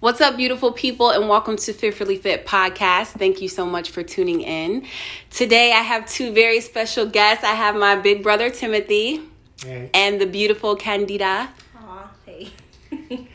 What's 0.00 0.20
up, 0.20 0.36
beautiful 0.36 0.72
people, 0.72 1.10
and 1.10 1.28
welcome 1.28 1.56
to 1.56 1.72
Fearfully 1.72 2.16
Fit 2.18 2.44
podcast. 2.46 3.08
Thank 3.18 3.40
you 3.40 3.48
so 3.48 3.64
much 3.64 3.90
for 3.90 4.02
tuning 4.02 4.42
in. 4.42 4.86
Today, 5.30 5.72
I 5.72 5.80
have 5.80 6.06
two 6.06 6.32
very 6.32 6.60
special 6.60 7.06
guests. 7.06 7.42
I 7.44 7.54
have 7.54 7.74
my 7.76 7.96
big 7.96 8.22
brother 8.22 8.50
Timothy 8.50 9.22
Hey. 9.64 9.90
and 9.94 10.20
the 10.20 10.26
beautiful 10.26 10.76
Candida. 10.76 11.48
Aw, 11.78 12.10
hey. 12.26 12.52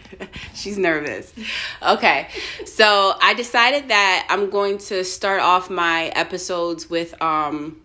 She's 0.53 0.77
nervous. 0.77 1.33
Okay, 1.81 2.27
so 2.65 3.15
I 3.19 3.33
decided 3.33 3.89
that 3.89 4.27
I'm 4.29 4.51
going 4.51 4.77
to 4.79 5.03
start 5.03 5.41
off 5.41 5.69
my 5.71 6.07
episodes 6.09 6.89
with 6.89 7.19
um 7.23 7.81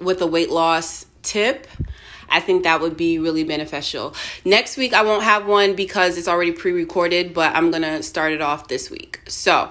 with 0.00 0.22
a 0.22 0.26
weight 0.26 0.50
loss 0.50 1.04
tip. 1.22 1.66
I 2.28 2.40
think 2.40 2.64
that 2.64 2.80
would 2.80 2.96
be 2.96 3.18
really 3.18 3.44
beneficial. 3.44 4.14
Next 4.44 4.76
week 4.76 4.92
I 4.92 5.02
won't 5.02 5.22
have 5.22 5.46
one 5.46 5.74
because 5.74 6.18
it's 6.18 6.28
already 6.28 6.52
pre-recorded, 6.52 7.34
but 7.34 7.54
I'm 7.54 7.70
going 7.70 7.82
to 7.82 8.02
start 8.02 8.32
it 8.32 8.40
off 8.40 8.68
this 8.68 8.90
week. 8.90 9.20
So, 9.26 9.70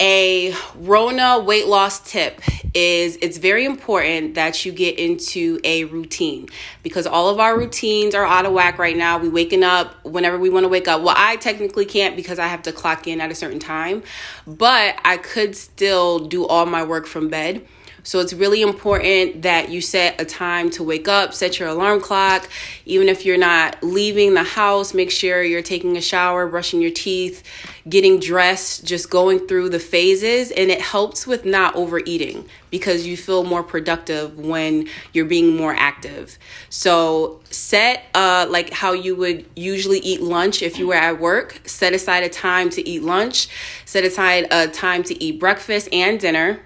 a 0.00 0.54
Rona 0.76 1.40
weight 1.40 1.66
loss 1.66 2.00
tip 2.00 2.40
is 2.72 3.18
it's 3.20 3.36
very 3.36 3.66
important 3.66 4.34
that 4.34 4.64
you 4.64 4.72
get 4.72 4.98
into 4.98 5.60
a 5.62 5.84
routine 5.84 6.48
because 6.82 7.06
all 7.06 7.28
of 7.28 7.38
our 7.38 7.58
routines 7.58 8.14
are 8.14 8.24
out 8.24 8.46
of 8.46 8.52
whack 8.52 8.78
right 8.78 8.96
now. 8.96 9.18
We 9.18 9.28
waking 9.28 9.62
up 9.62 10.02
whenever 10.02 10.38
we 10.38 10.48
want 10.48 10.64
to 10.64 10.68
wake 10.68 10.88
up. 10.88 11.02
Well, 11.02 11.14
I 11.16 11.36
technically 11.36 11.84
can't 11.84 12.16
because 12.16 12.38
I 12.38 12.46
have 12.46 12.62
to 12.62 12.72
clock 12.72 13.06
in 13.06 13.20
at 13.20 13.30
a 13.30 13.34
certain 13.34 13.58
time, 13.58 14.02
but 14.46 14.98
I 15.04 15.18
could 15.18 15.54
still 15.54 16.18
do 16.18 16.46
all 16.46 16.64
my 16.64 16.82
work 16.82 17.06
from 17.06 17.28
bed. 17.28 17.66
So 18.02 18.20
it's 18.20 18.32
really 18.32 18.62
important 18.62 19.42
that 19.42 19.70
you 19.70 19.80
set 19.80 20.20
a 20.20 20.24
time 20.24 20.70
to 20.70 20.82
wake 20.82 21.08
up, 21.08 21.34
set 21.34 21.58
your 21.58 21.68
alarm 21.68 22.00
clock. 22.00 22.48
Even 22.86 23.08
if 23.08 23.24
you're 23.24 23.38
not 23.38 23.82
leaving 23.82 24.34
the 24.34 24.42
house, 24.42 24.94
make 24.94 25.10
sure 25.10 25.42
you're 25.42 25.62
taking 25.62 25.96
a 25.96 26.00
shower, 26.00 26.46
brushing 26.48 26.80
your 26.80 26.90
teeth, 26.90 27.42
getting 27.88 28.18
dressed, 28.18 28.84
just 28.84 29.10
going 29.10 29.46
through 29.46 29.68
the 29.68 29.78
phases. 29.78 30.50
And 30.50 30.70
it 30.70 30.80
helps 30.80 31.26
with 31.26 31.44
not 31.44 31.76
overeating 31.76 32.48
because 32.70 33.06
you 33.06 33.16
feel 33.16 33.44
more 33.44 33.62
productive 33.62 34.38
when 34.38 34.88
you're 35.12 35.24
being 35.24 35.56
more 35.56 35.74
active. 35.74 36.38
So 36.68 37.40
set 37.50 38.04
uh 38.14 38.46
like 38.48 38.72
how 38.72 38.92
you 38.92 39.16
would 39.16 39.44
usually 39.56 39.98
eat 39.98 40.22
lunch 40.22 40.62
if 40.62 40.78
you 40.78 40.86
were 40.86 40.94
at 40.94 41.20
work. 41.20 41.60
Set 41.64 41.92
aside 41.92 42.22
a 42.22 42.28
time 42.28 42.70
to 42.70 42.88
eat 42.88 43.02
lunch, 43.02 43.48
set 43.84 44.04
aside 44.04 44.46
a 44.50 44.68
time 44.68 45.02
to 45.04 45.22
eat 45.22 45.40
breakfast 45.40 45.88
and 45.92 46.18
dinner 46.20 46.60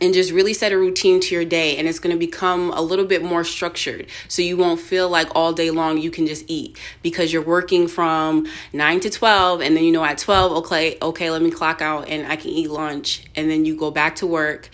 and 0.00 0.14
just 0.14 0.32
really 0.32 0.54
set 0.54 0.72
a 0.72 0.78
routine 0.78 1.20
to 1.20 1.34
your 1.34 1.44
day 1.44 1.76
and 1.76 1.88
it's 1.88 1.98
going 1.98 2.14
to 2.14 2.18
become 2.18 2.70
a 2.72 2.80
little 2.80 3.04
bit 3.04 3.22
more 3.22 3.44
structured. 3.44 4.06
So 4.28 4.42
you 4.42 4.56
won't 4.56 4.80
feel 4.80 5.08
like 5.08 5.28
all 5.34 5.52
day 5.52 5.70
long 5.70 5.98
you 5.98 6.10
can 6.10 6.26
just 6.26 6.44
eat 6.48 6.78
because 7.02 7.32
you're 7.32 7.42
working 7.42 7.88
from 7.88 8.46
9 8.72 9.00
to 9.00 9.10
12 9.10 9.60
and 9.60 9.76
then 9.76 9.84
you 9.84 9.92
know 9.92 10.04
at 10.04 10.18
12 10.18 10.52
okay 10.52 10.98
okay 11.00 11.30
let 11.30 11.42
me 11.42 11.50
clock 11.50 11.80
out 11.80 12.08
and 12.08 12.26
I 12.26 12.36
can 12.36 12.50
eat 12.50 12.70
lunch 12.70 13.24
and 13.34 13.50
then 13.50 13.64
you 13.64 13.76
go 13.76 13.90
back 13.90 14.16
to 14.16 14.26
work. 14.26 14.68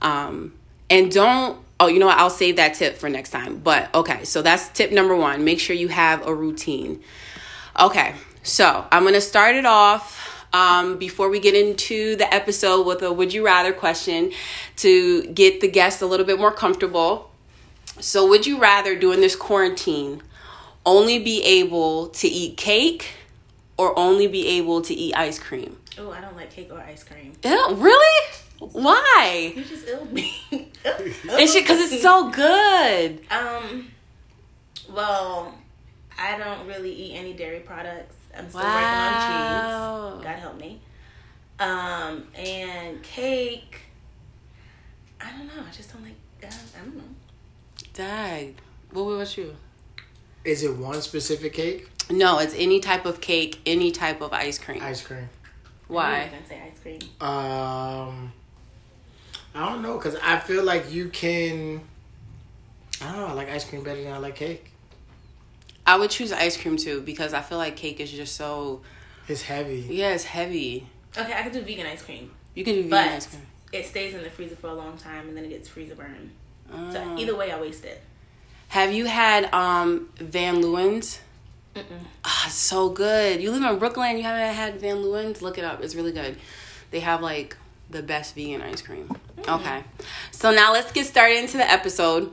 Um, 0.00 0.54
and 0.90 1.10
don't 1.10 1.58
oh 1.80 1.86
you 1.86 1.98
know 1.98 2.06
what 2.06 2.18
I'll 2.18 2.30
save 2.30 2.56
that 2.56 2.74
tip 2.74 2.96
for 2.96 3.08
next 3.08 3.30
time 3.30 3.58
but 3.58 3.94
okay 3.94 4.24
so 4.24 4.42
that's 4.42 4.68
tip 4.70 4.90
number 4.92 5.14
1 5.14 5.44
make 5.44 5.60
sure 5.60 5.74
you 5.74 5.88
have 5.88 6.26
a 6.26 6.34
routine. 6.34 7.02
Okay 7.78 8.14
so 8.42 8.86
I'm 8.90 9.02
going 9.02 9.14
to 9.14 9.20
start 9.20 9.56
it 9.56 9.66
off 9.66 10.37
um, 10.52 10.98
before 10.98 11.28
we 11.28 11.40
get 11.40 11.54
into 11.54 12.16
the 12.16 12.32
episode 12.32 12.86
with 12.86 13.02
a 13.02 13.12
would 13.12 13.32
you 13.32 13.44
rather 13.44 13.72
question 13.72 14.32
to 14.76 15.26
get 15.32 15.60
the 15.60 15.68
guests 15.68 16.02
a 16.02 16.06
little 16.06 16.26
bit 16.26 16.38
more 16.38 16.52
comfortable. 16.52 17.30
So, 18.00 18.28
would 18.28 18.46
you 18.46 18.58
rather 18.58 18.96
during 18.96 19.20
this 19.20 19.34
quarantine 19.34 20.22
only 20.86 21.18
be 21.18 21.42
able 21.42 22.08
to 22.08 22.28
eat 22.28 22.56
cake 22.56 23.10
or 23.76 23.98
only 23.98 24.26
be 24.28 24.46
able 24.46 24.82
to 24.82 24.94
eat 24.94 25.14
ice 25.16 25.38
cream? 25.38 25.78
Oh, 25.98 26.12
I 26.12 26.20
don't 26.20 26.36
like 26.36 26.50
cake 26.50 26.70
or 26.70 26.78
ice 26.78 27.02
cream. 27.02 27.32
Ew, 27.44 27.74
really? 27.74 28.26
Why? 28.60 29.52
You 29.54 29.64
just 29.64 29.86
ill 29.88 30.04
me. 30.06 30.34
It's 30.84 31.54
because 31.54 31.92
it's 31.92 32.02
so 32.02 32.30
good. 32.30 33.20
Um, 33.30 33.90
well, 34.90 35.54
I 36.18 36.38
don't 36.38 36.66
really 36.66 36.92
eat 36.92 37.14
any 37.14 37.34
dairy 37.34 37.60
products. 37.60 38.16
I'm 38.38 38.48
still 38.48 38.62
Wow. 38.62 38.74
working 38.74 38.98
on 39.00 39.18
cheese. 39.26 40.24
God 40.24 40.38
help 40.38 40.58
me. 40.60 40.80
Um, 41.58 42.28
and 42.36 43.02
cake. 43.02 43.80
I 45.20 45.30
don't 45.32 45.46
know. 45.48 45.64
I 45.66 45.70
just 45.72 45.92
don't 45.92 46.02
like. 46.04 46.14
I 46.38 46.46
don't, 46.46 46.52
I 46.76 46.84
don't 46.84 46.96
know. 46.96 47.02
Dag. 47.92 48.54
What 48.92 49.02
about 49.02 49.36
you? 49.36 49.56
Is 50.44 50.62
it 50.62 50.76
one 50.76 51.02
specific 51.02 51.52
cake? 51.54 51.88
No, 52.10 52.38
it's 52.38 52.54
any 52.54 52.80
type 52.80 53.04
of 53.04 53.20
cake, 53.20 53.60
any 53.66 53.90
type 53.90 54.20
of 54.20 54.32
ice 54.32 54.58
cream. 54.58 54.80
Ice 54.82 55.02
cream. 55.02 55.28
Why? 55.88 56.04
I'm 56.04 56.12
Why? 56.12 56.20
not 56.20 56.30
gonna 56.32 56.46
say 56.46 56.62
ice 56.64 56.78
cream. 56.80 57.00
Um, 57.20 58.32
I 59.54 59.68
don't 59.68 59.82
know 59.82 59.94
because 59.98 60.16
I 60.22 60.38
feel 60.38 60.62
like 60.64 60.90
you 60.92 61.08
can. 61.08 61.80
I 63.02 63.12
don't 63.12 63.16
know. 63.16 63.26
I 63.26 63.32
like 63.32 63.50
ice 63.50 63.64
cream 63.68 63.82
better 63.82 64.02
than 64.02 64.12
I 64.12 64.18
like 64.18 64.36
cake. 64.36 64.70
I 65.88 65.96
would 65.96 66.10
choose 66.10 66.32
ice 66.32 66.56
cream 66.60 66.76
too 66.76 67.00
because 67.00 67.32
I 67.32 67.40
feel 67.40 67.58
like 67.58 67.76
cake 67.76 67.98
is 68.00 68.10
just 68.10 68.36
so 68.36 68.82
It's 69.26 69.42
heavy. 69.42 69.86
yeah, 69.90 70.10
it's 70.10 70.24
heavy. 70.24 70.86
Okay, 71.16 71.32
I 71.32 71.42
could 71.42 71.52
do 71.52 71.62
vegan 71.62 71.86
ice 71.86 72.02
cream, 72.02 72.30
You 72.54 72.64
can 72.64 72.74
do 72.74 72.82
vegan 72.82 72.90
but 72.90 73.08
ice 73.08 73.26
cream. 73.26 73.42
it 73.72 73.86
stays 73.86 74.14
in 74.14 74.22
the 74.22 74.30
freezer 74.30 74.56
for 74.56 74.68
a 74.68 74.74
long 74.74 74.96
time 74.98 75.28
and 75.28 75.36
then 75.36 75.44
it 75.44 75.48
gets 75.50 75.68
freezer 75.68 75.94
burn. 75.94 76.30
Oh. 76.72 76.92
So 76.92 77.16
either 77.16 77.34
way, 77.34 77.50
I 77.50 77.60
waste 77.60 77.84
it. 77.84 78.02
Have 78.68 78.92
you 78.92 79.06
had 79.06 79.52
um 79.54 80.10
Van 80.18 80.60
Leeuwen's? 80.62 81.20
Mm-mm. 81.74 81.84
Ah, 82.24 82.46
it's 82.46 82.54
so 82.56 82.90
good. 82.90 83.40
You 83.40 83.50
live 83.50 83.62
in 83.62 83.78
Brooklyn, 83.78 84.16
you 84.18 84.22
haven't 84.24 84.54
had 84.54 84.80
Van 84.80 84.96
Leeuwen's? 84.96 85.40
Look 85.42 85.56
it 85.58 85.64
up. 85.64 85.82
It's 85.82 85.94
really 85.94 86.12
good. 86.12 86.36
They 86.90 87.00
have 87.00 87.22
like 87.22 87.56
the 87.88 88.02
best 88.02 88.34
vegan 88.34 88.60
ice 88.60 88.82
cream. 88.82 89.08
Okay. 89.46 89.82
So 90.32 90.50
now 90.52 90.72
let's 90.74 90.92
get 90.92 91.06
started 91.06 91.38
into 91.38 91.56
the 91.56 91.70
episode. 91.70 92.32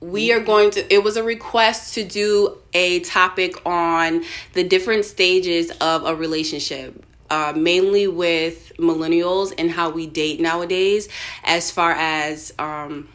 We 0.00 0.32
are 0.32 0.40
going 0.40 0.70
to 0.72 0.94
it 0.94 1.04
was 1.04 1.16
a 1.16 1.22
request 1.22 1.94
to 1.94 2.04
do 2.04 2.58
a 2.72 3.00
topic 3.00 3.54
on 3.66 4.24
the 4.54 4.64
different 4.64 5.04
stages 5.04 5.70
of 5.80 6.04
a 6.04 6.14
relationship. 6.14 7.04
Uh, 7.28 7.52
mainly 7.54 8.08
with 8.08 8.72
millennials 8.76 9.54
and 9.56 9.70
how 9.70 9.88
we 9.88 10.04
date 10.04 10.40
nowadays, 10.40 11.08
as 11.44 11.70
far 11.70 11.92
as 11.92 12.52
um, 12.58 13.08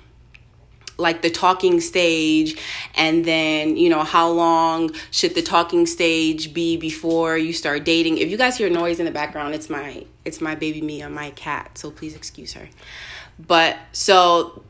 like 0.97 1.22
the 1.22 1.29
talking 1.29 1.81
stage 1.81 2.57
and 2.96 3.25
then 3.25 3.75
you 3.75 3.90
know 3.90 4.03
how 4.03 4.29
long 4.29 4.91
should 5.12 5.35
the 5.35 5.41
talking 5.41 5.85
stage 5.85 6.53
be 6.53 6.78
before 6.78 7.38
you 7.38 7.52
start 7.52 7.84
dating 7.84 8.17
if 8.17 8.29
you 8.29 8.38
guys 8.38 8.57
hear 8.57 8.69
noise 8.69 9.00
in 9.00 9.06
the 9.06 9.12
background 9.12 9.53
it's 9.53 9.69
my 9.69 10.06
it's 10.23 10.40
my 10.40 10.56
baby 10.56 10.81
me 10.81 11.02
and 11.02 11.13
my 11.13 11.31
cat 11.31 11.78
so 11.78 11.91
please 11.91 12.16
excuse 12.16 12.53
her 12.53 12.69
but 13.40 13.78
so 13.91 14.63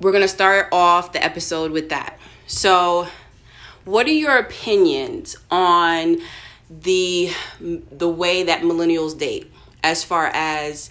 we're 0.00 0.12
gonna 0.12 0.28
start 0.28 0.68
off 0.72 1.12
the 1.12 1.22
episode 1.22 1.72
with 1.72 1.90
that. 1.90 2.18
So 2.46 3.06
what 3.84 4.06
are 4.06 4.12
your 4.12 4.38
opinions 4.38 5.36
on 5.50 6.18
the 6.70 7.30
the 7.60 8.08
way 8.08 8.44
that 8.44 8.62
millennials 8.62 9.18
date 9.18 9.52
as 9.82 10.02
far 10.02 10.26
as 10.32 10.90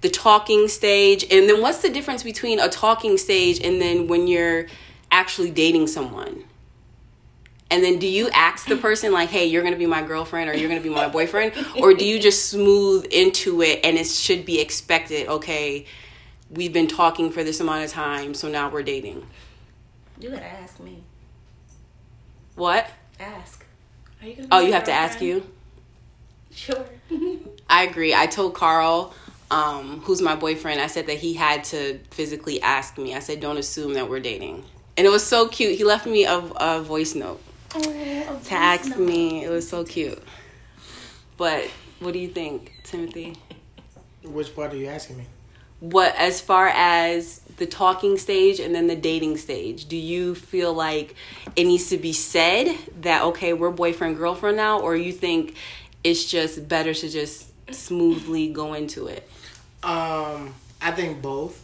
the 0.00 0.08
talking 0.08 0.68
stage? 0.68 1.24
And 1.30 1.48
then 1.48 1.62
what's 1.62 1.82
the 1.82 1.90
difference 1.90 2.22
between 2.22 2.58
a 2.58 2.68
talking 2.68 3.16
stage 3.16 3.60
and 3.60 3.80
then 3.80 4.08
when 4.08 4.26
you're 4.26 4.66
actually 5.10 5.50
dating 5.50 5.86
someone? 5.86 6.44
And 7.68 7.82
then 7.82 7.98
do 7.98 8.06
you 8.06 8.30
ask 8.30 8.68
the 8.68 8.76
person 8.76 9.12
like 9.12 9.28
hey 9.28 9.46
you're 9.46 9.62
gonna 9.62 9.76
be 9.76 9.86
my 9.86 10.02
girlfriend 10.02 10.50
or 10.50 10.56
you're 10.56 10.68
gonna 10.68 10.80
be 10.80 10.88
my 10.88 11.08
boyfriend? 11.08 11.52
Or 11.80 11.94
do 11.94 12.04
you 12.04 12.18
just 12.18 12.50
smooth 12.50 13.06
into 13.10 13.62
it 13.62 13.80
and 13.84 13.96
it 13.96 14.06
should 14.06 14.44
be 14.44 14.60
expected 14.60 15.28
okay 15.28 15.86
we've 16.50 16.72
been 16.72 16.86
talking 16.86 17.30
for 17.30 17.42
this 17.44 17.60
amount 17.60 17.84
of 17.84 17.90
time 17.90 18.34
so 18.34 18.48
now 18.48 18.68
we're 18.70 18.82
dating 18.82 19.26
You 20.20 20.30
gotta 20.30 20.44
ask 20.44 20.78
me. 20.80 21.02
what 22.54 22.88
Ask. 23.18 23.64
Are 24.20 24.28
you 24.28 24.34
gonna? 24.36 24.48
oh 24.52 24.60
you 24.60 24.72
have 24.72 24.84
to 24.84 24.92
ask 24.92 25.18
girlfriend? 25.18 25.44
you 25.44 25.50
Sure. 26.56 26.86
I 27.68 27.84
agree. 27.84 28.14
I 28.14 28.26
told 28.26 28.54
Carl, 28.54 29.14
um, 29.50 30.00
who's 30.00 30.22
my 30.22 30.34
boyfriend, 30.34 30.80
I 30.80 30.86
said 30.86 31.06
that 31.08 31.18
he 31.18 31.34
had 31.34 31.64
to 31.64 31.98
physically 32.10 32.62
ask 32.62 32.96
me. 32.96 33.14
I 33.14 33.18
said, 33.18 33.40
don't 33.40 33.58
assume 33.58 33.92
that 33.94 34.08
we're 34.08 34.20
dating. 34.20 34.64
And 34.96 35.06
it 35.06 35.10
was 35.10 35.22
so 35.24 35.48
cute. 35.48 35.76
He 35.76 35.84
left 35.84 36.06
me 36.06 36.24
a, 36.24 36.38
a 36.38 36.80
voice 36.80 37.14
note 37.14 37.42
to 37.74 38.54
ask 38.54 38.96
me. 38.96 39.44
It 39.44 39.50
was 39.50 39.68
so 39.68 39.84
cute. 39.84 40.22
But 41.36 41.64
what 42.00 42.14
do 42.14 42.18
you 42.18 42.28
think, 42.28 42.72
Timothy? 42.84 43.36
Which 44.24 44.56
part 44.56 44.72
are 44.72 44.76
you 44.76 44.86
asking 44.86 45.18
me? 45.18 45.26
What, 45.80 46.14
as 46.16 46.40
far 46.40 46.68
as 46.68 47.40
the 47.58 47.66
talking 47.66 48.18
stage 48.18 48.60
and 48.60 48.74
then 48.74 48.86
the 48.86 48.96
dating 48.96 49.36
stage, 49.36 49.86
do 49.86 49.96
you 49.96 50.34
feel 50.34 50.72
like 50.72 51.14
it 51.54 51.64
needs 51.64 51.90
to 51.90 51.98
be 51.98 52.12
said 52.12 52.76
that, 53.02 53.22
okay, 53.22 53.52
we're 53.52 53.70
boyfriend, 53.70 54.16
girlfriend 54.16 54.56
now? 54.56 54.80
Or 54.80 54.96
you 54.96 55.12
think 55.12 55.56
it's 56.02 56.24
just 56.24 56.68
better 56.68 56.94
to 56.94 57.08
just 57.08 57.50
smoothly 57.74 58.48
go 58.48 58.74
into 58.74 59.06
it? 59.06 59.28
Um, 59.82 60.54
I 60.80 60.92
think 60.92 61.20
both. 61.22 61.62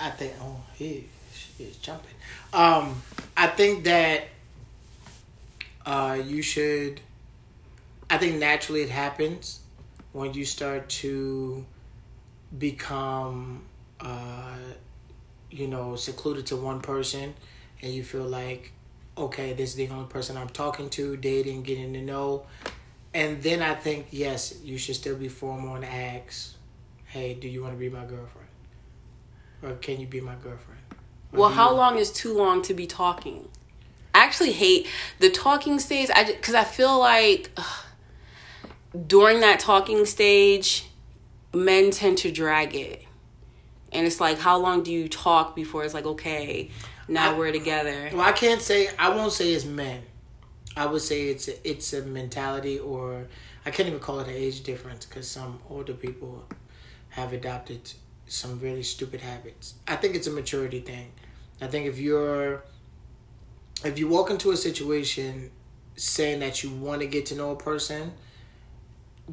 I 0.00 0.10
think. 0.10 0.34
Oh, 0.40 0.60
he 0.74 1.08
is 1.58 1.76
jumping. 1.78 2.14
Um, 2.52 3.02
I 3.36 3.48
think 3.48 3.84
that 3.84 4.28
uh, 5.84 6.18
you 6.24 6.42
should 6.42 7.00
I 8.10 8.16
think 8.16 8.36
naturally 8.36 8.82
it 8.82 8.88
happens 8.88 9.60
when 10.12 10.32
you 10.32 10.44
start 10.44 10.88
to 10.88 11.64
become, 12.56 13.62
uh, 14.00 14.56
you 15.50 15.66
know, 15.66 15.96
secluded 15.96 16.46
to 16.46 16.56
one 16.56 16.80
person, 16.80 17.34
and 17.82 17.92
you 17.92 18.02
feel 18.02 18.24
like, 18.24 18.72
okay, 19.16 19.52
this 19.52 19.70
is 19.70 19.76
the 19.76 19.88
only 19.88 20.06
person 20.06 20.36
I'm 20.36 20.48
talking 20.48 20.88
to, 20.90 21.16
dating, 21.16 21.62
getting 21.62 21.92
to 21.94 22.00
know, 22.00 22.46
and 23.12 23.42
then 23.42 23.62
I 23.62 23.74
think 23.74 24.08
yes, 24.10 24.60
you 24.62 24.78
should 24.78 24.94
still 24.94 25.16
be 25.16 25.28
formal 25.28 25.74
and 25.74 25.84
ask, 25.84 26.54
hey, 27.06 27.34
do 27.34 27.48
you 27.48 27.62
want 27.62 27.74
to 27.74 27.78
be 27.78 27.88
my 27.88 28.04
girlfriend, 28.04 28.48
or 29.62 29.72
can 29.74 30.00
you 30.00 30.06
be 30.06 30.20
my 30.20 30.34
girlfriend? 30.34 30.80
Or 31.32 31.40
Well, 31.40 31.50
how 31.50 31.74
long 31.74 31.98
is 31.98 32.10
too 32.10 32.36
long 32.36 32.62
to 32.62 32.74
be 32.74 32.86
talking? 32.86 33.48
I 34.14 34.20
actually 34.20 34.52
hate 34.52 34.88
the 35.20 35.30
talking 35.30 35.78
stage. 35.78 36.10
I 36.14 36.24
because 36.24 36.54
I 36.54 36.64
feel 36.64 36.98
like 36.98 37.50
ugh, 37.56 37.84
during 39.06 39.40
that 39.40 39.60
talking 39.60 40.06
stage, 40.06 40.87
men 41.54 41.90
tend 41.90 42.18
to 42.18 42.30
drag 42.32 42.74
it, 42.74 43.04
and 43.92 44.06
it's 44.06 44.20
like, 44.20 44.38
how 44.38 44.58
long 44.58 44.82
do 44.82 44.92
you 44.92 45.08
talk 45.08 45.54
before 45.56 45.84
it's 45.84 45.94
like, 45.94 46.06
okay, 46.06 46.70
now 47.08 47.34
I- 47.34 47.38
we're 47.38 47.52
together? 47.52 48.10
Well, 48.12 48.22
I 48.22 48.32
can't 48.32 48.60
say. 48.60 48.88
I 48.98 49.10
won't 49.14 49.32
say 49.32 49.52
it's 49.52 49.64
men. 49.64 50.02
I 50.76 50.86
would 50.86 51.02
say 51.02 51.28
it's 51.28 51.48
a, 51.48 51.68
it's 51.68 51.92
a 51.92 52.02
mentality, 52.02 52.78
or 52.78 53.26
I 53.66 53.70
can't 53.70 53.88
even 53.88 54.00
call 54.00 54.20
it 54.20 54.28
an 54.28 54.34
age 54.34 54.62
difference 54.62 55.06
because 55.06 55.28
some 55.28 55.58
older 55.68 55.94
people 55.94 56.44
have 57.10 57.32
adopted 57.32 57.92
some 58.26 58.60
really 58.60 58.82
stupid 58.82 59.20
habits. 59.20 59.74
I 59.88 59.96
think 59.96 60.14
it's 60.14 60.26
a 60.26 60.30
maturity 60.30 60.80
thing. 60.80 61.10
I 61.60 61.66
think 61.66 61.86
if 61.86 61.98
you're 61.98 62.62
if 63.84 63.98
you 63.98 64.06
walk 64.08 64.30
into 64.30 64.50
a 64.50 64.56
situation 64.56 65.50
saying 65.96 66.40
that 66.40 66.62
you 66.62 66.70
want 66.70 67.00
to 67.00 67.06
get 67.06 67.26
to 67.26 67.34
know 67.34 67.50
a 67.52 67.56
person 67.56 68.12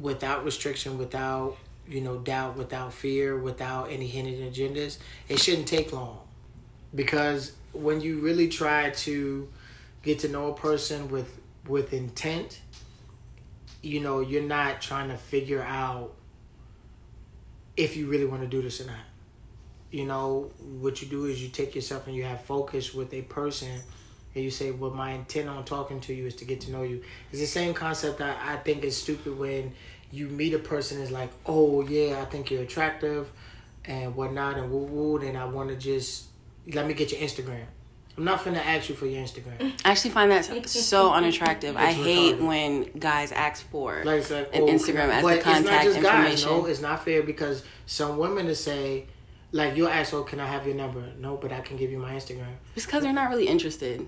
without 0.00 0.44
restriction, 0.44 0.98
without 0.98 1.56
you 1.88 2.00
know 2.00 2.18
doubt, 2.18 2.56
without 2.56 2.92
fear, 2.92 3.38
without 3.38 3.90
any 3.90 4.06
hidden 4.06 4.50
agendas, 4.50 4.98
it 5.28 5.38
shouldn't 5.38 5.68
take 5.68 5.92
long. 5.92 6.20
Because 6.94 7.52
when 7.72 8.00
you 8.00 8.20
really 8.20 8.48
try 8.48 8.90
to 8.90 9.48
get 10.02 10.20
to 10.20 10.28
know 10.28 10.52
a 10.52 10.54
person 10.54 11.08
with 11.10 11.40
with 11.66 11.92
intent 11.92 12.60
you 13.82 14.00
know 14.00 14.20
you're 14.20 14.42
not 14.42 14.80
trying 14.80 15.08
to 15.08 15.16
figure 15.16 15.62
out 15.62 16.12
if 17.76 17.96
you 17.96 18.08
really 18.08 18.24
want 18.24 18.42
to 18.42 18.48
do 18.48 18.62
this 18.62 18.80
or 18.80 18.86
not. 18.86 19.04
You 19.90 20.06
know 20.06 20.50
what 20.80 21.02
you 21.02 21.08
do 21.08 21.26
is 21.26 21.42
you 21.42 21.48
take 21.48 21.74
yourself 21.74 22.06
and 22.06 22.16
you 22.16 22.24
have 22.24 22.40
focus 22.42 22.94
with 22.94 23.12
a 23.14 23.22
person 23.22 23.80
and 24.34 24.44
you 24.44 24.50
say 24.50 24.70
well 24.70 24.90
my 24.90 25.12
intent 25.12 25.48
on 25.48 25.64
talking 25.64 26.00
to 26.00 26.14
you 26.14 26.26
is 26.26 26.34
to 26.36 26.44
get 26.44 26.60
to 26.62 26.72
know 26.72 26.82
you. 26.82 27.02
It's 27.30 27.40
the 27.40 27.46
same 27.46 27.74
concept 27.74 28.18
that 28.18 28.38
i 28.44 28.56
think 28.56 28.84
is 28.84 28.96
stupid 28.96 29.38
when 29.38 29.72
you 30.12 30.28
meet 30.28 30.54
a 30.54 30.58
person 30.58 31.00
is 31.00 31.10
like 31.10 31.30
oh 31.46 31.82
yeah 31.86 32.20
i 32.20 32.24
think 32.26 32.50
you're 32.50 32.62
attractive 32.62 33.30
and 33.84 34.14
whatnot 34.14 34.56
and 34.58 34.70
woo 34.70 34.84
woo 34.84 35.16
and 35.18 35.36
i 35.36 35.44
want 35.44 35.68
to 35.68 35.76
just 35.76 36.26
let 36.72 36.86
me 36.86 36.94
get 36.94 37.12
your 37.12 37.20
instagram 37.20 37.64
i'm 38.16 38.24
not 38.24 38.40
finna 38.40 38.56
ask 38.64 38.88
you 38.88 38.94
for 38.94 39.06
your 39.06 39.22
instagram 39.22 39.72
I 39.84 39.90
actually 39.90 40.10
find 40.10 40.30
that 40.30 40.68
so 40.68 41.12
unattractive. 41.12 41.76
I 41.76 41.90
It's 41.90 41.98
hate 41.98 42.40
when 42.40 42.84
guys 42.98 43.30
ask 43.32 43.68
for 43.70 44.02
Like 44.04 44.28
like 44.30 44.48
an 44.54 44.62
oh, 44.62 44.66
Instagram 44.66 44.94
can 44.94 45.10
I- 45.10 45.16
as 45.16 45.22
but 45.22 45.28
the 45.28 45.36
it's 45.36 45.44
not 45.46 45.54
contact 45.54 45.84
just 45.84 46.02
guys, 46.02 46.44
no, 46.44 46.64
it's 46.66 46.80
not 46.80 47.04
fair 47.04 47.22
because 47.22 47.62
some 47.86 48.16
women 48.18 48.46
to 48.46 48.54
say, 48.54 49.06
like 49.52 49.76
you'll 49.76 49.88
ask, 49.88 50.12
"Oh, 50.12 50.24
can 50.24 50.40
I 50.40 50.46
have 50.46 50.66
your 50.66 50.74
number?" 50.74 51.04
No, 51.18 51.36
but 51.36 51.52
I 51.52 51.60
can 51.60 51.76
give 51.76 51.90
you 51.90 51.98
my 51.98 52.12
Instagram. 52.14 52.54
Just 52.74 52.86
because 52.88 53.02
they're 53.04 53.12
not 53.12 53.30
really 53.30 53.46
interested. 53.46 54.06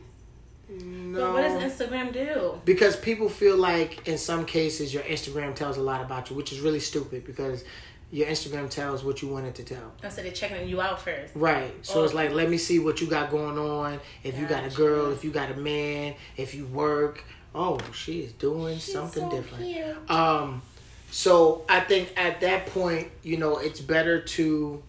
No, 0.68 1.20
But 1.20 1.32
what 1.32 1.42
does 1.42 1.72
Instagram 1.72 2.12
do? 2.12 2.60
because 2.64 2.96
people 2.96 3.28
feel 3.28 3.56
like 3.56 4.06
in 4.06 4.18
some 4.18 4.44
cases 4.44 4.92
your 4.92 5.02
Instagram 5.04 5.54
tells 5.54 5.76
a 5.78 5.82
lot 5.82 6.00
about 6.02 6.30
you, 6.30 6.36
which 6.36 6.52
is 6.52 6.60
really 6.60 6.80
stupid 6.80 7.24
because 7.24 7.64
your 8.10 8.26
Instagram 8.26 8.70
tells 8.70 9.04
what 9.04 9.20
you 9.22 9.28
wanted 9.28 9.54
to 9.54 9.64
tell. 9.64 9.92
Instead 10.02 10.26
of 10.26 10.34
checking 10.34 10.68
you 10.68 10.80
out 10.80 11.00
first. 11.00 11.34
Right. 11.34 11.74
So 11.84 12.04
it's 12.04 12.14
like, 12.14 12.32
let 12.32 12.48
me 12.48 12.56
see 12.56 12.78
what 12.78 13.00
you 13.00 13.06
got 13.06 13.30
going 13.30 13.58
on. 13.58 14.00
If 14.22 14.38
you 14.38 14.46
got 14.46 14.64
a 14.64 14.70
girl, 14.70 15.10
if 15.12 15.24
you 15.24 15.30
got 15.30 15.50
a 15.50 15.56
man, 15.56 16.14
if 16.36 16.54
you 16.54 16.66
work. 16.66 17.24
Oh, 17.54 17.78
she 17.92 18.20
is 18.20 18.32
doing 18.32 18.78
something 18.78 19.28
different. 19.30 20.10
Um, 20.10 20.62
so 21.10 21.64
I 21.68 21.80
think 21.80 22.12
at 22.16 22.40
that 22.42 22.66
point, 22.66 23.08
you 23.22 23.36
know, 23.38 23.56
it's 23.58 23.80
better 23.80 24.20
to 24.20 24.82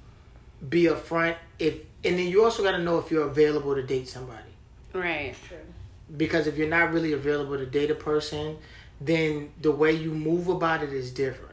be 0.70 0.84
upfront. 0.84 1.36
If 1.58 1.76
and 2.04 2.18
then 2.18 2.28
you 2.28 2.44
also 2.44 2.64
got 2.64 2.72
to 2.72 2.80
know 2.84 3.00
if 3.00 3.12
you're 3.12 3.28
available 3.28 3.76
to 3.76 3.84
date 3.84 4.08
somebody. 4.08 4.44
Right. 4.94 5.36
True. 5.48 5.58
Because 6.16 6.48
if 6.48 6.58
you're 6.58 6.70
not 6.70 6.92
really 6.92 7.14
available 7.14 7.58
to 7.58 7.66
date 7.66 7.92
a 7.92 7.96
person, 7.96 8.58
then 9.00 9.52
the 9.62 9.72
way 9.72 9.92
you 9.92 10.12
move 10.12 10.48
about 10.48 10.84
it 10.84 10.92
is 10.92 11.12
different. 11.12 11.50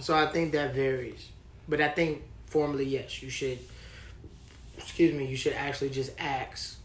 So 0.00 0.16
I 0.16 0.26
think 0.26 0.52
that 0.52 0.74
varies. 0.74 1.28
But 1.68 1.80
I 1.80 1.88
think 1.88 2.22
formally, 2.46 2.84
yes, 2.84 3.22
you 3.22 3.30
should. 3.30 3.58
Excuse 4.76 5.14
me. 5.14 5.26
You 5.26 5.36
should 5.36 5.52
actually 5.52 5.90
just 5.90 6.12
ask, 6.18 6.76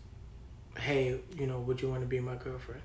"Hey, 0.78 1.20
you 1.38 1.48
know, 1.48 1.60
would 1.60 1.82
you 1.82 1.90
want 1.90 2.02
to 2.02 2.08
be 2.08 2.20
my 2.20 2.36
girlfriend?" 2.36 2.82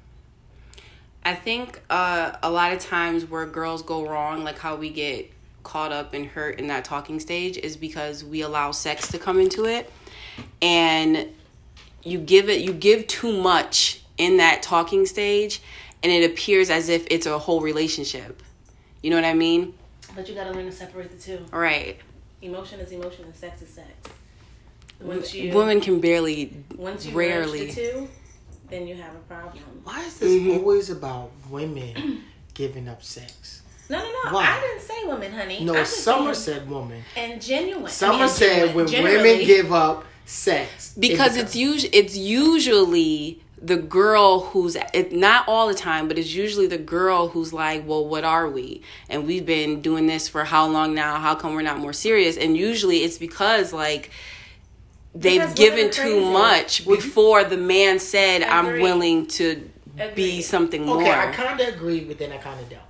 I 1.25 1.35
think 1.35 1.81
uh, 1.91 2.33
a 2.43 2.51
lot 2.51 2.73
of 2.73 2.81
times 2.81 3.25
where 3.27 3.47
girls 3.47 3.83
go 3.83 4.07
wrong, 4.07 4.45
like 4.45 4.59
how 4.59 4.77
we 4.77 4.91
get 4.91 5.31
caught 5.63 5.93
up 5.93 6.13
and 6.15 6.27
hurt 6.27 6.59
in 6.59 6.67
that 6.69 6.85
talking 6.85 7.21
stage, 7.21 7.57
is 7.57 7.77
because 7.77 8.25
we 8.25 8.43
allow 8.43 8.71
sex 8.71 9.09
to 9.09 9.19
come 9.19 9.39
into 9.39 9.67
it, 9.67 9.93
and 10.61 11.29
you 12.05 12.19
give 12.19 12.49
it, 12.49 12.61
you 12.61 12.73
give 12.73 13.07
too 13.07 13.33
much 13.33 14.03
in 14.19 14.37
that 14.37 14.63
talking 14.63 15.07
stage, 15.07 15.61
and 16.03 16.13
it 16.13 16.31
appears 16.31 16.71
as 16.71 16.89
if 16.89 17.07
it's 17.11 17.27
a 17.27 17.39
whole 17.39 17.61
relationship. 17.61 18.43
You 19.03 19.11
know 19.11 19.17
what 19.17 19.25
I 19.25 19.35
mean? 19.35 19.75
But 20.15 20.29
you 20.29 20.35
gotta 20.35 20.53
learn 20.53 20.67
to 20.67 20.73
separate 20.73 21.11
the 21.11 21.19
two. 21.19 21.45
Right. 21.51 21.99
Emotion 22.43 22.79
is 22.81 22.93
emotion 22.93 23.25
and 23.25 23.35
sex 23.35 23.63
is 23.63 23.71
sex. 23.71 23.89
Once 25.01 25.35
you 25.35 25.53
Women 25.53 25.81
can 25.81 26.01
barely, 26.01 26.57
once 26.77 27.07
you 27.07 27.17
rarely. 27.17 27.67
merge 27.67 27.75
the 27.75 27.83
two, 27.83 28.09
then 28.71 28.87
you 28.87 28.95
have 28.95 29.15
a 29.15 29.19
problem. 29.21 29.63
Why 29.83 30.05
is 30.05 30.19
this 30.19 30.33
mm-hmm. 30.33 30.59
always 30.59 30.91
about 30.91 31.33
women 31.51 32.23
giving 32.55 32.89
up 32.89 33.03
sex? 33.03 33.63
No, 33.91 33.99
no, 33.99 34.05
no. 34.05 34.33
Why? 34.33 34.47
I 34.47 34.61
didn't 34.61 34.81
say 34.81 35.07
women, 35.07 35.33
honey. 35.33 35.65
No, 35.65 35.75
I 35.75 35.85
Summer 35.85 36.33
said 36.35 36.61
said 36.61 36.71
woman. 36.71 37.03
and 37.17 37.43
genuine. 37.43 37.91
Summer 37.91 38.15
I 38.15 38.19
mean, 38.21 38.29
said 38.29 38.75
when 38.75 38.87
Generally, 38.87 39.17
women 39.17 39.47
give 39.47 39.73
up 39.73 40.05
sex, 40.25 40.95
because 40.99 41.37
it's 41.37 41.55
usually 41.55 41.93
it's 41.93 42.17
usually 42.17 43.41
the 43.61 43.77
girl 43.77 44.41
who's 44.41 44.77
it 44.93 45.13
not 45.13 45.49
all 45.49 45.69
the 45.69 45.75
time 45.75 46.07
but 46.07 46.19
it's 46.19 46.35
usually 46.35 46.67
the 46.67 46.77
girl 46.77 47.29
who's 47.29 47.53
like 47.53 47.87
well 47.87 48.05
what 48.07 48.25
are 48.25 48.49
we? 48.49 48.83
And 49.09 49.27
we've 49.27 49.47
been 49.47 49.81
doing 49.81 50.07
this 50.07 50.29
for 50.29 50.45
how 50.45 50.67
long 50.67 50.95
now? 50.95 51.19
How 51.19 51.35
come 51.35 51.55
we're 51.55 51.63
not 51.63 51.79
more 51.79 51.93
serious? 51.93 52.37
And 52.37 52.57
usually 52.57 52.99
it's 52.99 53.19
because 53.19 53.73
like 53.73 54.11
they've 55.15 55.41
Because 55.41 55.55
given 55.55 55.91
too 55.91 56.21
much 56.33 56.87
before 56.87 57.45
the 57.45 57.57
man 57.57 58.01
said 58.01 58.43
i'm 58.43 58.81
willing 58.81 59.27
to 59.29 59.71
be 60.15 60.43
something 60.43 60.85
more. 60.85 61.01
Okay, 61.01 61.13
I 61.13 61.31
kind 61.33 61.61
of 61.61 61.69
agree, 61.69 62.01
but 62.01 62.19
then 62.19 62.33
I 62.33 62.39
kind 62.39 62.59
of 62.61 62.69
don't. 62.69 62.81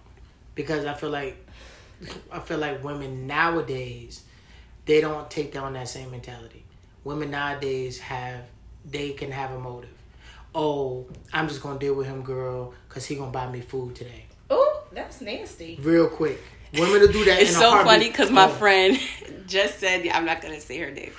Because 0.54 0.86
I 0.86 0.94
feel 0.94 1.10
like 1.10 1.36
I 2.32 2.38
feel 2.40 2.58
like 2.58 2.82
women 2.82 3.26
nowadays 3.26 4.22
they 4.86 5.00
don't 5.00 5.30
take 5.30 5.56
on 5.56 5.74
that 5.74 5.88
same 5.88 6.10
mentality. 6.10 6.63
Women 7.04 7.30
nowadays 7.30 7.98
have 8.00 8.40
they 8.84 9.12
can 9.12 9.30
have 9.30 9.50
a 9.52 9.58
motive. 9.58 9.90
Oh, 10.54 11.06
I'm 11.32 11.48
just 11.48 11.62
gonna 11.62 11.78
deal 11.78 11.94
with 11.94 12.06
him, 12.06 12.22
girl, 12.22 12.74
cause 12.88 13.04
he 13.06 13.16
gonna 13.16 13.30
buy 13.30 13.50
me 13.50 13.60
food 13.60 13.94
today, 13.96 14.24
Oh, 14.50 14.82
that's 14.92 15.20
nasty. 15.20 15.78
real 15.82 16.08
quick. 16.08 16.40
Women 16.78 17.06
to 17.06 17.12
do 17.12 17.24
that. 17.26 17.40
it's 17.40 17.50
in 17.52 17.56
so 17.60 17.70
heartbeat. 17.70 17.92
funny 17.92 18.08
because 18.08 18.30
my 18.32 18.48
friend 18.48 18.98
just 19.46 19.78
said 19.78 20.04
yeah, 20.04 20.16
i'm 20.16 20.24
not 20.24 20.40
gonna 20.40 20.58
say 20.58 20.76
her 20.78 20.90
name 20.90 21.12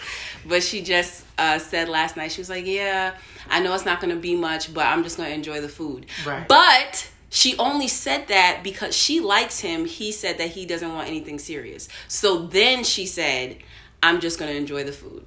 but 0.46 0.62
she 0.64 0.82
just 0.82 1.24
uh, 1.38 1.60
said 1.60 1.88
last 1.88 2.18
night 2.18 2.30
she 2.32 2.42
was 2.42 2.50
like 2.50 2.66
yeah 2.66 3.14
i 3.50 3.60
know 3.62 3.74
it's 3.74 3.86
not 3.86 4.02
gonna 4.02 4.16
be 4.18 4.36
much 4.36 4.74
but 4.74 4.86
i'm 4.86 5.02
just 5.04 5.16
gonna 5.16 5.30
enjoy 5.30 5.62
the 5.62 5.70
food 5.70 6.08
Right. 6.26 6.46
but 6.48 7.10
she 7.30 7.56
only 7.58 7.88
said 7.88 8.28
that 8.28 8.62
because 8.64 8.94
she 8.98 9.22
likes 9.22 9.60
him 9.62 9.86
he 9.86 10.12
said 10.12 10.40
that 10.40 10.50
he 10.50 10.66
doesn't 10.66 10.92
want 10.92 11.08
anything 11.08 11.40
serious 11.40 11.88
so 12.10 12.48
then 12.48 12.84
she 12.84 13.06
said 13.06 13.56
i'm 14.04 14.20
just 14.20 14.38
gonna 14.40 14.52
enjoy 14.52 14.84
the 14.84 14.92
food 14.92 15.26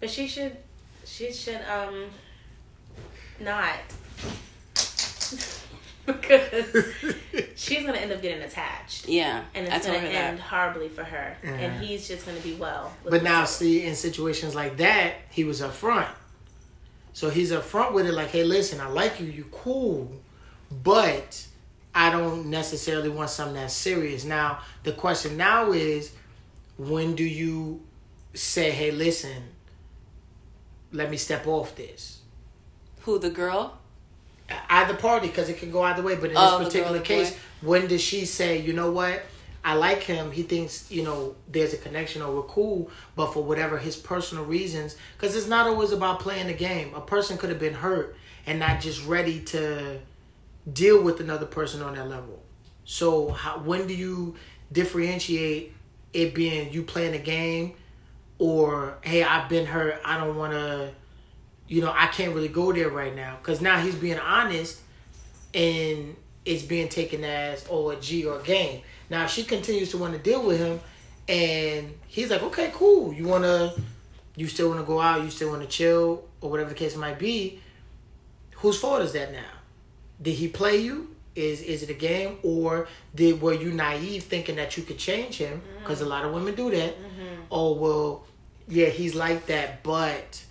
But 0.00 0.10
she 0.10 0.26
should, 0.26 0.56
she 1.04 1.32
should 1.32 1.60
um, 1.70 2.06
not. 3.40 3.74
because 6.06 6.94
she's 7.56 7.84
gonna 7.84 7.98
end 7.98 8.12
up 8.12 8.22
getting 8.22 8.42
attached, 8.42 9.08
yeah 9.08 9.42
and 9.54 9.66
it's 9.66 9.86
gonna 9.86 9.98
end 9.98 10.38
that 10.38 10.40
horribly 10.40 10.88
for 10.88 11.02
her, 11.04 11.36
Yeah. 11.42 11.50
and 11.50 11.84
he's 11.84 12.06
just 12.06 12.24
gonna 12.24 12.40
be 12.40 12.54
well. 12.54 12.92
But 13.04 13.22
now, 13.22 13.38
himself. 13.38 13.48
see, 13.58 13.82
in 13.84 13.94
situations 13.96 14.54
like 14.54 14.76
that, 14.78 15.14
he 15.30 15.44
was 15.44 15.60
upfront. 15.60 16.08
So 17.12 17.30
he's 17.30 17.50
upfront 17.50 17.92
with 17.92 18.06
it, 18.06 18.12
like, 18.12 18.28
"Hey, 18.28 18.44
listen, 18.44 18.80
I 18.80 18.88
like 18.88 19.20
you. 19.20 19.26
You 19.26 19.46
cool, 19.50 20.12
but 20.70 21.44
I 21.94 22.10
don't 22.10 22.46
necessarily 22.46 23.08
want 23.08 23.30
something 23.30 23.54
that's 23.54 23.74
serious." 23.74 24.24
Now, 24.24 24.60
the 24.84 24.92
question 24.92 25.36
now 25.36 25.72
is, 25.72 26.12
when 26.76 27.14
do 27.16 27.24
you 27.24 27.80
say, 28.34 28.70
"Hey, 28.70 28.90
listen, 28.92 29.42
let 30.96 31.10
me 31.10 31.16
step 31.16 31.46
off 31.46 31.74
this"? 31.76 32.20
who 33.02 33.18
the 33.20 33.30
girl 33.30 33.78
either 34.68 34.94
party 34.94 35.28
because 35.28 35.48
it 35.48 35.58
can 35.58 35.70
go 35.70 35.82
either 35.82 36.02
way. 36.02 36.16
But 36.16 36.30
in 36.30 36.36
Oh, 36.36 36.58
this 36.58 36.68
particular 36.68 36.98
girl, 36.98 37.04
case, 37.06 37.30
boy. 37.30 37.38
when 37.62 37.86
does 37.86 38.00
she 38.00 38.24
say, 38.24 38.60
you 38.60 38.72
know 38.72 38.90
what? 38.90 39.22
I 39.64 39.74
like 39.74 40.02
him. 40.02 40.30
He 40.32 40.42
thinks, 40.42 40.90
you 40.90 41.02
know, 41.02 41.34
there's 41.48 41.72
a 41.72 41.76
connection 41.76 42.22
or 42.22 42.34
we're 42.34 42.42
cool, 42.42 42.90
but 43.16 43.32
for 43.32 43.42
whatever 43.42 43.78
his 43.78 43.96
personal 43.96 44.44
reasons, 44.44 44.96
because 45.16 45.34
it's 45.36 45.48
not 45.48 45.66
always 45.66 45.90
about 45.92 46.20
playing 46.20 46.46
the 46.48 46.52
game. 46.54 46.94
A 46.94 47.00
person 47.00 47.36
could 47.38 47.50
have 47.50 47.58
been 47.58 47.74
hurt 47.74 48.16
and 48.46 48.58
not 48.60 48.80
just 48.80 49.04
ready 49.06 49.40
to 49.40 49.98
deal 50.72 51.02
with 51.02 51.20
another 51.20 51.46
person 51.46 51.82
on 51.82 51.94
that 51.94 52.08
level. 52.08 52.42
So, 52.84 53.30
how, 53.30 53.58
when 53.58 53.86
do 53.88 53.94
you 53.94 54.36
differentiate 54.70 55.72
it 56.12 56.34
being 56.34 56.72
you 56.72 56.82
playing 56.82 57.14
a 57.14 57.18
game 57.18 57.74
or, 58.38 58.98
hey, 59.02 59.22
I've 59.22 59.48
been 59.48 59.66
hurt. 59.66 60.00
I 60.04 60.18
don't 60.18 60.36
want 60.36 60.52
to, 60.52 60.90
you 61.68 61.80
know, 61.80 61.92
I 61.94 62.06
can't 62.08 62.34
really 62.34 62.48
go 62.48 62.72
there 62.72 62.90
right 62.90 63.14
now. 63.14 63.36
Because 63.40 63.60
now 63.60 63.80
he's 63.80 63.94
being 63.94 64.18
honest 64.18 64.80
and 65.54 66.16
it's 66.44 66.62
being 66.62 66.88
taken 66.88 67.24
as 67.24 67.66
oh 67.70 67.90
a 67.90 67.96
G 67.96 68.24
or 68.24 68.40
a 68.40 68.42
game. 68.42 68.82
Now 69.10 69.26
she 69.26 69.42
continues 69.44 69.90
to 69.90 69.98
want 69.98 70.12
to 70.14 70.18
deal 70.18 70.46
with 70.46 70.58
him, 70.58 70.80
and 71.28 71.94
he's 72.06 72.30
like, 72.30 72.42
okay, 72.42 72.70
cool. 72.72 73.12
You 73.12 73.26
wanna, 73.26 73.74
you 74.36 74.46
still 74.46 74.68
wanna 74.68 74.84
go 74.84 75.00
out, 75.00 75.22
you 75.22 75.30
still 75.30 75.50
wanna 75.50 75.66
chill, 75.66 76.24
or 76.40 76.50
whatever 76.50 76.70
the 76.70 76.76
case 76.76 76.96
might 76.96 77.18
be. 77.18 77.60
Whose 78.56 78.78
fault 78.78 79.02
is 79.02 79.12
that 79.12 79.32
now? 79.32 79.44
Did 80.20 80.34
he 80.34 80.48
play 80.48 80.78
you? 80.78 81.15
Is 81.36 81.60
is 81.60 81.82
it 81.82 81.90
a 81.90 81.94
game, 81.94 82.38
or 82.42 82.88
did 83.14 83.40
were 83.40 83.52
you 83.52 83.70
naive 83.70 84.24
thinking 84.24 84.56
that 84.56 84.76
you 84.76 84.82
could 84.82 84.98
change 84.98 85.36
him? 85.36 85.60
Mm-hmm. 85.60 85.78
Because 85.80 86.00
a 86.00 86.06
lot 86.06 86.24
of 86.24 86.32
women 86.32 86.54
do 86.54 86.70
that. 86.70 86.96
Mm-hmm. 86.98 87.42
Oh 87.50 87.74
well, 87.74 88.24
yeah, 88.68 88.86
he's 88.86 89.14
like 89.14 89.46
that, 89.46 89.82
but 89.82 90.42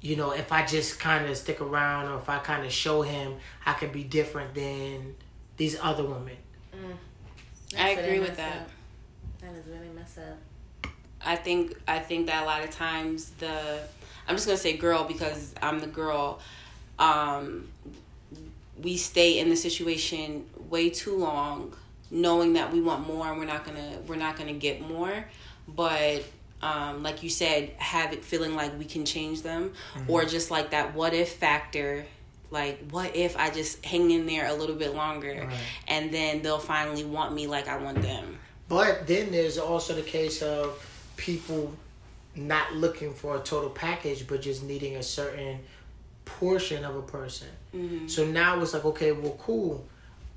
you 0.00 0.16
know, 0.16 0.32
if 0.32 0.52
I 0.52 0.64
just 0.64 0.98
kind 0.98 1.26
of 1.26 1.36
stick 1.36 1.60
around 1.60 2.10
or 2.10 2.18
if 2.18 2.28
I 2.28 2.38
kind 2.38 2.64
of 2.64 2.72
show 2.72 3.02
him 3.02 3.36
I 3.66 3.74
can 3.74 3.90
be 3.92 4.02
different 4.02 4.54
than 4.54 5.14
these 5.56 5.78
other 5.80 6.04
women. 6.04 6.36
Mm. 6.74 6.96
I 7.78 7.90
agree 7.90 8.20
with 8.20 8.36
that. 8.36 8.56
up. 8.56 8.70
That 9.40 9.54
is 9.54 9.66
really 9.66 9.88
messed 9.94 10.18
up. 10.18 10.92
I 11.24 11.36
think 11.36 11.78
I 11.86 11.98
think 11.98 12.26
that 12.26 12.42
a 12.42 12.46
lot 12.46 12.62
of 12.64 12.70
times 12.70 13.30
the 13.38 13.80
I'm 14.26 14.36
just 14.36 14.46
gonna 14.46 14.58
say 14.58 14.76
girl 14.76 15.04
because 15.04 15.54
I'm 15.62 15.80
the 15.80 15.86
girl. 15.86 16.40
Um, 16.98 17.68
we 18.82 18.96
stay 18.96 19.38
in 19.38 19.48
the 19.50 19.56
situation 19.56 20.46
way 20.68 20.90
too 20.90 21.16
long, 21.16 21.74
knowing 22.10 22.54
that 22.54 22.72
we 22.72 22.80
want 22.80 23.06
more 23.06 23.26
and 23.28 23.38
we're 23.38 23.46
not 23.46 23.64
gonna 23.64 23.98
we're 24.06 24.16
not 24.16 24.36
gonna 24.36 24.52
get 24.52 24.80
more. 24.80 25.24
But 25.68 26.24
um, 26.62 27.02
like 27.02 27.22
you 27.22 27.30
said, 27.30 27.70
have 27.78 28.12
it 28.12 28.24
feeling 28.24 28.54
like 28.54 28.78
we 28.78 28.84
can 28.84 29.04
change 29.04 29.42
them, 29.42 29.72
or 30.08 30.24
just 30.24 30.50
like 30.50 30.70
that 30.70 30.94
what 30.94 31.14
if 31.14 31.32
factor. 31.34 32.04
Like, 32.52 32.90
what 32.90 33.14
if 33.14 33.36
I 33.36 33.50
just 33.50 33.84
hang 33.84 34.10
in 34.10 34.26
there 34.26 34.48
a 34.48 34.52
little 34.52 34.74
bit 34.74 34.92
longer, 34.92 35.46
Right. 35.46 35.56
and 35.86 36.12
then 36.12 36.42
they'll 36.42 36.58
finally 36.58 37.04
want 37.04 37.32
me 37.32 37.46
like 37.46 37.68
I 37.68 37.76
want 37.76 38.02
them. 38.02 38.38
But 38.68 39.06
then 39.06 39.30
there's 39.30 39.56
also 39.56 39.94
the 39.94 40.02
case 40.02 40.42
of 40.42 40.84
people 41.16 41.72
not 42.34 42.74
looking 42.74 43.14
for 43.14 43.36
a 43.36 43.38
total 43.38 43.70
package, 43.70 44.26
but 44.26 44.42
just 44.42 44.64
needing 44.64 44.96
a 44.96 45.02
certain 45.04 45.60
portion 46.24 46.84
of 46.84 46.96
a 46.96 47.02
person. 47.02 47.46
Mm-hmm. 47.74 48.08
So 48.08 48.24
now 48.26 48.60
it's 48.60 48.72
like, 48.74 48.84
okay, 48.84 49.12
well, 49.12 49.36
cool. 49.38 49.86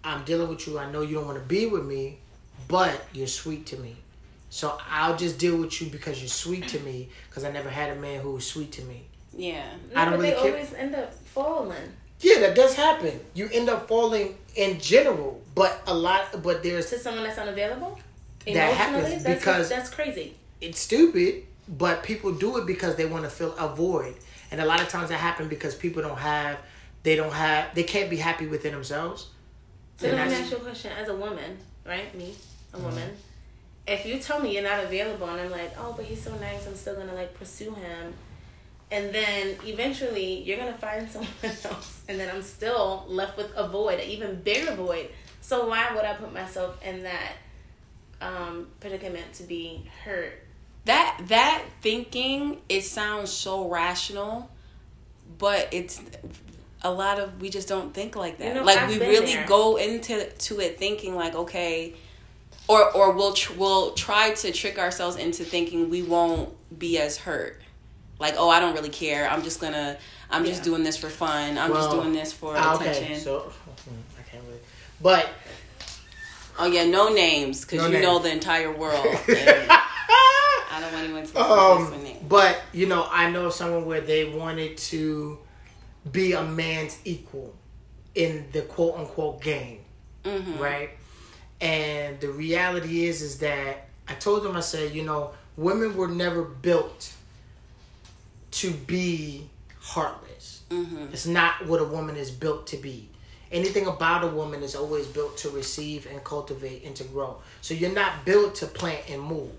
I'm 0.04 0.24
dealing 0.26 0.50
with 0.50 0.68
you. 0.68 0.78
I 0.80 0.92
know 0.92 1.02
you 1.02 1.16
don't 1.16 1.26
want 1.26 1.38
to 1.40 1.44
be 1.46 1.66
with 1.66 1.86
me, 1.86 2.18
but 2.68 3.06
you're 3.14 3.28
sweet 3.28 3.66
to 3.68 3.78
me. 3.78 3.96
So 4.50 4.78
I'll 4.90 5.16
just 5.18 5.40
deal 5.40 5.58
with 5.58 5.82
you 5.82 5.88
because 5.90 6.20
you're 6.22 6.30
sweet 6.30 6.68
to 6.70 6.80
me. 6.82 7.10
Because 7.30 7.44
I 7.44 7.52
never 7.52 7.70
had 7.70 7.96
a 7.98 8.00
man 8.00 8.22
who 8.22 8.32
was 8.34 8.46
sweet 8.46 8.72
to 8.74 8.84
me. 8.84 9.04
Yeah. 9.36 9.64
I 9.96 10.06
don't 10.06 10.14
but 10.16 10.20
really 10.20 10.30
they 10.36 10.42
care. 10.42 10.52
always 10.54 10.74
end 10.74 10.94
up 10.96 11.14
falling. 11.14 11.94
Yeah, 12.20 12.40
that 12.40 12.56
does 12.56 12.76
happen. 12.76 13.20
You 13.34 13.50
end 13.52 13.68
up 13.70 13.88
falling 13.88 14.38
in 14.56 14.80
general, 14.80 15.42
but 15.56 15.82
a 15.88 15.94
lot. 15.94 16.44
But 16.44 16.62
there's 16.64 16.90
To 16.92 17.00
someone 17.00 17.24
that's 17.24 17.40
unavailable? 17.40 18.00
That 18.46 18.74
happens 18.76 19.24
that's, 19.24 19.40
because- 19.40 19.70
that's 19.70 19.90
crazy. 19.90 20.36
it's 20.62 20.80
stupid, 20.80 21.46
but 21.68 22.04
people 22.04 22.34
do 22.34 22.58
it 22.58 22.66
because 22.68 22.96
they 22.98 23.06
want 23.06 23.24
to 23.24 23.30
fill 23.30 23.56
a 23.58 23.74
void. 23.74 24.16
And 24.52 24.62
a 24.62 24.66
lot 24.66 24.82
of 24.82 24.90
times 24.90 25.10
that 25.10 25.18
happens 25.18 25.50
because 25.50 25.74
people 25.76 26.02
don't 26.04 26.18
have, 26.20 26.58
they 27.04 27.16
don't 27.16 27.34
have, 27.34 27.74
they 27.76 27.84
can't 27.84 28.10
be 28.10 28.18
happy 28.18 28.48
within 28.48 28.74
themselves. 28.74 29.30
So 29.98 30.08
And 30.08 30.18
let 30.18 30.30
me 30.30 30.36
ask 30.36 30.52
you 30.52 30.58
a 30.58 30.60
question. 30.62 30.92
As 31.00 31.08
a 31.10 31.16
woman, 31.16 31.58
right? 31.86 32.14
Me, 32.18 32.34
a 32.74 32.78
Mm-hmm. 32.78 32.86
woman. 32.86 33.12
If 33.86 34.06
you 34.06 34.18
tell 34.20 34.40
me 34.40 34.54
you're 34.54 34.64
not 34.64 34.84
available 34.84 35.28
and 35.28 35.42
I'm 35.42 35.52
like, 35.52 35.74
oh, 35.78 35.94
but 35.96 36.06
he's 36.06 36.22
so 36.24 36.34
nice, 36.38 36.66
I'm 36.66 36.76
still 36.76 36.96
gonna 36.96 37.14
like 37.14 37.34
pursue 37.38 37.74
him. 37.74 38.14
And 38.92 39.14
then 39.14 39.58
eventually 39.66 40.42
you're 40.44 40.58
gonna 40.58 40.78
find 40.78 41.10
someone 41.12 41.30
else, 41.44 42.02
and 42.08 42.20
then 42.20 42.34
I'm 42.34 42.42
still 42.42 43.06
left 43.08 43.38
with 43.38 43.52
a 43.56 43.68
void, 43.68 44.00
an 44.00 44.10
even 44.10 44.42
bigger 44.42 44.74
void. 44.76 45.10
So 45.42 45.68
why 45.68 45.94
would 45.94 46.06
I 46.06 46.14
put 46.14 46.34
myself 46.34 46.82
in 46.86 47.04
that 47.04 47.34
um, 48.22 48.68
predicament 48.80 49.34
to 49.34 49.44
be 49.44 49.86
hurt? 50.06 50.40
that 50.86 51.18
that 51.28 51.64
thinking 51.82 52.60
it 52.68 52.82
sounds 52.82 53.32
so 53.32 53.70
rational 53.70 54.50
but 55.38 55.70
it's 55.72 56.02
a 56.84 56.92
lot 56.92 57.20
of 57.20 57.42
we 57.42 57.50
just 57.50 57.68
don't 57.68 57.94
think 57.94 58.16
like 58.16 58.38
that. 58.38 58.48
You 58.48 58.54
know, 58.56 58.64
like 58.64 58.78
I've 58.78 58.90
we 58.90 59.00
been 59.00 59.10
really 59.10 59.34
there. 59.34 59.48
go 59.48 59.78
into 59.78 60.26
to 60.26 60.60
it 60.60 60.78
thinking 60.78 61.16
like 61.16 61.36
okay 61.36 61.94
or 62.68 62.92
or 62.92 63.12
we'll 63.12 63.34
tr- 63.34 63.54
we'll 63.54 63.92
try 63.92 64.34
to 64.34 64.52
trick 64.52 64.78
ourselves 64.78 65.16
into 65.16 65.44
thinking 65.44 65.90
we 65.90 66.02
won't 66.02 66.50
be 66.78 67.00
as 67.00 67.18
hurt. 67.18 67.62
Like 68.20 68.36
oh 68.38 68.50
i 68.50 68.60
don't 68.60 68.74
really 68.74 68.90
care. 68.90 69.30
I'm 69.30 69.44
just 69.44 69.60
gonna 69.60 69.98
i'm 70.30 70.46
just 70.46 70.64
doing 70.64 70.84
this 70.84 70.98
for 70.98 71.10
fun. 71.10 71.58
I'm 71.58 71.74
just 71.74 71.92
doing 71.92 72.14
this 72.14 72.34
for 72.34 72.56
ah, 72.58 72.80
attention. 72.80 73.20
so 73.20 73.52
I 74.20 74.22
can't 74.30 74.44
really, 74.46 74.60
but 75.02 75.30
oh 76.60 76.68
yeah 76.68 76.86
no 76.86 77.10
names 77.14 77.62
because 77.62 77.80
No 77.80 77.88
you 77.88 78.02
know 78.04 78.20
the 78.20 78.32
entire 78.32 78.72
world. 78.72 79.06
I 79.28 80.80
don't 80.82 80.92
want 80.92 81.04
anyone 81.04 81.24
to 81.24 81.34
listen 81.34 81.44
um, 81.44 81.92
with 81.92 82.04
but 82.28 82.62
you 82.72 82.88
know, 82.88 83.08
I 83.12 83.30
know 83.30 83.50
someone 83.50 83.86
where 83.86 84.02
they 84.02 84.26
wanted 84.26 84.78
to 84.78 85.38
be 86.12 86.34
a 86.34 86.44
man's 86.44 86.98
equal 87.06 87.54
in 88.16 88.46
the 88.52 88.62
quote 88.62 88.96
unquote 88.98 89.42
game. 89.42 89.80
Mhm. 90.24 90.60
right? 90.60 90.92
And 91.60 92.20
the 92.22 92.30
reality 92.30 93.06
is, 93.08 93.22
is 93.22 93.40
that 93.40 93.90
I 94.08 94.14
told 94.14 94.44
them, 94.44 94.56
I 94.56 94.62
said, 94.62 94.94
you 94.94 95.04
know, 95.04 95.32
women 95.58 95.96
were 95.96 96.08
never 96.08 96.44
built 96.44 97.12
to 98.52 98.72
be 98.72 99.50
heartless. 99.80 100.62
Mhm. 100.70 101.14
It's 101.14 101.26
not 101.26 101.66
what 101.66 101.82
a 101.82 101.86
woman 101.86 102.16
is 102.16 102.32
built 102.32 102.68
to 102.68 102.78
be. 102.78 103.10
Anything 103.52 103.86
about 103.86 104.24
a 104.24 104.28
woman 104.28 104.64
is 104.64 104.76
always 104.76 105.08
built 105.08 105.38
to 105.40 105.50
receive 105.50 106.06
and 106.06 106.24
cultivate 106.24 106.84
and 106.86 106.96
to 106.96 107.04
grow. 107.04 107.42
So 107.62 107.74
you're 107.74 107.92
not 107.92 108.26
built 108.26 108.56
to 108.56 108.68
plant 108.68 109.10
and 109.10 109.22
move. 109.22 109.52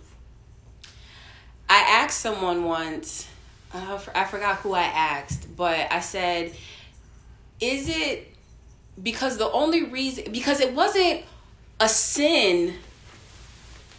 I 1.68 1.78
asked 1.78 2.20
someone 2.20 2.64
once, 2.64 3.26
uh, 3.74 3.98
I 4.14 4.24
forgot 4.24 4.56
who 4.58 4.72
I 4.72 4.84
asked, 4.84 5.54
but 5.56 5.92
I 5.92 6.00
said, 6.00 6.52
is 7.60 7.88
it 7.88 8.34
because 9.02 9.36
the 9.38 9.50
only 9.50 9.82
reason, 9.82 10.32
because 10.32 10.60
it 10.60 10.72
wasn't 10.74 11.24
a 11.80 11.88
sin 11.88 12.74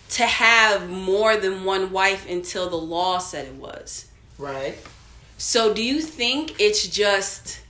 to 0.09 0.23
have 0.23 0.89
more 0.89 1.35
than 1.35 1.63
one 1.63 1.91
wife 1.91 2.29
until 2.29 2.69
the 2.69 2.77
law 2.77 3.17
said 3.17 3.47
it 3.47 3.55
was. 3.55 4.07
Right? 4.37 4.77
So 5.37 5.73
do 5.73 5.83
you 5.83 6.01
think 6.01 6.59
it's 6.59 6.87
just 6.87 7.61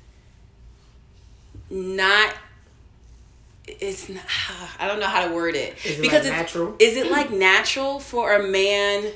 not 1.70 2.34
it's 3.68 4.10
not, 4.10 4.24
I 4.80 4.88
don't 4.88 5.00
know 5.00 5.08
how 5.08 5.28
to 5.28 5.34
word 5.34 5.56
it. 5.56 5.84
Is 5.84 5.98
it 5.98 6.02
because 6.02 6.26
like 6.26 6.42
it's, 6.42 6.54
natural? 6.54 6.76
Is 6.80 6.98
it 6.98 7.12
like 7.12 7.32
natural 7.32 8.00
for 8.00 8.34
a 8.36 8.44
man 8.48 9.12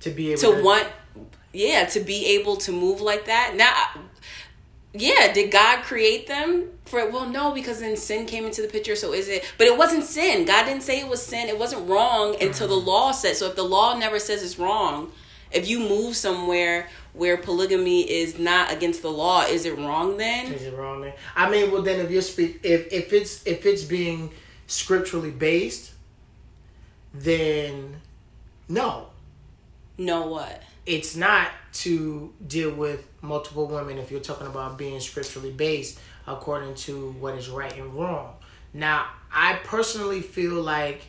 To 0.00 0.10
be 0.10 0.32
able 0.32 0.40
to 0.40 0.62
want 0.62 0.88
yeah 1.52 1.84
to 1.84 2.00
be 2.00 2.26
able 2.38 2.56
to 2.56 2.72
move 2.72 3.00
like 3.00 3.26
that. 3.26 3.54
Now 3.56 4.02
yeah 4.92 5.32
did 5.32 5.52
god 5.52 5.84
create 5.84 6.26
them 6.26 6.68
for 6.84 7.08
well 7.10 7.24
no 7.24 7.52
because 7.52 7.78
then 7.78 7.96
sin 7.96 8.26
came 8.26 8.44
into 8.44 8.60
the 8.60 8.68
picture 8.68 8.96
so 8.96 9.12
is 9.12 9.28
it. 9.28 9.52
But 9.58 9.66
it 9.66 9.76
wasn't 9.76 10.04
sin. 10.04 10.44
God 10.44 10.64
didn't 10.64 10.82
say 10.82 11.00
it 11.00 11.08
was 11.08 11.24
sin. 11.24 11.48
It 11.48 11.58
wasn't 11.58 11.88
wrong 11.88 12.36
until 12.40 12.68
the 12.68 12.74
mm-hmm. 12.74 12.88
law 12.88 13.12
said 13.12 13.36
so 13.36 13.46
if 13.46 13.56
the 13.56 13.62
law 13.62 13.98
never 13.98 14.18
says 14.18 14.42
it's 14.42 14.58
wrong 14.58 15.12
if 15.52 15.68
you 15.68 15.80
move 15.80 16.16
somewhere 16.16 16.88
where 17.12 17.36
polygamy 17.36 18.08
is 18.08 18.38
not 18.38 18.72
against 18.72 19.02
the 19.02 19.10
law 19.10 19.42
is 19.42 19.64
it 19.64 19.76
wrong 19.76 20.16
then? 20.16 20.52
Is 20.52 20.62
it 20.62 20.74
wrong 20.74 21.00
there? 21.00 21.14
I 21.34 21.50
mean, 21.50 21.70
well, 21.70 21.82
then 21.82 22.00
if 22.00 22.10
you 22.10 22.20
speak, 22.20 22.60
if 22.62 22.92
if 22.92 23.12
it's 23.12 23.46
if 23.46 23.66
it's 23.66 23.84
being 23.84 24.30
scripturally 24.66 25.30
based, 25.30 25.92
then 27.12 27.96
no, 28.68 29.08
no 29.98 30.26
what 30.26 30.62
it's 30.86 31.16
not 31.16 31.50
to 31.72 32.32
deal 32.46 32.72
with 32.72 33.06
multiple 33.22 33.66
women 33.66 33.98
if 33.98 34.10
you're 34.10 34.20
talking 34.20 34.46
about 34.46 34.78
being 34.78 35.00
scripturally 35.00 35.50
based 35.50 35.98
according 36.26 36.74
to 36.74 37.12
what 37.12 37.34
is 37.34 37.48
right 37.48 37.76
and 37.76 37.94
wrong. 37.94 38.34
Now, 38.72 39.06
I 39.32 39.54
personally 39.64 40.20
feel 40.20 40.54
like 40.62 41.02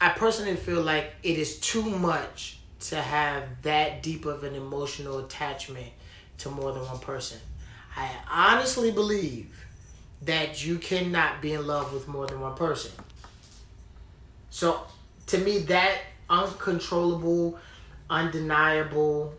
I 0.00 0.10
personally 0.10 0.56
feel 0.56 0.82
like 0.82 1.12
it 1.22 1.38
is 1.38 1.58
too 1.58 1.82
much 1.82 2.58
to 2.80 2.96
have 2.96 3.44
that 3.62 4.02
deep 4.02 4.26
of 4.26 4.44
an 4.44 4.54
emotional 4.54 5.18
attachment 5.20 5.88
to 6.38 6.50
more 6.50 6.72
than 6.72 6.84
one 6.84 6.98
person. 6.98 7.38
I 7.96 8.10
honestly 8.30 8.90
believe 8.90 9.64
that 10.22 10.64
you 10.64 10.78
cannot 10.78 11.40
be 11.40 11.54
in 11.54 11.66
love 11.66 11.92
with 11.94 12.08
more 12.08 12.26
than 12.26 12.40
one 12.40 12.54
person. 12.54 12.92
So, 14.50 14.82
to 15.28 15.38
me, 15.38 15.58
that 15.60 15.98
uncontrollable, 16.28 17.58
undeniable, 18.08 19.34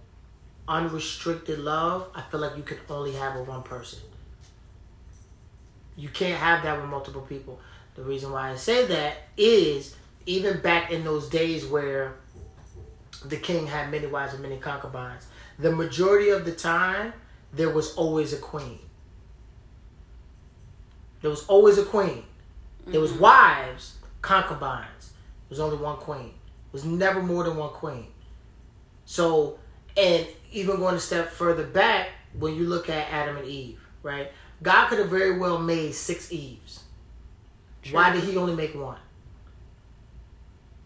unrestricted 0.68 1.60
love, 1.60 2.10
I 2.14 2.22
feel 2.22 2.40
like 2.40 2.58
you 2.58 2.64
can 2.64 2.78
only 2.90 3.14
have 3.14 3.36
with 3.36 3.48
one 3.48 3.64
person. 3.64 4.00
You 5.96 6.10
can't 6.10 6.40
have 6.40 6.64
that 6.64 6.80
with 6.80 6.90
multiple 6.90 7.22
people. 7.22 7.60
The 7.96 8.04
reason 8.04 8.32
why 8.32 8.52
I 8.52 8.56
say 8.56 8.86
that 8.86 9.16
is 9.36 9.96
even 10.26 10.60
back 10.60 10.92
in 10.92 11.04
those 11.04 11.30
days 11.30 11.66
where 11.66 12.16
the 13.26 13.38
king 13.38 13.66
had 13.66 13.90
many 13.90 14.06
wives 14.06 14.34
and 14.34 14.44
many 14.44 14.58
concubines, 14.58 15.26
the 15.58 15.72
majority 15.72 16.30
of 16.30 16.46
the 16.46 16.52
time 16.52 17.14
there 17.54 17.70
was 17.70 17.96
always 17.96 18.34
a 18.34 18.38
queen. 18.38 18.80
There 21.22 21.32
was 21.32 21.46
always 21.48 21.78
a 21.78 21.86
queen. 21.86 22.24
There 22.86 23.02
was 23.02 23.12
mm-hmm. 23.12 23.22
wives, 23.22 23.96
concubines. 24.22 25.14
There 25.50 25.50
was 25.50 25.60
only 25.60 25.78
one 25.78 25.98
queen. 25.98 26.32
There 26.32 26.74
was 26.74 26.86
never 26.86 27.24
more 27.24 27.44
than 27.44 27.58
one 27.58 27.70
queen. 27.70 28.08
So, 29.08 29.58
and 29.96 30.28
even 30.52 30.76
going 30.76 30.96
a 30.96 31.00
step 31.00 31.30
further 31.30 31.66
back, 31.66 32.10
when 32.38 32.56
you 32.56 32.68
look 32.68 32.90
at 32.90 33.10
Adam 33.10 33.38
and 33.38 33.48
Eve, 33.48 33.80
right? 34.04 34.32
God 34.62 34.90
could 34.90 35.00
have 35.00 35.10
very 35.10 35.40
well 35.40 35.58
made 35.58 35.96
six 35.96 36.32
Eves. 36.32 36.84
Why 37.90 38.12
did 38.12 38.26
he 38.26 38.36
only 38.36 38.54
make 38.54 38.76
one? 38.76 39.00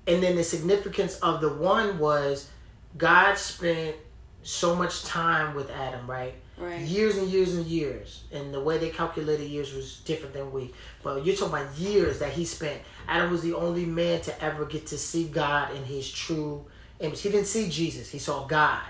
And 0.06 0.22
then 0.22 0.36
the 0.36 0.44
significance 0.44 1.16
of 1.16 1.42
the 1.42 1.50
one 1.50 1.98
was 1.98 2.48
God 2.96 3.38
spent 3.40 3.96
so 4.44 4.76
much 4.76 5.04
time 5.04 5.56
with 5.56 5.72
Adam, 5.72 6.10
right? 6.10 6.36
Right. 6.60 6.82
Years 6.82 7.18
and 7.18 7.28
years 7.28 7.56
and 7.56 7.66
years. 7.66 8.24
And 8.32 8.54
the 8.54 8.62
way 8.62 8.78
they 8.78 8.90
calculated 8.90 9.48
years 9.48 9.74
was 9.74 9.98
different 10.02 10.36
than 10.36 10.52
we. 10.52 10.74
But 11.02 11.26
you're 11.26 11.36
talking 11.36 11.56
about 11.56 11.76
years 11.76 12.20
that 12.20 12.34
he 12.34 12.46
spent. 12.46 12.82
Adam 13.08 13.32
was 13.32 13.42
the 13.42 13.56
only 13.56 13.86
man 13.86 14.22
to 14.22 14.44
ever 14.44 14.66
get 14.66 14.86
to 14.88 14.98
see 14.98 15.24
God 15.24 15.76
in 15.76 15.84
his 15.86 16.12
true 16.12 16.66
image. 17.02 17.22
He 17.22 17.30
didn't 17.30 17.48
see 17.48 17.70
Jesus, 17.70 18.10
he 18.10 18.20
saw 18.20 18.46
God. 18.46 18.82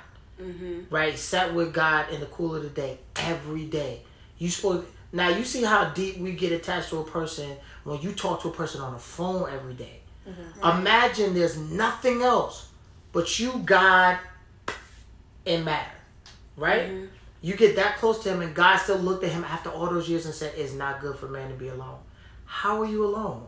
Mm-hmm. 0.41 0.93
Right? 0.93 1.17
Sat 1.17 1.53
with 1.53 1.73
God 1.73 2.09
in 2.09 2.19
the 2.19 2.25
cool 2.27 2.55
of 2.55 2.63
the 2.63 2.69
day 2.69 2.99
every 3.17 3.65
day. 3.65 4.01
You 4.37 4.49
supposed 4.49 4.85
now 5.13 5.29
you 5.29 5.43
see 5.43 5.63
how 5.63 5.89
deep 5.89 6.17
we 6.17 6.33
get 6.33 6.51
attached 6.51 6.89
to 6.89 6.99
a 6.99 7.03
person 7.03 7.57
when 7.83 8.01
you 8.01 8.13
talk 8.13 8.41
to 8.43 8.49
a 8.49 8.51
person 8.51 8.81
on 8.81 8.93
the 8.93 8.99
phone 8.99 9.49
every 9.51 9.73
day. 9.73 9.99
Mm-hmm. 10.27 10.79
Imagine 10.79 11.33
there's 11.33 11.57
nothing 11.57 12.21
else 12.21 12.69
but 13.11 13.39
you, 13.39 13.61
God, 13.65 14.17
and 15.45 15.65
matter. 15.65 15.91
Right? 16.55 16.89
Mm-hmm. 16.89 17.05
You 17.41 17.55
get 17.55 17.75
that 17.75 17.97
close 17.97 18.21
to 18.23 18.29
him 18.29 18.41
and 18.41 18.53
God 18.53 18.77
still 18.77 18.97
looked 18.97 19.23
at 19.23 19.31
him 19.31 19.43
after 19.43 19.69
all 19.69 19.87
those 19.87 20.07
years 20.07 20.25
and 20.25 20.33
said, 20.33 20.53
It's 20.55 20.73
not 20.73 21.01
good 21.01 21.17
for 21.17 21.27
man 21.27 21.49
to 21.49 21.55
be 21.55 21.69
alone. 21.69 21.97
How 22.45 22.81
are 22.81 22.85
you 22.85 23.03
alone? 23.03 23.47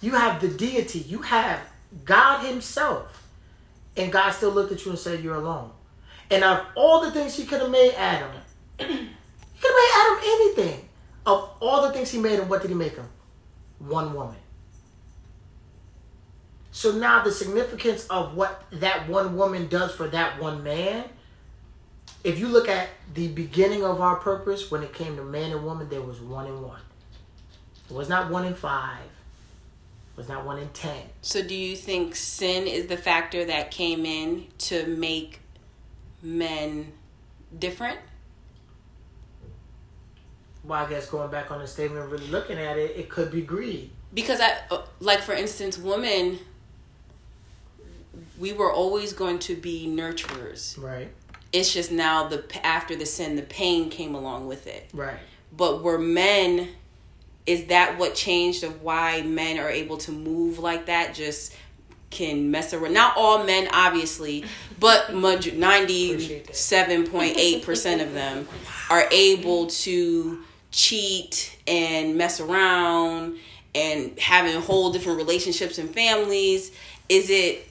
You 0.00 0.12
have 0.12 0.40
the 0.40 0.48
deity, 0.48 0.98
you 0.98 1.22
have 1.22 1.60
God 2.04 2.44
Himself. 2.44 3.22
And 3.96 4.10
God 4.10 4.30
still 4.30 4.50
looked 4.50 4.72
at 4.72 4.84
you 4.84 4.90
and 4.90 4.98
said, 4.98 5.22
You're 5.22 5.36
alone. 5.36 5.70
And 6.30 6.42
of 6.42 6.66
all 6.74 7.02
the 7.02 7.10
things 7.12 7.36
He 7.36 7.44
could 7.44 7.60
have 7.60 7.70
made 7.70 7.92
Adam, 7.94 8.30
He 8.78 8.84
could 8.86 8.90
have 8.90 9.00
made 9.62 9.90
Adam 9.96 10.18
anything. 10.24 10.88
Of 11.26 11.50
all 11.60 11.86
the 11.86 11.92
things 11.92 12.10
He 12.10 12.18
made 12.18 12.38
him, 12.38 12.48
what 12.48 12.60
did 12.60 12.70
He 12.70 12.76
make 12.76 12.96
him? 12.96 13.08
One 13.78 14.14
woman. 14.14 14.36
So 16.74 16.90
now 16.90 17.22
the 17.22 17.30
significance 17.30 18.04
of 18.08 18.34
what 18.34 18.64
that 18.72 19.08
one 19.08 19.36
woman 19.36 19.68
does 19.68 19.94
for 19.94 20.08
that 20.08 20.40
one 20.42 20.64
man, 20.64 21.04
if 22.24 22.38
you 22.38 22.48
look 22.48 22.68
at 22.68 22.88
the 23.14 23.28
beginning 23.28 23.84
of 23.84 24.00
our 24.00 24.16
purpose, 24.16 24.72
when 24.72 24.82
it 24.82 24.92
came 24.92 25.14
to 25.16 25.22
man 25.22 25.52
and 25.52 25.64
woman, 25.64 25.88
there 25.88 26.02
was 26.02 26.20
one 26.20 26.46
in 26.46 26.60
one. 26.60 26.80
It 27.88 27.94
was 27.94 28.08
not 28.08 28.28
one 28.28 28.44
in 28.44 28.54
five. 28.54 28.98
Was 30.16 30.28
not 30.28 30.44
one 30.44 30.58
in 30.58 30.68
ten. 30.68 31.02
So, 31.22 31.42
do 31.42 31.54
you 31.54 31.74
think 31.74 32.14
sin 32.14 32.66
is 32.68 32.86
the 32.86 32.96
factor 32.96 33.44
that 33.46 33.72
came 33.72 34.06
in 34.06 34.46
to 34.58 34.86
make 34.86 35.40
men 36.22 36.92
different? 37.58 37.98
Well, 40.62 40.84
I 40.84 40.88
guess 40.88 41.10
going 41.10 41.30
back 41.30 41.50
on 41.50 41.58
the 41.58 41.66
statement, 41.66 42.10
really 42.10 42.28
looking 42.28 42.58
at 42.58 42.78
it, 42.78 42.96
it 42.96 43.08
could 43.10 43.30
be 43.30 43.42
greed. 43.42 43.90
Because 44.14 44.40
I, 44.40 44.54
uh, 44.70 44.84
like 45.00 45.20
for 45.20 45.34
instance, 45.34 45.76
women, 45.76 46.38
we 48.38 48.52
were 48.52 48.72
always 48.72 49.12
going 49.12 49.40
to 49.40 49.56
be 49.56 49.86
nurturers. 49.88 50.80
Right. 50.80 51.10
It's 51.52 51.72
just 51.72 51.92
now 51.92 52.28
the 52.28 52.44
after 52.64 52.96
the 52.96 53.06
sin, 53.06 53.36
the 53.36 53.42
pain 53.42 53.90
came 53.90 54.14
along 54.14 54.46
with 54.46 54.66
it. 54.66 54.88
Right. 54.92 55.18
But 55.56 55.82
were 55.82 55.98
men, 55.98 56.68
is 57.46 57.66
that 57.66 57.98
what 57.98 58.14
changed 58.14 58.64
of 58.64 58.82
why 58.82 59.22
men 59.22 59.58
are 59.58 59.68
able 59.68 59.98
to 59.98 60.12
move 60.12 60.58
like 60.58 60.86
that? 60.86 61.14
Just 61.14 61.54
can 62.10 62.50
mess 62.50 62.72
around. 62.72 62.94
Not 62.94 63.16
all 63.16 63.44
men, 63.44 63.68
obviously, 63.72 64.44
but 64.80 65.14
ninety-seven 65.14 67.06
point 67.08 67.36
eight 67.36 67.64
percent 67.64 68.00
of 68.00 68.14
them 68.14 68.48
are 68.90 69.06
able 69.10 69.66
to 69.66 70.42
cheat 70.70 71.56
and 71.66 72.16
mess 72.16 72.40
around 72.40 73.38
and 73.74 74.18
having 74.18 74.60
whole 74.60 74.92
different 74.92 75.18
relationships 75.18 75.78
and 75.78 75.90
families. 75.90 76.72
Is 77.08 77.28
it 77.28 77.68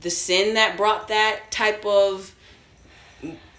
the 0.00 0.10
sin 0.10 0.54
that 0.54 0.76
brought 0.76 1.08
that 1.08 1.50
type 1.50 1.84
of 1.84 2.34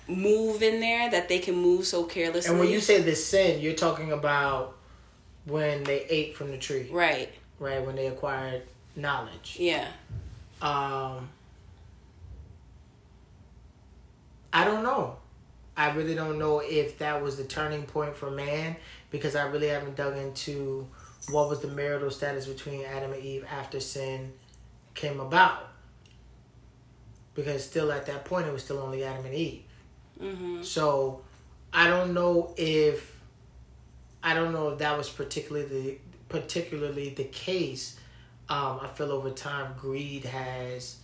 move 0.08 0.62
in 0.62 0.80
there 0.80 1.10
that 1.10 1.30
they 1.30 1.39
can 1.39 1.56
move 1.56 1.86
so 1.86 2.04
carelessly? 2.04 2.52
And 2.52 2.60
when 2.60 2.70
you 2.70 2.82
say 2.82 3.02
the 3.02 3.15
sin, 3.15 3.62
you're 3.62 3.74
talking 3.74 4.12
about 4.12 4.76
when 5.45 5.84
they 5.84 6.06
ate 6.10 6.36
from 6.36 6.51
the 6.51 6.58
tree, 6.58 6.88
right, 6.91 7.30
right? 7.60 7.86
When 7.86 7.95
they 7.95 8.08
acquired 8.08 8.63
knowledge. 8.95 9.58
yeah. 9.60 9.88
Um, 10.62 11.30
I 14.54 14.63
don't 14.63 14.84
know. 14.84 15.15
I 15.75 15.91
really 15.91 16.13
don't 16.13 16.38
know 16.38 16.60
if 16.60 16.99
that 16.99 17.21
was 17.23 17.38
the 17.38 17.43
turning 17.43 17.84
point 17.84 18.15
for 18.15 18.30
man 18.30 18.75
because 19.10 19.36
I 19.36 19.43
really 19.47 19.69
haven't 19.69 19.95
dug 19.95 20.17
into 20.17 20.88
what 21.30 21.49
was 21.49 21.62
the 21.62 21.67
marital 21.67 22.12
status 22.12 22.45
between 22.45 22.84
Adam 22.86 23.13
and 23.13 23.23
Eve 23.23 23.45
after 23.49 23.80
sin 23.80 24.34
came 24.93 25.19
about. 25.19 25.69
Because 27.34 27.63
still 27.63 27.91
at 27.91 28.06
that 28.08 28.25
point, 28.25 28.47
it 28.47 28.54
was 28.54 28.63
still 28.63 28.80
only 28.80 29.04
Adam 29.04 29.25
and 29.25 29.34
Eve. 29.34 29.63
Mm-hmm. 30.21 30.63
So 30.63 31.21
I 31.73 31.88
don't 31.88 32.13
know 32.13 32.54
if 32.58 33.11
I 34.23 34.34
don't 34.34 34.53
know 34.53 34.69
if 34.69 34.79
that 34.79 34.97
was 34.97 35.10
particularly 35.10 35.99
particularly 36.29 37.10
the 37.10 37.25
case. 37.25 37.97
Um, 38.49 38.79
I 38.81 38.88
feel 38.88 39.12
over 39.12 39.29
time 39.29 39.73
greed 39.77 40.25
has 40.25 40.97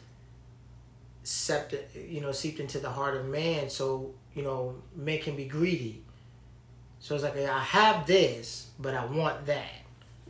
sept 1.24 1.76
you 2.10 2.22
know 2.22 2.32
seeped 2.32 2.60
into 2.60 2.80
the 2.80 2.90
heart 2.90 3.18
of 3.18 3.26
man. 3.28 3.70
So 3.70 4.14
you 4.36 4.44
know 4.44 4.76
men 4.96 5.20
can 5.20 5.36
be 5.36 5.46
greedy. 5.46 6.04
So 7.00 7.16
it's 7.16 7.24
like 7.24 7.38
I 7.38 7.60
have 7.60 8.08
this, 8.08 8.70
but 8.80 8.94
I 8.94 9.06
want 9.06 9.46
that. 9.46 9.84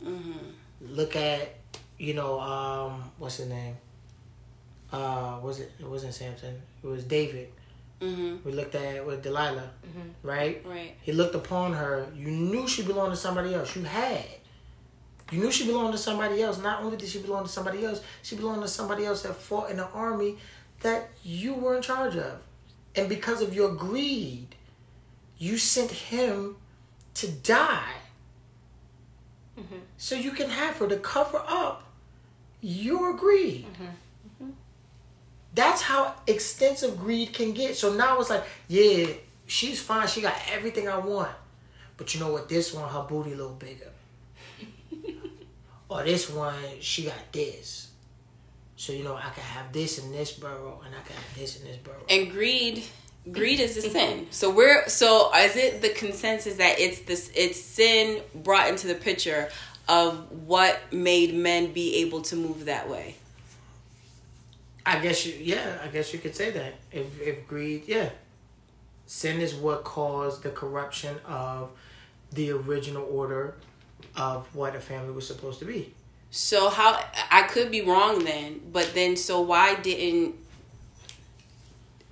Mm-hmm. 0.04 0.32
Look 0.80 1.16
at 1.16 1.54
you 1.98 2.14
know 2.14 2.40
um, 2.40 3.10
what's 3.18 3.36
his 3.36 3.48
name? 3.48 3.76
Uh, 4.92 5.38
was 5.42 5.60
it? 5.60 5.72
It 5.78 5.86
wasn't 5.86 6.14
Samson. 6.14 6.60
It 6.82 6.86
was 6.86 7.04
David. 7.04 7.52
Mm-hmm. 8.00 8.36
We 8.44 8.52
looked 8.52 8.74
at 8.74 9.04
with 9.04 9.22
Delilah, 9.22 9.70
mm-hmm. 9.86 10.26
right? 10.26 10.62
Right. 10.64 10.94
He 11.02 11.12
looked 11.12 11.34
upon 11.34 11.72
her. 11.72 12.06
You 12.14 12.28
knew 12.28 12.68
she 12.68 12.82
belonged 12.82 13.12
to 13.12 13.16
somebody 13.16 13.54
else. 13.54 13.74
You 13.74 13.82
had. 13.82 14.24
You 15.32 15.40
knew 15.40 15.50
she 15.50 15.66
belonged 15.66 15.92
to 15.92 15.98
somebody 15.98 16.40
else. 16.42 16.58
Not 16.58 16.82
only 16.82 16.96
did 16.96 17.08
she 17.08 17.20
belong 17.20 17.44
to 17.44 17.50
somebody 17.50 17.84
else, 17.84 18.00
she 18.22 18.36
belonged 18.36 18.62
to 18.62 18.68
somebody 18.68 19.04
else 19.04 19.22
that 19.22 19.34
fought 19.34 19.70
in 19.70 19.76
the 19.76 19.86
army 19.88 20.38
that 20.80 21.10
you 21.22 21.54
were 21.54 21.76
in 21.76 21.82
charge 21.82 22.16
of. 22.16 22.40
And 22.94 23.08
because 23.08 23.42
of 23.42 23.54
your 23.54 23.74
greed, 23.74 24.54
you 25.36 25.58
sent 25.58 25.90
him 25.90 26.56
to 27.14 27.28
die. 27.28 27.94
Mm-hmm. 29.58 29.76
So 29.96 30.14
you 30.14 30.30
can 30.30 30.50
have 30.50 30.76
her 30.76 30.88
to 30.88 30.96
cover 30.96 31.42
up 31.46 31.84
your 32.60 33.14
greed. 33.14 33.66
Mm-hmm. 33.72 33.84
That's 35.54 35.82
how 35.82 36.14
extensive 36.26 36.98
greed 36.98 37.32
can 37.32 37.52
get. 37.52 37.76
So 37.76 37.92
now 37.92 38.20
it's 38.20 38.30
like, 38.30 38.44
yeah, 38.68 39.06
she's 39.46 39.80
fine. 39.80 40.06
She 40.06 40.20
got 40.20 40.36
everything 40.52 40.88
I 40.88 40.98
want. 40.98 41.30
But 41.96 42.14
you 42.14 42.20
know 42.20 42.32
what? 42.32 42.48
This 42.48 42.72
one, 42.72 42.88
her 42.88 43.02
booty 43.02 43.32
a 43.32 43.36
little 43.36 43.54
bigger. 43.54 43.90
or 45.88 46.04
this 46.04 46.30
one, 46.30 46.54
she 46.80 47.04
got 47.04 47.32
this. 47.32 47.88
So 48.76 48.92
you 48.92 49.02
know, 49.02 49.16
I 49.16 49.30
can 49.30 49.42
have 49.42 49.72
this 49.72 49.98
in 49.98 50.12
this 50.12 50.32
borough, 50.32 50.80
and 50.86 50.94
I 50.94 51.00
can 51.00 51.16
have 51.16 51.36
this 51.36 51.60
in 51.60 51.66
this 51.66 51.76
borough. 51.78 52.04
And 52.08 52.30
greed, 52.30 52.84
greed 53.32 53.58
is 53.58 53.76
a 53.76 53.82
sin. 53.82 54.28
So 54.30 54.50
we're 54.50 54.88
so 54.88 55.34
is 55.34 55.56
it 55.56 55.82
the 55.82 55.88
consensus 55.88 56.54
that 56.54 56.78
it's 56.78 57.00
this 57.00 57.32
it's 57.34 57.60
sin 57.60 58.22
brought 58.36 58.68
into 58.68 58.86
the 58.86 58.94
picture 58.94 59.48
of 59.88 60.30
what 60.46 60.80
made 60.92 61.34
men 61.34 61.72
be 61.72 61.96
able 61.96 62.22
to 62.22 62.36
move 62.36 62.66
that 62.66 62.88
way. 62.88 63.16
I 64.88 65.00
guess 65.00 65.26
you, 65.26 65.34
yeah, 65.38 65.78
I 65.84 65.88
guess 65.88 66.14
you 66.14 66.18
could 66.18 66.34
say 66.34 66.50
that. 66.50 66.74
If 66.90 67.20
if 67.20 67.46
greed, 67.46 67.84
yeah, 67.86 68.08
sin 69.04 69.40
is 69.40 69.54
what 69.54 69.84
caused 69.84 70.42
the 70.42 70.50
corruption 70.50 71.16
of 71.26 71.70
the 72.32 72.52
original 72.52 73.04
order 73.04 73.54
of 74.16 74.54
what 74.54 74.74
a 74.74 74.80
family 74.80 75.12
was 75.12 75.26
supposed 75.26 75.58
to 75.58 75.66
be. 75.66 75.92
So 76.30 76.70
how 76.70 76.98
I 77.30 77.42
could 77.42 77.70
be 77.70 77.82
wrong 77.82 78.24
then, 78.24 78.62
but 78.72 78.92
then 78.94 79.16
so 79.16 79.42
why 79.42 79.74
didn't 79.74 80.36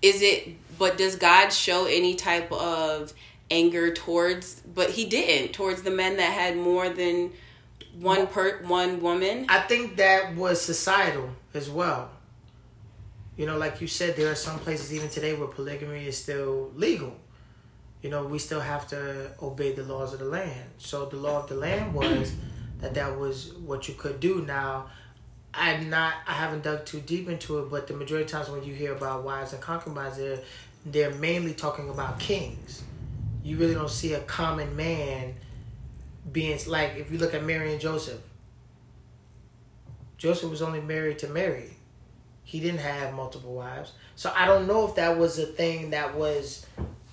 is 0.02 0.20
it 0.20 0.50
but 0.78 0.98
does 0.98 1.16
God 1.16 1.48
show 1.48 1.86
any 1.86 2.14
type 2.14 2.52
of 2.52 3.14
anger 3.50 3.92
towards 3.94 4.60
but 4.60 4.90
he 4.90 5.06
didn't 5.06 5.54
towards 5.54 5.80
the 5.80 5.90
men 5.90 6.18
that 6.18 6.32
had 6.32 6.58
more 6.58 6.90
than 6.90 7.32
one 7.98 8.26
per 8.26 8.62
one 8.64 9.00
woman? 9.00 9.46
I 9.48 9.60
think 9.60 9.96
that 9.96 10.34
was 10.34 10.60
societal 10.60 11.30
as 11.54 11.70
well. 11.70 12.10
You 13.37 13.46
know, 13.46 13.59
like 13.59 13.81
you 13.81 13.87
said, 13.87 14.16
there 14.16 14.31
are 14.31 14.37
some 14.37 14.59
places 14.59 14.92
even 14.94 15.11
today 15.11 15.35
where 15.35 15.49
polygamy 15.49 16.07
is 16.07 16.16
still 16.16 16.72
legal. 16.75 17.14
You 18.03 18.11
know, 18.11 18.25
we 18.25 18.38
still 18.38 18.61
have 18.61 18.88
to 18.88 19.33
obey 19.42 19.72
the 19.72 19.83
laws 19.83 20.12
of 20.12 20.20
the 20.20 20.25
land. 20.25 20.70
So 20.79 21.07
the 21.07 21.16
law 21.16 21.42
of 21.42 21.49
the 21.49 21.55
land 21.55 21.92
was 21.92 22.33
that 22.79 22.94
that 22.94 23.18
was 23.18 23.53
what 23.55 23.88
you 23.88 23.94
could 23.94 24.20
do. 24.20 24.42
Now, 24.42 24.87
I'm 25.53 25.90
not, 25.90 26.14
I 26.27 26.33
haven't 26.33 26.62
dug 26.64 26.87
too 26.87 27.01
deep 27.01 27.29
into 27.29 27.59
it, 27.59 27.70
but 27.70 27.87
the 27.87 27.94
majority 27.94 28.25
of 28.25 28.31
times 28.31 28.49
when 28.49 28.64
you 28.64 28.75
hear 28.75 28.94
about 28.94 29.25
wives 29.25 29.53
and 29.53 29.62
concubines, 29.62 30.16
they're, 30.16 30.40
they're 30.85 31.14
mainly 31.14 31.55
talking 31.55 31.88
about 31.88 32.18
kings. 32.18 32.83
You 33.42 33.57
really 33.59 33.75
don't 33.75 33.90
see 33.90 34.14
a 34.14 34.20
common 34.20 34.77
man 34.77 35.35
being 36.33 36.59
like 36.66 36.96
if 36.96 37.11
you 37.12 37.18
look 37.18 37.35
at 37.35 37.44
Mary 37.44 37.72
and 37.72 37.81
Joseph. 37.81 38.20
Joseph 40.18 40.51
was 40.51 40.62
only 40.62 40.81
married 40.81 41.18
to 41.20 41.29
Mary. 41.29 41.75
He 42.46 42.61
didn't 42.61 42.80
have 42.80 43.12
multiple 43.12 43.52
wives. 43.52 43.92
So 44.14 44.32
I 44.35 44.46
don't 44.46 44.66
know 44.66 44.87
if 44.87 44.94
that 44.94 45.18
was 45.18 45.38
a 45.38 45.44
thing 45.44 45.90
that 45.90 46.14
was, 46.14 46.64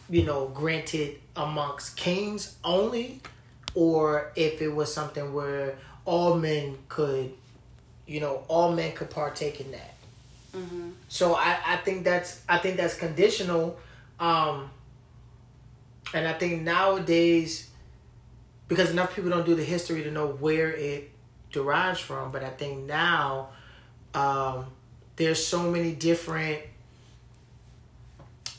you 0.10 0.24
know, 0.24 0.48
granted 0.48 1.20
amongst 1.36 1.98
kings 1.98 2.56
only 2.64 3.20
or 3.74 4.32
if 4.36 4.62
it 4.62 4.70
was 4.70 4.94
something 4.94 5.34
where 5.34 5.76
all 6.06 6.36
men 6.36 6.78
could, 6.88 7.34
you 8.06 8.20
know, 8.20 8.44
all 8.48 8.72
men 8.74 8.94
could 8.94 9.10
partake 9.10 9.60
in 9.60 9.72
that. 9.72 9.96
Mm-hmm. 10.56 10.92
So 11.08 11.34
I, 11.34 11.58
I 11.66 11.78
think 11.78 12.04
that's 12.04 12.44
I 12.48 12.60
think 12.60 12.78
that's 12.78 12.96
conditional, 12.96 13.80
um, 14.20 14.70
and 16.14 16.28
I 16.28 16.34
think 16.34 16.62
nowadays, 16.62 17.72
because 18.68 18.92
enough 18.92 19.16
people 19.16 19.32
don't 19.32 19.48
do 19.48 19.56
the 19.56 19.64
history 19.64 20.04
to 20.04 20.12
know 20.12 20.28
where 20.28 20.72
it 20.72 21.10
derives 21.52 22.00
from, 22.00 22.32
but 22.32 22.44
I 22.44 22.50
think 22.52 22.86
now, 22.86 23.50
um, 24.14 24.68
there's 25.16 25.46
so 25.46 25.70
many 25.70 25.94
different 25.94 26.60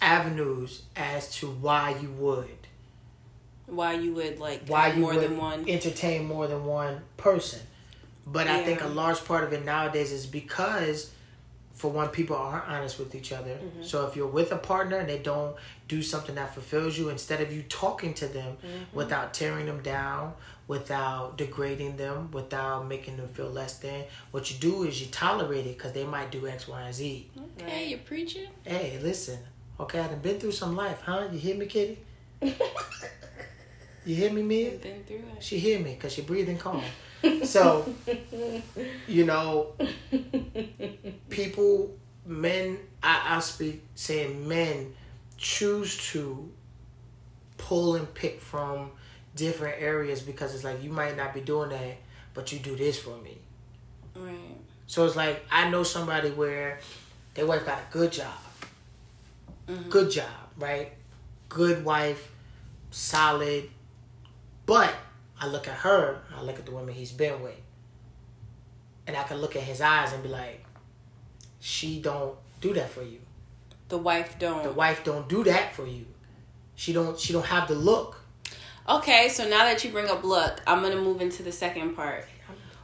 avenues 0.01 0.83
as 0.97 1.31
to 1.37 1.47
why 1.49 1.97
you 2.01 2.11
would. 2.13 2.49
Why 3.67 3.95
you 3.95 4.13
would 4.15 4.39
like 4.39 4.67
why 4.69 4.89
you 4.89 5.01
more 5.01 5.15
would 5.15 5.23
than 5.23 5.39
one? 5.39 5.69
entertain 5.69 6.27
more 6.27 6.47
than 6.47 6.65
one 6.65 7.01
person. 7.17 7.61
But 8.27 8.47
i 8.47 8.63
think 8.65 8.83
a 8.83 8.87
large 8.89 9.23
part 9.27 9.45
of 9.45 9.53
it 9.53 9.65
nowadays 9.67 10.11
is 10.13 10.25
because 10.27 11.11
for 11.73 11.91
one 11.91 12.09
people 12.09 12.37
aren't 12.37 12.67
honest 12.69 12.99
with 12.99 13.15
each 13.15 13.33
other. 13.33 13.51
Mm-hmm. 13.51 13.83
so 13.83 14.07
if 14.07 14.17
you're 14.17 14.27
with 14.29 14.53
a 14.53 14.57
partner 14.57 14.97
and 14.99 15.09
they 15.09 15.19
don't 15.19 15.57
do 15.89 16.03
something 16.03 16.35
that 16.37 16.55
fulfills 16.55 16.97
you 16.97 17.09
instead 17.11 17.41
of 17.41 17.53
you 17.53 17.63
talking 17.65 18.15
to 18.15 18.27
them 18.27 18.57
Mm-hmm. 18.63 18.97
without 18.97 19.35
tearing 19.35 19.67
them 19.67 19.83
down 19.83 20.35
without 20.67 21.37
degrading 21.37 21.97
them 21.97 22.31
without 22.31 22.87
making 22.89 23.17
them 23.17 23.29
feel 23.29 23.51
less 23.51 23.79
than. 23.79 24.05
What 24.31 24.51
you 24.51 24.59
do 24.59 24.85
is 24.85 25.01
you 25.01 25.09
tolerate 25.09 25.67
it 25.67 25.77
because 25.77 25.93
they 25.93 26.05
might 26.05 26.31
do 26.31 26.47
x 26.47 26.69
y 26.69 26.83
and 26.83 26.95
z. 26.95 27.31
Okay. 27.61 27.89
You're 27.89 27.99
preaching 28.01 28.49
hey 28.65 28.99
listen. 29.03 29.39
Okay 29.79 30.01
I've 30.01 30.23
been 30.23 30.39
through 30.39 30.53
some 30.53 30.77
life 30.77 31.01
huh? 31.03 31.29
You 31.31 31.39
hear 31.39 31.57
me 31.57 31.67
kitty? 31.67 31.99
You 34.07 34.17
hear 34.17 34.31
me 34.31 34.43
mia 34.43 34.73
been 34.73 35.03
through 35.05 35.17
it. 35.17 35.43
She 35.43 35.59
hear 35.59 35.79
me 35.79 35.95
because 35.95 36.13
she 36.13 36.23
breathing 36.23 36.59
calm. 36.59 36.83
So, 37.45 37.91
you 39.09 39.25
know, 39.25 39.73
people, 41.31 41.97
men, 42.27 42.79
I, 43.03 43.37
I 43.37 43.41
speak 43.41 43.83
saying 43.95 44.47
men 44.47 44.95
choose 45.39 45.97
to 46.13 46.53
pull 47.57 47.97
and 47.97 48.13
pick 48.13 48.43
from 48.43 48.91
different 49.35 49.81
areas 49.81 50.21
because 50.23 50.55
it's 50.55 50.65
like 50.65 50.83
you 50.83 50.91
might 50.91 51.17
not 51.17 51.35
be 51.35 51.41
doing 51.41 51.71
that, 51.71 51.97
but 52.35 52.53
you 52.53 52.59
do 52.59 52.77
this 52.77 52.99
for 52.99 53.17
me. 53.19 53.39
right 54.15 54.35
So 54.87 55.07
it's 55.07 55.17
like 55.17 55.45
I 55.51 55.69
know 55.71 55.83
somebody 55.83 56.31
where 56.31 56.79
their 57.35 57.47
wife 57.47 57.67
got 57.67 57.79
a 57.79 57.93
good 57.93 58.13
job, 58.13 58.33
mm-hmm. 59.69 59.89
good 59.91 60.11
job, 60.11 60.27
right? 60.57 60.93
Good 61.49 61.85
wife, 61.85 62.31
solid. 62.91 63.71
But 64.67 64.95
I 65.41 65.47
look 65.47 65.69
at 65.69 65.75
her, 65.79 66.21
I 66.37 66.43
look 66.43 66.59
at 66.59 66.67
the 66.67 66.73
women 66.73 66.95
he's 66.95 67.13
been 67.13 67.43
with, 67.43 67.61
and 69.07 69.17
I 69.17 69.23
can 69.25 69.39
look 69.39 69.57
at 69.57 69.63
his 69.63 69.81
eyes 69.81 70.13
and 70.13 70.23
be 70.23 70.29
like, 70.29 70.65
she 71.61 72.01
don't 72.01 72.37
do 72.61 72.73
that 72.75 72.91
for 72.91 73.03
you. 73.03 73.19
the 73.89 73.99
wife 73.99 74.39
don't 74.39 74.63
The 74.63 74.73
wife 74.73 75.05
don't 75.05 75.29
do 75.29 75.45
that 75.45 75.75
for 75.75 75.87
you. 75.87 76.07
She 76.77 76.93
don't. 76.93 77.19
She 77.19 77.33
don't 77.33 77.47
have 77.47 77.69
the 77.69 77.75
look. 77.75 78.24
Okay, 78.87 79.31
so 79.31 79.49
now 79.49 79.65
that 79.65 79.83
you 79.83 79.91
bring 79.91 80.11
up 80.11 80.25
look, 80.25 80.61
I'm 80.67 80.83
gonna 80.83 81.01
move 81.01 81.23
into 81.23 81.43
the 81.43 81.53
second 81.53 81.97
part. 81.97 82.27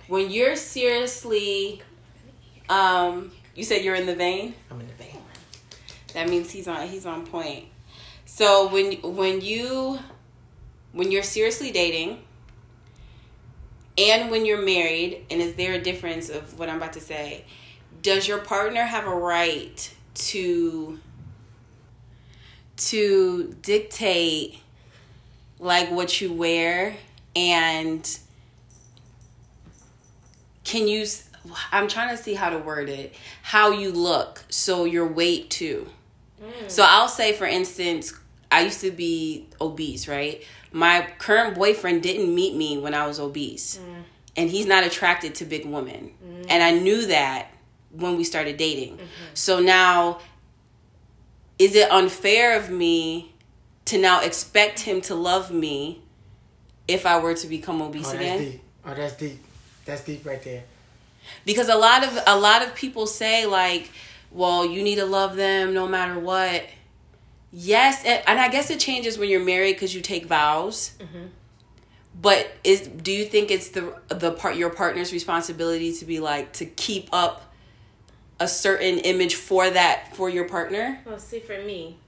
When 0.08 0.30
you're 0.30 0.56
seriously, 0.56 1.82
um, 2.70 3.30
you 3.54 3.64
said 3.64 3.84
you're 3.84 3.94
in 3.94 4.06
the 4.06 4.16
vein. 4.16 4.54
I'm 4.70 4.80
in 4.80 4.86
the 4.86 4.94
vein. 4.94 5.18
That 6.14 6.30
means 6.30 6.50
he's 6.50 6.66
on. 6.66 6.88
He's 6.88 7.04
on 7.04 7.26
point. 7.26 7.66
So 8.24 8.68
when 8.68 8.92
when 9.02 9.42
you 9.42 9.98
when 10.92 11.12
you're 11.12 11.22
seriously 11.22 11.70
dating, 11.70 12.24
and 13.98 14.30
when 14.30 14.46
you're 14.46 14.62
married, 14.62 15.26
and 15.30 15.42
is 15.42 15.54
there 15.56 15.74
a 15.74 15.80
difference 15.80 16.30
of 16.30 16.58
what 16.58 16.70
I'm 16.70 16.78
about 16.78 16.94
to 16.94 17.00
say? 17.00 17.44
Does 18.00 18.26
your 18.26 18.38
partner 18.38 18.84
have 18.84 19.06
a 19.06 19.14
right 19.14 19.94
to 20.14 20.98
to 22.76 23.54
dictate 23.60 24.60
like 25.60 25.90
what 25.90 26.20
you 26.20 26.32
wear 26.32 26.96
and 27.36 28.18
can 30.64 30.88
you 30.88 31.06
i'm 31.70 31.86
trying 31.86 32.16
to 32.16 32.20
see 32.20 32.34
how 32.34 32.50
to 32.50 32.58
word 32.58 32.88
it 32.88 33.14
how 33.42 33.70
you 33.70 33.92
look 33.92 34.42
so 34.48 34.84
your 34.84 35.06
weight 35.06 35.48
too. 35.50 35.86
Mm. 36.42 36.70
So 36.70 36.84
i'll 36.86 37.08
say 37.08 37.32
for 37.32 37.46
instance 37.46 38.14
i 38.50 38.62
used 38.62 38.80
to 38.80 38.90
be 38.90 39.46
obese 39.60 40.08
right? 40.08 40.42
My 40.72 41.08
current 41.18 41.56
boyfriend 41.56 42.02
didn't 42.02 42.34
meet 42.34 42.56
me 42.56 42.78
when 42.78 42.94
i 42.94 43.06
was 43.06 43.20
obese. 43.20 43.78
Mm. 43.78 44.02
And 44.36 44.48
he's 44.48 44.66
not 44.66 44.84
attracted 44.84 45.34
to 45.36 45.44
big 45.44 45.66
women. 45.66 46.12
Mm. 46.24 46.46
And 46.48 46.62
i 46.62 46.70
knew 46.72 47.06
that 47.06 47.48
when 47.90 48.16
we 48.16 48.24
started 48.24 48.56
dating. 48.56 48.94
Mm-hmm. 48.94 49.04
So 49.34 49.60
now 49.60 50.20
is 51.58 51.74
it 51.74 51.90
unfair 51.90 52.56
of 52.56 52.70
me 52.70 53.34
to 53.86 53.98
now 53.98 54.22
expect 54.22 54.80
him 54.80 55.00
to 55.02 55.14
love 55.14 55.50
me 55.50 56.02
if 56.86 57.06
I 57.06 57.18
were 57.18 57.34
to 57.34 57.46
become 57.46 57.80
obese 57.82 58.08
Oh, 58.08 58.12
that's 58.12 58.22
again? 58.22 58.38
deep. 58.38 58.62
Oh, 58.84 58.94
that's 58.94 59.16
deep. 59.16 59.38
That's 59.84 60.04
deep 60.04 60.24
right 60.26 60.42
there. 60.42 60.64
Because 61.44 61.68
a 61.68 61.76
lot 61.76 62.04
of 62.04 62.18
a 62.26 62.38
lot 62.38 62.62
of 62.62 62.74
people 62.74 63.06
say 63.06 63.46
like, 63.46 63.90
well, 64.30 64.64
you 64.64 64.82
need 64.82 64.96
to 64.96 65.04
love 65.04 65.36
them 65.36 65.74
no 65.74 65.86
matter 65.86 66.18
what. 66.18 66.64
Yes, 67.52 68.04
and, 68.04 68.22
and 68.26 68.38
I 68.38 68.48
guess 68.48 68.70
it 68.70 68.78
changes 68.78 69.18
when 69.18 69.28
you're 69.28 69.44
married 69.44 69.74
because 69.74 69.94
you 69.94 70.00
take 70.00 70.26
vows. 70.26 70.92
Mm-hmm. 70.98 71.26
But 72.20 72.52
is 72.64 72.86
do 72.86 73.12
you 73.12 73.24
think 73.24 73.50
it's 73.50 73.70
the 73.70 73.94
the 74.08 74.32
part 74.32 74.56
your 74.56 74.70
partner's 74.70 75.12
responsibility 75.12 75.92
to 75.94 76.04
be 76.04 76.20
like 76.20 76.52
to 76.54 76.66
keep 76.66 77.08
up 77.12 77.52
a 78.38 78.48
certain 78.48 78.98
image 78.98 79.34
for 79.34 79.68
that 79.70 80.16
for 80.16 80.28
your 80.28 80.48
partner? 80.48 81.00
Well, 81.04 81.18
see, 81.18 81.40
for 81.40 81.58
me, 81.58 81.98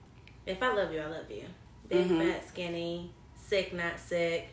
if 0.47 0.63
I 0.63 0.73
love 0.73 0.93
you, 0.93 1.01
I 1.01 1.07
love 1.07 1.31
you. 1.31 1.45
Big, 1.93 2.09
fat, 2.09 2.49
skinny, 2.49 3.11
sick, 3.37 3.75
not 3.75 4.01
sick, 4.01 4.49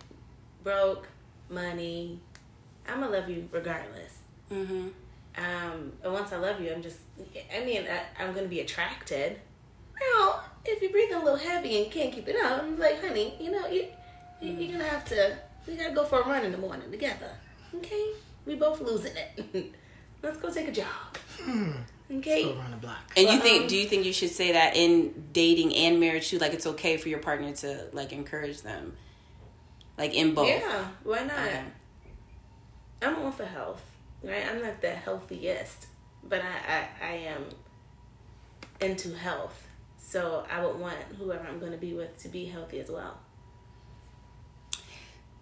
broke, 0.62 1.08
money. 1.50 2.20
I'm 2.86 3.00
gonna 3.00 3.12
love 3.12 3.30
you 3.30 3.48
regardless. 3.52 4.20
Mm-hmm. 4.52 4.90
Um, 5.38 5.94
and 6.04 6.14
once 6.14 6.34
I 6.34 6.38
love 6.38 6.60
you, 6.60 6.72
I'm 6.72 6.82
just. 6.82 7.00
I 7.56 7.64
mean, 7.64 7.86
I, 7.88 8.22
I'm 8.22 8.34
gonna 8.34 8.48
be 8.48 8.60
attracted. 8.60 9.40
Well, 10.02 10.44
if 10.66 10.82
you're 10.82 10.92
breathing 10.92 11.16
a 11.16 11.24
little 11.24 11.40
heavy 11.40 11.82
and 11.82 11.92
can't 11.92 12.12
keep 12.12 12.28
it 12.28 12.36
up, 12.44 12.64
I'm 12.64 12.78
like, 12.78 13.02
honey, 13.02 13.36
you 13.40 13.52
know, 13.52 13.68
you, 13.68 13.86
you 14.42 14.52
you're 14.52 14.74
gonna 14.74 14.90
have 14.90 15.06
to. 15.06 15.38
We 15.66 15.76
gotta 15.76 15.94
go 15.94 16.04
for 16.04 16.20
a 16.20 16.28
run 16.28 16.44
in 16.44 16.52
the 16.52 16.58
morning 16.58 16.92
together. 16.92 17.32
Okay, 17.76 18.12
we 18.46 18.56
both 18.56 18.82
losing 18.82 19.14
it. 19.16 19.74
Let's 20.22 20.38
go 20.38 20.52
take 20.52 20.68
a 20.68 20.72
jog. 20.72 21.88
Okay. 22.12 22.44
Go 22.44 22.58
around 22.58 22.72
the 22.72 22.78
block. 22.78 22.98
And 23.16 23.30
you 23.30 23.40
think 23.40 23.64
um, 23.64 23.68
do 23.68 23.78
you 23.78 23.86
think 23.86 24.06
you 24.06 24.14
should 24.14 24.32
say 24.32 24.54
that 24.54 24.76
in 24.76 25.30
dating 25.32 25.76
and 25.76 26.00
marriage 26.00 26.30
too? 26.30 26.40
Like 26.40 26.54
it's 26.54 26.66
okay 26.66 26.98
for 26.98 27.10
your 27.10 27.20
partner 27.20 27.54
to 27.58 27.86
like 27.94 28.12
encourage 28.12 28.62
them, 28.62 28.96
like 29.98 30.14
in 30.14 30.34
both. 30.34 30.48
Yeah, 30.48 30.88
why 31.04 31.24
not? 31.24 31.40
Okay. 31.40 31.64
I'm 33.02 33.16
all 33.18 33.32
for 33.32 33.46
health, 33.46 33.84
right? 34.24 34.44
I'm 34.50 34.62
not 34.62 34.82
the 34.82 34.90
healthiest, 34.90 35.88
but 36.24 36.42
I, 36.42 36.74
I, 37.04 37.12
I 37.12 37.12
am 37.28 37.46
into 38.82 39.16
health. 39.16 39.68
So 39.98 40.46
I 40.50 40.66
would 40.66 40.80
want 40.80 40.98
whoever 41.18 41.46
I'm 41.48 41.60
going 41.60 41.72
to 41.72 41.78
be 41.78 41.94
with 41.94 42.22
to 42.24 42.30
be 42.30 42.46
healthy 42.46 42.80
as 42.80 42.90
well. 42.90 43.20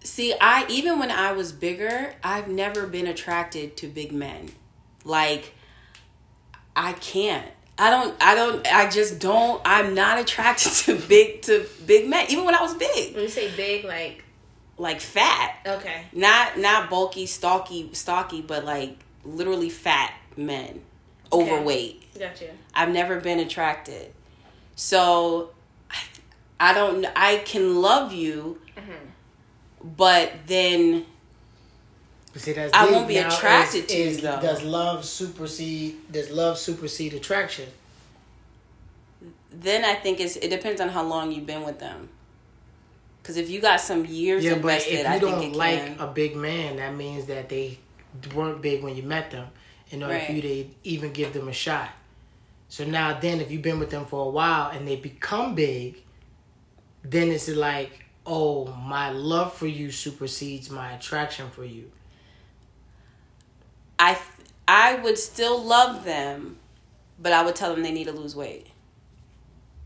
See, 0.04 0.34
I 0.40 0.66
even 0.70 1.00
when 1.00 1.12
I 1.12 1.32
was 1.32 1.52
bigger, 1.52 2.16
I've 2.24 2.50
never 2.50 2.88
been 2.88 3.08
attracted 3.08 3.78
to 3.78 3.88
big 3.88 4.12
men. 4.12 4.52
Like 5.04 5.54
I 6.78 6.94
can't. 6.94 7.46
I 7.80 7.90
don't 7.90 8.16
I 8.22 8.36
don't 8.36 8.74
I 8.74 8.90
just 8.90 9.20
don't 9.20 9.62
I'm 9.66 9.94
not 9.94 10.20
attracted 10.20 10.72
to 10.86 10.96
big 10.96 11.42
to 11.44 11.66
big 11.86 12.08
men 12.08 12.28
even 12.30 12.46
when 12.46 12.56
I 12.56 12.62
was 12.62 12.76
big. 12.76 13.14
When 13.14 13.24
you 13.24 13.30
say 13.30 13.54
big 13.56 13.84
like 13.84 14.24
like 14.78 15.02
fat. 15.02 15.58
Okay. 15.66 16.04
Not 16.14 16.58
not 16.58 16.90
bulky, 16.90 17.26
stocky, 17.26 17.90
stocky, 17.94 18.42
but 18.42 18.64
like 18.64 18.98
literally 19.26 19.70
fat 19.70 20.14
men. 20.38 20.82
Overweight. 21.34 22.18
Gotcha. 22.18 22.52
I've 22.74 22.90
never 22.90 23.20
been 23.20 23.40
attracted. 23.40 24.14
So 24.76 25.50
I, 25.92 25.98
I 26.60 26.74
don't 26.74 27.06
I 27.16 27.38
can 27.38 27.82
love 27.82 28.14
you 28.14 28.62
mm-hmm. 28.78 29.90
but 29.98 30.32
then 30.46 31.06
See, 32.38 32.54
that's 32.54 32.74
I 32.74 32.86
deep. 32.86 32.96
won't 32.96 33.08
be 33.08 33.16
Now, 33.16 33.28
attracted 33.28 33.86
is- 33.86 33.92
to 33.92 33.98
you, 33.98 34.04
is- 34.06 34.22
though. 34.22 34.40
Does 34.42 34.64
love 34.64 35.04
supersede? 35.06 36.12
Does 36.12 36.30
love 36.30 36.58
supersede 36.58 37.14
attraction? 37.14 37.70
then 39.52 39.84
I 39.84 39.96
think 39.96 40.20
it's 40.20 40.36
it 40.36 40.50
depends 40.50 40.80
on 40.82 40.90
how 40.90 41.04
long 41.04 41.32
you've 41.32 41.48
been 41.48 41.64
with 41.64 41.80
them. 41.80 42.10
Because 43.22 43.38
if 43.38 43.50
you 43.50 43.60
got 43.60 43.82
some 43.82 44.06
years 44.06 44.44
Yeah, 44.44 44.52
but 44.52 44.58
invested, 44.58 44.94
if 44.94 45.00
you 45.02 45.06
I 45.08 45.20
don't 45.20 45.54
like 45.54 45.80
can. 45.98 46.00
a 46.00 46.08
big 46.08 46.36
man, 46.36 46.78
that 46.78 46.96
means 46.96 47.26
that 47.26 47.50
they 47.50 47.80
weren't 48.36 48.62
big 48.62 48.84
when 48.84 48.96
you 48.96 49.04
met 49.04 49.32
them. 49.32 49.48
In 49.90 50.04
order 50.04 50.20
for 50.20 50.34
you 50.34 50.42
to 50.42 50.66
even 50.84 51.14
give 51.14 51.32
them 51.34 51.48
a 51.48 51.54
shot. 51.54 51.90
So 52.68 52.84
now, 52.86 53.18
then, 53.20 53.40
if 53.40 53.50
you've 53.50 53.62
been 53.62 53.80
with 53.80 53.90
them 53.90 54.06
for 54.06 54.26
a 54.26 54.30
while 54.30 54.70
and 54.70 54.86
they 54.86 54.98
become 54.98 55.56
big, 55.56 56.02
then 57.04 57.30
it's 57.32 57.48
like, 57.48 58.06
oh, 58.26 58.66
my 58.66 59.10
love 59.12 59.54
for 59.54 59.66
you 59.68 59.90
supersedes 59.90 60.70
my 60.70 60.92
attraction 60.92 61.50
for 61.50 61.64
you. 61.64 61.90
I 64.00 64.18
I 64.68 64.96
would 64.96 65.18
still 65.18 65.62
love 65.62 66.04
them, 66.04 66.58
but 67.20 67.34
I 67.34 67.44
would 67.44 67.56
tell 67.56 67.74
them 67.74 67.84
they 67.84 67.92
need 67.92 68.06
to 68.06 68.12
lose 68.12 68.36
weight. 68.36 68.68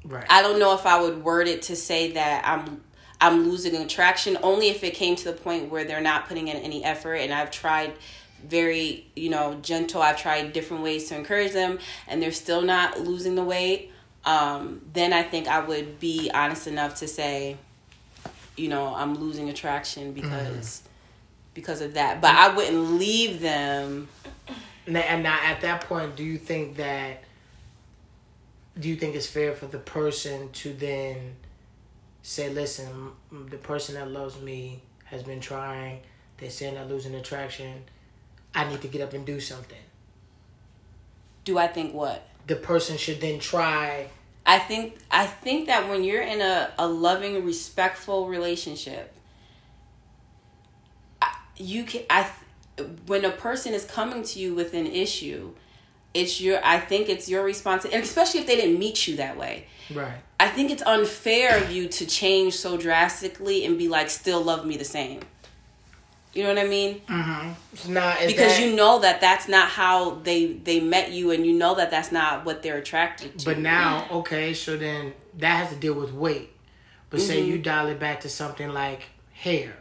Right. 0.03 0.25
I 0.29 0.41
don't 0.41 0.59
know 0.59 0.73
if 0.73 0.85
I 0.85 0.99
would 0.99 1.23
word 1.23 1.47
it 1.47 1.63
to 1.63 1.75
say 1.75 2.11
that 2.13 2.43
I'm 2.45 2.81
I'm 3.19 3.47
losing 3.47 3.75
attraction 3.75 4.37
only 4.41 4.69
if 4.69 4.83
it 4.83 4.95
came 4.95 5.15
to 5.17 5.25
the 5.25 5.33
point 5.33 5.69
where 5.69 5.83
they're 5.83 6.01
not 6.01 6.27
putting 6.27 6.47
in 6.47 6.57
any 6.57 6.83
effort 6.83 7.15
and 7.15 7.31
I've 7.31 7.51
tried 7.51 7.93
very, 8.43 9.05
you 9.15 9.29
know, 9.29 9.59
gentle. 9.61 10.01
I've 10.01 10.19
tried 10.19 10.53
different 10.53 10.81
ways 10.81 11.07
to 11.09 11.15
encourage 11.15 11.51
them 11.51 11.77
and 12.07 12.19
they're 12.21 12.31
still 12.31 12.63
not 12.63 12.99
losing 12.99 13.35
the 13.35 13.43
weight. 13.43 13.91
Um, 14.25 14.81
then 14.93 15.13
I 15.13 15.21
think 15.21 15.47
I 15.47 15.59
would 15.59 15.99
be 15.99 16.31
honest 16.33 16.65
enough 16.65 16.95
to 16.95 17.07
say, 17.07 17.57
you 18.57 18.69
know, 18.69 18.93
I'm 18.95 19.15
losing 19.15 19.49
attraction 19.49 20.13
because 20.13 20.81
because 21.53 21.81
of 21.81 21.95
that. 21.95 22.21
But 22.21 22.31
I 22.31 22.55
wouldn't 22.55 22.93
leave 22.93 23.41
them 23.41 24.07
Now, 24.87 25.01
and 25.01 25.23
now, 25.23 25.39
at 25.43 25.61
that 25.61 25.81
point, 25.81 26.15
do 26.15 26.23
you 26.23 26.37
think 26.37 26.77
that? 26.77 27.23
Do 28.79 28.89
you 28.89 28.95
think 28.95 29.15
it's 29.15 29.27
fair 29.27 29.53
for 29.53 29.67
the 29.67 29.77
person 29.77 30.49
to 30.53 30.73
then 30.73 31.35
say, 32.23 32.49
"Listen, 32.49 33.11
the 33.31 33.57
person 33.57 33.95
that 33.95 34.09
loves 34.09 34.39
me 34.39 34.81
has 35.05 35.23
been 35.23 35.39
trying. 35.41 36.01
They're 36.37 36.49
saying 36.49 36.75
they're 36.75 36.85
losing 36.85 37.13
attraction. 37.15 37.83
I 38.55 38.67
need 38.69 38.81
to 38.81 38.87
get 38.87 39.01
up 39.01 39.13
and 39.13 39.25
do 39.25 39.39
something." 39.39 39.77
do 41.43 41.57
I 41.57 41.67
think 41.67 41.93
what? 41.93 42.27
The 42.47 42.55
person 42.55 42.97
should 42.97 43.21
then 43.21 43.39
try. 43.39 44.07
I 44.45 44.59
think 44.59 44.97
I 45.09 45.25
think 45.27 45.67
that 45.67 45.89
when 45.89 46.03
you're 46.03 46.21
in 46.21 46.41
a, 46.41 46.71
a 46.77 46.87
loving, 46.87 47.43
respectful 47.45 48.27
relationship, 48.27 49.13
you 51.61 51.83
can 51.83 52.03
I 52.09 52.29
when 53.05 53.25
a 53.25 53.31
person 53.31 53.73
is 53.73 53.85
coming 53.85 54.23
to 54.23 54.39
you 54.39 54.55
with 54.55 54.73
an 54.73 54.87
issue, 54.87 55.53
it's 56.13 56.41
your 56.41 56.59
I 56.63 56.79
think 56.79 57.09
it's 57.09 57.29
your 57.29 57.43
responsibility, 57.43 57.95
and 57.95 58.03
especially 58.03 58.41
if 58.41 58.47
they 58.47 58.55
didn't 58.55 58.79
meet 58.79 59.07
you 59.07 59.17
that 59.17 59.37
way. 59.37 59.67
Right. 59.93 60.13
I 60.39 60.47
think 60.47 60.71
it's 60.71 60.81
unfair 60.83 61.61
of 61.61 61.71
you 61.71 61.87
to 61.87 62.05
change 62.05 62.55
so 62.55 62.77
drastically 62.77 63.65
and 63.65 63.77
be 63.77 63.87
like, 63.87 64.09
still 64.09 64.41
love 64.41 64.65
me 64.65 64.77
the 64.77 64.85
same. 64.85 65.19
You 66.33 66.43
know 66.43 66.49
what 66.49 66.59
I 66.59 66.67
mean? 66.67 67.01
Mm-hmm. 67.01 67.49
Is 67.73 68.31
Because 68.31 68.57
that- 68.57 68.61
you 68.61 68.73
know 68.75 68.99
that 68.99 69.19
that's 69.19 69.49
not 69.49 69.67
how 69.67 70.11
they 70.15 70.53
they 70.53 70.79
met 70.79 71.11
you, 71.11 71.31
and 71.31 71.45
you 71.45 71.53
know 71.53 71.75
that 71.75 71.91
that's 71.91 72.11
not 72.11 72.45
what 72.45 72.63
they're 72.63 72.77
attracted 72.77 73.39
to. 73.39 73.45
But 73.45 73.57
now, 73.59 74.07
okay, 74.11 74.53
so 74.53 74.77
then 74.77 75.13
that 75.39 75.57
has 75.57 75.69
to 75.69 75.75
deal 75.75 75.93
with 75.93 76.13
weight. 76.13 76.49
But 77.09 77.19
say 77.19 77.43
you 77.43 77.57
dial 77.57 77.87
it 77.87 77.99
back 77.99 78.21
to 78.21 78.29
something 78.29 78.69
like 78.69 79.03
hair. 79.33 79.75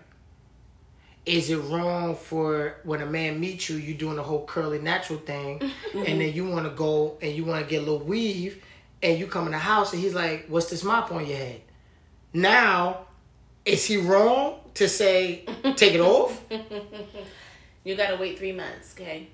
Is 1.30 1.48
it 1.48 1.58
wrong 1.58 2.16
for 2.16 2.80
when 2.82 3.02
a 3.02 3.06
man 3.06 3.38
meets 3.38 3.70
you, 3.70 3.76
you 3.76 3.94
doing 3.94 4.16
the 4.16 4.22
whole 4.24 4.44
curly 4.46 4.80
natural 4.80 5.20
thing, 5.20 5.58
mm-hmm. 5.60 5.98
and 5.98 6.20
then 6.20 6.32
you 6.32 6.44
want 6.44 6.66
to 6.66 6.70
go 6.70 7.18
and 7.22 7.32
you 7.32 7.44
want 7.44 7.62
to 7.62 7.70
get 7.70 7.82
a 7.82 7.84
little 7.84 8.04
weave, 8.04 8.60
and 9.00 9.16
you 9.16 9.28
come 9.28 9.46
in 9.46 9.52
the 9.52 9.58
house 9.58 9.92
and 9.92 10.02
he's 10.02 10.12
like, 10.12 10.46
"What's 10.48 10.70
this 10.70 10.82
mop 10.82 11.12
on 11.12 11.24
your 11.24 11.36
head?" 11.36 11.60
Now, 12.32 13.06
is 13.64 13.84
he 13.84 13.96
wrong 13.98 14.58
to 14.74 14.88
say 14.88 15.44
take 15.76 15.94
it 15.94 16.00
off? 16.00 16.42
You 17.82 17.96
gotta 17.96 18.16
wait 18.16 18.36
three 18.36 18.52
months, 18.52 18.94
okay? 18.94 19.28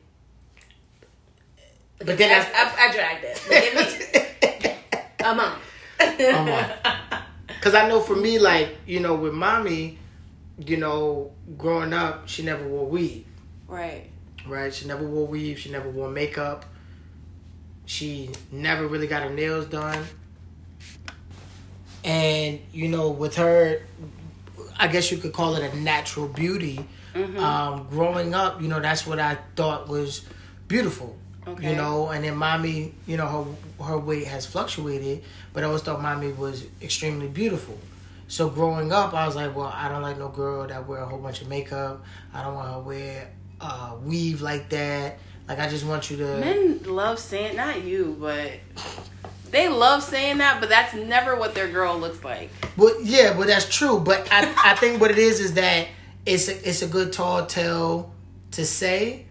But 1.98 2.16
then 2.16 2.30
I, 2.30 2.44
that's 2.44 2.78
I, 2.78 2.88
I 2.88 2.92
dragged 2.92 3.24
it. 3.24 3.42
But 3.48 4.62
give 4.62 4.62
me 4.64 5.16
a 5.24 6.44
month. 6.44 7.22
Because 7.48 7.74
I 7.74 7.88
know 7.88 8.00
for 8.00 8.14
me, 8.14 8.38
like, 8.38 8.76
you 8.86 9.00
know, 9.00 9.16
with 9.16 9.34
mommy, 9.34 9.98
you 10.58 10.76
know, 10.76 11.32
growing 11.58 11.92
up, 11.92 12.28
she 12.28 12.42
never 12.42 12.66
wore 12.66 12.86
weave, 12.86 13.26
right. 13.68 14.04
right? 14.46 14.72
She 14.72 14.86
never 14.86 15.06
wore 15.06 15.26
weave. 15.26 15.58
She 15.58 15.70
never 15.70 15.88
wore 15.90 16.08
makeup. 16.08 16.64
She 17.84 18.30
never 18.50 18.86
really 18.86 19.06
got 19.06 19.22
her 19.22 19.30
nails 19.30 19.66
done. 19.66 20.04
And, 22.04 22.60
you 22.72 22.88
know, 22.88 23.10
with 23.10 23.36
her, 23.36 23.82
I 24.78 24.88
guess 24.88 25.10
you 25.10 25.18
could 25.18 25.32
call 25.32 25.56
it 25.56 25.72
a 25.72 25.76
natural 25.76 26.28
beauty. 26.28 26.86
Um, 27.14 27.86
growing 27.88 28.34
up, 28.34 28.60
you 28.60 28.68
know, 28.68 28.78
that's 28.78 29.06
what 29.06 29.18
I 29.18 29.38
thought 29.56 29.88
was 29.88 30.22
beautiful. 30.68 31.16
Okay. 31.46 31.70
You 31.70 31.76
know, 31.76 32.08
and 32.08 32.24
then 32.24 32.36
mommy, 32.36 32.92
you 33.06 33.16
know, 33.16 33.56
her 33.78 33.84
her 33.84 33.98
weight 33.98 34.26
has 34.26 34.44
fluctuated, 34.44 35.22
but 35.52 35.62
I 35.62 35.66
always 35.66 35.82
thought 35.82 36.02
mommy 36.02 36.32
was 36.32 36.64
extremely 36.82 37.28
beautiful. 37.28 37.78
So 38.28 38.48
growing 38.48 38.92
up, 38.92 39.14
I 39.14 39.26
was 39.26 39.36
like, 39.36 39.54
well, 39.54 39.72
I 39.72 39.88
don't 39.88 40.02
like 40.02 40.18
no 40.18 40.28
girl 40.28 40.66
that 40.66 40.86
wear 40.86 41.00
a 41.00 41.06
whole 41.06 41.18
bunch 41.18 41.42
of 41.42 41.48
makeup. 41.48 42.04
I 42.34 42.42
don't 42.42 42.54
want 42.54 42.68
her 42.68 42.74
to 42.74 42.80
wear 42.80 43.32
uh, 43.60 43.96
weave 44.02 44.42
like 44.42 44.68
that. 44.70 45.18
Like 45.48 45.60
I 45.60 45.68
just 45.68 45.86
want 45.86 46.10
you 46.10 46.16
to. 46.18 46.38
Men 46.38 46.82
love 46.84 47.18
saying 47.18 47.56
not 47.56 47.84
you, 47.84 48.16
but 48.18 48.52
they 49.50 49.68
love 49.68 50.02
saying 50.02 50.38
that, 50.38 50.60
but 50.60 50.68
that's 50.68 50.94
never 50.94 51.36
what 51.36 51.54
their 51.54 51.68
girl 51.68 51.98
looks 51.98 52.24
like. 52.24 52.50
Well, 52.76 53.00
yeah, 53.02 53.36
but 53.36 53.46
that's 53.46 53.68
true. 53.68 54.00
But 54.00 54.28
I, 54.32 54.72
I 54.72 54.74
think 54.74 55.00
what 55.00 55.10
it 55.10 55.18
is 55.18 55.38
is 55.40 55.54
that 55.54 55.86
it's 56.24 56.48
a, 56.48 56.68
it's 56.68 56.82
a 56.82 56.88
good 56.88 57.12
tall 57.12 57.46
tale 57.46 58.12
to 58.52 58.66
say. 58.66 59.26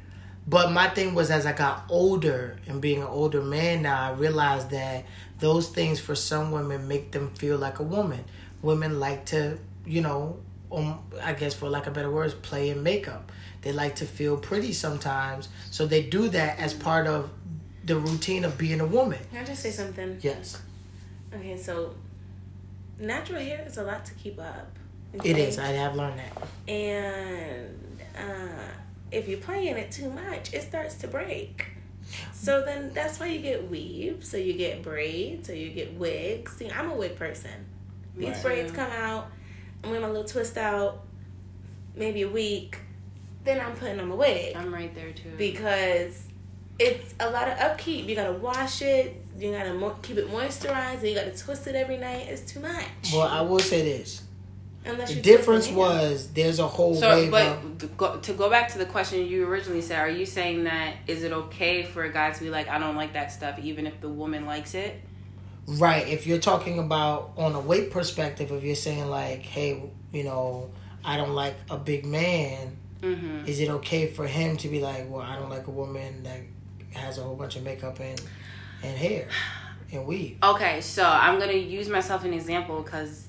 But 0.47 0.71
my 0.71 0.87
thing 0.89 1.15
was 1.15 1.31
as 1.31 1.45
I 1.45 1.53
got 1.53 1.85
older 1.89 2.59
and 2.67 2.79
being 2.79 3.01
an 3.01 3.07
older 3.07 3.41
man 3.41 3.81
now, 3.81 4.09
I 4.09 4.13
realized 4.13 4.69
that 4.69 5.05
those 5.39 5.67
things 5.69 5.99
for 5.99 6.15
some 6.15 6.51
women 6.51 6.87
make 6.87 7.11
them 7.11 7.31
feel 7.31 7.57
like 7.57 7.79
a 7.79 7.83
woman. 7.83 8.23
Women 8.65 8.99
like 8.99 9.25
to, 9.27 9.57
you 9.85 10.01
know, 10.01 10.37
um, 10.71 10.99
I 11.21 11.33
guess 11.33 11.53
for 11.53 11.69
lack 11.69 11.85
of 11.87 11.93
better 11.93 12.09
words, 12.11 12.33
play 12.33 12.69
in 12.71 12.81
makeup. 12.81 13.31
They 13.61 13.71
like 13.71 13.95
to 13.97 14.05
feel 14.05 14.37
pretty 14.37 14.73
sometimes, 14.73 15.49
so 15.71 15.85
they 15.85 16.01
do 16.03 16.29
that 16.29 16.57
as 16.59 16.73
part 16.73 17.05
of 17.07 17.29
the 17.83 17.95
routine 17.97 18.43
of 18.43 18.57
being 18.57 18.79
a 18.81 18.85
woman. 18.85 19.19
Can 19.31 19.41
I 19.43 19.45
just 19.45 19.61
say 19.61 19.71
something? 19.71 20.17
Yes, 20.21 20.61
Okay, 21.33 21.57
so 21.57 21.93
natural 22.99 23.39
hair 23.41 23.63
is 23.67 23.77
a 23.77 23.83
lot 23.83 24.05
to 24.05 24.13
keep 24.15 24.39
up. 24.39 24.69
it 25.13 25.19
okay? 25.19 25.41
is. 25.47 25.59
I 25.59 25.67
have 25.83 25.95
learned 25.95 26.19
that. 26.19 26.33
and 26.67 28.01
uh, 28.17 28.71
if 29.11 29.27
you 29.27 29.37
play 29.37 29.67
in 29.67 29.77
it 29.77 29.91
too 29.91 30.09
much, 30.09 30.53
it 30.53 30.63
starts 30.63 30.95
to 31.03 31.07
break. 31.07 31.67
So 32.33 32.61
then 32.65 32.91
that's 32.93 33.19
why 33.19 33.27
you 33.27 33.39
get 33.41 33.69
weave, 33.69 34.23
so 34.25 34.37
you 34.37 34.53
get 34.53 34.81
braids, 34.83 35.47
so 35.47 35.53
you 35.53 35.69
get 35.69 35.93
wigs. 35.93 36.55
See, 36.57 36.69
I'm 36.71 36.89
a 36.89 36.95
wig 36.95 37.15
person. 37.15 37.65
These 38.17 38.29
Right. 38.29 38.43
braids 38.43 38.71
come 38.71 38.91
out, 38.91 39.27
I'm 39.83 39.89
wearing 39.89 40.03
my 40.05 40.09
little 40.11 40.27
twist 40.27 40.57
out, 40.57 41.03
maybe 41.95 42.21
a 42.23 42.29
week, 42.29 42.77
then 43.43 43.59
I'm 43.59 43.73
putting 43.75 43.99
on 43.99 44.07
my 44.09 44.15
wig 44.15 44.55
I'm 44.55 44.73
right 44.73 44.93
there 44.95 45.11
too. 45.11 45.31
because 45.37 46.23
it's 46.79 47.13
a 47.19 47.29
lot 47.29 47.47
of 47.47 47.57
upkeep. 47.59 48.07
You 48.07 48.15
gotta 48.15 48.33
wash 48.33 48.81
it, 48.81 49.21
you 49.37 49.51
gotta 49.51 49.73
mo- 49.73 49.97
keep 50.01 50.17
it 50.17 50.29
moisturized, 50.29 50.99
and 50.99 51.07
you 51.07 51.15
gotta 51.15 51.37
twist 51.37 51.67
it 51.67 51.75
every 51.75 51.97
night. 51.97 52.27
It's 52.27 52.41
too 52.51 52.59
much. 52.59 52.83
Well, 53.13 53.21
I 53.27 53.41
will 53.41 53.59
say 53.59 53.81
this. 53.81 54.23
Unless 54.87 55.15
The 55.15 55.21
difference 55.21 55.65
twist 55.67 55.69
it 55.69 55.71
in. 55.71 55.77
was 56.01 56.27
there's 56.33 56.59
a 56.59 56.67
whole 56.67 56.93
so, 56.95 57.09
wave 57.09 57.31
but 57.31 57.47
of 57.47 57.77
to 57.79 57.87
go, 57.87 58.17
to 58.19 58.33
go 58.33 58.49
back 58.49 58.71
to 58.73 58.77
the 58.77 58.85
question 58.85 59.25
you 59.25 59.47
originally 59.47 59.81
said, 59.81 59.99
are 59.99 60.09
you 60.09 60.25
saying 60.25 60.65
that 60.65 60.95
is 61.07 61.23
it 61.23 61.31
okay 61.31 61.83
for 61.83 62.03
a 62.03 62.11
guy 62.11 62.31
to 62.31 62.43
be 62.43 62.49
like, 62.49 62.67
I 62.69 62.77
don't 62.77 62.95
like 62.95 63.13
that 63.13 63.31
stuff, 63.31 63.57
even 63.59 63.87
if 63.87 63.99
the 64.01 64.09
woman 64.09 64.45
likes 64.45 64.73
it? 64.75 65.01
Right. 65.67 66.07
If 66.07 66.27
you're 66.27 66.39
talking 66.39 66.77
about 66.79 67.31
on 67.37 67.55
a 67.55 67.59
weight 67.59 67.91
perspective, 67.91 68.51
if 68.51 68.63
you're 68.63 68.75
saying 68.75 69.09
like, 69.09 69.41
hey, 69.41 69.81
you 70.11 70.23
know, 70.23 70.69
I 71.03 71.17
don't 71.17 71.33
like 71.33 71.55
a 71.69 71.77
big 71.77 72.05
man, 72.05 72.77
Mm-hmm. 73.01 73.45
is 73.45 73.59
it 73.59 73.69
okay 73.69 74.07
for 74.07 74.25
him 74.25 74.57
to 74.57 74.67
be 74.67 74.79
like, 74.79 75.07
well, 75.09 75.21
I 75.21 75.35
don't 75.35 75.49
like 75.49 75.67
a 75.67 75.71
woman 75.71 76.23
that 76.23 76.39
has 76.97 77.17
a 77.19 77.21
whole 77.21 77.35
bunch 77.35 77.55
of 77.55 77.61
makeup 77.63 77.99
and 77.99 78.19
and 78.81 78.97
hair 78.97 79.27
and 79.91 80.07
weave? 80.07 80.37
Okay, 80.41 80.81
so 80.81 81.03
I'm 81.03 81.37
gonna 81.37 81.53
use 81.53 81.87
myself 81.89 82.23
an 82.23 82.33
example 82.33 82.81
because 82.81 83.27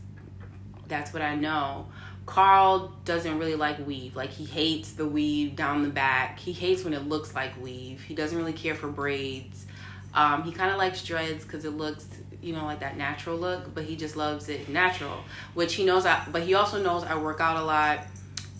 that's 0.88 1.12
what 1.12 1.20
I 1.20 1.34
know. 1.34 1.88
Carl 2.26 2.94
doesn't 3.04 3.38
really 3.38 3.54
like 3.56 3.84
weave. 3.86 4.16
Like 4.16 4.30
he 4.30 4.44
hates 4.44 4.92
the 4.92 5.06
weave 5.06 5.56
down 5.56 5.82
the 5.82 5.90
back. 5.90 6.38
He 6.38 6.52
hates 6.52 6.82
when 6.84 6.94
it 6.94 7.06
looks 7.06 7.34
like 7.34 7.60
weave. 7.60 8.00
He 8.02 8.14
doesn't 8.14 8.38
really 8.38 8.52
care 8.54 8.74
for 8.74 8.88
braids. 8.88 9.66
Um, 10.14 10.42
he 10.44 10.52
kind 10.52 10.70
of 10.70 10.78
likes 10.78 11.04
dreads 11.04 11.44
because 11.44 11.64
it 11.66 11.72
looks, 11.72 12.08
you 12.46 12.54
know, 12.54 12.64
like 12.64 12.80
that 12.80 12.96
natural 12.96 13.36
look. 13.36 13.74
But 13.74 13.84
he 13.84 13.96
just 13.96 14.16
loves 14.16 14.48
it 14.48 14.68
natural, 14.68 15.24
which 15.54 15.74
he 15.74 15.84
knows. 15.84 16.06
I, 16.06 16.26
but 16.30 16.42
he 16.42 16.54
also 16.54 16.82
knows 16.82 17.02
I 17.04 17.16
work 17.18 17.40
out 17.40 17.56
a 17.56 17.64
lot, 17.64 18.00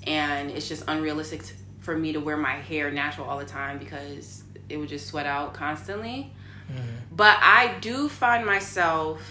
and 0.07 0.51
it's 0.51 0.69
just 0.69 0.85
unrealistic 0.89 1.45
t- 1.45 1.55
for 1.81 1.97
me 1.97 2.13
to 2.13 2.19
wear 2.19 2.37
my 2.37 2.55
hair 2.55 2.91
natural 2.91 3.29
all 3.29 3.39
the 3.39 3.45
time 3.45 3.79
because 3.79 4.43
it 4.69 4.77
would 4.77 4.89
just 4.89 5.07
sweat 5.07 5.27
out 5.27 5.55
constantly. 5.55 6.33
Mm-hmm. 6.71 7.15
But 7.15 7.39
I 7.41 7.77
do 7.81 8.09
find 8.09 8.45
myself 8.45 9.23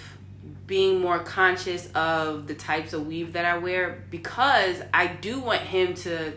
being 0.65 0.99
more 0.99 1.19
conscious 1.19 1.87
of 1.93 2.47
the 2.47 2.55
types 2.55 2.93
of 2.93 3.05
weave 3.05 3.33
that 3.33 3.45
I 3.45 3.57
wear 3.57 4.03
because 4.09 4.81
I 4.93 5.07
do 5.07 5.39
want 5.39 5.61
him 5.61 5.93
to 5.95 6.33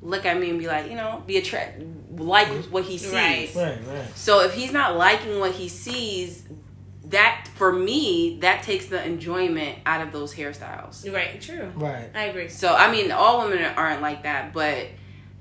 look 0.00 0.26
at 0.26 0.38
me 0.38 0.50
and 0.50 0.58
be 0.58 0.66
like, 0.66 0.88
you 0.88 0.96
know, 0.96 1.22
be 1.26 1.38
attract 1.38 1.82
like 2.12 2.48
what 2.66 2.84
he 2.84 2.98
sees. 2.98 3.12
Right. 3.12 3.50
Right, 3.54 3.78
right. 3.86 4.16
So 4.16 4.40
if 4.44 4.54
he's 4.54 4.72
not 4.72 4.96
liking 4.96 5.40
what 5.40 5.52
he 5.52 5.68
sees, 5.68 6.44
that 7.10 7.48
for 7.54 7.72
me, 7.72 8.38
that 8.40 8.62
takes 8.62 8.86
the 8.86 9.04
enjoyment 9.04 9.78
out 9.86 10.00
of 10.06 10.12
those 10.12 10.34
hairstyles. 10.34 11.10
Right. 11.12 11.40
True. 11.40 11.72
Right. 11.74 12.08
I 12.14 12.24
agree. 12.24 12.48
So 12.48 12.74
I 12.74 12.90
mean, 12.90 13.10
all 13.12 13.46
women 13.48 13.62
aren't 13.64 14.02
like 14.02 14.24
that, 14.24 14.52
but 14.52 14.88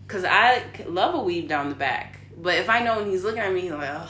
because 0.06 0.24
I 0.24 0.64
love 0.88 1.16
a 1.16 1.22
weave 1.22 1.48
down 1.48 1.70
the 1.70 1.76
back. 1.76 2.20
But 2.40 2.56
if 2.56 2.70
I 2.70 2.80
know 2.84 2.98
when 3.00 3.10
he's 3.10 3.24
looking 3.24 3.40
at 3.40 3.52
me, 3.52 3.62
he's 3.62 3.72
like, 3.72 3.90
Ugh. 3.90 4.10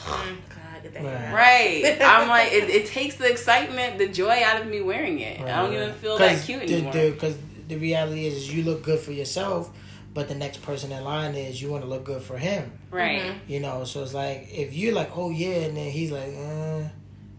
God, 0.49 0.83
get 0.83 0.93
that 0.93 1.03
Right. 1.33 1.83
Right. 1.83 2.01
I'm 2.01 2.27
like, 2.27 2.51
it, 2.51 2.69
it 2.69 2.85
takes 2.87 3.15
the 3.15 3.29
excitement, 3.29 3.97
the 3.97 4.07
joy 4.09 4.43
out 4.43 4.61
of 4.61 4.67
me 4.67 4.81
wearing 4.81 5.19
it. 5.19 5.39
I 5.39 5.63
don't 5.63 5.73
even 5.73 5.93
feel 5.93 6.17
that 6.17 6.43
cute 6.45 6.63
anymore. 6.63 6.91
Because 6.91 7.37
the, 7.67 7.77
reality 7.77 8.25
is, 8.27 8.35
is 8.35 8.53
you 8.53 8.63
look 8.63 8.83
good 8.83 8.99
for 8.99 9.13
yourself, 9.13 9.71
but 10.13 10.27
the 10.27 10.35
next 10.35 10.61
person 10.61 10.91
in 10.91 11.03
line 11.03 11.35
is 11.35 11.61
you 11.61 11.69
want 11.71 11.83
to 11.83 11.89
look 11.89 12.03
good 12.03 12.21
for 12.21 12.37
him. 12.37 12.71
right. 12.91 13.21
Mhm. 13.21 13.35
You 13.47 13.59
know, 13.61 13.83
so 13.85 14.03
it's 14.03 14.13
like 14.13 14.49
if 14.51 14.73
you're 14.73 14.93
like, 14.93 15.15
oh 15.17 15.29
yeah, 15.29 15.65
and 15.65 15.77
then 15.77 15.89
he's 15.89 16.11
like, 16.11 16.33
uh, 16.37 16.89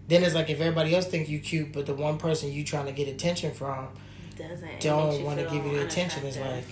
then 0.09 0.23
it's 0.25 0.35
like 0.35 0.51
if 0.51 0.61
everybody 0.61 0.95
else 0.95 1.07
think 1.07 1.29
you 1.29 1.39
cute, 1.39 1.73
but 1.73 1.87
the 1.87 1.95
one 1.95 2.19
person 2.19 2.51
you 2.51 2.65
trying 2.65 2.87
to 2.87 2.93
get 2.93 3.09
attention 3.09 3.53
from 3.53 3.89
Doesn't. 4.37 4.81
Don't 4.81 5.23
want 5.23 5.39
to 5.39 5.45
give 5.45 5.65
you 5.65 5.73
the 5.73 5.85
attention. 5.85 6.27
It's 6.27 6.39
like. 6.39 6.65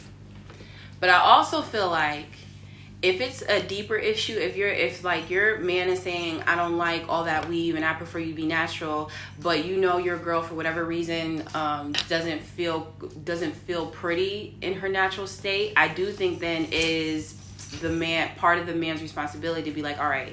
But 0.98 1.10
I 1.10 1.18
also 1.18 1.60
feel 1.60 1.90
like 1.90 2.26
if 3.02 3.20
it's 3.20 3.42
a 3.42 3.62
deeper 3.62 3.96
issue, 3.96 4.32
if 4.32 4.56
you're 4.56 4.70
if 4.70 5.04
like 5.04 5.28
your 5.28 5.58
man 5.58 5.88
is 5.88 6.00
saying 6.00 6.42
I 6.46 6.56
don't 6.56 6.78
like 6.78 7.04
all 7.08 7.24
that 7.24 7.48
weave 7.48 7.76
and 7.76 7.84
I 7.84 7.92
prefer 7.92 8.18
you 8.18 8.34
be 8.34 8.46
natural, 8.46 9.10
but 9.40 9.66
you 9.66 9.76
know 9.76 9.98
your 9.98 10.16
girl 10.16 10.42
for 10.42 10.54
whatever 10.54 10.84
reason 10.84 11.44
um, 11.54 11.92
doesn't 12.08 12.42
feel 12.42 12.94
doesn't 13.24 13.52
feel 13.52 13.86
pretty 13.86 14.56
in 14.62 14.74
her 14.74 14.88
natural 14.88 15.26
state, 15.26 15.74
I 15.76 15.88
do 15.88 16.10
think 16.10 16.40
then 16.40 16.68
is 16.72 17.34
the 17.80 17.90
man 17.90 18.30
part 18.36 18.58
of 18.58 18.66
the 18.66 18.74
man's 18.74 19.02
responsibility 19.02 19.64
to 19.64 19.72
be 19.72 19.82
like, 19.82 19.98
all 19.98 20.08
right, 20.08 20.32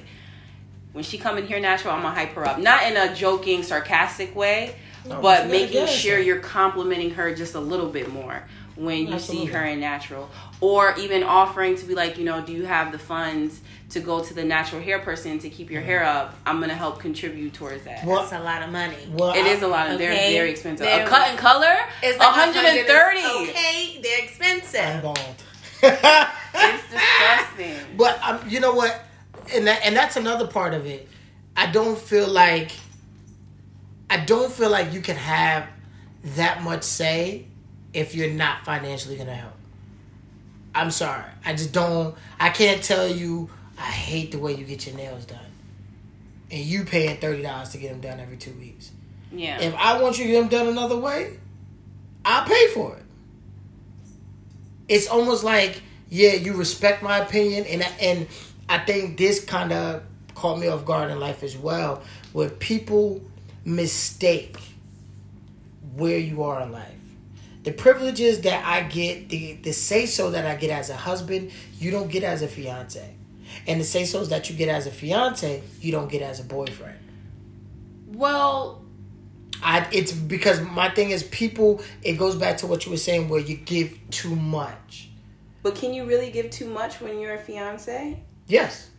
when 0.93 1.03
she 1.03 1.17
come 1.17 1.37
in 1.37 1.45
here 1.45 1.59
natural, 1.59 1.93
I'm 1.93 2.01
gonna 2.01 2.15
hype 2.15 2.33
her 2.33 2.47
up, 2.47 2.59
not 2.59 2.83
in 2.89 2.95
a 2.97 3.13
joking, 3.15 3.63
sarcastic 3.63 4.35
way, 4.35 4.75
No, 5.05 5.19
but 5.21 5.21
but 5.21 5.59
you 5.59 5.65
gotta 5.67 5.73
making 5.73 5.87
sure 5.87 6.17
you're 6.19 6.39
complimenting 6.39 7.11
her 7.11 7.33
just 7.35 7.55
a 7.55 7.59
little 7.59 7.89
bit 7.89 8.11
more 8.11 8.43
when 8.75 9.07
you 9.07 9.13
Absolutely. 9.13 9.47
see 9.47 9.53
her 9.53 9.63
in 9.65 9.79
natural 9.79 10.29
or 10.59 10.95
even 10.97 11.21
offering 11.23 11.75
to 11.75 11.85
be 11.85 11.93
like 11.93 12.17
you 12.17 12.25
know 12.25 12.41
do 12.41 12.51
you 12.53 12.65
have 12.65 12.91
the 12.91 12.97
funds 12.97 13.61
to 13.89 13.99
go 13.99 14.23
to 14.23 14.33
the 14.33 14.43
natural 14.43 14.81
hair 14.81 14.97
person 14.97 15.37
to 15.37 15.47
keep 15.49 15.69
your 15.69 15.81
hair 15.81 16.03
up? 16.03 16.33
I'm 16.45 16.59
gonna 16.59 16.73
help 16.73 16.99
contribute 16.99 17.53
towards 17.53 17.83
that. 17.83 18.03
Well, 18.05 18.21
That's 18.21 18.31
a 18.33 18.39
lot 18.39 18.63
of 18.63 18.71
money. 18.71 18.95
well, 19.11 19.31
it 19.33 19.43
I- 19.45 19.49
is 19.49 19.61
a 19.61 19.67
lot 19.67 19.91
of 19.91 19.99
they're 19.99 20.11
very 20.11 20.49
expensive. 20.51 20.85
They're- 20.87 21.05
a 21.05 21.07
cut 21.07 21.27
and 21.29 21.37
color? 21.37 21.75
Is 22.03 22.17
like 22.17 22.35
130 22.35 23.21
100 23.21 23.49
Okay, 23.49 23.99
they're 24.01 24.17
I'm 24.17 24.23
expensive. 24.23 25.01
bald. 25.03 25.43
it's 25.83 26.83
disgusting. 26.89 27.97
But 27.97 28.19
um, 28.23 28.39
you 28.47 28.59
know 28.59 28.73
what, 28.73 29.03
and 29.53 29.67
that, 29.67 29.81
and 29.83 29.95
that's 29.95 30.15
another 30.15 30.47
part 30.47 30.73
of 30.73 30.85
it. 30.85 31.07
I 31.55 31.71
don't 31.71 31.97
feel 31.97 32.27
like 32.27 32.71
I 34.09 34.17
don't 34.17 34.51
feel 34.51 34.69
like 34.69 34.93
you 34.93 35.01
can 35.01 35.15
have 35.15 35.67
that 36.35 36.61
much 36.63 36.83
say 36.83 37.45
if 37.93 38.15
you're 38.15 38.31
not 38.31 38.65
financially 38.65 39.17
gonna 39.17 39.33
help. 39.35 39.53
I'm 40.75 40.91
sorry. 40.91 41.25
I 41.45 41.53
just 41.53 41.71
don't. 41.71 42.15
I 42.39 42.49
can't 42.49 42.83
tell 42.83 43.07
you. 43.07 43.49
I 43.77 43.81
hate 43.91 44.31
the 44.31 44.37
way 44.39 44.53
you 44.53 44.65
get 44.65 44.85
your 44.85 44.95
nails 44.95 45.25
done, 45.25 45.39
and 46.51 46.61
you 46.61 46.85
paying 46.85 47.17
thirty 47.17 47.41
dollars 47.41 47.69
to 47.69 47.77
get 47.77 47.89
them 47.91 48.01
done 48.01 48.19
every 48.19 48.37
two 48.37 48.53
weeks. 48.53 48.91
yeah 49.31 49.59
If 49.59 49.73
I 49.75 50.01
want 50.01 50.17
you 50.19 50.25
to 50.25 50.31
get 50.31 50.39
them 50.41 50.49
done 50.49 50.67
another 50.67 50.97
way, 50.97 51.37
I'll 52.23 52.45
pay 52.45 52.67
for 52.67 52.95
it. 52.95 53.03
It's 54.87 55.07
almost 55.07 55.43
like, 55.43 55.81
yeah, 56.09 56.33
you 56.33 56.53
respect 56.53 57.01
my 57.01 57.17
opinion, 57.19 57.65
and 57.65 57.83
and 57.99 58.27
I 58.69 58.79
think 58.79 59.17
this 59.17 59.43
kind 59.43 59.71
of 59.71 60.03
caught 60.35 60.59
me 60.59 60.67
off 60.67 60.85
guard 60.85 61.11
in 61.11 61.19
life 61.19 61.43
as 61.43 61.57
well, 61.57 62.03
where 62.31 62.49
people 62.49 63.21
mistake 63.65 64.57
where 65.95 66.17
you 66.17 66.43
are 66.43 66.61
in 66.63 66.71
life. 66.71 66.89
The 67.63 67.71
privileges 67.71 68.41
that 68.41 68.65
I 68.65 68.81
get, 68.83 69.29
the 69.29 69.53
the 69.53 69.71
say 69.71 70.05
so 70.05 70.31
that 70.31 70.45
I 70.45 70.55
get 70.55 70.69
as 70.69 70.89
a 70.89 70.95
husband, 70.95 71.51
you 71.79 71.91
don't 71.91 72.09
get 72.09 72.23
as 72.23 72.41
a 72.41 72.47
fiance, 72.47 73.15
and 73.67 73.79
the 73.79 73.85
say 73.85 74.05
so's 74.05 74.29
that 74.29 74.49
you 74.49 74.55
get 74.55 74.69
as 74.69 74.87
a 74.87 74.91
fiance, 74.91 75.63
you 75.79 75.91
don't 75.91 76.09
get 76.09 76.21
as 76.21 76.39
a 76.39 76.43
boyfriend. 76.43 76.99
well 78.07 78.83
I 79.61 79.87
it's 79.91 80.11
because 80.11 80.59
my 80.61 80.89
thing 80.89 81.11
is 81.11 81.23
people 81.23 81.81
it 82.01 82.13
goes 82.13 82.35
back 82.35 82.57
to 82.57 82.67
what 82.67 82.85
you 82.85 82.91
were 82.91 82.97
saying 82.97 83.29
where 83.29 83.39
you 83.39 83.55
give 83.55 83.97
too 84.09 84.35
much. 84.35 85.09
but 85.61 85.75
can 85.75 85.93
you 85.93 86.05
really 86.05 86.31
give 86.31 86.49
too 86.49 86.67
much 86.67 86.99
when 86.99 87.19
you're 87.19 87.35
a 87.35 87.39
fiance 87.39 88.19
Yes. 88.47 88.89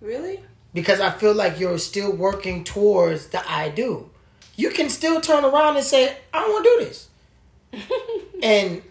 really 0.00 0.40
Because 0.74 1.00
I 1.00 1.10
feel 1.10 1.34
like 1.34 1.58
you're 1.60 1.78
still 1.78 2.12
working 2.12 2.64
towards 2.64 3.28
the 3.28 3.48
I 3.50 3.68
do. 3.70 4.10
You 4.56 4.70
can 4.70 4.88
still 4.88 5.20
turn 5.20 5.44
around 5.44 5.76
and 5.76 5.84
say, 5.84 6.16
I 6.32 6.40
don't 6.40 6.52
want 6.52 6.64
to 6.64 6.70
do 6.70 6.84
this. 6.84 7.08
and 8.42 8.82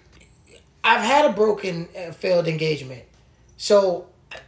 I've 0.83 1.03
had 1.03 1.25
a 1.25 1.33
broken, 1.33 1.89
uh, 1.97 2.11
failed 2.11 2.47
engagement. 2.47 3.03
So 3.57 4.07
I- 4.31 4.39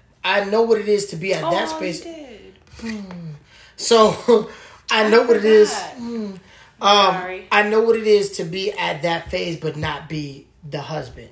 I 0.41 0.45
know 0.45 0.61
what 0.61 0.79
it 0.79 0.87
is 0.87 1.07
to 1.07 1.15
be 1.15 1.33
at 1.33 1.41
that 1.41 1.69
oh, 1.73 1.81
you 1.81 1.93
space. 1.93 2.01
did. 2.01 2.55
So 3.75 4.49
I 4.91 5.09
know 5.09 5.23
what 5.23 5.37
it 5.37 5.45
is. 5.45 5.71
Mm. 5.97 6.39
Um, 6.81 7.13
Sorry. 7.13 7.47
I 7.51 7.63
know 7.69 7.81
what 7.81 7.97
it 7.97 8.07
is 8.07 8.31
to 8.37 8.43
be 8.45 8.71
at 8.71 9.01
that 9.01 9.29
phase, 9.29 9.57
but 9.57 9.75
not 9.75 10.07
be 10.07 10.47
the 10.67 10.81
husband. 10.81 11.29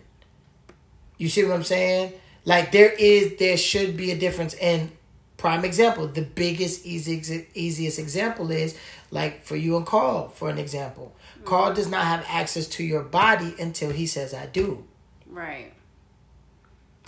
You 1.17 1.29
see 1.29 1.43
what 1.43 1.53
I'm 1.53 1.63
saying? 1.63 2.13
Like 2.47 2.71
there 2.71 2.91
is, 2.91 3.35
there 3.39 3.57
should 3.57 3.97
be 3.97 4.11
a 4.11 4.17
difference. 4.17 4.53
And 4.53 4.91
prime 5.35 5.65
example, 5.65 6.07
the 6.07 6.21
biggest, 6.21 6.85
easy, 6.85 7.45
easiest 7.53 7.99
example 7.99 8.49
is 8.51 8.77
like 9.11 9.43
for 9.43 9.57
you 9.57 9.75
and 9.75 9.85
Carl, 9.85 10.29
for 10.29 10.49
an 10.49 10.57
example. 10.57 11.13
Carl 11.43 11.73
does 11.73 11.89
not 11.89 12.05
have 12.05 12.25
access 12.29 12.65
to 12.67 12.83
your 12.85 13.03
body 13.03 13.53
until 13.59 13.91
he 13.91 14.07
says, 14.07 14.33
"I 14.33 14.45
do." 14.45 14.85
right 15.29 15.73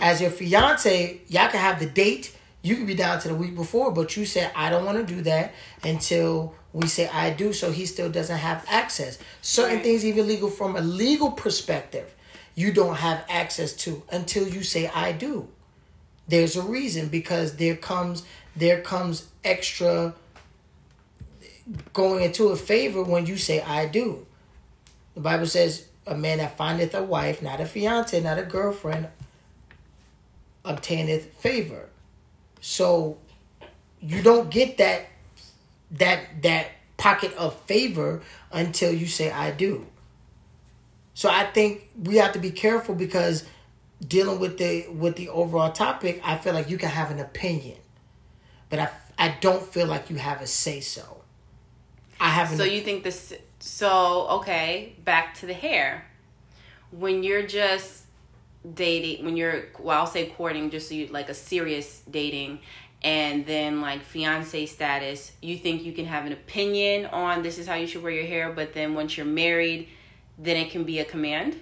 as 0.00 0.20
your 0.20 0.30
fiance, 0.30 1.20
y'all 1.28 1.48
can 1.48 1.60
have 1.60 1.78
the 1.78 1.86
date. 1.86 2.34
You 2.62 2.76
can 2.76 2.86
be 2.86 2.94
down 2.94 3.20
to 3.20 3.28
the 3.28 3.34
week 3.34 3.54
before, 3.54 3.90
but 3.90 4.16
you 4.16 4.24
said 4.26 4.50
I 4.54 4.70
don't 4.70 4.84
want 4.84 4.98
to 5.06 5.14
do 5.14 5.22
that 5.22 5.52
until 5.82 6.54
we 6.72 6.86
say 6.86 7.08
I 7.08 7.30
do. 7.30 7.52
So 7.52 7.70
he 7.70 7.86
still 7.86 8.10
doesn't 8.10 8.38
have 8.38 8.64
access. 8.68 9.18
Certain 9.42 9.76
Right. 9.76 9.84
things, 9.84 10.04
even 10.04 10.26
legal 10.26 10.50
from 10.50 10.76
a 10.76 10.80
legal 10.80 11.32
perspective, 11.32 12.14
you 12.60 12.72
don't 12.72 12.96
have 12.96 13.24
access 13.28 13.72
to 13.72 14.02
until 14.12 14.46
you 14.46 14.62
say 14.62 14.86
I 14.88 15.12
do. 15.12 15.48
There's 16.28 16.56
a 16.56 16.62
reason 16.62 17.08
because 17.08 17.56
there 17.56 17.74
comes 17.74 18.22
there 18.54 18.82
comes 18.82 19.28
extra 19.42 20.14
going 21.94 22.22
into 22.22 22.48
a 22.48 22.56
favor 22.56 23.02
when 23.02 23.24
you 23.24 23.38
say 23.38 23.62
I 23.62 23.86
do. 23.86 24.26
The 25.14 25.20
Bible 25.20 25.46
says 25.46 25.86
a 26.06 26.14
man 26.14 26.38
that 26.38 26.56
findeth 26.58 26.94
a 26.94 27.02
wife, 27.02 27.40
not 27.40 27.60
a 27.60 27.66
fiance, 27.66 28.20
not 28.20 28.38
a 28.38 28.42
girlfriend, 28.42 29.08
obtaineth 30.64 31.32
favor. 31.34 31.88
So 32.60 33.16
you 34.00 34.22
don't 34.22 34.50
get 34.50 34.76
that 34.76 35.06
that 35.92 36.42
that 36.42 36.66
pocket 36.98 37.32
of 37.38 37.58
favor 37.62 38.20
until 38.52 38.92
you 38.92 39.06
say 39.06 39.30
I 39.30 39.50
do. 39.50 39.86
So 41.20 41.28
I 41.28 41.44
think 41.44 41.90
we 42.02 42.16
have 42.16 42.32
to 42.32 42.38
be 42.38 42.50
careful 42.50 42.94
because 42.94 43.44
dealing 44.08 44.40
with 44.40 44.56
the 44.56 44.88
with 44.88 45.16
the 45.16 45.28
overall 45.28 45.70
topic, 45.70 46.18
I 46.24 46.38
feel 46.38 46.54
like 46.54 46.70
you 46.70 46.78
can 46.78 46.88
have 46.88 47.10
an 47.10 47.18
opinion, 47.18 47.76
but 48.70 48.78
I 48.78 48.88
I 49.18 49.36
don't 49.42 49.62
feel 49.62 49.86
like 49.86 50.08
you 50.08 50.16
have 50.16 50.40
a 50.40 50.46
say 50.46 50.80
so. 50.80 51.20
I 52.18 52.30
haven't. 52.30 52.56
So 52.56 52.64
you 52.64 52.80
think 52.80 53.04
this? 53.04 53.34
So 53.58 54.28
okay, 54.38 54.96
back 55.04 55.34
to 55.40 55.44
the 55.44 55.52
hair. 55.52 56.06
When 56.90 57.22
you're 57.22 57.46
just 57.46 58.04
dating, 58.74 59.22
when 59.22 59.36
you're 59.36 59.64
well, 59.78 59.98
I'll 59.98 60.06
say 60.06 60.24
courting, 60.24 60.70
just 60.70 60.88
so 60.88 60.94
you 60.94 61.08
like 61.08 61.28
a 61.28 61.34
serious 61.34 62.02
dating, 62.10 62.60
and 63.02 63.44
then 63.44 63.82
like 63.82 64.00
fiance 64.04 64.64
status, 64.64 65.32
you 65.42 65.58
think 65.58 65.84
you 65.84 65.92
can 65.92 66.06
have 66.06 66.24
an 66.24 66.32
opinion 66.32 67.04
on 67.04 67.42
this 67.42 67.58
is 67.58 67.66
how 67.66 67.74
you 67.74 67.86
should 67.86 68.02
wear 68.02 68.10
your 68.12 68.24
hair, 68.24 68.50
but 68.54 68.72
then 68.72 68.94
once 68.94 69.18
you're 69.18 69.26
married, 69.26 69.86
then 70.42 70.56
it 70.56 70.70
can 70.70 70.84
be 70.84 70.98
a 70.98 71.04
command. 71.04 71.56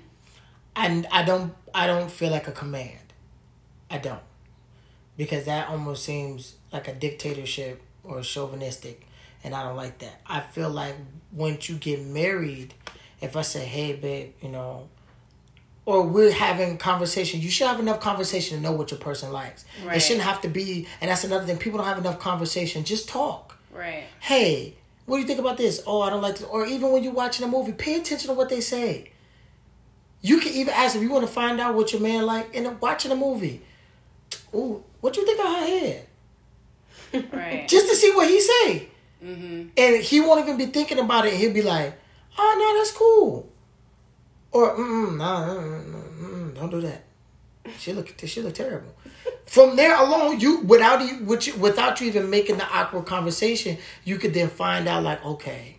and 0.76 1.06
I 1.10 1.22
don't 1.24 1.54
I 1.74 1.86
don't 1.86 2.10
feel 2.10 2.30
like 2.30 2.46
a 2.48 2.52
command. 2.52 3.12
I 3.90 3.98
don't. 3.98 4.22
Because 5.16 5.44
that 5.46 5.68
almost 5.68 6.04
seems 6.04 6.54
like 6.72 6.86
a 6.88 6.94
dictatorship 6.94 7.82
or 8.04 8.22
chauvinistic 8.22 9.06
and 9.44 9.54
I 9.54 9.62
don't 9.64 9.76
like 9.76 9.98
that. 9.98 10.20
I 10.26 10.40
feel 10.40 10.70
like 10.70 10.94
once 11.32 11.68
you 11.68 11.76
get 11.76 12.00
married, 12.04 12.74
if 13.20 13.36
I 13.36 13.42
say, 13.42 13.64
"Hey 13.64 13.92
babe, 13.94 14.32
you 14.42 14.48
know, 14.48 14.88
or 15.84 16.02
we're 16.02 16.32
having 16.32 16.76
conversation, 16.78 17.40
you 17.40 17.50
should 17.50 17.66
have 17.66 17.80
enough 17.80 18.00
conversation 18.00 18.56
to 18.58 18.62
know 18.62 18.72
what 18.72 18.90
your 18.90 19.00
person 19.00 19.32
likes. 19.32 19.64
It 19.96 20.00
shouldn't 20.00 20.24
have 20.24 20.40
to 20.42 20.48
be 20.48 20.86
and 21.00 21.10
that's 21.10 21.24
another 21.24 21.46
thing, 21.46 21.56
people 21.58 21.78
don't 21.78 21.86
have 21.88 21.98
enough 21.98 22.18
conversation, 22.20 22.84
just 22.84 23.08
talk 23.08 23.56
Right. 23.72 24.04
hey, 24.20 24.74
what 25.08 25.16
do 25.16 25.22
you 25.22 25.26
think 25.26 25.40
about 25.40 25.56
this? 25.56 25.82
Oh, 25.86 26.02
I 26.02 26.10
don't 26.10 26.20
like 26.20 26.36
this. 26.36 26.46
Or 26.46 26.66
even 26.66 26.92
when 26.92 27.02
you're 27.02 27.14
watching 27.14 27.42
a 27.42 27.48
movie, 27.48 27.72
pay 27.72 27.94
attention 27.94 28.28
to 28.28 28.34
what 28.34 28.50
they 28.50 28.60
say. 28.60 29.10
You 30.20 30.38
can 30.38 30.52
even 30.52 30.74
ask 30.74 30.94
if 30.94 31.00
you 31.00 31.08
want 31.08 31.26
to 31.26 31.32
find 31.32 31.58
out 31.60 31.74
what 31.74 31.94
your 31.94 32.02
man 32.02 32.26
like 32.26 32.54
in 32.54 32.78
watching 32.78 33.10
a 33.10 33.16
movie. 33.16 33.62
Ooh, 34.54 34.84
what 35.00 35.16
you 35.16 35.24
think 35.24 35.40
of 35.40 35.46
her 35.46 35.66
hair? 35.66 36.02
Right. 37.32 37.66
Just 37.66 37.88
to 37.88 37.96
see 37.96 38.10
what 38.14 38.28
he 38.28 38.38
say. 38.38 38.88
mm-hmm. 39.24 39.68
And 39.78 39.96
he 40.02 40.20
won't 40.20 40.40
even 40.42 40.58
be 40.58 40.66
thinking 40.66 40.98
about 40.98 41.24
it. 41.24 41.32
He'll 41.32 41.54
be 41.54 41.62
like, 41.62 41.98
oh, 42.36 42.56
no, 42.58 42.78
that's 42.78 42.92
cool. 42.92 43.50
Or, 44.52 44.76
mm, 44.76 45.16
mm, 45.16 46.18
mm, 46.20 46.54
don't 46.54 46.68
do 46.70 46.82
that. 46.82 47.04
She 47.78 47.94
look, 47.94 48.12
she 48.26 48.42
look 48.42 48.52
terrible. 48.52 48.94
From 49.48 49.76
there 49.76 49.98
alone, 49.98 50.40
you 50.40 50.60
without 50.60 51.00
you, 51.00 51.24
with 51.24 51.56
without 51.56 52.02
you 52.02 52.06
even 52.08 52.28
making 52.28 52.58
the 52.58 52.68
awkward 52.70 53.06
conversation, 53.06 53.78
you 54.04 54.18
could 54.18 54.34
then 54.34 54.50
find 54.50 54.86
out 54.86 55.02
like, 55.02 55.24
okay, 55.24 55.78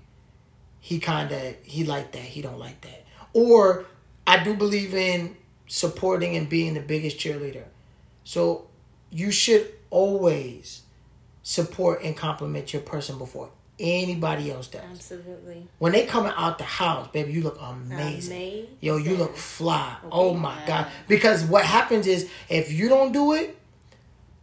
he 0.80 0.98
kind 0.98 1.32
of 1.32 1.56
he 1.62 1.84
like 1.84 2.12
that, 2.14 2.24
he 2.24 2.42
don't 2.42 2.58
like 2.58 2.82
that. 2.82 3.06
Or 3.32 3.86
I 4.26 4.44
do 4.44 4.56
believe 4.56 4.96
in 4.96 5.38
supporting 5.68 6.36
and 6.36 6.50
being 6.50 6.74
the 6.74 6.80
biggest 6.80 7.20
cheerleader. 7.20 7.66
So 8.24 8.68
you 9.12 9.30
should 9.30 9.72
always 9.92 10.82
support 11.44 12.02
and 12.04 12.18
compliment 12.18 12.74
your 12.74 12.82
person 12.82 13.20
before 13.20 13.52
anybody 13.80 14.52
else 14.52 14.68
does. 14.68 14.82
Absolutely. 14.82 15.68
When 15.78 15.92
they 15.92 16.08
coming 16.08 16.34
out 16.36 16.58
the 16.58 16.64
house, 16.64 17.08
baby, 17.10 17.34
you 17.34 17.44
look 17.44 17.60
amazing. 17.62 18.36
Amazing. 18.36 18.68
Yo, 18.82 18.98
you 18.98 19.16
look 19.16 19.36
fly. 19.36 19.96
Oh 20.12 20.34
my 20.34 20.58
god! 20.66 20.88
Because 21.08 21.44
what 21.44 21.66
happens 21.66 22.08
is 22.08 22.28
if 22.50 22.72
you 22.72 22.90
don't 22.90 23.12
do 23.12 23.34
it, 23.34 23.59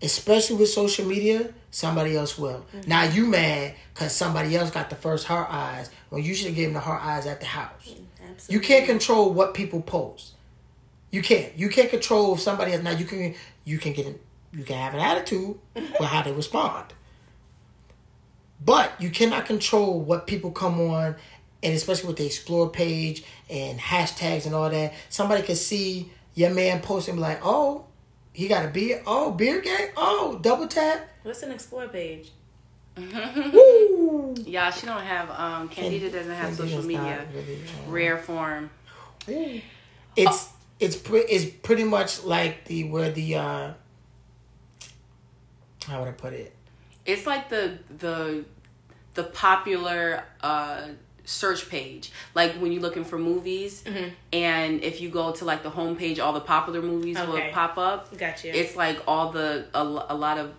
especially 0.03 0.57
with 0.57 0.69
social 0.69 1.07
media, 1.07 1.53
somebody 1.71 2.17
else 2.17 2.39
will. 2.39 2.65
Mm-hmm. 2.75 2.89
Now 2.89 3.05
you 3.05 3.27
mad 3.27 3.75
because 3.95 4.13
somebody 4.13 4.57
else 4.57 4.71
got 4.71 4.91
the 4.91 4.97
first 4.97 5.27
heart 5.27 5.49
eyes 5.51 5.91
when 6.11 6.23
you 6.23 6.35
should 6.35 6.49
have 6.49 6.57
given 6.57 6.75
the 6.75 6.81
heart 6.81 7.03
eyes 7.03 7.27
at 7.27 7.41
the 7.41 7.47
house. 7.47 7.89
Mm, 7.89 8.05
absolutely. 8.31 8.55
You 8.55 8.61
can't 8.61 8.87
control 8.87 9.33
what 9.33 9.55
people 9.55 9.81
post. 9.83 10.33
You 11.11 11.23
can't. 11.23 11.57
You 11.57 11.69
can't 11.69 11.89
control 11.89 12.35
if 12.35 12.41
somebody 12.41 12.73
else. 12.73 12.83
Now 12.83 12.91
you 12.91 13.05
can. 13.05 13.35
You 13.65 13.79
can 13.79 13.93
get. 13.93 14.07
You 14.53 14.65
can 14.65 14.77
have 14.77 14.95
an 14.95 15.01
attitude 15.01 15.59
with 15.75 16.01
how 16.01 16.23
they 16.23 16.33
respond. 16.33 16.93
But 18.65 18.93
you 19.01 19.11
cannot 19.11 19.47
control 19.47 20.01
what 20.01 20.27
people 20.27 20.51
come 20.51 20.81
on, 20.81 21.17
and 21.63 21.75
especially 21.75 22.09
with 22.09 22.17
the 22.17 22.27
explore 22.27 22.69
page 22.71 23.23
and 23.49 23.79
hashtags 23.79 24.47
and 24.47 24.55
all 24.55 24.71
that. 24.71 24.95
Somebody 25.09 25.43
could 25.43 25.59
see 25.59 26.11
your 26.35 26.51
man 26.51 26.81
posting, 26.81 27.13
and 27.13 27.19
be 27.19 27.23
like, 27.23 27.41
"Oh, 27.43 27.85
he 28.37 28.49
got 28.49 28.67
a 28.67 28.69
beard. 28.69 29.01
Oh, 29.07 29.31
beard 29.31 29.65
gang. 29.65 29.89
Oh, 29.97 30.39
double 30.43 30.69
tap. 30.69 31.09
What's 31.23 31.43
an 31.43 31.53
explore 31.53 31.89
page? 31.89 32.33
Woo." 32.99 34.35
Yeah, 34.45 34.71
she 34.71 34.85
don't 34.85 35.01
have 35.03 35.31
um 35.31 35.71
Candida 35.71 36.11
doesn't 36.11 36.35
have 36.35 36.55
social 36.55 36.83
media. 36.83 37.27
really, 37.35 37.63
Rare 37.89 38.19
form. 38.19 38.69
It's 39.27 40.51
it's 40.79 40.97
pre- 40.97 41.21
it's 41.21 41.47
pretty 41.47 41.85
much 41.85 42.25
like 42.25 42.67
the 42.67 42.85
where 42.91 43.11
the 43.11 43.37
uh 43.37 43.73
how 45.87 46.01
would 46.01 46.09
I 46.09 46.13
put 46.13 46.35
it? 46.35 46.55
It's 47.07 47.27
like 47.27 47.49
the 47.49 47.79
the 47.97 48.45
the 49.15 49.25
popular 49.25 50.25
uh 50.43 50.89
search 51.27 51.69
page. 51.69 52.11
Like 52.35 52.53
when 52.55 52.73
you're 52.73 52.81
looking 52.81 53.05
for 53.05 53.19
movies 53.19 53.85
and 54.33 54.83
if 54.83 55.01
you 55.03 55.11
go 55.11 55.33
to 55.33 55.45
like 55.45 55.63
the 55.63 55.71
homepage 55.71 56.19
all 56.19 56.33
the 56.33 56.41
popular 56.41 56.81
movies 56.81 57.19
will 57.19 57.41
pop 57.53 57.77
up. 57.77 58.17
Gotcha. 58.17 58.59
It's 58.59 58.75
like 58.77 59.01
all 59.07 59.33
the 59.33 59.67
a, 59.75 59.83
a 59.83 60.15
lot 60.17 60.39
of 60.39 60.55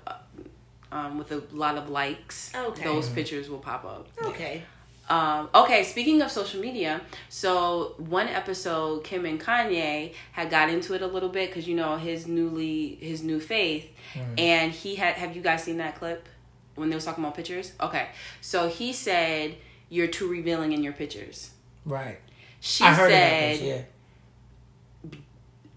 um 0.91 1.17
with 1.17 1.31
a 1.31 1.41
lot 1.51 1.77
of 1.77 1.89
likes. 1.89 2.51
Okay. 2.55 2.83
Those 2.83 3.09
pictures 3.09 3.49
will 3.49 3.59
pop 3.59 3.83
up. 3.85 4.07
okay. 4.23 4.63
Um, 5.09 5.47
okay, 5.55 5.83
speaking 5.85 6.21
of 6.21 6.29
social 6.29 6.59
media, 6.59 6.99
so 7.29 7.93
one 7.97 8.27
episode, 8.27 9.05
Kim 9.05 9.25
and 9.25 9.39
Kanye 9.39 10.13
had 10.33 10.49
got 10.49 10.69
into 10.69 10.95
it 10.95 11.01
a 11.01 11.07
little 11.07 11.29
bit 11.29 11.49
because 11.49 11.65
you 11.65 11.77
know 11.77 11.95
his 11.95 12.27
newly 12.27 12.95
his 12.95 13.23
new 13.23 13.39
faith, 13.39 13.89
and 14.37 14.73
he 14.73 14.95
had. 14.95 15.13
Have 15.15 15.33
you 15.33 15.41
guys 15.41 15.63
seen 15.63 15.77
that 15.77 15.95
clip 15.95 16.27
when 16.75 16.89
they 16.89 16.95
was 16.95 17.05
talking 17.05 17.23
about 17.23 17.35
pictures? 17.35 17.71
Okay, 17.79 18.09
so 18.41 18.67
he 18.67 18.91
said 18.91 19.55
you're 19.89 20.07
too 20.07 20.27
revealing 20.27 20.73
in 20.73 20.83
your 20.83 20.93
pictures. 20.93 21.51
Right. 21.85 22.19
She 22.59 22.83
I 22.83 22.93
heard 22.93 23.09
said 23.09 23.59
this. 23.59 23.85
Yeah. 25.11 25.19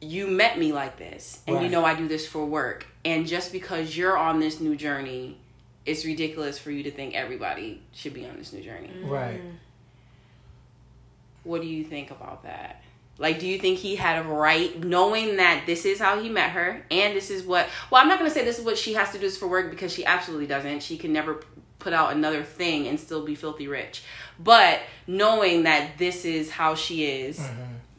you 0.01 0.27
met 0.27 0.59
me 0.59 0.73
like 0.73 0.99
this, 0.99 1.41
and 1.47 1.63
you 1.63 1.69
know 1.69 1.85
I 1.85 1.95
do 1.95 2.09
this 2.09 2.27
for 2.27 2.45
work, 2.45 2.87
and 3.05 3.27
just 3.27 3.53
because 3.53 3.97
you're 3.97 4.17
on 4.17 4.41
this 4.41 4.61
new 4.61 4.77
journey. 4.77 5.39
It's 5.87 6.05
ridiculous 6.05 6.59
for 6.59 6.71
you 6.71 6.83
to 6.83 6.91
think 6.91 7.15
everybody 7.15 7.83
should 7.93 8.13
be 8.13 8.27
on 8.27 8.37
this 8.37 8.53
new 8.53 8.63
journey. 8.63 8.91
Mm. 9.03 9.09
Right. 9.09 9.41
What 11.43 11.63
do 11.63 11.67
you 11.67 11.85
think 11.85 12.11
about 12.11 12.43
that? 12.43 12.83
Like, 13.21 13.39
do 13.39 13.47
you 13.47 13.59
think 13.59 13.79
he 13.79 13.97
had 13.97 14.25
a 14.25 14.29
right, 14.29 14.83
knowing 14.83 15.37
that 15.37 15.65
this 15.67 15.85
is 15.85 15.99
how 15.99 16.21
he 16.23 16.31
met 16.31 16.51
her, 16.51 16.85
and 16.91 17.15
this 17.15 17.31
is 17.31 17.45
what? 17.45 17.69
Well, 17.91 18.01
I'm 18.01 18.09
not 18.09 18.19
gonna 18.19 18.31
say 18.31 18.45
this 18.45 18.59
is 18.59 18.65
what 18.65 18.79
she 18.79 18.95
has 18.95 19.09
to 19.13 19.19
do 19.19 19.21
this 19.21 19.37
for 19.37 19.47
work 19.47 19.71
because 19.71 19.93
she 19.93 20.05
absolutely 20.07 20.47
doesn't. 20.47 20.83
She 20.83 20.97
can 20.97 21.13
never 21.13 21.43
put 21.81 21.93
out 21.93 22.13
another 22.13 22.45
thing 22.45 22.87
and 22.87 23.01
still 23.01 23.25
be 23.25 23.35
filthy 23.35 23.67
rich. 23.67 24.05
But 24.39 24.81
knowing 25.07 25.65
that 25.65 25.99
this 25.99 26.25
is 26.25 26.51
how 26.51 26.77
she 26.77 27.05
is 27.05 27.45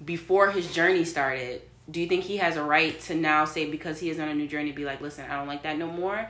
before 0.04 0.52
his 0.52 0.74
journey 0.74 1.04
started, 1.04 1.62
do 1.90 2.00
you 2.00 2.08
think 2.08 2.24
he 2.24 2.38
has 2.38 2.56
a 2.56 2.64
right 2.64 3.00
to 3.02 3.16
now 3.16 3.46
say 3.46 3.70
because 3.70 4.00
he 4.00 4.10
is 4.10 4.20
on 4.20 4.30
a 4.30 4.34
new 4.34 4.48
journey, 4.48 4.72
be 4.72 4.86
like, 4.86 5.02
listen, 5.02 5.30
I 5.30 5.36
don't 5.36 5.48
like 5.48 5.64
that 5.64 5.78
no 5.78 5.88
more? 5.88 6.30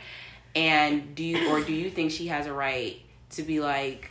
And 0.55 1.15
do 1.15 1.23
you, 1.23 1.49
or 1.49 1.61
do 1.61 1.73
you 1.73 1.89
think 1.89 2.11
she 2.11 2.27
has 2.27 2.47
a 2.47 2.53
right 2.53 2.99
to 3.31 3.43
be 3.43 3.59
like, 3.59 4.09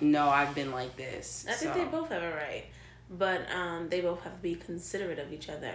no, 0.00 0.28
I've 0.28 0.54
been 0.54 0.72
like 0.72 0.96
this? 0.96 1.46
I 1.48 1.52
think 1.54 1.74
they 1.74 1.84
both 1.84 2.10
have 2.10 2.22
a 2.22 2.30
right, 2.30 2.66
but 3.10 3.50
um, 3.50 3.88
they 3.88 4.00
both 4.00 4.22
have 4.22 4.34
to 4.34 4.42
be 4.42 4.54
considerate 4.54 5.18
of 5.18 5.32
each 5.32 5.48
other. 5.48 5.74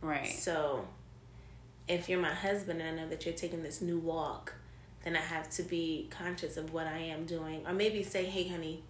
Right. 0.00 0.28
So, 0.28 0.86
if 1.88 2.08
you're 2.08 2.20
my 2.20 2.32
husband 2.32 2.80
and 2.80 3.00
I 3.00 3.02
know 3.02 3.08
that 3.10 3.26
you're 3.26 3.34
taking 3.34 3.62
this 3.62 3.82
new 3.82 3.98
walk, 3.98 4.54
then 5.04 5.16
I 5.16 5.20
have 5.20 5.48
to 5.50 5.62
be 5.62 6.08
conscious 6.10 6.56
of 6.56 6.72
what 6.72 6.86
I 6.86 6.98
am 6.98 7.24
doing, 7.24 7.66
or 7.66 7.72
maybe 7.72 8.02
say, 8.02 8.24
"Hey, 8.26 8.48
honey, 8.48 8.82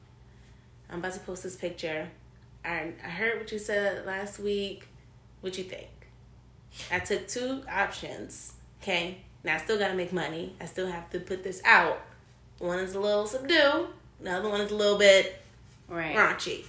I'm 0.91 0.99
about 0.99 1.13
to 1.15 1.21
post 1.21 1.43
this 1.43 1.57
picture. 1.57 2.09
I 2.65 2.93
I 3.05 3.09
heard 3.09 3.39
what 3.39 3.51
you 3.53 3.59
said 3.59 4.07
last 4.07 4.39
week. 4.39 4.87
What 5.41 5.57
you 5.57 5.65
think? 5.65 5.89
I 6.91 6.99
took 6.99 7.27
two 7.29 7.63
options. 7.71 8.55
Okay, 8.83 9.19
now 9.45 9.55
I 9.55 9.59
still 9.59 9.79
gotta 9.79 9.95
make 9.95 10.13
money. 10.13 10.55
I 10.61 10.67
still 10.67 10.87
have 10.87 11.11
to 11.11 11.21
put 11.21 11.43
this 11.43 11.61
out. 11.65 12.01
One 12.59 12.79
is 12.79 12.95
a 12.95 13.01
little 13.01 13.27
subdued, 13.27 13.89
The 14.21 14.31
other 14.31 14.49
one 14.51 14.61
is 14.61 14.71
a 14.71 14.75
little 14.77 14.99
bit 14.99 15.41
Right. 15.89 16.15
raunchy. 16.15 16.67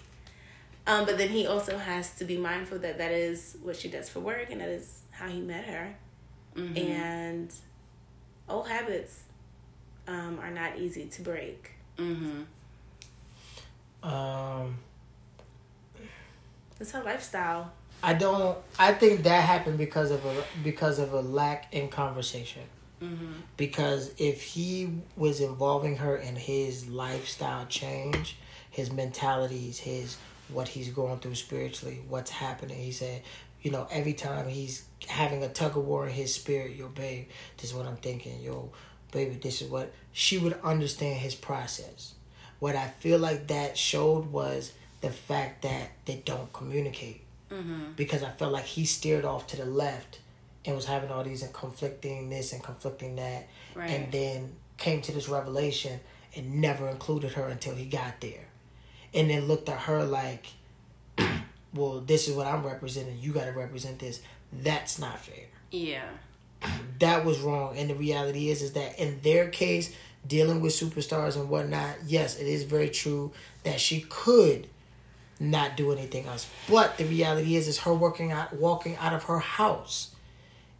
Um, 0.88 1.06
but 1.06 1.18
then 1.18 1.30
he 1.30 1.46
also 1.46 1.78
has 1.78 2.16
to 2.16 2.26
be 2.26 2.38
mindful 2.38 2.80
that 2.80 2.98
that 2.98 3.12
is 3.12 3.58
what 3.62 3.76
she 3.76 3.88
does 3.90 4.10
for 4.10 4.20
work 4.22 4.50
and 4.50 4.62
that 4.62 4.70
is 4.70 5.02
how 5.12 5.28
he 5.28 5.40
met 5.42 5.66
her. 5.66 5.96
Mm-hmm. 6.56 6.78
And 6.78 7.54
old 8.50 8.68
habits 8.68 9.24
um, 10.08 10.40
are 10.42 10.52
not 10.52 10.78
easy 10.78 11.06
to 11.06 11.22
break. 11.22 11.72
Mm-hmm. 11.98 12.42
Um, 14.08 14.78
It's 16.80 16.92
her 16.92 17.04
lifestyle. 17.04 17.72
I 18.04 18.14
don't. 18.14 18.58
I 18.80 18.94
think 18.94 19.24
that 19.24 19.44
happened 19.44 19.78
because 19.78 20.10
of 20.10 20.26
a 20.26 20.44
because 20.64 20.98
of 20.98 21.14
a 21.14 21.22
lack 21.22 21.72
in 21.74 21.90
conversation. 21.90 22.64
Mm-hmm. 23.02 23.34
Because 23.58 24.12
if 24.18 24.42
he 24.42 25.02
was 25.16 25.40
involving 25.42 25.98
her 25.98 26.16
in 26.16 26.36
his 26.36 26.88
lifestyle 26.88 27.66
change, 27.66 28.38
his 28.70 28.92
mentalities, 28.92 29.80
his 29.80 30.18
what 30.50 30.68
he's 30.70 30.90
going 30.90 31.20
through 31.20 31.36
spiritually, 31.36 32.02
what's 32.08 32.32
happening, 32.32 32.78
he 32.78 32.92
said, 32.92 33.22
you 33.62 33.72
know, 33.72 33.88
every 33.92 34.14
time 34.14 34.48
he's 34.48 34.84
having 35.08 35.44
a 35.44 35.48
tug 35.48 35.78
of 35.78 35.86
war 35.86 36.08
in 36.08 36.14
his 36.14 36.34
spirit, 36.34 36.76
yo, 36.76 36.90
babe, 36.90 37.28
this 37.58 37.72
is 37.72 37.76
what 37.76 37.86
I'm 37.86 37.98
thinking, 37.98 38.42
yo, 38.42 38.72
baby, 39.12 39.36
this 39.36 39.62
is 39.62 39.70
what 39.70 39.94
she 40.12 40.38
would 40.38 40.60
understand 40.64 41.20
his 41.20 41.36
process. 41.36 42.14
What 42.60 42.76
I 42.76 42.88
feel 42.88 43.20
like 43.20 43.48
that 43.48 43.78
showed 43.78 44.32
was 44.32 44.74
the 45.02 45.10
fact 45.10 45.62
that 45.64 45.90
they 46.06 46.22
don't 46.26 46.52
communicate. 46.54 47.22
Mm-hmm. 47.52 47.94
Because 47.96 48.24
I 48.24 48.30
felt 48.30 48.54
like 48.54 48.66
he 48.66 48.86
steered 48.86 49.26
off 49.26 49.48
to 49.48 49.58
the 49.58 49.66
left 49.66 50.20
and 50.64 50.76
was 50.76 50.86
having 50.86 51.10
all 51.12 51.24
these 51.24 51.42
and 51.44 51.52
conflicting 51.54 52.30
this 52.30 52.54
and 52.54 52.64
conflicting 52.64 53.16
that, 53.18 53.48
Right. 53.76 53.90
and 53.90 54.12
then 54.12 54.56
came 54.78 55.02
to 55.02 55.12
this 55.12 55.28
revelation 55.28 56.00
and 56.36 56.62
never 56.62 56.88
included 56.88 57.34
her 57.34 57.48
until 57.48 57.76
he 57.76 57.86
got 57.86 58.22
there, 58.22 58.46
and 59.14 59.30
then 59.30 59.48
looked 59.48 59.68
at 59.70 59.80
her 59.82 60.04
like, 60.06 60.46
"Well, 61.74 62.00
this 62.02 62.28
is 62.28 62.36
what 62.36 62.48
I'm 62.48 62.64
representing. 62.66 63.18
You 63.20 63.32
got 63.34 63.46
to 63.46 63.52
represent 63.52 64.00
this. 64.00 64.22
That's 64.54 65.00
not 65.00 65.20
fair." 65.20 65.46
Yeah. 65.72 66.10
That 67.00 67.26
was 67.26 67.40
wrong. 67.40 67.78
And 67.78 67.90
the 67.90 67.96
reality 67.96 68.50
is, 68.50 68.62
is 68.62 68.74
that 68.74 69.00
in 69.00 69.22
their 69.22 69.50
case, 69.50 69.96
dealing 70.28 70.62
with 70.62 70.74
superstars 70.74 71.36
and 71.36 71.50
whatnot, 71.50 71.96
yes, 72.06 72.38
it 72.38 72.48
is 72.48 72.64
very 72.64 72.90
true 72.90 73.32
that 73.64 73.80
she 73.80 74.06
could 74.10 74.68
not 75.40 75.76
do 75.76 75.92
anything 75.92 76.28
else. 76.28 76.48
But 76.70 76.98
the 76.98 77.06
reality 77.06 77.56
is, 77.56 77.68
is 77.68 77.80
her 77.80 77.94
working 77.94 78.32
out, 78.32 78.54
walking 78.54 78.96
out 78.98 79.14
of 79.14 79.24
her 79.24 79.40
house, 79.40 80.16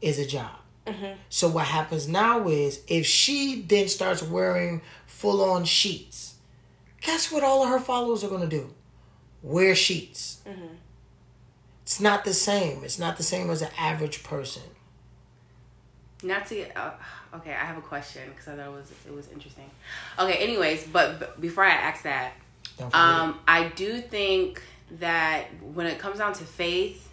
is 0.02 0.20
a 0.20 0.26
job. 0.26 0.52
Mm-hmm. 0.86 1.14
So 1.30 1.48
what 1.48 1.66
happens 1.66 2.08
now 2.08 2.48
is, 2.48 2.82
if 2.88 3.06
she 3.06 3.62
then 3.62 3.88
starts 3.88 4.22
wearing 4.22 4.82
full 5.08 5.44
on 5.44 5.66
sheets, 5.66 6.36
guess 7.02 7.32
what? 7.32 7.44
All 7.44 7.64
of 7.64 7.70
her 7.70 7.80
followers 7.80 8.24
are 8.24 8.30
gonna 8.30 8.48
do, 8.48 8.74
wear 9.42 9.76
sheets. 9.76 10.42
Mm-hmm. 10.48 10.76
It's 11.84 12.00
not 12.00 12.24
the 12.24 12.34
same. 12.34 12.84
It's 12.84 13.00
not 13.00 13.18
the 13.18 13.24
same 13.24 13.50
as 13.50 13.62
an 13.62 13.70
average 13.78 14.24
person. 14.24 14.64
Not 16.24 16.46
to 16.48 16.56
get 16.56 16.78
uh, 16.78 16.92
okay. 17.36 17.52
I 17.52 17.66
have 17.66 17.78
a 17.78 17.82
question 17.82 18.24
because 18.30 18.48
I 18.48 18.56
thought 18.56 18.68
it 18.68 18.72
was 18.72 18.92
it 19.06 19.14
was 19.14 19.30
interesting. 19.30 19.70
Okay. 20.20 20.36
Anyways, 20.36 20.88
but, 20.88 21.20
but 21.20 21.42
before 21.42 21.64
I 21.64 21.72
ask 21.72 22.04
that, 22.04 22.34
um, 22.94 23.40
I 23.48 23.72
do 23.76 24.00
think 24.02 24.62
that 25.00 25.46
when 25.74 25.88
it 25.88 26.00
comes 26.00 26.20
down 26.20 26.34
to 26.34 26.44
faith, 26.44 27.10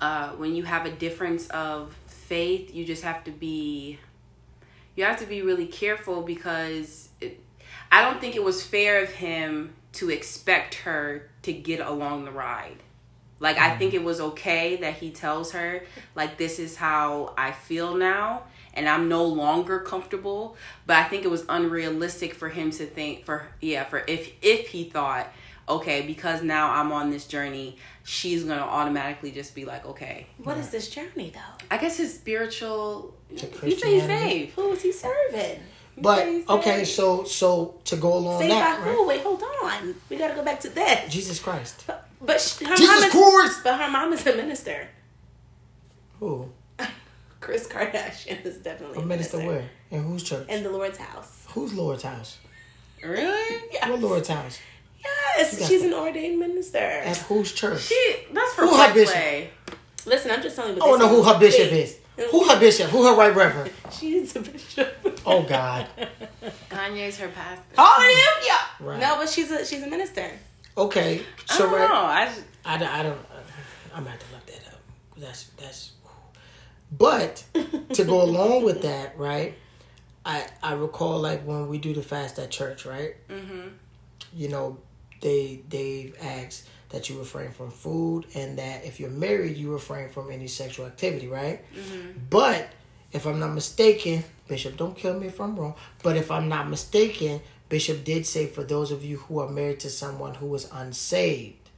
uh, 0.00 0.30
when 0.30 0.54
you 0.54 0.64
have 0.64 0.86
a 0.86 0.90
difference 0.90 1.48
of 1.48 1.96
faith, 2.06 2.74
you 2.74 2.84
just 2.84 3.02
have 3.02 3.24
to 3.24 3.30
be 3.30 3.98
you 4.94 5.04
have 5.04 5.18
to 5.20 5.26
be 5.26 5.42
really 5.42 5.66
careful 5.66 6.22
because 6.22 7.10
it, 7.20 7.40
I 7.92 8.02
don't 8.02 8.20
think 8.20 8.34
it 8.34 8.42
was 8.42 8.62
fair 8.62 9.02
of 9.02 9.10
him 9.10 9.74
to 9.92 10.10
expect 10.10 10.74
her 10.76 11.28
to 11.42 11.52
get 11.52 11.80
along 11.80 12.24
the 12.24 12.30
ride. 12.30 12.82
Like 13.38 13.58
I 13.58 13.76
think 13.76 13.94
it 13.94 14.02
was 14.02 14.20
okay 14.20 14.76
that 14.76 14.94
he 14.94 15.10
tells 15.10 15.52
her 15.52 15.82
like 16.14 16.38
this 16.38 16.58
is 16.58 16.76
how 16.76 17.34
I 17.36 17.52
feel 17.52 17.96
now 17.96 18.44
and 18.76 18.88
I'm 18.88 19.08
no 19.08 19.24
longer 19.24 19.80
comfortable, 19.80 20.56
but 20.86 20.96
I 20.96 21.04
think 21.04 21.24
it 21.24 21.28
was 21.30 21.44
unrealistic 21.48 22.34
for 22.34 22.48
him 22.48 22.70
to 22.72 22.86
think 22.86 23.24
for 23.24 23.48
yeah, 23.60 23.84
for 23.84 24.04
if 24.06 24.32
if 24.42 24.68
he 24.68 24.84
thought 24.84 25.32
okay, 25.68 26.02
because 26.02 26.42
now 26.42 26.70
I'm 26.70 26.92
on 26.92 27.10
this 27.10 27.26
journey, 27.26 27.76
she's 28.04 28.44
going 28.44 28.58
to 28.58 28.64
automatically 28.64 29.32
just 29.32 29.54
be 29.54 29.64
like 29.64 29.84
okay. 29.86 30.26
What 30.38 30.58
is 30.58 30.70
this 30.70 30.88
journey 30.88 31.32
though? 31.34 31.66
I 31.70 31.78
guess 31.78 31.96
his 31.96 32.14
spiritual 32.14 33.14
To 33.36 33.46
you 33.46 33.52
say 33.52 33.58
Christianity? 33.58 34.06
faith. 34.06 34.54
Who 34.54 34.72
is 34.72 34.82
he 34.82 34.92
serving? 34.92 35.60
But 35.98 36.18
say 36.18 36.44
okay, 36.48 36.84
saved. 36.84 36.88
so 36.88 37.24
so 37.24 37.80
to 37.84 37.96
go 37.96 38.14
along 38.18 38.40
saved 38.40 38.52
by 38.52 38.60
right? 38.60 38.80
who? 38.80 39.06
Wait, 39.06 39.22
hold 39.22 39.42
on. 39.62 39.94
We 40.10 40.18
gotta 40.18 40.34
go 40.34 40.44
back 40.44 40.60
to 40.60 40.68
that. 40.70 41.08
Jesus 41.08 41.40
Christ. 41.40 41.84
But 41.86 42.05
sh- 42.40 42.60
her 42.60 42.76
Jesus 42.76 42.88
mom 42.88 43.02
is, 43.04 43.12
Christ. 43.12 43.60
but 43.64 43.78
her 43.80 43.90
mom 43.90 44.12
is 44.12 44.26
a 44.26 44.36
minister. 44.36 44.88
Who? 46.20 46.48
Kris 47.40 47.68
Kardashian 47.68 48.44
is 48.44 48.56
definitely 48.58 48.98
A 48.98 49.00
a 49.02 49.06
minister 49.06 49.36
minister. 49.38 49.58
where? 49.60 49.70
In 49.90 50.02
whose 50.04 50.22
church? 50.22 50.48
In 50.48 50.62
the 50.62 50.70
Lord's 50.70 50.98
house. 50.98 51.44
Who's 51.50 51.72
Lord's 51.74 52.02
house? 52.02 52.38
Really? 53.02 53.62
Yes. 53.72 53.88
What 53.88 54.00
Lord's 54.00 54.28
house? 54.28 54.58
Yes, 55.36 55.68
she's 55.68 55.82
that. 55.82 55.88
an 55.88 55.94
ordained 55.94 56.38
minister. 56.40 56.78
At 56.78 57.16
whose 57.18 57.52
church? 57.52 57.82
She 57.82 58.16
that's 58.32 58.54
for 58.54 58.62
Who 58.62 58.70
play 58.70 58.86
her 58.88 58.94
bishop? 58.94 59.14
play. 59.14 59.50
Listen, 60.06 60.30
I'm 60.32 60.42
just 60.42 60.56
telling 60.56 60.76
you. 60.76 60.82
I 60.82 60.86
want 60.88 61.00
to 61.02 61.06
know 61.06 61.14
who 61.14 61.22
her 61.22 61.38
bishop 61.38 61.70
is. 61.70 61.98
Who 62.30 62.48
her 62.48 62.58
bishop? 62.58 62.90
Who 62.90 63.04
her 63.06 63.14
right 63.16 63.34
reverend? 63.36 63.70
She's 63.92 64.34
a 64.34 64.40
bishop. 64.40 65.20
Oh 65.26 65.42
God. 65.42 65.86
Kanye's 66.70 67.18
her 67.18 67.28
pastor. 67.28 67.62
Hallelujah. 67.76 68.58
Right. 68.80 69.00
No, 69.00 69.16
but 69.16 69.28
she's 69.28 69.50
a 69.50 69.64
she's 69.66 69.82
a 69.82 69.86
minister. 69.86 70.30
Okay. 70.78 71.22
So 71.46 71.66
I 71.66 71.70
don't 71.70 71.88
know. 71.90 71.94
I 71.96 72.24
just, 72.26 72.42
I, 72.64 72.78
don't- 72.78 72.88
I 72.88 73.02
don't. 73.02 73.18
I'm 73.94 74.04
gonna 74.04 74.10
have 74.10 74.20
to 74.20 74.26
look 74.34 74.46
that 74.46 74.66
up. 74.72 74.80
That's 75.16 75.44
that's. 75.56 75.92
But 76.92 77.44
to 77.94 78.04
go 78.04 78.22
along 78.28 78.64
with 78.64 78.82
that, 78.82 79.18
right? 79.18 79.54
I 80.24 80.46
I 80.62 80.74
recall 80.74 81.18
like 81.20 81.42
when 81.44 81.68
we 81.68 81.78
do 81.78 81.94
the 81.94 82.02
fast 82.02 82.38
at 82.38 82.50
church, 82.50 82.84
right? 82.86 83.14
mm-hmm. 83.28 83.68
You 84.34 84.48
know, 84.48 84.78
they 85.22 85.62
they 85.68 86.12
ask 86.20 86.66
that 86.90 87.08
you 87.08 87.18
refrain 87.18 87.50
from 87.50 87.70
food 87.70 88.26
and 88.34 88.58
that 88.58 88.84
if 88.84 89.00
you're 89.00 89.10
married, 89.10 89.56
you 89.56 89.72
refrain 89.72 90.08
from 90.10 90.30
any 90.30 90.46
sexual 90.46 90.86
activity, 90.86 91.26
right? 91.26 91.64
But 92.30 92.68
if 93.12 93.26
I'm 93.26 93.40
not 93.40 93.52
mistaken, 93.54 94.22
Bishop, 94.46 94.76
don't 94.76 94.96
kill 94.96 95.18
me 95.18 95.26
if 95.28 95.40
I'm 95.40 95.56
wrong. 95.56 95.74
But 96.02 96.16
if 96.16 96.30
I'm 96.30 96.48
not 96.48 96.68
mistaken, 96.68 97.40
Bishop 97.68 98.04
did 98.04 98.26
say 98.26 98.46
for 98.46 98.62
those 98.62 98.90
of 98.92 99.04
you 99.04 99.18
who 99.18 99.40
are 99.40 99.48
married 99.48 99.80
to 99.80 99.90
someone 99.90 100.34
who 100.34 100.54
is 100.54 100.68
unsaved, 100.72 101.70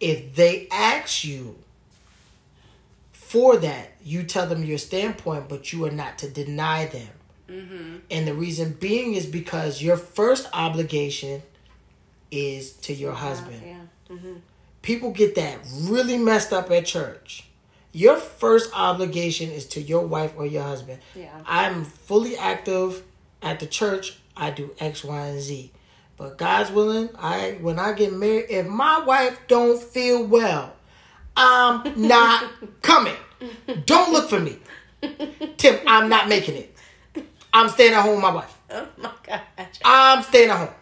if 0.00 0.34
they 0.34 0.68
ask 0.70 1.24
you 1.24 1.56
for 3.12 3.56
that, 3.56 3.92
you 4.04 4.22
tell 4.22 4.46
them 4.46 4.64
your 4.64 4.78
standpoint, 4.78 5.48
but 5.48 5.72
you 5.72 5.84
are 5.84 5.90
not 5.90 6.18
to 6.18 6.28
deny 6.28 6.86
them. 6.86 7.08
Mm-hmm. 7.48 7.96
And 8.10 8.28
the 8.28 8.34
reason 8.34 8.76
being 8.78 9.14
is 9.14 9.26
because 9.26 9.82
your 9.82 9.96
first 9.96 10.48
obligation 10.52 11.42
is 12.30 12.72
to 12.72 12.94
your 12.94 13.12
husband. 13.12 13.60
Yeah. 13.64 14.14
Mm-hmm. 14.14 14.34
People 14.82 15.10
get 15.10 15.34
that 15.34 15.58
really 15.82 16.18
messed 16.18 16.52
up 16.52 16.70
at 16.70 16.86
church. 16.86 17.48
Your 17.92 18.16
first 18.16 18.70
obligation 18.74 19.50
is 19.50 19.66
to 19.66 19.80
your 19.80 20.06
wife 20.06 20.34
or 20.36 20.46
your 20.46 20.62
husband. 20.62 21.00
Yeah. 21.14 21.30
I'm 21.46 21.84
fully 21.84 22.36
active 22.36 23.02
at 23.40 23.60
the 23.60 23.66
church. 23.66 24.18
I 24.36 24.50
do 24.50 24.74
X, 24.78 25.04
Y, 25.04 25.26
and 25.26 25.40
Z. 25.40 25.72
But 26.16 26.38
God's 26.38 26.70
willing, 26.70 27.10
I 27.18 27.58
when 27.60 27.78
I 27.78 27.92
get 27.92 28.12
married, 28.12 28.46
if 28.48 28.66
my 28.66 29.00
wife 29.04 29.38
don't 29.48 29.82
feel 29.82 30.24
well, 30.24 30.72
I'm 31.36 32.00
not 32.08 32.50
coming. 32.82 33.16
Don't 33.84 34.12
look 34.12 34.28
for 34.30 34.40
me. 34.40 34.58
Tim, 35.56 35.80
I'm 35.86 36.08
not 36.08 36.28
making 36.28 36.56
it. 36.56 36.76
I'm 37.52 37.68
staying 37.68 37.92
at 37.94 38.02
home 38.02 38.14
with 38.14 38.22
my 38.22 38.34
wife. 38.34 38.58
Oh 38.70 38.88
my 38.96 39.12
gosh. 39.22 39.40
I'm 39.84 40.22
staying 40.22 40.50
at 40.50 40.56
home. 40.56 40.74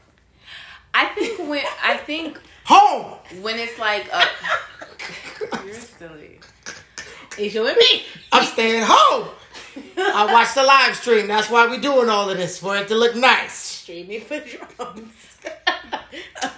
I 0.95 1.07
think 1.07 1.39
when 1.49 1.63
I 1.83 1.97
think 1.97 2.39
Home. 2.65 3.19
when 3.41 3.59
it's 3.59 3.79
like 3.79 4.09
a 4.13 4.23
you're 5.67 5.75
silly. 5.75 6.39
Asia 7.39 7.63
with 7.63 7.77
me. 7.79 8.05
I'm 8.31 8.45
staying 8.45 8.85
home. 8.87 9.29
I 9.97 10.33
watch 10.33 10.55
the 10.55 10.63
live 10.63 10.97
stream. 10.97 11.27
That's 11.27 11.49
why 11.51 11.67
we're 11.67 11.81
doing 11.81 12.09
all 12.09 12.29
of 12.31 12.37
this 12.37 12.59
for 12.59 12.77
it 12.77 12.89
to 12.89 12.95
look 12.95 13.15
nice. 13.17 13.53
Streaming 13.55 14.21
for 14.21 14.41
drums. 14.41 15.39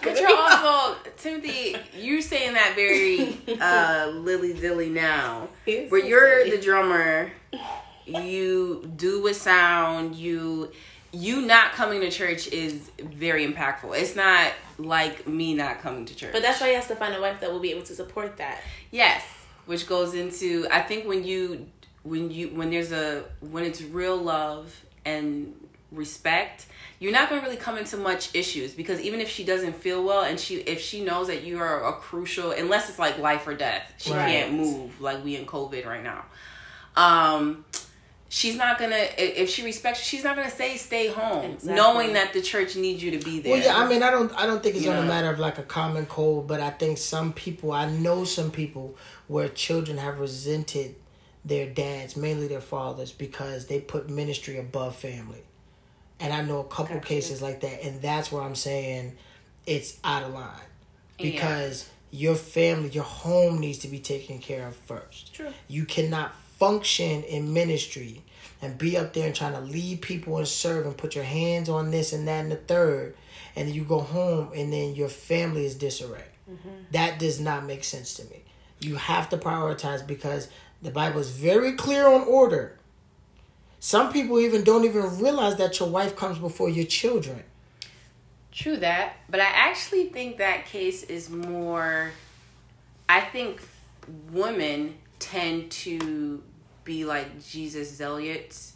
But 0.02 0.20
you're 0.20 0.36
also 0.36 0.96
Timothy. 1.16 1.76
You're 1.98 2.20
saying 2.20 2.54
that 2.54 2.74
very 2.74 3.38
uh, 3.60 4.08
lily 4.14 4.52
dilly 4.52 4.90
now, 4.90 5.48
He's 5.64 5.90
where 5.90 6.00
so 6.02 6.06
you're 6.06 6.44
silly. 6.44 6.56
the 6.56 6.62
drummer. 6.62 7.32
You 8.06 8.90
do 8.96 9.22
with 9.22 9.36
sound. 9.36 10.14
You 10.14 10.70
you 11.12 11.42
not 11.42 11.72
coming 11.72 12.00
to 12.00 12.10
church 12.10 12.48
is 12.48 12.90
very 12.98 13.46
impactful. 13.46 13.96
It's 13.98 14.16
not 14.16 14.52
like 14.78 15.26
me 15.28 15.54
not 15.54 15.80
coming 15.80 16.04
to 16.06 16.14
church. 16.14 16.32
But 16.32 16.42
that's 16.42 16.60
why 16.60 16.68
he 16.70 16.74
has 16.74 16.88
to 16.88 16.96
find 16.96 17.14
a 17.14 17.20
wife 17.20 17.40
that 17.40 17.50
will 17.52 17.60
be 17.60 17.70
able 17.70 17.84
to 17.84 17.94
support 17.94 18.36
that. 18.38 18.60
Yes, 18.90 19.24
which 19.66 19.86
goes 19.86 20.14
into 20.14 20.66
I 20.70 20.82
think 20.82 21.06
when 21.06 21.24
you 21.24 21.66
when 22.04 22.30
you 22.30 22.48
when 22.48 22.70
there's 22.70 22.92
a 22.92 23.24
when 23.40 23.64
it's 23.64 23.82
real 23.82 24.16
love 24.16 24.74
and 25.04 25.54
respect, 25.90 26.66
you're 26.98 27.12
not 27.12 27.28
going 27.28 27.40
to 27.40 27.46
really 27.46 27.58
come 27.58 27.76
into 27.78 27.96
much 27.96 28.34
issues 28.34 28.72
because 28.74 29.00
even 29.00 29.20
if 29.20 29.28
she 29.28 29.44
doesn't 29.44 29.74
feel 29.74 30.02
well 30.04 30.22
and 30.22 30.38
she 30.38 30.56
if 30.56 30.80
she 30.80 31.02
knows 31.04 31.26
that 31.28 31.42
you 31.42 31.58
are 31.58 31.84
a 31.88 31.92
crucial 31.94 32.52
unless 32.52 32.88
it's 32.88 32.98
like 32.98 33.18
life 33.18 33.46
or 33.46 33.54
death, 33.54 33.92
she 33.98 34.12
Right. 34.12 34.28
can't 34.28 34.52
move 34.54 35.00
like 35.00 35.24
we 35.24 35.36
in 35.36 35.46
COVID 35.46 35.84
right 35.86 36.02
now. 36.04 36.24
Um 36.96 37.64
She's 38.30 38.56
not 38.56 38.80
gonna. 38.80 38.98
If 39.16 39.48
she 39.48 39.62
respects, 39.62 40.00
she's 40.02 40.24
not 40.24 40.34
gonna 40.34 40.50
say 40.50 40.76
stay 40.76 41.06
home, 41.06 41.52
Exactly. 41.52 41.74
knowing 41.74 42.14
that 42.14 42.32
the 42.32 42.42
church 42.42 42.74
needs 42.74 43.00
you 43.00 43.12
to 43.16 43.24
be 43.24 43.38
there. 43.38 43.52
Well, 43.52 43.62
yeah, 43.62 43.76
I 43.76 43.86
mean, 43.86 44.02
I 44.02 44.10
don't, 44.10 44.32
I 44.36 44.44
don't 44.44 44.60
think 44.60 44.74
it's 44.74 44.84
You 44.84 44.90
on 44.90 45.04
a 45.04 45.06
matter 45.06 45.30
of 45.30 45.38
like 45.38 45.58
a 45.58 45.62
common 45.62 46.06
cold 46.06 46.48
but 46.48 46.58
I 46.58 46.70
think 46.70 46.98
some 46.98 47.32
people, 47.32 47.70
I 47.70 47.88
know 47.88 48.24
some 48.24 48.50
people 48.50 48.96
where 49.28 49.48
children 49.48 49.98
have 49.98 50.18
resented 50.18 50.96
their 51.44 51.68
dads, 51.68 52.16
mainly 52.16 52.46
their 52.48 52.60
fathers, 52.60 53.12
because 53.12 53.66
they 53.66 53.80
put 53.80 54.08
ministry 54.08 54.58
above 54.58 54.96
family, 54.96 55.42
and 56.20 56.32
I 56.32 56.42
know 56.42 56.60
a 56.60 56.64
couple 56.64 56.96
Gotcha. 56.96 57.06
cases 57.08 57.42
like 57.42 57.60
that, 57.60 57.82
and 57.84 58.00
that's 58.00 58.32
where 58.32 58.42
I'm 58.42 58.54
saying 58.54 59.16
it's 59.66 59.98
out 60.04 60.22
of 60.22 60.32
line 60.32 60.50
Yeah. 61.18 61.30
because 61.32 61.88
your 62.10 62.34
family, 62.36 62.90
your 62.90 63.04
home 63.04 63.58
needs 63.58 63.78
to 63.78 63.88
be 63.88 63.98
taken 63.98 64.38
care 64.38 64.68
of 64.68 64.76
first. 64.76 65.34
True. 65.34 65.52
You 65.68 65.84
cannot 65.84 66.34
function 66.58 67.24
in 67.24 67.52
ministry 67.52 68.22
and 68.62 68.78
be 68.78 68.96
up 68.96 69.12
there 69.12 69.26
and 69.26 69.34
trying 69.34 69.52
to 69.52 69.60
lead 69.60 70.00
people 70.00 70.38
and 70.38 70.46
serve 70.48 70.86
and 70.86 70.96
put 70.96 71.14
your 71.14 71.24
hands 71.24 71.68
on 71.68 71.90
this 71.90 72.12
and 72.12 72.26
that 72.28 72.40
and 72.44 72.52
the 72.52 72.56
third, 72.56 73.16
and 73.56 73.68
you 73.70 73.84
go 73.84 74.00
home 74.00 74.50
and 74.54 74.72
then 74.72 74.94
your 74.94 75.08
family 75.08 75.66
is 75.66 75.74
disarray. 75.74 76.24
Mm-hmm. 76.50 76.68
That 76.92 77.18
does 77.18 77.40
not 77.40 77.66
make 77.66 77.84
sense 77.84 78.14
to 78.14 78.24
me. 78.26 78.44
You 78.80 78.96
have 78.96 79.28
to 79.30 79.36
prioritize 79.36 80.06
because 80.06 80.48
the 80.84 80.90
Bible 80.90 81.18
is 81.18 81.30
very 81.30 81.72
clear 81.72 82.06
on 82.06 82.20
order. 82.22 82.76
Some 83.80 84.12
people 84.12 84.38
even 84.38 84.64
don't 84.64 84.84
even 84.84 85.18
realize 85.18 85.56
that 85.56 85.80
your 85.80 85.88
wife 85.88 86.14
comes 86.14 86.38
before 86.38 86.68
your 86.68 86.84
children. 86.84 87.42
True 88.52 88.76
that, 88.76 89.16
but 89.28 89.40
I 89.40 89.46
actually 89.46 90.10
think 90.10 90.36
that 90.36 90.66
case 90.66 91.02
is 91.02 91.30
more. 91.30 92.12
I 93.08 93.20
think 93.22 93.62
women 94.30 94.94
tend 95.18 95.70
to 95.70 96.42
be 96.84 97.06
like 97.06 97.42
Jesus 97.44 97.90
zealots 97.90 98.74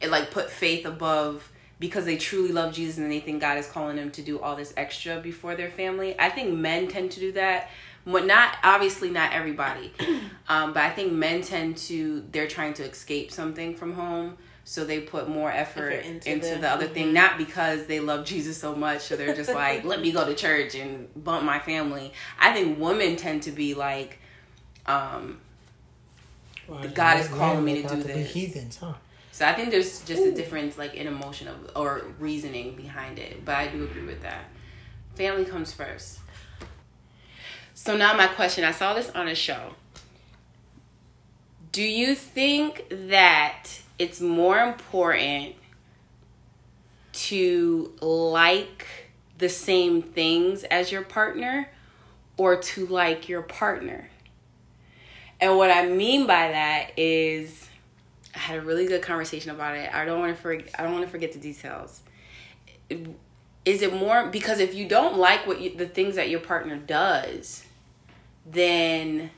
and 0.00 0.10
like 0.10 0.30
put 0.30 0.50
faith 0.50 0.86
above 0.86 1.52
because 1.78 2.06
they 2.06 2.16
truly 2.16 2.52
love 2.52 2.72
Jesus 2.72 2.96
and 2.98 3.12
they 3.12 3.20
think 3.20 3.42
God 3.42 3.58
is 3.58 3.66
calling 3.66 3.96
them 3.96 4.10
to 4.12 4.22
do 4.22 4.40
all 4.40 4.56
this 4.56 4.72
extra 4.78 5.20
before 5.20 5.54
their 5.54 5.70
family. 5.70 6.18
I 6.18 6.30
think 6.30 6.54
men 6.54 6.88
tend 6.88 7.10
to 7.12 7.20
do 7.20 7.32
that. 7.32 7.70
But 8.06 8.26
not 8.26 8.56
obviously 8.62 9.10
not 9.10 9.32
everybody, 9.32 9.92
um, 10.48 10.72
but 10.72 10.82
I 10.82 10.90
think 10.90 11.12
men 11.12 11.42
tend 11.42 11.76
to 11.78 12.24
they're 12.32 12.48
trying 12.48 12.74
to 12.74 12.84
escape 12.84 13.30
something 13.30 13.74
from 13.74 13.92
home 13.92 14.38
so 14.70 14.84
they 14.84 15.00
put 15.00 15.28
more 15.28 15.50
effort, 15.50 15.90
effort 15.90 16.06
into, 16.06 16.30
into 16.30 16.48
the, 16.50 16.60
the, 16.60 16.70
other 16.70 16.84
mm-hmm. 16.84 16.94
thing 16.94 17.12
not 17.12 17.36
because 17.38 17.86
they 17.86 17.98
love 17.98 18.24
jesus 18.24 18.56
so 18.56 18.72
much 18.74 19.02
so 19.02 19.16
they're 19.16 19.34
just 19.34 19.52
like 19.52 19.82
let 19.84 20.00
me 20.00 20.12
go 20.12 20.24
to 20.24 20.34
church 20.34 20.76
and 20.76 21.08
bump 21.24 21.44
my 21.44 21.58
family. 21.58 22.12
I 22.38 22.52
think 22.52 22.78
women 22.78 23.16
tend 23.16 23.42
to 23.44 23.50
be 23.50 23.74
like 23.74 24.20
um 24.86 25.40
well, 26.68 26.86
god 26.94 27.18
is 27.18 27.26
calling 27.26 27.64
me 27.64 27.82
to 27.82 27.88
do 27.88 28.02
this. 28.02 28.32
heathens 28.32 28.76
huh? 28.76 28.94
So 29.32 29.46
i 29.46 29.54
think 29.54 29.70
there's 29.70 30.02
just 30.02 30.22
Ooh. 30.22 30.30
a 30.30 30.34
difference 30.34 30.78
like 30.78 30.94
in 30.94 31.06
emotion 31.06 31.48
of 31.48 31.72
or 31.74 32.04
reasoning 32.20 32.76
behind 32.76 33.18
it 33.18 33.44
but 33.44 33.56
i 33.56 33.66
do 33.66 33.82
agree 33.84 34.04
with 34.04 34.22
that. 34.22 34.44
Family 35.16 35.44
comes 35.44 35.72
first 35.72 36.20
so 37.82 37.96
now 37.96 38.14
my 38.14 38.26
question 38.26 38.64
i 38.64 38.72
saw 38.72 38.92
this 38.94 39.10
on 39.10 39.26
a 39.26 39.34
show 39.34 39.74
do 41.72 41.82
you 41.82 42.14
think 42.14 42.84
that 42.90 43.68
it's 43.98 44.20
more 44.20 44.58
important 44.58 45.54
to 47.12 47.92
like 48.00 48.86
the 49.38 49.48
same 49.48 50.02
things 50.02 50.64
as 50.64 50.92
your 50.92 51.02
partner 51.02 51.68
or 52.36 52.56
to 52.56 52.86
like 52.86 53.28
your 53.28 53.42
partner. 53.42 54.08
And 55.40 55.56
what 55.56 55.70
I 55.70 55.86
mean 55.86 56.26
by 56.26 56.48
that 56.48 56.92
is 56.96 57.68
I 58.34 58.38
had 58.38 58.58
a 58.58 58.62
really 58.62 58.86
good 58.86 59.02
conversation 59.02 59.50
about 59.50 59.76
it. 59.76 59.92
I 59.92 60.04
don't 60.04 60.20
want 60.20 60.34
to 60.34 60.40
forget 60.40 60.70
I 60.78 60.82
don't 60.82 60.92
want 60.92 61.04
to 61.04 61.10
forget 61.10 61.32
the 61.32 61.38
details. 61.38 62.00
Is 62.88 63.82
it 63.82 63.92
more 63.94 64.26
because 64.26 64.58
if 64.58 64.74
you 64.74 64.88
don't 64.88 65.18
like 65.18 65.46
what 65.46 65.60
you, 65.60 65.76
the 65.76 65.86
things 65.86 66.16
that 66.16 66.30
your 66.30 66.40
partner 66.40 66.76
does, 66.76 67.64
then 68.50 69.30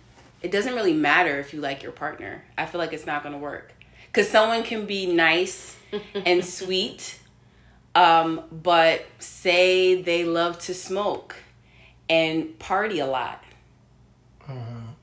it 0.43 0.51
doesn't 0.51 0.75
really 0.75 0.95
matter 0.95 1.39
if 1.39 1.53
you 1.53 1.61
like 1.61 1.83
your 1.83 1.93
partner. 1.93 2.45
I 2.57 2.67
feel 2.67 2.81
like 2.81 2.93
it's 2.93 3.07
not 3.07 3.23
going 3.23 3.35
to 3.35 3.39
work 3.39 3.73
because 4.07 4.29
someone 4.29 4.63
can 4.63 4.85
be 4.87 5.07
nice 5.07 5.77
and 6.27 6.45
sweet 6.45 7.19
um, 7.95 8.43
but 8.51 9.05
say 9.19 10.01
they 10.03 10.25
love 10.25 10.59
to 10.61 10.75
smoke 10.75 11.37
and 12.09 12.59
party 12.59 12.99
a 12.99 13.07
lot 13.07 13.43
uh-huh. 14.49 14.55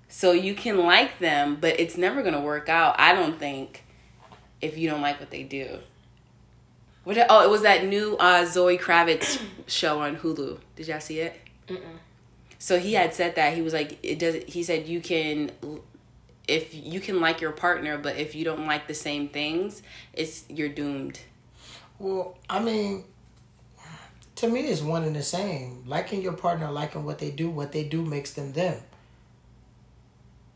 so 0.07 0.32
you 0.32 0.53
can 0.53 0.78
like 0.78 1.20
them 1.20 1.57
but 1.60 1.80
it's 1.80 1.97
never 1.97 2.22
going 2.22 2.34
to 2.34 2.39
work 2.39 2.70
out 2.70 2.95
i 2.99 3.14
don't 3.14 3.39
think 3.39 3.84
if 4.62 4.78
you 4.78 4.89
don't 4.89 5.01
like 5.01 5.20
what 5.20 5.30
they 5.32 5.43
do 5.43 5.80
what, 7.03 7.18
oh 7.30 7.43
it 7.43 7.49
was 7.49 7.62
that 7.62 7.86
new 7.86 8.16
uh, 8.18 8.45
zoe 8.45 8.78
kravitz 8.78 9.41
show 9.68 10.01
on 10.01 10.18
hulu 10.18 10.60
did 10.76 10.88
y'all 10.88 10.99
see 10.99 11.20
it 11.20 11.39
Mm-mm. 11.68 11.80
So 12.60 12.78
he 12.78 12.93
had 12.93 13.14
said 13.14 13.36
that 13.36 13.53
he 13.55 13.62
was 13.62 13.74
like 13.74 13.97
it 14.03 14.20
does 14.20 14.36
he 14.47 14.62
said 14.62 14.88
you 14.88 15.01
can 15.01 15.49
if 16.49 16.74
you 16.74 16.99
can 16.99 17.22
like 17.22 17.41
your 17.41 17.51
partner, 17.51 17.97
but 17.97 18.18
if 18.18 18.36
you 18.36 18.43
don't 18.43 18.66
like 18.66 18.88
the 18.88 18.93
same 18.93 19.30
things, 19.30 19.84
it's 20.14 20.43
you're 20.49 20.70
doomed. 20.70 21.20
Well, 21.99 22.38
I 22.49 22.60
mean, 22.60 23.03
to 24.38 24.47
me, 24.47 24.62
it's 24.62 24.82
one 24.82 25.03
and 25.03 25.16
the 25.16 25.22
same. 25.22 25.84
Liking 25.86 26.22
your 26.22 26.34
partner, 26.34 26.72
liking 26.72 27.05
what 27.05 27.20
they 27.20 27.30
do, 27.30 27.49
what 27.49 27.72
they 27.72 27.84
do 27.84 28.03
makes 28.03 28.34
them 28.34 28.53
them. 28.53 28.82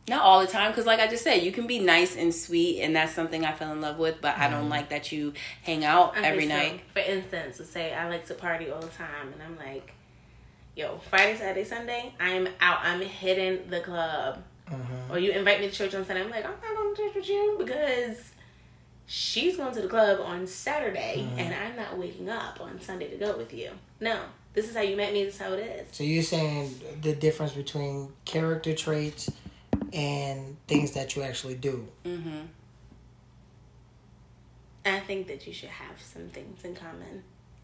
Not 0.09 0.21
all 0.21 0.41
the 0.41 0.47
time, 0.47 0.71
because 0.71 0.85
like 0.85 0.99
I 0.99 1.07
just 1.07 1.23
said, 1.23 1.43
you 1.43 1.51
can 1.51 1.67
be 1.67 1.79
nice 1.79 2.17
and 2.17 2.33
sweet, 2.33 2.81
and 2.81 2.95
that's 2.95 3.13
something 3.13 3.45
I 3.45 3.53
fell 3.53 3.71
in 3.71 3.79
love 3.79 3.99
with. 3.99 4.19
But 4.19 4.35
mm. 4.35 4.39
I 4.39 4.49
don't 4.49 4.61
mm-hmm. 4.61 4.69
like 4.69 4.89
that 4.89 5.11
you 5.11 5.33
hang 5.61 5.85
out 5.85 6.17
I 6.17 6.23
every 6.23 6.45
night. 6.45 6.81
For 6.91 6.99
instance, 6.99 7.57
to 7.57 7.65
say 7.65 7.93
I 7.93 8.09
like 8.09 8.25
to 8.27 8.33
party 8.33 8.71
all 8.71 8.81
the 8.81 8.87
time, 8.87 9.31
and 9.31 9.41
I'm 9.41 9.57
like, 9.57 9.93
yo, 10.75 10.99
Friday, 11.09 11.37
Saturday, 11.37 11.63
Sunday, 11.63 12.13
I'm 12.19 12.47
out. 12.59 12.79
I'm 12.83 13.01
hitting 13.01 13.69
the 13.69 13.81
club 13.81 14.43
uh-huh. 14.67 15.13
Or 15.13 15.19
you 15.19 15.31
invite 15.31 15.59
me 15.59 15.69
to 15.69 15.73
church 15.73 15.93
on 15.93 16.05
Sunday. 16.05 16.23
I'm 16.23 16.29
like, 16.29 16.45
I'm 16.45 16.51
not 16.51 16.75
going 16.75 16.95
to 16.95 17.01
church 17.01 17.15
with 17.15 17.29
you 17.29 17.55
because 17.59 18.31
she's 19.05 19.57
going 19.57 19.73
to 19.73 19.81
the 19.81 19.87
club 19.87 20.19
on 20.21 20.47
Saturday 20.47 21.27
uh-huh. 21.27 21.41
and 21.41 21.53
I'm 21.53 21.75
not 21.75 21.97
waking 21.97 22.29
up 22.29 22.61
on 22.61 22.79
Sunday 22.81 23.09
to 23.09 23.17
go 23.17 23.37
with 23.37 23.53
you. 23.53 23.71
No, 23.99 24.19
this 24.53 24.69
is 24.69 24.75
how 24.75 24.81
you 24.81 24.95
met 24.95 25.13
me. 25.13 25.25
This 25.25 25.35
is 25.35 25.41
how 25.41 25.53
it 25.53 25.59
is. 25.59 25.87
So 25.91 26.03
you're 26.03 26.23
saying 26.23 26.79
the 27.01 27.13
difference 27.13 27.53
between 27.53 28.09
character 28.25 28.73
traits 28.73 29.29
and 29.91 30.57
things 30.67 30.91
that 30.91 31.15
you 31.15 31.23
actually 31.23 31.55
do. 31.55 31.87
Mm-hmm. 32.05 32.41
I 34.85 34.99
think 34.99 35.27
that 35.27 35.47
you 35.47 35.53
should 35.53 35.69
have 35.69 36.01
some 36.01 36.27
things 36.29 36.63
in 36.65 36.75
common. 36.75 37.23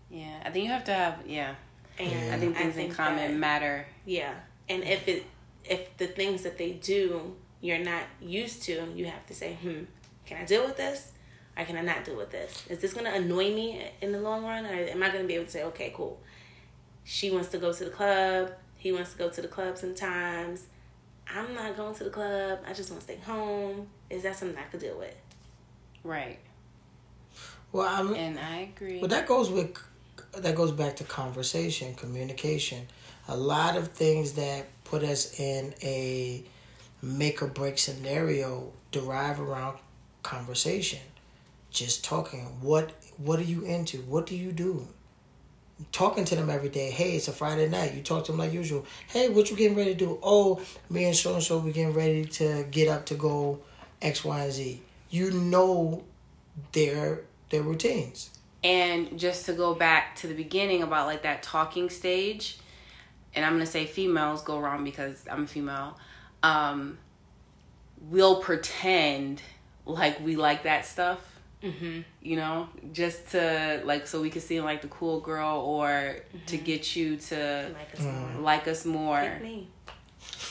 Yeah, 0.10 0.42
I 0.46 0.50
think 0.50 0.66
you 0.66 0.72
have 0.72 0.86
to 0.86 0.94
have 0.94 1.20
yeah. 1.28 1.56
And 2.00 2.34
I 2.34 2.40
think 2.40 2.56
things 2.56 2.74
I 2.74 2.76
think 2.76 2.90
in 2.90 2.96
common 2.96 3.32
that, 3.32 3.38
matter. 3.38 3.86
Yeah, 4.06 4.34
and 4.68 4.84
if 4.84 5.08
it 5.08 5.26
if 5.66 5.96
the 5.98 6.08
things 6.08 6.44
that 6.44 6.58
they 6.58 6.72
do 6.72 7.36
you're 7.62 7.78
not 7.78 8.04
used 8.22 8.64
to, 8.64 8.88
you 8.96 9.06
have 9.06 9.26
to 9.28 9.36
say, 9.36 9.54
hmm, 9.62 9.82
can 10.26 10.42
I 10.42 10.46
deal 10.46 10.66
with 10.66 10.78
this? 10.78 11.12
Or 11.58 11.66
can 11.66 11.76
I 11.76 11.82
not 11.82 12.06
deal 12.06 12.16
with 12.16 12.32
this? 12.32 12.66
Is 12.70 12.80
this 12.80 12.94
gonna 12.94 13.12
annoy 13.12 13.54
me 13.54 13.86
in 14.02 14.12
the 14.12 14.22
long 14.22 14.46
run? 14.46 14.66
Or 14.66 14.70
am 14.70 15.04
I 15.04 15.10
gonna 15.10 15.26
be 15.26 15.36
able 15.36 15.46
to 15.46 15.52
say, 15.52 15.64
okay, 15.64 15.92
cool. 15.94 16.22
She 17.04 17.32
wants 17.32 17.50
to 17.50 17.58
go 17.58 17.74
to 17.74 17.84
the 17.84 17.90
club, 17.90 18.54
he 18.78 18.92
wants 18.92 19.12
to 19.12 19.18
go 19.18 19.30
to 19.30 19.42
the 19.42 19.48
club 19.48 19.78
sometimes. 19.78 20.68
I'm 21.32 21.54
not 21.54 21.78
going 21.78 21.94
to 21.96 22.04
the 22.04 22.10
club. 22.10 22.60
I 22.68 22.74
just 22.74 22.90
want 22.90 23.02
to 23.02 23.14
stay 23.14 23.20
home. 23.24 23.88
Is 24.10 24.24
that 24.24 24.36
something 24.36 24.58
I 24.58 24.64
could 24.64 24.80
deal 24.80 24.98
with? 24.98 25.16
Right. 26.04 26.40
Well, 27.72 27.88
I'm, 27.88 28.16
and 28.16 28.40
I 28.40 28.72
agree. 28.76 29.00
Well, 29.00 29.10
that 29.10 29.28
goes 29.28 29.52
with 29.52 29.78
that 30.44 30.56
goes 30.56 30.72
back 30.72 30.96
to 30.98 31.04
conversation, 31.04 31.94
communication. 31.96 32.88
A 33.28 33.38
lot 33.38 33.78
of 33.78 33.90
things 33.90 34.34
that 34.34 34.66
put 34.84 35.04
us 35.04 35.40
in 35.40 35.74
a 35.84 36.44
make 37.02 37.42
or 37.42 37.48
break 37.48 37.78
scenario 37.78 38.72
derive 38.92 39.40
around 39.40 39.78
conversation. 40.24 41.00
Just 41.72 42.04
talking. 42.04 42.46
What 42.62 42.92
what 43.18 43.40
are 43.40 43.44
you 43.44 43.64
into? 43.64 43.98
What 44.00 44.26
do 44.26 44.36
you 44.36 44.52
do? 44.52 44.88
Talking 45.92 46.26
to 46.26 46.36
them 46.36 46.50
every 46.50 46.70
day. 46.70 46.90
Hey 46.90 47.16
it's 47.16 47.28
a 47.28 47.32
friday 47.32 47.70
night. 47.70 47.94
You 47.94 48.02
talk 48.02 48.26
to 48.26 48.32
them 48.32 48.40
like 48.40 48.52
usual. 48.52 48.86
Hey 49.08 49.30
what 49.30 49.50
you 49.50 49.56
getting 49.56 49.78
ready 49.78 49.94
to 49.94 49.98
do? 49.98 50.20
Oh 50.24 50.62
me 50.90 51.06
and 51.06 51.16
so 51.16 51.36
and 51.36 51.44
so 51.44 51.60
we 51.60 51.72
getting 51.72 51.94
ready 51.94 52.26
to 52.26 52.66
get 52.72 52.88
up 52.88 53.06
to 53.08 53.16
go 53.16 53.60
x 54.02 54.26
y 54.26 54.44
and 54.44 54.52
z. 54.52 54.82
You 55.10 55.32
know 55.32 56.04
their 56.72 57.22
their 57.50 57.62
routines 57.62 58.32
and 58.64 59.18
just 59.18 59.46
to 59.46 59.54
go 59.54 59.74
back 59.74 60.16
to 60.18 60.28
the 60.28 60.34
beginning 60.34 60.84
about 60.84 61.08
like 61.08 61.24
that 61.24 61.44
talking 61.44 61.90
stage 61.90 62.60
and 63.36 63.46
I'm 63.46 63.54
gonna 63.54 63.66
say 63.66 63.86
females 63.86 64.42
go 64.42 64.60
wrong 64.60 64.84
because 64.84 65.26
I'm 65.30 65.44
a 65.44 65.48
female, 65.48 65.98
um, 66.44 66.98
we'll 68.10 68.42
pretend 68.42 69.42
like 69.86 70.20
we 70.20 70.36
like 70.36 70.64
that 70.64 70.86
stuff. 70.86 71.20
Mm-hmm. 71.64 72.02
You 72.22 72.36
know, 72.38 72.70
just 72.94 73.32
to 73.32 73.82
like 73.84 74.08
so 74.08 74.22
we 74.22 74.30
can 74.30 74.42
seem 74.42 74.64
like 74.64 74.82
the 74.82 74.88
cool 74.88 75.20
girl, 75.20 75.60
or 75.60 75.90
mm-hmm. 75.90 76.46
to 76.48 76.58
get 76.58 76.96
you 76.96 77.18
to 77.18 77.70
like 77.74 77.94
us 77.94 78.06
more. 78.06 78.42
Like 78.42 78.68
us 78.68 78.86
more. 78.86 79.40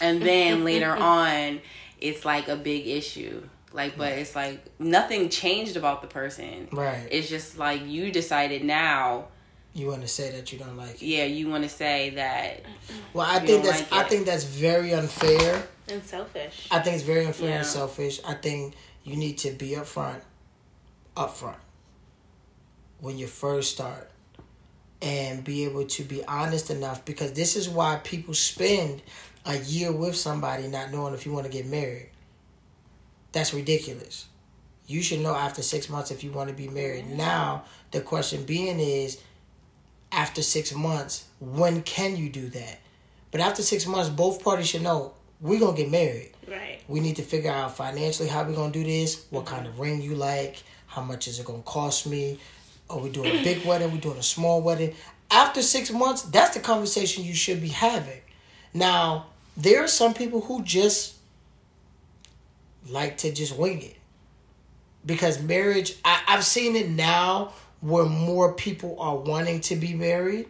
And 0.01 0.23
then 0.23 0.65
later 0.65 0.95
on, 0.95 1.61
it's 2.01 2.25
like 2.25 2.49
a 2.49 2.57
big 2.57 2.87
issue. 2.87 3.43
Like, 3.73 3.99
but 3.99 4.13
it's 4.13 4.35
like 4.35 4.65
nothing 4.79 5.29
changed 5.29 5.77
about 5.77 6.01
the 6.03 6.09
person. 6.09 6.69
Right. 6.73 7.07
It's 7.11 7.29
just 7.29 7.59
like 7.59 7.87
you 7.87 8.11
decided 8.11 8.65
now 8.65 9.27
you 9.75 9.87
want 9.87 10.03
to 10.03 10.09
say 10.09 10.33
that 10.33 10.53
you 10.53 10.59
don't 10.59 10.77
like 10.77 10.95
it. 10.95 11.03
Yeah, 11.03 11.25
you 11.25 11.49
want 11.49 11.63
to 11.65 11.69
say 11.69 12.11
that. 12.11 12.63
Well, 13.15 13.27
I 13.29 13.39
think 13.41 13.65
that's 13.65 13.91
like 13.91 13.93
I 13.93 14.09
think 14.09 14.27
that's 14.27 14.45
very 14.45 14.93
unfair 14.93 15.67
and 15.89 16.03
selfish. 16.05 16.69
I 16.71 16.81
think 16.81 16.97
it's 16.97 17.05
very 17.05 17.25
unfair 17.25 17.49
yeah. 17.49 17.57
and 17.57 17.67
selfish. 17.67 18.21
I 18.27 18.35
think 18.35 18.75
you 19.03 19.17
need 19.17 19.39
to 19.39 19.51
be 19.51 19.71
upfront, 19.71 20.21
upfront 21.17 21.57
when 23.01 23.19
you 23.19 23.27
first 23.27 23.73
start, 23.73 24.11
and 25.01 25.43
be 25.43 25.65
able 25.65 25.87
to 25.87 26.03
be 26.03 26.25
honest 26.27 26.71
enough 26.71 27.05
because 27.05 27.33
this 27.33 27.57
is 27.57 27.69
why 27.69 27.97
people 28.05 28.35
spend 28.35 29.03
a 29.47 29.57
year 29.59 29.91
with 29.91 30.15
somebody 30.15 30.69
not 30.69 30.93
knowing 30.93 31.15
if 31.15 31.25
you 31.25 31.33
want 31.33 31.47
to 31.47 31.53
get 31.53 31.67
married. 31.67 32.11
That's 33.33 33.53
ridiculous. 33.53 34.27
You 34.87 35.03
should 35.03 35.21
know 35.21 35.35
after 35.35 35.63
six 35.63 35.89
months 35.89 36.11
if 36.11 36.25
you 36.25 36.33
want 36.33 36.49
to 36.49 36.55
be 36.55 36.69
married. 36.69 37.11
Now, 37.11 37.65
the 37.91 38.01
question 38.01 38.45
being 38.45 38.81
is 38.81 39.21
after 40.11 40.43
six 40.43 40.75
months, 40.75 41.27
when 41.41 41.83
can 41.83 42.17
you 42.17 42.31
do 42.31 42.49
that? 42.49 42.81
But 43.31 43.43
after 43.43 43.63
six 43.63 43.87
months, 43.87 44.09
both 44.09 44.43
parties 44.43 44.69
should 44.69 44.83
know 44.83 45.13
we're 45.41 45.61
going 45.61 45.77
to 45.77 45.83
get 45.83 45.91
married. 45.91 46.33
Right. 46.49 46.81
We 46.89 47.01
need 47.01 47.17
to 47.17 47.23
figure 47.23 47.51
out 47.51 47.77
financially 47.77 48.29
how 48.29 48.45
we're 48.45 48.55
going 48.55 48.73
to 48.73 48.79
do 48.79 48.85
this, 48.85 49.27
what 49.31 49.45
kind 49.45 49.67
of 49.67 49.79
ring 49.79 50.01
you 50.01 50.15
like, 50.15 50.63
how 50.87 51.03
much 51.03 51.29
is 51.29 51.39
it 51.39 51.47
going 51.47 51.63
to 51.63 51.69
cost 51.69 52.07
me. 52.07 52.41
Are 52.89 52.99
we 52.99 53.11
doing 53.11 53.41
a 53.41 53.45
big 53.45 53.65
wedding? 53.67 53.93
we 53.93 53.99
doing 53.99 54.19
a 54.19 54.23
small 54.23 54.63
wedding? 54.63 54.95
After 55.31 55.61
six 55.61 55.91
months, 55.91 56.23
that's 56.23 56.55
the 56.55 56.61
conversation 56.61 57.25
you 57.25 57.35
should 57.35 57.61
be 57.61 57.69
having. 57.69 58.21
Now, 58.73 59.27
there 59.57 59.85
are 59.85 59.89
some 59.89 60.15
people 60.15 60.41
who 60.41 60.63
just 60.63 61.18
like 62.89 63.19
to 63.19 63.33
just 63.33 63.57
wing 63.57 63.83
it 63.83 63.97
because 65.05 65.41
marriage 65.43 65.95
I, 66.05 66.23
i've 66.29 66.45
seen 66.45 66.77
it 66.77 66.89
now 66.89 67.53
where 67.81 68.05
more 68.07 68.53
people 68.55 68.99
are 69.01 69.17
wanting 69.17 69.61
to 69.63 69.77
be 69.77 69.95
married 69.95 70.47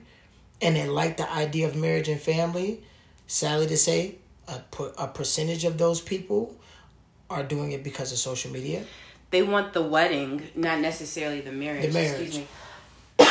and 0.62 0.76
they 0.76 0.88
like 0.88 1.16
the 1.16 1.30
idea 1.32 1.66
of 1.68 1.76
marriage 1.76 2.08
and 2.08 2.20
family 2.20 2.82
sadly 3.26 3.66
to 3.68 3.76
say 3.76 4.16
a, 4.48 4.58
per- 4.70 4.92
a 4.98 5.06
percentage 5.08 5.64
of 5.64 5.78
those 5.78 6.00
people 6.00 6.54
are 7.28 7.42
doing 7.42 7.72
it 7.72 7.84
because 7.84 8.12
of 8.12 8.18
social 8.18 8.50
media 8.50 8.84
They 9.30 9.42
want 9.42 9.74
the 9.74 9.82
wedding, 9.82 10.42
not 10.54 10.80
necessarily 10.80 11.42
the 11.42 11.52
marriage. 11.52 11.86
The 11.86 11.92
marriage. 11.92 12.38
Excuse 12.38 12.46
me. 13.18 13.26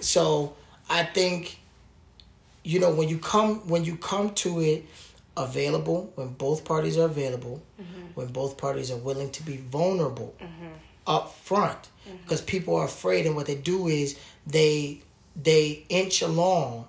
so 0.00 0.54
i 0.90 1.02
think 1.02 1.58
you 2.62 2.78
know 2.80 2.92
when 2.92 3.08
you 3.08 3.18
come 3.18 3.66
when 3.68 3.84
you 3.84 3.96
come 3.96 4.34
to 4.34 4.60
it 4.60 4.84
available 5.36 6.12
when 6.14 6.28
both 6.28 6.64
parties 6.64 6.96
are 6.96 7.06
available 7.06 7.62
mm-hmm. 7.80 8.02
when 8.14 8.28
both 8.28 8.56
parties 8.56 8.90
are 8.90 8.96
willing 8.96 9.30
to 9.30 9.42
be 9.42 9.56
vulnerable 9.56 10.34
mm-hmm. 10.40 10.68
up 11.06 11.32
front. 11.34 11.88
Mm-hmm. 12.06 12.16
Because 12.22 12.40
people 12.40 12.76
are 12.76 12.84
afraid 12.84 13.26
and 13.26 13.34
what 13.34 13.46
they 13.46 13.56
do 13.56 13.88
is 13.88 14.18
they 14.46 15.02
they 15.36 15.84
inch 15.88 16.22
along. 16.22 16.86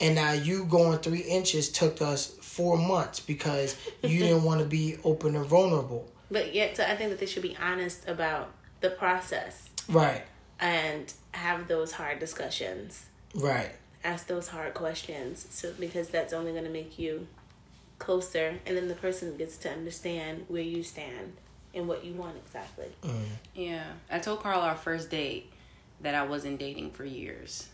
And 0.00 0.14
now 0.14 0.32
you 0.32 0.64
going 0.64 0.98
three 0.98 1.20
inches 1.20 1.70
took 1.70 2.00
us 2.00 2.26
four 2.40 2.76
months 2.76 3.20
because 3.20 3.76
you 4.02 4.18
didn't 4.24 4.44
want 4.44 4.60
to 4.60 4.66
be 4.66 4.96
open 5.04 5.34
and 5.34 5.44
vulnerable. 5.44 6.10
But 6.30 6.54
yet, 6.54 6.76
so 6.76 6.84
I 6.84 6.94
think 6.94 7.10
that 7.10 7.18
they 7.18 7.26
should 7.26 7.42
be 7.42 7.56
honest 7.60 8.06
about 8.08 8.50
the 8.80 8.90
process. 8.90 9.68
Right. 9.88 10.22
And 10.60 11.12
have 11.32 11.68
those 11.68 11.92
hard 11.92 12.18
discussions. 12.18 13.06
right. 13.34 13.70
Ask 14.04 14.28
those 14.28 14.48
hard 14.48 14.74
questions. 14.74 15.46
So 15.50 15.72
because 15.78 16.08
that's 16.08 16.32
only 16.32 16.52
going 16.52 16.64
to 16.64 16.70
make 16.70 16.98
you 17.00 17.26
closer, 17.98 18.58
and 18.66 18.76
then 18.76 18.88
the 18.88 18.94
person 18.94 19.36
gets 19.36 19.56
to 19.58 19.70
understand 19.70 20.44
where 20.48 20.62
you 20.62 20.82
stand 20.82 21.34
and 21.74 21.88
what 21.88 22.04
you 22.04 22.12
want 22.12 22.36
exactly. 22.36 22.86
Mm. 23.02 23.24
Yeah. 23.54 23.84
I 24.10 24.18
told 24.18 24.42
Carl 24.42 24.60
our 24.60 24.76
first 24.76 25.10
date 25.10 25.50
that 26.00 26.14
I 26.14 26.24
wasn't 26.24 26.58
dating 26.58 26.92
for 26.92 27.04
years. 27.04 27.68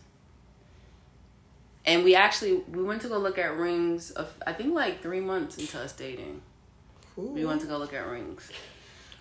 And 1.85 2.03
we 2.03 2.15
actually 2.15 2.63
we 2.71 2.83
went 2.83 3.03
to 3.03 3.07
go 3.07 3.19
look 3.19 3.37
at 3.37 3.55
rings 3.57 4.11
of 4.11 4.33
I 4.45 4.53
think 4.53 4.73
like 4.73 5.01
three 5.01 5.19
months 5.19 5.57
into 5.57 5.79
us 5.79 5.93
dating. 5.93 6.41
We 7.15 7.45
went 7.45 7.61
to 7.61 7.67
go 7.67 7.77
look 7.77 7.93
at 7.93 8.07
rings. 8.07 8.49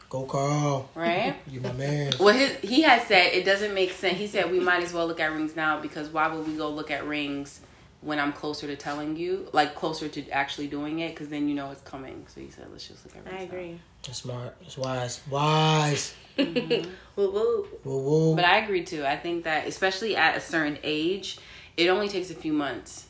go 0.09 0.25
carl 0.25 0.89
Right? 0.95 1.37
you 1.47 1.61
my 1.61 1.73
man 1.73 2.15
Well, 2.19 2.35
his, 2.35 2.57
he 2.57 2.83
had 2.83 3.07
said 3.07 3.35
it 3.35 3.45
doesn't 3.45 3.75
make 3.75 3.93
sense. 3.93 4.17
He 4.17 4.27
said 4.27 4.51
we 4.51 4.61
might 4.61 4.83
as 4.83 4.95
well 4.95 5.07
look 5.07 5.21
at 5.21 5.31
rings 5.33 5.55
now 5.55 5.79
because 5.81 6.09
why 6.09 6.35
would 6.35 6.47
we 6.49 6.57
go 6.57 6.71
look 6.71 6.91
at 6.91 7.07
rings 7.07 7.61
when 8.05 8.21
I'm 8.21 8.33
closer 8.33 8.67
to 8.67 8.77
telling 8.77 9.17
you, 9.17 9.49
like 9.53 9.75
closer 9.75 10.09
to 10.09 10.29
actually 10.31 10.67
doing 10.69 11.01
it, 11.01 11.11
because 11.11 11.29
then 11.29 11.49
you 11.49 11.55
know 11.55 11.71
it's 11.71 11.81
coming. 11.83 12.27
So 12.29 12.41
you 12.41 12.51
said 12.51 12.67
let's 12.71 12.87
just 12.87 13.05
look 13.05 13.17
at 13.17 13.25
rings. 13.25 13.39
I 13.41 13.43
agree. 13.45 13.81
That's 14.05 14.19
smart. 14.19 14.55
That's 14.61 14.77
wise. 14.79 15.21
Wise. 15.31 16.15
Woo 16.39 16.93
woo. 17.17 17.67
Woo 17.85 17.99
woo. 18.01 18.37
But 18.37 18.45
I 18.45 18.59
agree 18.59 18.85
too. 18.85 19.05
I 19.07 19.17
think 19.17 19.45
that 19.45 19.67
especially 19.67 20.15
at 20.17 20.37
a 20.37 20.41
certain 20.41 20.79
age, 20.83 21.39
it 21.77 21.89
only 21.89 22.09
takes 22.09 22.31
a 22.31 22.35
few 22.35 22.53
months 22.53 23.07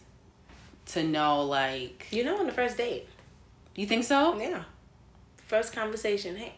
to 0.87 1.03
know. 1.03 1.43
Like, 1.43 2.07
You 2.11 2.23
know, 2.25 2.39
on 2.39 2.47
the 2.47 2.53
first 2.53 2.77
date. 2.77 3.09
you 3.75 3.87
think 3.87 4.05
so? 4.05 4.39
Yeah. 4.39 4.65
First 5.39 5.73
conversation. 5.73 6.37
Hey. 6.37 6.55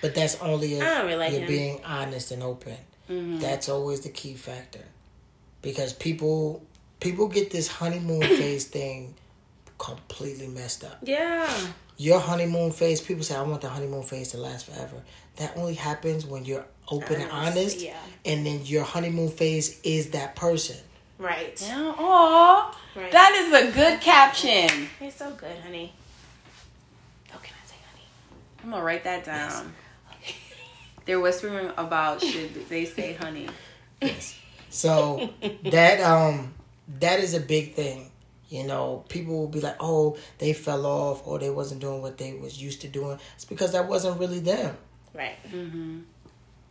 But 0.00 0.14
that's 0.14 0.40
only 0.42 0.74
if 0.74 0.82
I 0.82 0.98
don't 0.98 1.06
really 1.06 1.16
like 1.18 1.32
you're 1.32 1.40
him. 1.42 1.48
being 1.48 1.80
honest 1.84 2.30
and 2.30 2.42
open. 2.42 2.76
Mm-hmm. 3.08 3.38
That's 3.38 3.68
always 3.70 4.00
the 4.00 4.10
key 4.10 4.34
factor. 4.34 4.84
Because 5.64 5.92
people 5.92 6.62
people 7.00 7.26
get 7.26 7.50
this 7.50 7.66
honeymoon 7.66 8.20
phase 8.38 8.66
thing 8.66 9.14
completely 9.78 10.46
messed 10.46 10.84
up. 10.84 10.98
Yeah. 11.02 11.50
Your 11.96 12.20
honeymoon 12.20 12.70
phase, 12.72 13.00
people 13.00 13.22
say 13.24 13.34
I 13.36 13.42
want 13.42 13.60
the 13.62 13.68
honeymoon 13.68 14.02
phase 14.04 14.28
to 14.32 14.38
last 14.38 14.66
forever. 14.66 14.96
That 15.36 15.56
only 15.56 15.74
happens 15.74 16.24
when 16.26 16.44
you're 16.44 16.64
open 16.88 17.20
and 17.20 17.30
Honest, 17.30 17.56
honest. 17.58 17.80
yeah. 17.82 17.96
And 18.24 18.44
then 18.46 18.64
your 18.64 18.84
honeymoon 18.84 19.28
phase 19.30 19.80
is 19.82 20.10
that 20.10 20.36
person. 20.36 20.76
Right. 21.18 21.60
Yeah. 21.64 21.94
Aw, 21.96 22.78
Right. 22.96 23.10
that 23.12 23.32
is 23.34 23.52
a 23.52 23.72
good 23.74 24.00
caption. 24.00 24.88
You're 25.00 25.10
so 25.10 25.30
good, 25.32 25.56
honey. 25.64 25.92
How 27.30 27.38
can 27.38 27.54
I 27.62 27.66
say 27.68 27.76
honey? 27.90 28.06
I'm 28.62 28.70
gonna 28.70 28.82
write 28.84 29.04
that 29.04 29.24
down. 29.24 29.72
They're 31.06 31.20
whispering 31.20 31.70
about 31.76 32.22
should 32.22 32.68
they 32.68 32.84
say 32.86 33.12
honey. 33.14 33.48
So 34.74 35.30
that 35.70 36.00
um 36.00 36.52
that 37.00 37.20
is 37.20 37.32
a 37.32 37.40
big 37.40 37.74
thing. 37.74 38.10
You 38.48 38.64
know, 38.64 39.04
people 39.08 39.38
will 39.38 39.48
be 39.48 39.60
like, 39.60 39.76
"Oh, 39.80 40.18
they 40.38 40.52
fell 40.52 40.84
off, 40.84 41.26
or 41.26 41.38
they 41.38 41.48
wasn't 41.50 41.80
doing 41.80 42.02
what 42.02 42.18
they 42.18 42.34
was 42.34 42.60
used 42.60 42.80
to 42.82 42.88
doing." 42.88 43.18
It's 43.36 43.44
because 43.44 43.72
that 43.72 43.88
wasn't 43.88 44.18
really 44.18 44.40
them. 44.40 44.76
Right. 45.14 45.36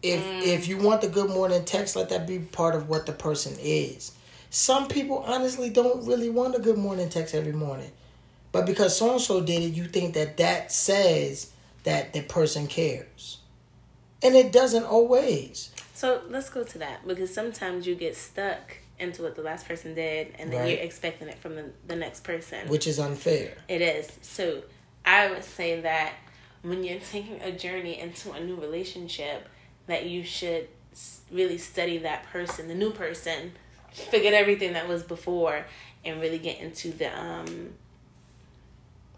If 0.01 0.21
Mm. 0.21 0.43
if 0.43 0.67
you 0.67 0.77
want 0.77 1.01
the 1.01 1.07
good 1.07 1.29
morning 1.29 1.63
text, 1.63 1.95
let 1.95 2.09
that 2.09 2.27
be 2.27 2.39
part 2.39 2.75
of 2.75 2.89
what 2.89 3.05
the 3.05 3.13
person 3.13 3.57
is. 3.61 4.11
Some 4.49 4.87
people 4.87 5.19
honestly 5.25 5.69
don't 5.69 6.05
really 6.05 6.29
want 6.29 6.55
a 6.55 6.59
good 6.59 6.77
morning 6.77 7.07
text 7.09 7.33
every 7.33 7.53
morning, 7.53 7.91
but 8.51 8.65
because 8.65 8.97
so 8.97 9.11
and 9.13 9.21
so 9.21 9.39
did 9.41 9.63
it, 9.63 9.73
you 9.73 9.85
think 9.85 10.13
that 10.15 10.35
that 10.37 10.71
says 10.73 11.51
that 11.85 12.11
the 12.13 12.21
person 12.21 12.67
cares, 12.67 13.37
and 14.21 14.35
it 14.35 14.51
doesn't 14.51 14.83
always. 14.83 15.69
So 16.03 16.19
let's 16.29 16.49
go 16.49 16.65
to 16.65 16.77
that 16.79 17.07
because 17.07 17.33
sometimes 17.33 17.87
you 17.87 17.95
get 17.95 18.17
stuck 18.17 18.75
into 18.99 19.21
what 19.21 19.37
the 19.37 19.41
last 19.41 19.65
person 19.65 19.95
did 19.95 20.35
and 20.37 20.51
then 20.51 20.59
Right. 20.59 20.71
you're 20.71 20.85
expecting 20.85 21.29
it 21.29 21.37
from 21.39 21.55
the, 21.55 21.69
the 21.87 21.95
next 21.95 22.25
person. 22.25 22.67
Which 22.67 22.87
is 22.87 22.99
unfair. 22.99 23.53
It 23.69 23.81
is. 23.81 24.11
So 24.21 24.63
I 25.05 25.31
would 25.31 25.45
say 25.45 25.79
that 25.79 26.11
when 26.61 26.83
you're 26.83 26.99
taking 27.11 27.39
a 27.41 27.53
journey 27.53 28.01
into 28.01 28.33
a 28.33 28.43
new 28.43 28.55
relationship, 28.57 29.47
that 29.87 30.05
you 30.05 30.25
should 30.25 30.67
really 31.31 31.57
study 31.57 31.99
that 31.99 32.25
person, 32.33 32.67
the 32.67 32.75
new 32.75 32.91
person, 32.91 33.53
forget 34.11 34.33
everything 34.33 34.73
that 34.73 34.89
was 34.89 35.03
before, 35.03 35.65
and 36.03 36.19
really 36.19 36.37
get 36.37 36.59
into 36.59 36.91
the 36.91 37.17
um 37.17 37.75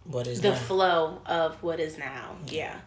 What 0.03 0.27
is 0.27 0.39
the 0.39 0.51
that? 0.51 0.59
flow 0.59 1.19
of 1.25 1.63
what 1.63 1.79
is 1.79 1.97
now. 1.97 2.35
Yeah. 2.47 2.77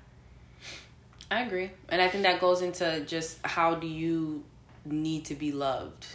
I 1.30 1.42
agree, 1.42 1.70
and 1.90 2.00
I 2.00 2.08
think 2.08 2.22
that 2.24 2.40
goes 2.40 2.62
into 2.62 3.00
just 3.06 3.38
how 3.44 3.74
do 3.74 3.86
you 3.86 4.44
need 4.84 5.26
to 5.26 5.34
be 5.34 5.52
loved. 5.52 6.06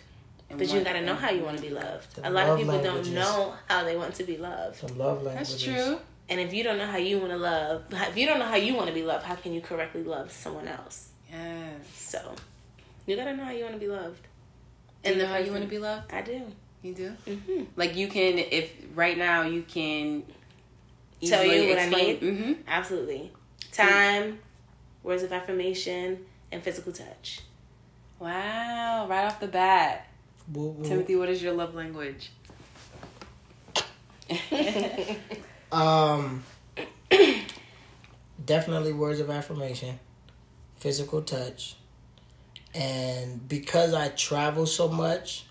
But 0.55 0.71
you 0.71 0.83
gotta 0.83 1.01
know 1.01 1.15
how 1.15 1.31
you 1.31 1.43
want 1.43 1.57
to 1.57 1.63
be 1.63 1.69
loved. 1.69 2.15
The 2.15 2.29
A 2.29 2.31
lot 2.31 2.47
of 2.47 2.59
people 2.59 2.75
languages. 2.75 3.07
don't 3.07 3.15
know 3.15 3.53
how 3.67 3.83
they 3.83 3.97
want 3.97 4.13
to 4.15 4.23
be 4.23 4.37
loved. 4.37 4.77
Some 4.77 4.97
love 4.97 5.23
languages. 5.23 5.65
That's 5.65 5.85
true. 5.87 5.99
And 6.29 6.39
if 6.39 6.53
you 6.53 6.63
don't 6.63 6.77
know 6.77 6.85
how 6.87 6.97
you 6.97 7.17
want 7.19 7.31
to 7.31 7.37
love, 7.37 7.83
if 7.91 8.17
you 8.17 8.25
don't 8.27 8.39
know 8.39 8.45
how 8.45 8.55
you 8.55 8.75
want 8.75 8.87
to 8.87 8.93
be 8.93 9.03
loved, 9.03 9.25
how 9.25 9.35
can 9.35 9.53
you 9.53 9.61
correctly 9.61 10.03
love 10.03 10.31
someone 10.31 10.67
else? 10.67 11.09
Yes. 11.31 11.87
So, 11.95 12.35
you 13.07 13.15
gotta 13.15 13.35
know 13.35 13.43
how 13.45 13.51
you 13.51 13.63
want 13.63 13.73
to 13.75 13.79
be 13.79 13.87
loved. 13.87 14.21
Do 15.03 15.09
you 15.09 15.15
the 15.15 15.23
know 15.23 15.27
how 15.29 15.37
you 15.37 15.51
want 15.51 15.63
to 15.63 15.69
be 15.69 15.79
loved? 15.79 16.11
I 16.13 16.21
do. 16.21 16.41
You 16.81 16.93
do. 16.93 17.09
hmm 17.25 17.63
Like 17.75 17.95
you 17.95 18.07
can, 18.07 18.37
if 18.37 18.71
right 18.95 19.17
now 19.17 19.43
you 19.43 19.63
can 19.63 20.23
Tell 21.21 21.43
you 21.45 21.69
what 21.69 21.79
I 21.79 21.85
need? 21.87 22.21
Mm-hmm. 22.21 22.53
Absolutely. 22.67 23.31
Time, 23.71 24.39
words 25.03 25.21
of 25.23 25.31
affirmation, 25.33 26.25
and 26.51 26.63
physical 26.63 26.91
touch. 26.91 27.41
Wow! 28.19 29.05
Right 29.09 29.25
off 29.25 29.39
the 29.39 29.47
bat, 29.47 30.07
Woo, 30.51 30.69
woo. 30.69 30.83
Timothy, 30.85 31.15
what 31.15 31.29
is 31.29 31.41
your 31.43 31.53
love 31.53 31.75
language? 31.75 32.31
Um, 35.71 36.43
definitely 38.45 38.93
words 38.93 39.19
of 39.19 39.31
affirmation, 39.31 39.99
physical 40.77 41.23
touch, 41.23 41.75
and 42.75 43.47
because 43.49 43.95
I 43.95 44.09
travel 44.09 44.67
so 44.67 44.87
much, 44.87 45.45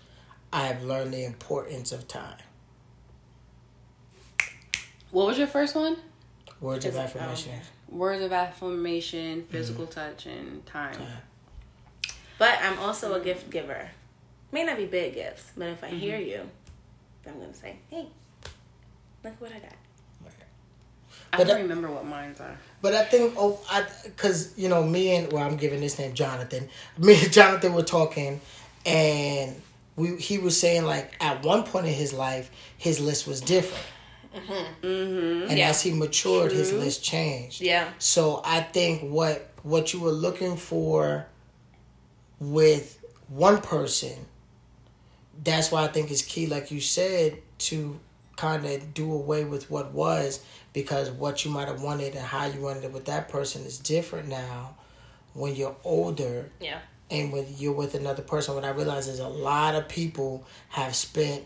I've 0.53 0.81
learned 0.83 1.13
the 1.13 1.25
importance 1.25 1.91
of 1.91 2.07
time. 2.07 2.37
what 5.11 5.27
was 5.27 5.37
your 5.37 5.47
first 5.47 5.75
one? 5.75 5.97
Words 6.61 6.85
of 6.85 6.93
Physi- 6.93 7.03
affirmation. 7.03 7.59
Words 7.93 8.23
of 8.23 8.33
affirmation, 8.33 9.43
physical 9.43 9.85
mm-hmm. 9.85 9.93
touch, 9.93 10.25
and 10.25 10.65
time. 10.65 10.95
Time. 10.95 11.07
But 12.39 12.59
I'm 12.61 12.79
also 12.79 13.13
a 13.13 13.19
gift 13.19 13.49
giver. 13.49 13.89
May 14.51 14.63
not 14.63 14.77
be 14.77 14.85
big 14.85 15.13
gifts, 15.13 15.51
but 15.55 15.67
if 15.69 15.83
I 15.83 15.87
mm-hmm. 15.87 15.97
hear 15.97 16.17
you, 16.17 16.41
I'm 17.27 17.39
gonna 17.39 17.53
say, 17.53 17.77
"Hey, 17.89 18.07
look 19.23 19.39
what 19.39 19.51
I 19.51 19.59
got." 19.59 19.73
I 21.33 21.37
But 21.37 21.47
don't 21.47 21.57
I- 21.57 21.61
remember 21.61 21.89
what 21.89 22.05
mine 22.05 22.35
are. 22.39 22.57
But 22.81 22.93
I 22.93 23.05
think, 23.05 23.33
oh, 23.37 23.59
I 23.69 23.85
because 24.03 24.53
you 24.55 24.69
know 24.69 24.83
me 24.83 25.15
and 25.15 25.31
well, 25.31 25.43
I'm 25.43 25.57
giving 25.57 25.81
this 25.81 25.97
name 25.97 26.13
Jonathan. 26.13 26.69
Me 26.97 27.19
and 27.19 27.33
Jonathan 27.33 27.73
were 27.73 27.81
talking, 27.81 28.39
and 28.85 29.59
we 29.95 30.15
he 30.17 30.37
was 30.37 30.59
saying 30.59 30.85
like 30.85 31.13
at 31.19 31.43
one 31.43 31.63
point 31.63 31.87
in 31.87 31.93
his 31.93 32.13
life, 32.13 32.51
his 32.77 32.99
list 32.99 33.25
was 33.25 33.41
different, 33.41 33.83
Mm-hmm. 34.33 35.49
and 35.49 35.59
as 35.59 35.81
he 35.81 35.91
matured, 35.93 36.51
his 36.51 36.71
list 36.73 37.03
changed. 37.03 37.61
Yeah. 37.61 37.89
So 37.99 38.41
I 38.43 38.61
think 38.61 39.01
what 39.01 39.49
what 39.63 39.93
you 39.93 39.99
were 40.01 40.11
looking 40.11 40.57
for 40.57 41.25
with 42.39 42.99
one 43.29 43.61
person, 43.61 44.25
that's 45.43 45.71
why 45.71 45.83
I 45.83 45.87
think 45.87 46.11
it's 46.11 46.21
key, 46.21 46.47
like 46.47 46.71
you 46.71 46.81
said, 46.81 47.37
to 47.59 47.99
kind 48.35 48.65
of 48.65 48.93
do 48.93 49.11
away 49.13 49.45
with 49.45 49.69
what 49.69 49.93
was 49.93 50.43
because 50.73 51.11
what 51.11 51.45
you 51.45 51.51
might 51.51 51.67
have 51.67 51.81
wanted 51.81 52.15
and 52.15 52.25
how 52.25 52.45
you 52.45 52.59
wanted 52.61 52.83
it 52.83 52.91
with 52.91 53.05
that 53.05 53.29
person 53.29 53.63
is 53.63 53.77
different 53.77 54.27
now 54.27 54.75
when 55.33 55.55
you're 55.55 55.75
older 55.83 56.49
Yeah. 56.59 56.79
and 57.11 57.31
when 57.31 57.45
you're 57.57 57.73
with 57.73 57.93
another 57.93 58.23
person. 58.23 58.55
What 58.55 58.65
I 58.65 58.69
realize 58.71 59.07
is 59.07 59.19
a 59.19 59.27
lot 59.27 59.75
of 59.75 59.87
people 59.87 60.45
have 60.69 60.95
spent 60.95 61.43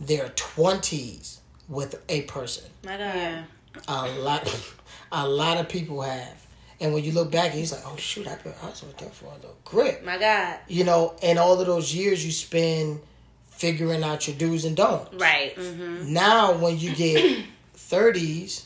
their 0.00 0.28
twenties 0.30 1.40
with 1.68 2.02
a 2.08 2.22
person 2.22 2.64
My 2.84 2.96
God. 2.96 3.14
Yeah. 3.14 3.44
a 3.88 4.06
lot 4.20 4.72
a 5.12 5.28
lot 5.28 5.58
of 5.58 5.68
people 5.68 6.02
have 6.02 6.46
and 6.80 6.92
when 6.92 7.04
you 7.04 7.12
look 7.12 7.30
back 7.30 7.52
he's 7.52 7.72
like 7.72 7.82
oh 7.86 7.96
shoot 7.96 8.26
I've 8.26 8.42
been, 8.44 8.52
i 8.62 8.66
was 8.66 8.82
with 8.82 8.96
them 8.98 9.10
for 9.10 9.26
a 9.26 9.34
little 9.36 9.56
grip 9.64 10.04
My 10.04 10.18
God. 10.18 10.58
you 10.68 10.84
know 10.84 11.14
and 11.22 11.38
all 11.38 11.58
of 11.60 11.66
those 11.66 11.94
years 11.94 12.24
you 12.24 12.32
spend 12.32 13.00
figuring 13.46 14.02
out 14.02 14.26
your 14.26 14.36
do's 14.36 14.64
and 14.64 14.76
don'ts 14.76 15.14
Right. 15.14 15.54
Mm-hmm. 15.56 16.12
now 16.12 16.54
when 16.58 16.78
you 16.78 16.94
get 16.94 17.44
30s 17.76 18.64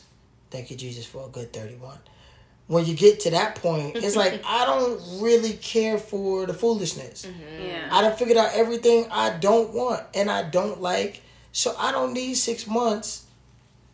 thank 0.51 0.71
you 0.71 0.77
jesus 0.77 1.05
for 1.05 1.25
a 1.27 1.29
good 1.29 1.53
31 1.53 1.97
when 2.67 2.85
you 2.85 2.95
get 2.95 3.19
to 3.21 3.31
that 3.31 3.55
point 3.55 3.95
it's 3.97 4.15
like 4.15 4.41
i 4.45 4.65
don't 4.65 5.21
really 5.21 5.53
care 5.53 5.97
for 5.97 6.45
the 6.45 6.53
foolishness 6.53 7.25
mm-hmm. 7.25 7.65
Yeah. 7.65 7.87
i 7.91 8.01
done 8.01 8.15
figured 8.17 8.37
out 8.37 8.51
everything 8.53 9.07
i 9.11 9.29
don't 9.37 9.73
want 9.73 10.01
and 10.13 10.29
i 10.29 10.43
don't 10.49 10.81
like 10.81 11.21
so 11.59 11.75
i 11.77 11.91
don't 11.91 12.13
need 12.13 12.35
six 12.35 12.65
months 12.67 13.25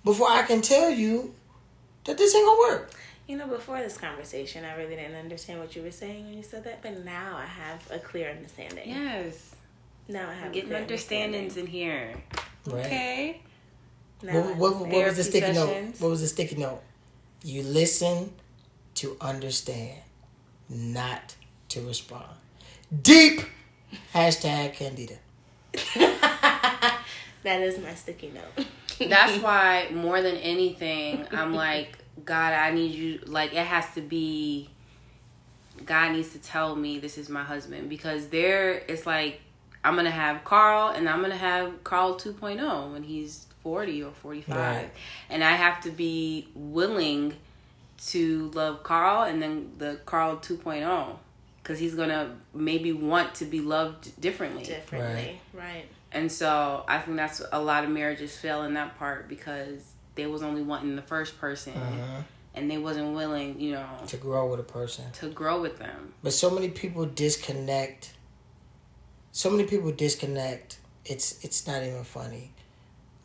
before 0.03 0.29
i 0.29 0.43
can 0.43 0.61
tell 0.61 0.89
you 0.89 1.33
that 2.05 2.17
this 2.17 2.35
ain't 2.35 2.45
gonna 2.45 2.59
work. 2.59 2.91
You 3.27 3.37
know, 3.37 3.47
before 3.47 3.79
this 3.79 3.97
conversation, 3.97 4.63
I 4.63 4.75
really 4.75 4.95
didn't 4.95 5.15
understand 5.15 5.59
what 5.59 5.75
you 5.75 5.81
were 5.81 5.89
saying 5.91 6.25
when 6.25 6.37
you 6.37 6.43
said 6.43 6.63
that, 6.65 6.83
but 6.83 7.03
now 7.03 7.35
I 7.35 7.45
have 7.45 7.81
a 7.91 7.97
clear 7.97 8.29
understanding. 8.29 8.87
Yes. 8.87 9.55
Now 10.07 10.29
I 10.29 10.33
have 10.33 10.51
a 10.51 10.53
Getting 10.53 10.69
clear 10.69 10.81
understandings 10.81 11.57
in 11.57 11.65
here. 11.65 12.13
right. 12.67 12.85
Okay. 12.85 13.41
Now 14.21 14.33
I 14.33 14.41
what, 14.41 14.55
what, 14.57 14.75
what 14.87 15.05
was 15.05 15.17
the 15.17 15.23
Therapy 15.23 15.23
sticky 15.23 15.53
note? 15.53 15.99
what 15.99 16.09
was 16.09 16.21
the 16.21 16.27
sticky 16.27 16.57
note? 16.57 16.81
You 17.43 17.63
listen 17.63 18.31
to 18.95 19.17
understand 19.19 20.01
not 20.69 21.35
to 21.69 21.81
respond. 21.81 22.29
Deep. 23.01 23.41
Hashtag 24.13 24.73
candida 24.73 25.15
That 27.45 27.61
is 27.61 27.79
my 27.79 27.93
sticky 27.93 28.31
note. 28.33 28.67
That's 29.09 29.37
why 29.41 29.87
more 29.93 30.21
than 30.21 30.35
anything, 30.37 31.27
I'm 31.31 31.53
like, 31.53 31.97
God, 32.25 32.53
I 32.53 32.71
need 32.71 32.93
you. 32.93 33.19
Like, 33.25 33.53
it 33.53 33.65
has 33.65 33.85
to 33.93 34.01
be. 34.01 34.69
God 35.85 36.13
needs 36.13 36.29
to 36.31 36.39
tell 36.39 36.75
me 36.75 36.99
this 36.99 37.17
is 37.17 37.29
my 37.29 37.43
husband 37.43 37.89
because 37.89 38.27
there 38.29 38.71
it's 38.87 39.05
like 39.05 39.41
I'm 39.83 39.95
gonna 39.95 40.09
have 40.09 40.43
Carl 40.45 40.89
and 40.89 41.07
I'm 41.07 41.21
gonna 41.21 41.35
have 41.35 41.83
Carl 41.83 42.15
2.0 42.15 42.93
when 42.93 43.03
he's 43.03 43.45
40 43.61 44.03
or 44.03 44.11
45, 44.11 44.55
Right. 44.55 44.89
and 45.29 45.43
I 45.43 45.51
have 45.51 45.81
to 45.83 45.91
be 45.91 46.47
willing 46.55 47.33
to 48.07 48.51
love 48.53 48.83
Carl 48.83 49.23
and 49.23 49.41
then 49.41 49.73
the 49.77 49.99
Carl 50.05 50.37
2.0 50.37 51.17
because 51.61 51.77
he's 51.77 51.93
gonna 51.93 52.37
maybe 52.53 52.93
want 52.93 53.35
to 53.35 53.45
be 53.45 53.59
loved 53.59 54.19
differently. 54.21 54.63
Differently. 54.63 55.41
Right. 55.53 55.85
And 56.15 56.31
so 56.31 56.85
I 56.87 56.99
think 56.99 57.17
that's 57.17 57.41
a 57.51 57.61
lot 57.61 57.83
of 57.83 57.89
marriages 57.89 58.35
fail 58.35 58.63
in 58.63 58.73
that 58.75 58.97
part 58.97 59.27
because 59.27 59.83
they 60.15 60.25
was 60.27 60.41
only 60.41 60.63
wanting 60.63 60.95
the 60.95 61.01
first 61.01 61.37
person 61.39 61.73
Uh-huh. 61.73 62.21
and 62.55 62.71
they 62.71 62.77
wasn't 62.77 63.13
willing, 63.13 63.59
you 63.59 63.73
know, 63.73 63.85
to 64.07 64.15
grow 64.15 64.49
with 64.49 64.61
a 64.61 64.63
person 64.63 65.11
to 65.19 65.27
grow 65.29 65.61
with 65.61 65.77
them. 65.77 66.13
But 66.23 66.31
so 66.31 66.49
many 66.49 66.69
people 66.69 67.05
disconnect. 67.05 68.13
So 69.33 69.49
many 69.49 69.65
people 69.65 69.91
disconnect. 69.91 70.79
It's 71.03 71.43
it's 71.43 71.67
not 71.67 71.83
even 71.83 72.05
funny. 72.05 72.53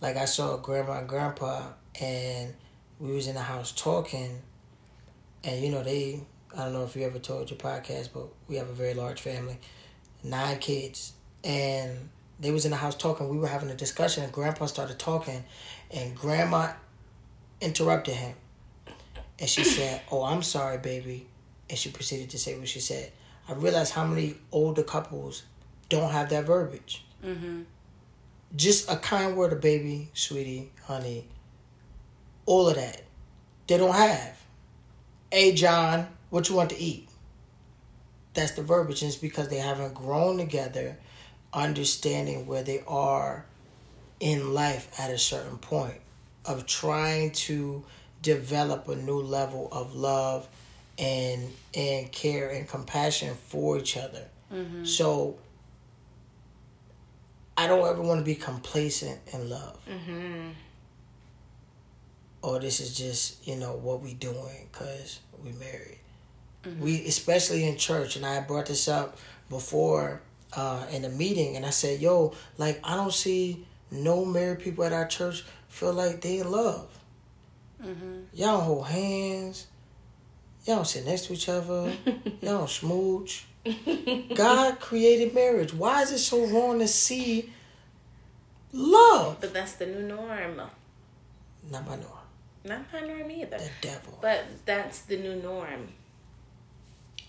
Like 0.01 0.17
I 0.17 0.25
saw 0.25 0.57
grandma 0.57 0.99
and 0.99 1.09
grandpa, 1.09 1.69
and 2.01 2.53
we 2.99 3.13
was 3.13 3.29
in 3.29 3.37
the 3.37 3.43
house 3.43 3.71
talking, 3.73 4.43
and 5.45 5.63
you 5.63 5.71
know 5.71 5.85
they. 5.85 6.23
I 6.59 6.65
don't 6.65 6.73
know 6.73 6.83
if 6.83 6.97
you 6.97 7.07
ever 7.07 7.21
told 7.21 7.49
your 7.51 7.59
podcast, 7.61 8.09
but 8.13 8.27
we 8.49 8.57
have 8.57 8.69
a 8.69 8.73
very 8.73 8.95
large 8.95 9.21
family, 9.21 9.59
nine 10.25 10.59
kids, 10.59 11.13
and 11.45 12.09
they 12.41 12.51
was 12.51 12.65
in 12.65 12.71
the 12.71 12.77
house 12.77 12.97
talking. 12.97 13.29
We 13.29 13.39
were 13.39 13.49
having 13.49 13.71
a 13.71 13.75
discussion, 13.75 14.25
and 14.25 14.33
grandpa 14.33 14.67
started 14.67 14.99
talking, 14.99 15.45
and 15.91 16.17
grandma 16.17 16.73
interrupted 17.61 18.15
him, 18.15 18.35
and 19.39 19.49
she 19.49 19.65
said, 19.77 20.03
"Oh, 20.11 20.25
I'm 20.25 20.43
sorry, 20.43 20.79
baby." 20.79 21.27
and 21.71 21.79
she 21.79 21.91
proceeded 21.91 22.29
to 22.31 22.39
say 22.39 22.59
what 22.59 22.69
she 22.69 22.81
said. 22.81 23.13
I 23.49 23.53
realized 23.53 23.95
how 23.95 24.05
many 24.05 24.35
older 24.51 24.83
couples 24.83 25.45
don't 25.89 26.11
have 26.11 26.29
that 26.31 26.45
verbiage. 26.45 27.05
Mm-hmm. 27.25 27.63
Just 28.57 28.91
a 28.91 28.97
kind 28.97 29.37
word 29.37 29.53
of 29.53 29.61
baby, 29.61 30.11
sweetie, 30.13 30.73
honey, 30.85 31.29
all 32.45 32.69
of 32.69 32.75
that. 32.75 33.05
They 33.69 33.79
don't 33.79 33.95
have. 33.95 34.37
Hey, 35.31 35.55
John, 35.55 36.09
what 36.31 36.49
you 36.49 36.57
want 36.57 36.71
to 36.71 36.79
eat? 36.79 37.09
That's 38.35 38.53
the 38.53 38.63
verbiage, 38.63 39.03
and 39.03 39.09
it's 39.09 39.21
because 39.21 39.49
they 39.49 39.59
haven't 39.59 39.95
grown 39.95 40.39
together, 40.39 40.99
understanding 41.53 42.47
where 42.47 42.63
they 42.63 42.83
are 42.87 43.45
in 44.21 44.55
life 44.55 44.89
at 44.99 45.11
a 45.11 45.19
certain 45.19 45.59
point 45.59 46.01
of 46.45 46.67
trying 46.67 47.33
to 47.33 47.85
develop 48.23 48.89
a 48.89 48.97
new 48.97 49.21
level 49.21 49.69
of 49.73 49.95
love 49.95 50.49
and 50.99 51.51
and 51.75 52.13
care 52.13 52.51
and 52.51 52.69
compassion 52.69 53.35
for 53.35 53.79
each 53.79 53.97
other. 53.97 54.27
So 54.85 55.39
I 57.57 57.67
don't 57.67 57.87
ever 57.87 58.03
want 58.03 58.21
to 58.21 58.25
be 58.25 58.35
complacent 58.35 59.21
in 59.33 59.49
love. 59.49 59.79
Mm-hmm. 59.89 60.49
Or 62.43 62.59
this 62.59 62.81
is 62.81 62.97
just 62.97 63.47
you 63.47 63.57
know 63.57 63.73
what 63.75 64.01
we 64.03 64.15
doing 64.15 64.69
because 64.71 65.21
we 65.43 65.53
married. 65.53 65.99
We 66.79 67.07
especially 67.07 67.67
in 67.67 67.77
church, 67.77 68.17
and 68.17 68.27
I 68.27 68.41
brought 68.41 68.67
this 68.67 68.87
up 68.87 69.17
before 69.49 70.21
uh, 70.57 70.87
in 70.91 71.05
a 71.05 71.09
meeting, 71.09 71.57
and 71.57 71.65
I 71.65 71.71
said, 71.71 72.01
"Yo, 72.01 72.35
like 72.59 72.81
I 72.85 72.97
don't 72.97 73.13
see 73.13 73.67
no 73.91 74.25
married 74.25 74.61
people 74.61 74.85
at 74.85 74.93
our 74.93 75.07
church 75.07 75.45
feel 75.69 75.93
like 75.93 76.21
they 76.21 76.39
in 76.39 76.51
love. 76.51 76.89
Y'all 78.35 78.59
don't 78.59 78.63
hold 78.65 78.87
hands. 78.87 79.67
Y'all 80.67 80.77
don't 80.77 80.87
sit 80.87 81.07
next 81.07 81.27
to 81.27 81.33
each 81.33 81.49
other. 81.49 81.93
Y'all 82.05 82.59
don't 82.59 82.71
smooch. 82.71 83.47
God 84.35 84.81
created 84.81 85.35
marriage. 85.35 85.73
Why 85.73 86.03
is 86.03 86.13
it 86.13 86.19
so 86.19 86.47
wrong 86.47 86.79
to 86.81 86.89
see 86.89 87.53
love? 88.73 89.39
But 89.41 89.55
that's 89.55 89.75
the 89.75 89.87
new 89.87 90.03
norm. 90.03 90.61
Not 91.71 91.87
my 91.87 91.97
norm. 91.97 92.07
Not 92.65 92.93
my 92.93 93.01
norm 93.01 93.31
either. 93.31 93.59
The 93.59 93.71
devil. 93.81 94.19
But 94.21 94.45
that's 94.67 95.03
the 95.03 95.17
new 95.17 95.37
norm. 95.37 95.89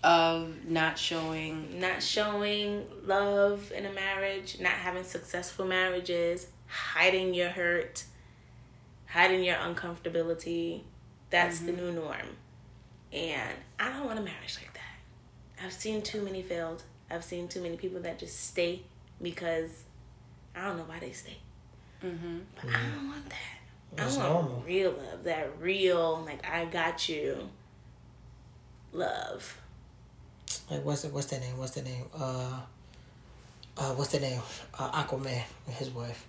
Of 0.02 0.66
not 0.66 0.98
showing. 0.98 1.80
Not 1.80 2.02
showing 2.02 2.86
love 3.06 3.70
in 3.72 3.86
a 3.86 3.92
marriage, 3.92 4.58
not 4.60 4.72
having 4.72 5.04
successful 5.04 5.64
marriages, 5.64 6.48
hiding 6.66 7.34
your 7.34 7.50
hurt, 7.50 8.04
hiding 9.06 9.44
your 9.44 9.56
uncomfortability. 9.56 10.82
That's 11.30 11.60
the 11.60 11.72
new 11.72 11.92
norm. 11.92 12.36
And 13.12 13.52
I 13.78 13.90
don't 13.90 14.06
want 14.06 14.18
a 14.18 14.22
marriage 14.22 14.58
like 14.60 14.72
that. 14.74 15.64
I've 15.64 15.72
seen 15.72 16.02
too 16.02 16.22
many 16.22 16.42
failed. 16.42 16.82
I've 17.10 17.24
seen 17.24 17.46
too 17.46 17.60
many 17.60 17.76
people 17.76 18.00
that 18.00 18.18
just 18.18 18.48
stay 18.48 18.82
because 19.20 19.84
I 20.56 20.66
don't 20.66 20.78
know 20.78 20.84
why 20.84 20.98
they 20.98 21.12
stay. 21.12 21.36
Mm-hmm. 22.04 22.38
But 22.56 22.70
I 22.70 22.96
don't 22.96 23.08
want 23.08 23.28
that. 23.28 23.60
That's 23.94 24.16
I 24.16 24.28
want 24.28 24.44
normal. 24.50 24.64
real 24.66 24.92
love. 24.92 25.24
That 25.24 25.60
real, 25.60 26.22
like 26.24 26.44
I 26.48 26.64
got 26.64 27.08
you 27.08 27.48
love. 28.92 29.58
Like 30.72 30.84
what's 30.86 31.02
the, 31.02 31.08
what's 31.10 31.26
that 31.26 31.40
name? 31.42 31.58
What's 31.58 31.72
the 31.72 31.82
name? 31.82 32.04
Uh, 32.18 32.58
uh, 33.76 33.92
what's 33.94 34.12
the 34.12 34.20
name? 34.20 34.40
Uh, 34.78 35.02
Aquaman 35.02 35.42
and 35.66 35.76
his 35.76 35.90
wife. 35.90 36.26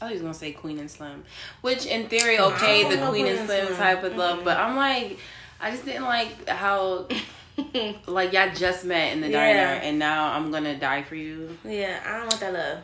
I 0.00 0.10
was 0.12 0.22
gonna 0.22 0.32
say 0.32 0.52
Queen 0.52 0.78
and 0.78 0.90
Slim, 0.90 1.22
which 1.60 1.84
in 1.84 2.08
theory, 2.08 2.38
okay, 2.38 2.82
the 2.84 2.88
Queen 2.88 2.98
and 2.98 3.08
Queen 3.10 3.26
and 3.26 3.46
Slim 3.46 3.66
Slim. 3.66 3.76
type 3.78 4.02
of 4.04 4.16
love, 4.16 4.42
but 4.42 4.56
I'm 4.56 4.74
like, 4.76 5.18
I 5.60 5.70
just 5.70 5.84
didn't 5.84 6.04
like 6.04 6.48
how 6.48 7.08
like 8.06 8.32
y'all 8.32 8.54
just 8.54 8.86
met 8.86 9.12
in 9.12 9.20
the 9.20 9.28
Yeah. 9.28 9.52
diner, 9.52 9.80
and 9.82 9.98
now 9.98 10.32
I'm 10.32 10.50
gonna 10.50 10.78
die 10.78 11.02
for 11.02 11.16
you. 11.16 11.58
Yeah, 11.62 12.00
I 12.06 12.12
don't 12.18 12.26
want 12.28 12.40
that 12.40 12.52
love. 12.54 12.78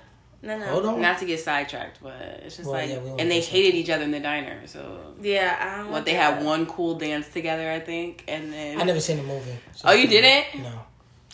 No, 0.44 0.58
no. 0.58 0.66
Hold 0.66 0.86
on. 0.86 1.00
Not 1.00 1.18
to 1.20 1.24
get 1.24 1.40
sidetracked, 1.40 1.98
but 2.02 2.12
it's 2.44 2.56
just 2.58 2.68
Well, 2.68 2.78
like, 2.78 2.90
yeah, 2.90 3.16
and 3.18 3.30
they 3.30 3.40
hated 3.40 3.74
each 3.74 3.88
other 3.90 4.04
in 4.04 4.10
the 4.10 4.20
diner. 4.20 4.66
So 4.66 5.14
Yeah, 5.20 5.56
I 5.58 5.78
don't 5.82 5.90
what 5.90 6.04
they 6.04 6.12
that. 6.12 6.34
had 6.36 6.44
one 6.44 6.66
cool 6.66 6.96
dance 6.96 7.28
together, 7.28 7.70
I 7.70 7.80
think, 7.80 8.24
and 8.28 8.52
then 8.52 8.80
I 8.80 8.84
never 8.84 9.00
seen 9.00 9.16
the 9.16 9.22
movie. 9.22 9.56
so- 9.74 9.88
Oh, 9.88 9.92
you 9.92 10.06
didn't? 10.06 10.62
No. 10.62 10.80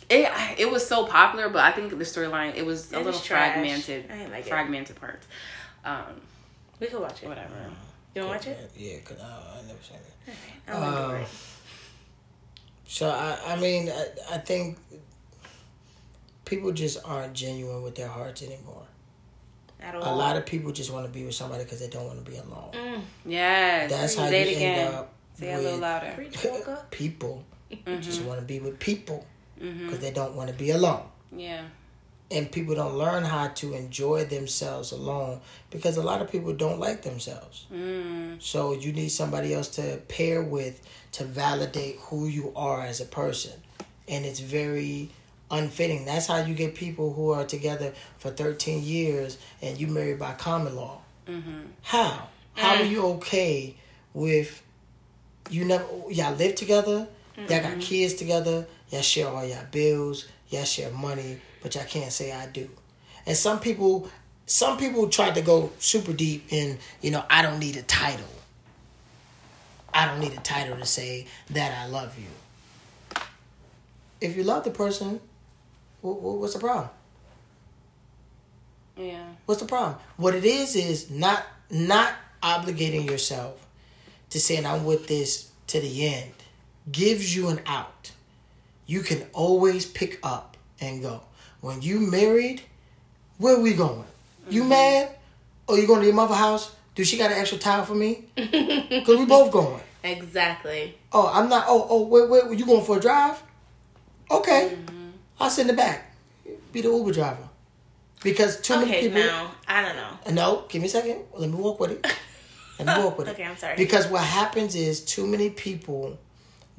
it 0.09 0.31
it 0.59 0.71
was 0.71 0.87
so 0.87 1.07
popular, 1.07 1.49
but 1.49 1.63
I 1.65 1.73
think 1.73 1.91
the 1.91 1.97
storyline 2.05 2.55
it 2.57 2.65
was 2.65 2.93
a 2.93 3.01
It 3.01 3.05
little 3.05 3.21
trash. 3.21 3.55
fragmented, 3.55 4.11
I 4.11 4.17
didn't 4.19 4.33
like 4.33 4.47
it. 4.47 4.49
fragmented 4.49 4.97
parts. 4.97 5.27
Um, 5.85 6.21
We 6.79 6.87
could 6.87 7.01
watch 7.01 7.23
it. 7.23 7.29
whatever. 7.29 7.55
You 8.15 8.23
want 8.27 8.43
to 8.43 8.51
watch 8.51 8.59
it? 8.59 8.71
Yeah, 8.77 8.99
cause 9.01 9.19
I, 9.21 9.59
I 9.59 9.63
never 9.67 9.83
seen 9.83 9.97
it. 9.97 10.35
I'm 10.69 10.81
do 10.81 11.15
Um, 11.15 11.15
it. 11.17 11.29
So 12.87 13.09
I, 13.11 13.39
I 13.53 13.57
mean, 13.57 13.89
I, 13.89 14.07
I 14.35 14.39
think 14.39 14.79
people 16.45 16.73
just 16.73 16.99
aren't 17.05 17.33
genuine 17.35 17.83
with 17.83 17.95
their 17.95 18.09
hearts 18.09 18.43
anymore. 18.43 18.83
At 19.83 19.95
all. 19.95 20.15
A 20.15 20.15
lot 20.15 20.37
of 20.37 20.45
people 20.47 20.73
just 20.73 20.93
want 20.93 21.07
to 21.07 21.13
be 21.13 21.25
with 21.25 21.35
somebody 21.35 21.65
because 21.65 21.81
they 21.81 21.89
don't 21.89 22.07
want 22.07 22.25
to 22.25 22.31
be 22.31 22.37
alone. 22.37 22.71
Mm. 22.73 23.01
Yes, 23.25 23.91
That's 23.91 24.15
how 24.17 24.27
say 24.29 24.45
you 24.45 24.51
it 24.51 24.57
again. 24.57 24.79
end 24.79 24.95
up 24.95 25.13
Say 25.35 25.51
it 25.51 25.55
a 25.55 25.57
little 25.59 25.73
with 25.73 25.81
louder. 25.81 26.85
People. 26.91 27.45
Mm-hmm. 27.73 28.01
Just 28.01 28.23
want 28.23 28.41
to 28.41 28.45
be 28.45 28.59
with 28.59 28.79
people 28.81 29.25
because 29.59 30.01
they 30.01 30.11
don't 30.11 30.35
want 30.35 30.49
to 30.51 30.55
be 30.57 30.71
alone. 30.71 31.03
Yeah. 31.35 31.63
And 32.33 32.51
people 32.51 32.75
don't 32.75 32.95
learn 32.95 33.25
how 33.25 33.49
to 33.49 33.75
enjoy 33.75 34.25
themselves 34.25 34.93
alone 34.93 35.41
because 35.71 35.97
a 35.97 36.03
lot 36.03 36.21
of 36.23 36.31
people 36.31 36.53
don't 36.53 36.79
like 36.79 37.03
themselves. 37.03 37.67
Mm. 37.73 38.41
So 38.41 38.73
you 38.73 38.93
need 38.93 39.11
somebody 39.11 39.53
else 39.55 39.69
to 39.77 40.01
pair 40.09 40.43
with 40.43 40.81
to 41.13 41.25
validate 41.25 41.97
who 42.01 42.27
you 42.27 42.53
are 42.57 42.83
as 42.83 43.01
a 43.01 43.05
person. 43.05 43.53
And 44.09 44.25
it's 44.25 44.41
very 44.41 45.11
unfitting. 45.51 46.05
That's 46.05 46.27
how 46.27 46.39
you 46.39 46.55
get 46.55 46.75
people 46.75 47.13
who 47.13 47.31
are 47.31 47.45
together 47.45 47.93
for 48.19 48.31
13 48.31 48.83
years 48.83 49.39
and 49.63 49.79
you 49.79 49.87
married 49.87 50.19
by 50.19 50.33
common 50.33 50.77
law. 50.77 51.01
Mm-hmm. 51.27 51.61
How? 51.83 52.29
How 52.55 52.77
are 52.77 52.85
you 52.85 53.05
okay 53.07 53.77
with 54.13 54.63
you 55.49 55.65
never 55.65 55.85
y'all 56.11 56.35
live 56.35 56.55
together, 56.55 57.09
y'all 57.37 57.63
got 57.63 57.81
kids 57.81 58.15
together, 58.15 58.67
y'all 58.91 59.03
share 59.03 59.29
all 59.29 59.45
y'all 59.45 59.65
bills, 59.71 60.29
y'all 60.49 60.65
share 60.65 60.91
money, 60.91 61.39
but 61.63 61.75
y'all 61.75 61.85
can't 61.85 62.13
say 62.13 62.33
I 62.33 62.47
do. 62.47 62.69
And 63.27 63.37
some 63.37 63.61
people 63.61 64.11
some 64.47 64.77
people 64.79 65.09
try 65.09 65.31
to 65.31 65.41
go 65.43 65.71
super 65.79 66.13
deep 66.13 66.53
in, 66.53 66.79
you 67.01 67.13
know, 67.13 67.25
I 67.31 67.43
don't 67.43 67.61
need 67.61 67.77
a 67.77 67.83
title. 67.83 68.27
I 69.95 70.07
don't 70.07 70.19
need 70.19 70.33
a 70.33 70.41
title 70.41 70.77
to 70.77 70.85
say 70.85 71.27
that 71.51 71.73
I 71.79 71.87
love 71.87 72.19
you. 72.19 73.23
If 74.21 74.37
you 74.37 74.43
love 74.43 74.65
the 74.65 74.71
person, 74.71 75.21
wh- 76.03 76.19
wh- 76.19 76.41
what's 76.41 76.55
the 76.55 76.61
problem? 76.61 76.89
Yeah. 78.97 79.25
What's 79.47 79.61
the 79.61 79.67
problem? 79.67 79.97
What 80.17 80.35
it 80.35 80.45
is 80.45 80.77
is 80.77 81.11
not 81.11 81.45
not 81.71 82.13
obligating 82.43 83.09
yourself 83.09 83.67
to 84.31 84.41
saying 84.41 84.67
I'm 84.67 84.85
with 84.85 85.07
this 85.07 85.51
to 85.69 85.81
the 85.81 86.07
end 86.07 86.33
gives 86.91 87.35
you 87.35 87.49
an 87.49 87.61
out. 87.67 88.13
You 88.87 89.01
can 89.03 89.25
always 89.33 89.87
pick 89.87 90.19
up 90.23 90.57
and 90.81 91.03
go. 91.03 91.23
When 91.61 91.83
you 91.83 92.01
married, 92.01 92.63
where 93.39 93.59
we 93.61 93.75
going? 93.75 94.05
You 94.49 94.63
mm-hmm. 94.63 94.71
mad? 94.71 95.17
Or 95.69 95.79
you 95.79 95.87
going 95.87 96.01
to 96.01 96.07
your 96.07 96.15
mother 96.15 96.35
house? 96.35 96.75
Do 96.95 97.05
she 97.05 97.17
got 97.17 97.31
an 97.31 97.39
extra 97.39 97.59
towel 97.59 97.85
for 97.85 97.95
me? 97.95 98.25
Cause 98.37 99.17
we 99.17 99.25
both 99.25 99.53
going. 99.53 99.81
Exactly. 100.03 100.99
Oh, 101.13 101.31
I'm 101.33 101.49
not. 101.49 101.67
Oh, 101.69 101.87
oh, 101.89 102.07
wait, 102.07 102.29
wait. 102.29 102.59
You 102.59 102.67
going 102.67 102.85
for 102.85 102.97
a 102.97 103.01
drive? 103.01 103.41
Okay, 104.31 104.73
mm-hmm. 104.75 105.00
I'll 105.41 105.51
sit 105.51 105.63
in 105.63 105.67
the 105.69 105.73
back. 105.73 106.15
Be 106.73 106.81
the 106.83 106.89
Uber 106.89 107.13
driver. 107.13 107.49
Because 108.23 108.61
too 108.61 108.75
many 108.77 108.91
Okay, 108.91 109.01
people. 109.09 109.21
now 109.21 109.51
I 109.67 109.83
don't 109.83 109.97
know. 109.97 110.11
Uh, 110.27 110.31
no, 110.33 110.65
give 110.69 110.83
me 110.83 110.89
a 110.89 110.91
second. 110.91 111.21
Let 111.35 111.49
me 111.51 111.57
walk 111.57 111.81
with 111.81 111.93
it. 111.93 112.07
Let 112.79 112.99
me 112.99 113.05
walk 113.05 113.19
with 113.19 113.29
it. 113.29 113.31
Okay, 113.35 113.45
I'm 113.45 113.57
sorry. 113.57 113.77
Because 113.77 114.07
what 114.09 114.23
happens 114.23 114.75
is 114.75 115.01
too 115.05 115.27
many 115.27 115.51
people 115.51 116.19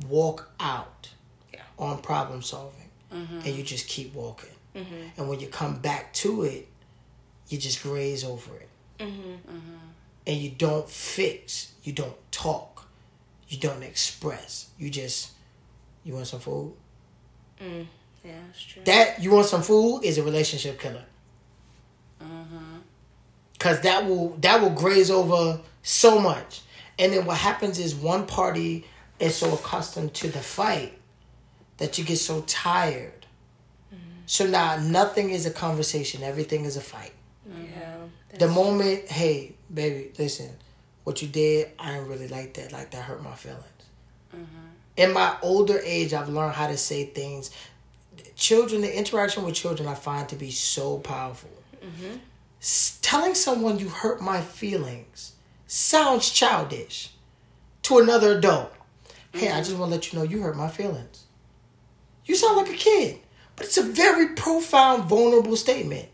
walk 0.08 0.50
out 0.60 1.10
Yeah. 1.54 1.62
on 1.80 2.00
problem 2.02 2.42
solving, 2.44 2.90
mm-hmm. 3.12 3.40
and 3.40 3.48
you 3.48 3.64
just 3.64 3.88
keep 3.88 4.14
walking. 4.14 4.50
Mm-hmm. 4.76 5.20
And 5.20 5.30
when 5.30 5.40
you 5.40 5.48
come 5.48 5.80
back 5.80 6.14
to 6.14 6.44
it, 6.44 6.68
you 7.50 7.58
just 7.58 7.82
graze 7.84 8.24
over 8.24 8.56
it, 8.56 8.70
mm-hmm, 9.00 9.50
and 10.28 10.38
you 10.38 10.50
don't 10.52 10.88
fix. 10.90 11.74
You 11.84 11.92
don't 11.94 12.16
talk. 12.32 12.88
You 13.50 13.58
don't 13.58 13.84
express. 13.84 14.70
You 14.78 14.90
just 14.90 15.32
you 16.04 16.14
want 16.14 16.28
some 16.28 16.40
food. 16.40 16.74
Mm. 17.60 17.88
Yeah, 18.24 18.34
that's 18.48 18.62
true. 18.62 18.82
That 18.86 19.22
you 19.22 19.32
want 19.32 19.48
some 19.48 19.62
food 19.62 20.02
is 20.04 20.18
a 20.18 20.24
relationship 20.24 20.80
killer. 20.80 21.06
Mm-hmm. 22.22 22.78
Cause 23.60 23.82
that 23.82 24.06
will 24.06 24.30
that 24.42 24.62
will 24.62 24.72
graze 24.72 25.12
over 25.12 25.60
so 25.84 26.20
much, 26.20 26.62
and 26.98 27.14
then 27.14 27.26
what 27.26 27.38
happens 27.38 27.80
is 27.80 27.96
one 27.96 28.26
party 28.26 28.86
is 29.20 29.36
so 29.36 29.54
accustomed 29.54 30.14
to 30.16 30.28
the 30.28 30.40
fight 30.40 30.98
that 31.78 31.98
you 31.98 32.04
get 32.04 32.18
so 32.18 32.42
tired. 32.42 33.26
Mm-hmm. 33.94 34.22
So 34.26 34.48
now 34.48 34.78
nothing 34.78 35.30
is 35.30 35.46
a 35.46 35.52
conversation; 35.52 36.24
everything 36.24 36.66
is 36.66 36.78
a 36.78 36.82
fight. 36.82 37.14
Mm-hmm. 37.48 37.66
yeah. 37.80 38.38
The 38.40 38.48
moment, 38.48 39.10
hey, 39.10 39.56
baby, 39.72 40.12
listen, 40.18 40.50
what 41.04 41.22
you 41.22 41.28
did, 41.28 41.70
I 41.78 41.94
didn't 41.94 42.08
really 42.08 42.28
like 42.28 42.54
that. 42.56 42.72
Like 42.72 42.92
that 42.92 43.04
hurt 43.04 43.22
my 43.24 43.36
feelings. 43.36 43.66
In 44.98 45.14
my 45.14 45.36
older 45.42 45.80
age, 45.84 46.14
I've 46.14 46.30
learned 46.30 46.54
how 46.54 46.68
to 46.68 46.78
say 46.78 47.06
things. 47.06 47.52
Children, 48.42 48.82
the 48.82 48.98
interaction 48.98 49.44
with 49.46 49.54
children, 49.54 49.88
I 49.88 49.94
find 49.94 50.28
to 50.30 50.36
be 50.36 50.50
so 50.50 50.98
powerful. 50.98 51.52
S- 52.60 52.98
telling 53.04 53.36
someone 53.36 53.78
you 53.78 53.88
hurt 53.90 54.20
my 54.20 54.42
feelings 54.42 55.34
sounds 55.68 56.28
childish 56.32 57.12
to 57.84 58.00
another 58.00 58.38
adult. 58.40 58.74
Hey, 59.32 59.52
I 59.52 59.60
just 59.60 59.78
want 59.78 59.92
to 59.92 59.96
let 59.96 60.12
you 60.12 60.18
know 60.18 60.26
you 60.26 60.42
hurt 60.42 60.58
my 60.58 60.70
feelings. 60.70 61.26
You 62.26 62.34
sound 62.36 62.58
like 62.58 62.70
a 62.72 62.78
kid, 62.78 63.20
but 63.56 63.68
it's 63.68 63.78
a 63.78 63.84
very 63.84 64.30
profound, 64.30 65.04
vulnerable 65.06 65.56
statement 65.56 66.10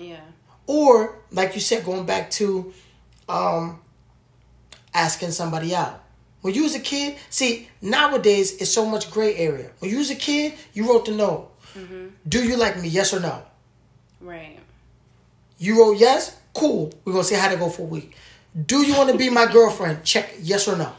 Yeah. 0.00 0.20
or 0.66 1.20
like 1.30 1.54
you 1.54 1.60
said 1.60 1.84
going 1.84 2.06
back 2.06 2.28
to 2.32 2.72
um 3.28 3.80
asking 4.94 5.30
somebody 5.30 5.74
out 5.76 6.02
when 6.40 6.54
you 6.54 6.62
was 6.64 6.74
a 6.74 6.80
kid 6.80 7.16
see 7.30 7.68
nowadays 7.82 8.56
it's 8.60 8.70
so 8.70 8.84
much 8.86 9.10
gray 9.10 9.34
area 9.36 9.70
when 9.80 9.90
you 9.90 9.98
was 9.98 10.10
a 10.10 10.14
kid 10.14 10.54
you 10.72 10.88
wrote 10.88 11.04
the 11.04 11.12
note 11.12 11.50
Mm-hmm. 11.78 12.06
do 12.28 12.44
you 12.44 12.56
like 12.56 12.80
me 12.80 12.88
yes 12.88 13.14
or 13.14 13.20
no? 13.20 13.42
Right. 14.20 14.58
you 15.58 15.78
wrote 15.78 15.98
yes 15.98 16.38
cool. 16.58 16.92
We're 17.04 17.12
gonna 17.12 17.24
see 17.24 17.34
how 17.34 17.48
to 17.48 17.56
go 17.56 17.68
for 17.68 17.82
a 17.82 17.86
week. 17.86 18.16
Do 18.66 18.84
you 18.84 18.94
want 18.96 19.10
to 19.10 19.16
be 19.16 19.30
my 19.30 19.50
girlfriend? 19.50 20.04
Check 20.04 20.34
yes 20.40 20.66
or 20.66 20.76
no. 20.76 20.92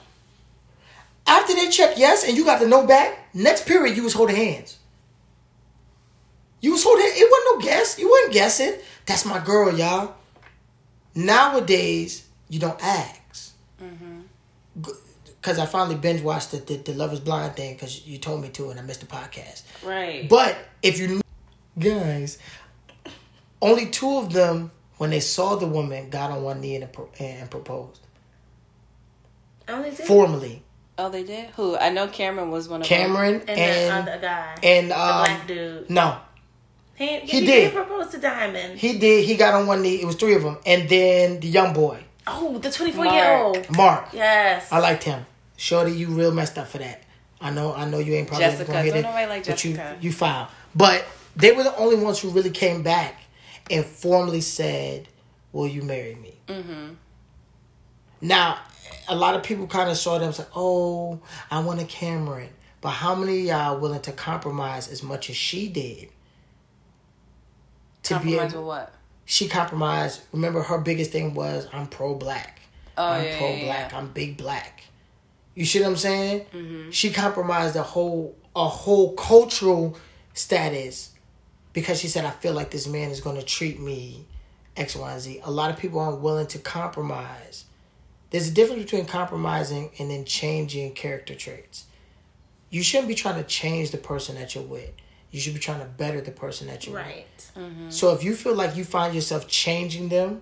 After 1.27 1.53
they 1.53 1.69
check 1.69 1.97
yes 1.97 2.27
and 2.27 2.38
you 2.38 2.45
got 2.45 2.59
the 2.59 2.67
no 2.67 2.88
back 2.88 3.34
next 3.34 3.67
period 3.67 3.95
you 3.97 4.03
was 4.03 4.13
holding 4.13 4.36
hands. 4.36 4.77
You 6.61 6.71
was 6.71 6.84
holding 6.84 7.05
it 7.05 7.30
wasn't 7.30 7.63
no 7.63 7.69
guess 7.69 7.99
you 7.99 8.09
wasn't 8.09 8.34
guessing. 8.34 8.73
That's 9.05 9.25
my 9.25 9.39
girl 9.39 9.75
y'all. 9.75 10.15
Nowadays 11.15 12.27
you 12.47 12.59
don't 12.59 12.82
ask 12.82 13.53
mm-hmm. 13.82 14.21
Because 15.41 15.57
i 15.59 15.65
finally 15.65 15.95
binge 15.95 16.21
watched 16.21 16.51
the, 16.51 16.57
the, 16.57 16.75
the 16.77 16.93
love 16.93 17.11
is 17.13 17.19
blind 17.19 17.55
thing 17.55 17.73
because 17.73 18.05
you 18.07 18.17
told 18.17 18.41
me 18.41 18.49
to 18.49 18.69
and 18.69 18.79
i 18.79 18.83
missed 18.83 18.99
the 19.01 19.05
podcast 19.07 19.63
Right. 19.83 20.27
but 20.29 20.57
if 20.81 20.99
you 20.99 21.21
guys, 21.77 22.37
only 23.61 23.87
two 23.89 24.17
of 24.17 24.33
them, 24.33 24.71
when 24.97 25.09
they 25.11 25.19
saw 25.21 25.55
the 25.55 25.65
woman, 25.67 26.09
got 26.09 26.29
on 26.31 26.43
one 26.43 26.59
knee 26.61 26.75
and, 26.75 26.89
and 27.19 27.49
proposed 27.51 28.01
Only 29.67 29.91
two. 29.91 30.03
formally. 30.03 30.63
oh, 30.97 31.09
they 31.09 31.23
did. 31.23 31.49
Who? 31.51 31.77
I 31.77 31.89
know 31.89 32.07
Cameron 32.07 32.51
was 32.51 32.67
one 32.67 32.81
of 32.81 32.87
them. 32.87 32.97
Cameron 32.97 33.35
And, 33.47 33.49
and 33.49 34.07
the 34.07 34.11
other 34.11 34.21
guy. 34.21 34.55
and 34.63 34.91
the 34.91 34.99
um, 34.99 35.23
black 35.23 35.47
dude. 35.47 35.89
no, 35.89 36.17
He, 36.95 37.07
he, 37.07 37.19
he 37.19 37.27
he 37.39 37.45
did. 37.45 37.71
did 37.71 37.73
propose 37.75 38.07
to 38.11 38.17
Diamond. 38.17 38.77
he 38.79 38.97
did. 38.97 39.23
He 39.25 39.35
got 39.35 39.53
on 39.53 39.67
one 39.67 39.81
knee. 39.81 40.01
It 40.01 40.05
was 40.05 40.15
three 40.15 40.35
of 40.35 40.43
them, 40.43 40.57
and 40.65 40.89
then 40.89 41.39
the 41.39 41.47
young 41.47 41.73
boy, 41.73 42.03
oh, 42.28 42.57
the 42.57 42.72
24 42.72 43.05
year 43.05 43.38
old. 43.38 43.76
Mark. 43.76 44.09
Yes. 44.13 44.72
I 44.72 44.80
liked 44.80 45.03
him. 45.03 45.26
Shorty, 45.57 45.91
you 45.91 46.07
real 46.07 46.32
messed 46.32 46.57
up 46.57 46.67
for 46.67 46.78
that. 46.78 47.03
I 47.41 47.51
know. 47.51 47.74
I 47.74 47.86
know 47.86 47.99
you 47.99 48.13
ain't 48.13 48.28
probably 48.28 48.45
Jessica. 48.45 48.72
gonna 48.72 48.84
hit 48.84 48.91
Don't 48.91 48.99
it, 48.99 49.03
nobody 49.03 49.28
like 49.28 49.45
but 49.45 49.63
you 49.63 49.80
you 50.01 50.11
filed. 50.11 50.47
But 50.76 51.05
they 51.36 51.51
were 51.51 51.63
the 51.63 51.76
only 51.78 51.95
ones 51.95 52.20
who 52.20 52.30
really 52.30 52.49
came 52.49 52.84
back 52.84 53.22
and 53.70 53.86
formally 53.86 54.41
said, 54.41 55.07
"Will 55.51 55.67
you 55.67 55.82
marry 55.82 56.15
me?" 56.15 56.34
Mm-hmm. 56.47 56.93
Now, 58.22 58.59
a 59.07 59.15
lot 59.15 59.36
of 59.36 59.43
people 59.43 59.67
kind 59.67 59.89
of 59.89 59.97
saw 59.97 60.17
them 60.17 60.30
as 60.30 60.39
like, 60.39 60.49
"Oh, 60.55 61.20
I 61.49 61.59
want 61.59 61.82
a 61.82 61.86
Cameron," 61.86 62.49
but 62.82 62.89
how 62.89 63.15
many 63.15 63.41
of 63.41 63.45
y'all 63.45 63.80
willing 63.80 64.01
to 64.01 64.11
compromise 64.11 64.89
as 64.89 65.01
much 65.01 65.30
as 65.30 65.36
she 65.38 65.70
did? 65.70 66.09
To 68.03 68.15
Compromise 68.15 68.24
be 68.24 68.43
with 68.43 68.53
able, 68.53 68.65
what? 68.65 68.93
She 69.32 69.47
compromised. 69.47 70.21
Remember, 70.32 70.63
her 70.63 70.80
biggest 70.80 71.11
thing 71.11 71.36
was, 71.36 71.67
"I'm 71.71 71.86
pro 71.86 72.15
black." 72.15 72.61
Oh, 72.97 73.09
I'm 73.09 73.23
yeah, 73.23 73.38
pro 73.38 73.47
black. 73.59 73.91
yeah. 73.91 73.97
I'm 73.97 74.07
big 74.07 74.38
black. 74.38 74.86
You 75.53 75.65
see 75.65 75.82
what 75.82 75.89
I'm 75.89 75.97
saying? 75.97 76.47
Mm-hmm. 76.51 76.89
She 76.89 77.11
compromised 77.11 77.75
a 77.75 77.84
whole 77.84 78.36
a 78.55 78.67
whole 78.67 79.13
cultural 79.13 79.95
status 80.34 81.11
because 81.73 81.99
she 81.99 82.07
said, 82.07 82.25
"I 82.25 82.32
feel 82.32 82.53
like 82.53 82.71
this 82.71 82.88
man 82.88 83.11
is 83.11 83.21
going 83.21 83.36
to 83.36 83.45
treat 83.45 83.80
me 83.80 84.25
X, 84.75 84.95
Y, 84.95 85.11
and 85.11 85.21
Z. 85.21 85.41
A 85.43 85.51
lot 85.51 85.69
of 85.69 85.77
people 85.77 85.99
aren't 85.99 86.21
willing 86.21 86.47
to 86.47 86.57
compromise. 86.57 87.65
There's 88.32 88.47
a 88.47 88.51
difference 88.51 88.82
between 88.82 89.05
compromising 89.05 89.91
and 89.99 90.09
then 90.09 90.25
changing 90.25 90.93
character 90.95 91.36
traits. 91.36 91.86
You 92.71 92.82
shouldn't 92.82 93.07
be 93.07 93.15
trying 93.15 93.36
to 93.36 93.47
change 93.47 93.91
the 93.91 93.99
person 93.99 94.36
that 94.38 94.55
you're 94.55 94.63
with. 94.63 94.89
You 95.32 95.39
should 95.39 95.53
be 95.53 95.59
trying 95.59 95.80
to 95.80 95.86
better 95.86 96.21
the 96.21 96.32
person 96.32 96.67
that 96.67 96.86
you're 96.86 96.95
Right. 96.95 97.25
with. 97.55 97.93
So 97.93 98.13
if 98.13 98.23
you 98.23 98.36
feel 98.36 98.55
like 98.55 98.75
you 98.75 98.84
find 98.84 99.13
yourself 99.13 99.47
changing 99.47 100.09
them, 100.09 100.41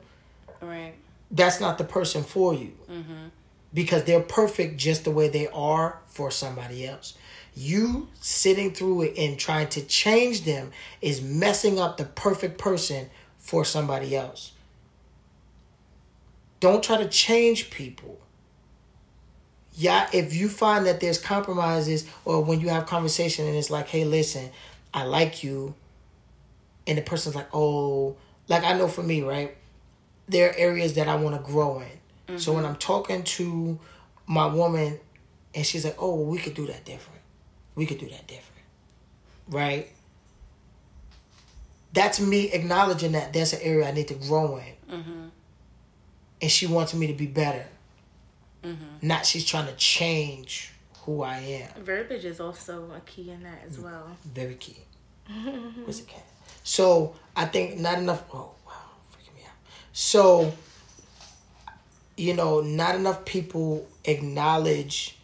Right. 0.62 0.94
that's 1.30 1.60
not 1.60 1.78
the 1.78 1.84
person 1.84 2.24
for 2.24 2.54
you. 2.54 2.74
Mm-hmm. 2.90 3.28
Because 3.74 4.06
they're 4.06 4.22
perfect 4.22 4.78
just 4.78 5.04
the 5.04 5.12
way 5.12 5.28
they 5.28 5.48
are 5.50 6.00
for 6.08 6.32
somebody 6.32 6.88
else. 6.88 7.16
You 7.54 8.08
sitting 8.22 8.72
through 8.74 9.02
it 9.04 9.18
and 9.18 9.38
trying 9.38 9.68
to 9.70 9.82
change 9.82 10.44
them 10.46 10.72
is 11.02 11.22
messing 11.22 11.80
up 11.80 11.98
the 11.98 12.06
perfect 12.06 12.58
person 12.58 13.10
for 13.40 13.66
somebody 13.66 14.16
else. 14.16 14.52
Don't 16.60 16.84
try 16.84 16.98
to 16.98 17.08
change 17.10 17.70
people. 17.70 18.20
Yeah, 19.74 20.10
if 20.12 20.34
you 20.36 20.50
find 20.50 20.86
that 20.88 21.00
there's 21.00 21.20
compromises 21.20 22.06
or 22.26 22.44
when 22.44 22.60
you 22.62 22.70
have 22.70 22.88
conversation 22.88 23.46
and 23.46 23.56
it's 23.56 23.70
like, 23.70 23.88
hey, 23.88 24.06
listen, 24.06 24.50
I 24.98 25.04
like 25.04 25.44
you, 25.44 25.76
and 26.88 26.98
the 26.98 27.04
person's 27.04 27.36
like, 27.36 27.50
oh, 27.54 28.18
like 28.48 28.64
I 28.64 28.74
know 28.74 28.88
for 28.88 29.04
me, 29.04 29.22
right? 29.22 29.56
There 30.28 30.50
are 30.50 30.56
areas 30.58 30.96
that 30.96 31.08
I 31.08 31.16
want 31.16 31.36
to 31.36 31.52
grow 31.52 31.82
in. 31.82 32.40
So 32.40 32.52
when 32.52 32.64
mm-hmm. 32.64 32.72
I'm 32.72 32.78
talking 32.78 33.22
to 33.24 33.80
my 34.26 34.48
woman 34.48 35.00
and 35.54 35.66
she's 35.66 35.86
like, 35.86 35.96
oh, 36.00 36.16
well, 36.16 36.26
we 36.26 36.40
could 36.40 36.56
do 36.56 36.66
that 36.66 36.84
different. 36.84 37.22
We 37.76 37.86
could 37.86 38.00
do 38.00 38.10
that 38.10 38.26
different. 38.26 38.64
Right? 39.48 39.92
That's 41.94 42.20
me 42.20 42.52
acknowledging 42.52 43.12
that 43.12 43.34
there's 43.34 43.54
an 43.54 43.60
area 43.62 43.88
I 43.88 43.92
need 43.92 44.08
to 44.08 44.16
grow 44.16 44.58
in. 44.58 44.98
Mm-hmm. 44.98 45.28
And 46.42 46.52
she 46.52 46.66
wants 46.66 46.96
me 46.96 47.06
to 47.08 47.14
be 47.14 47.28
better. 47.28 47.68
Mm-hmm. 48.64 49.08
Not 49.08 49.28
she's 49.28 49.46
trying 49.46 49.68
to 49.68 49.76
change 49.76 50.74
who 51.04 51.22
I 51.22 51.38
am. 51.38 51.84
Verbiage 51.84 52.26
is 52.26 52.40
also 52.42 52.92
a 52.96 53.00
key 53.02 53.32
in 53.32 53.44
that 53.44 53.62
as 53.68 53.80
well. 53.80 54.18
Very 54.26 54.56
key. 54.56 54.78
Where's 55.30 56.02
the 56.02 56.08
cat? 56.08 56.26
So 56.64 57.16
I 57.36 57.46
think 57.46 57.80
not 57.80 57.98
enough. 57.98 58.24
Oh 58.34 58.52
wow, 58.66 58.74
freaking 59.12 59.36
me 59.36 59.42
out. 59.46 59.56
So 59.94 60.54
you 62.18 62.34
know, 62.34 62.62
not 62.62 62.96
enough 62.96 63.24
people 63.26 63.88
acknowledge 64.06 65.18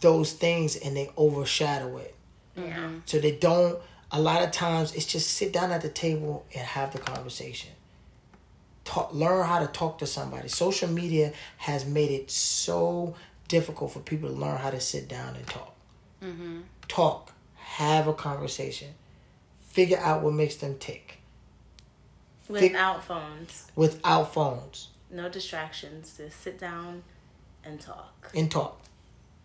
those 0.00 0.32
things 0.32 0.76
and 0.76 0.96
they 0.96 1.10
overshadow 1.16 1.98
it. 1.98 2.14
Yeah. 2.56 2.90
So 3.04 3.18
they 3.18 3.32
don't. 3.32 3.78
A 4.10 4.20
lot 4.20 4.42
of 4.42 4.50
times, 4.50 4.94
it's 4.94 5.04
just 5.04 5.28
sit 5.28 5.52
down 5.52 5.70
at 5.70 5.82
the 5.82 5.90
table 5.90 6.46
and 6.54 6.66
have 6.66 6.92
the 6.92 6.98
conversation. 6.98 7.70
Talk, 8.84 9.12
learn 9.12 9.46
how 9.46 9.58
to 9.58 9.66
talk 9.66 9.98
to 9.98 10.06
somebody. 10.06 10.48
Social 10.48 10.88
media 10.88 11.34
has 11.58 11.84
made 11.84 12.10
it 12.10 12.30
so 12.30 13.14
difficult 13.48 13.92
for 13.92 14.00
people 14.00 14.30
to 14.30 14.34
learn 14.34 14.56
how 14.56 14.70
to 14.70 14.80
sit 14.80 15.08
down 15.08 15.36
and 15.36 15.46
talk. 15.46 15.74
Mm-hmm. 16.22 16.60
Talk, 16.88 17.32
have 17.78 18.08
a 18.08 18.12
conversation, 18.12 18.88
figure 19.62 19.98
out 19.98 20.22
what 20.22 20.34
makes 20.34 20.56
them 20.56 20.76
tick 20.78 21.18
Without 22.48 23.04
phones, 23.04 23.70
without 23.76 24.32
phones 24.34 24.88
no 25.10 25.28
distractions. 25.28 26.16
Just 26.16 26.40
sit 26.40 26.58
down 26.58 27.02
and 27.64 27.80
talk. 27.80 28.30
and 28.34 28.50
talk. 28.50 28.80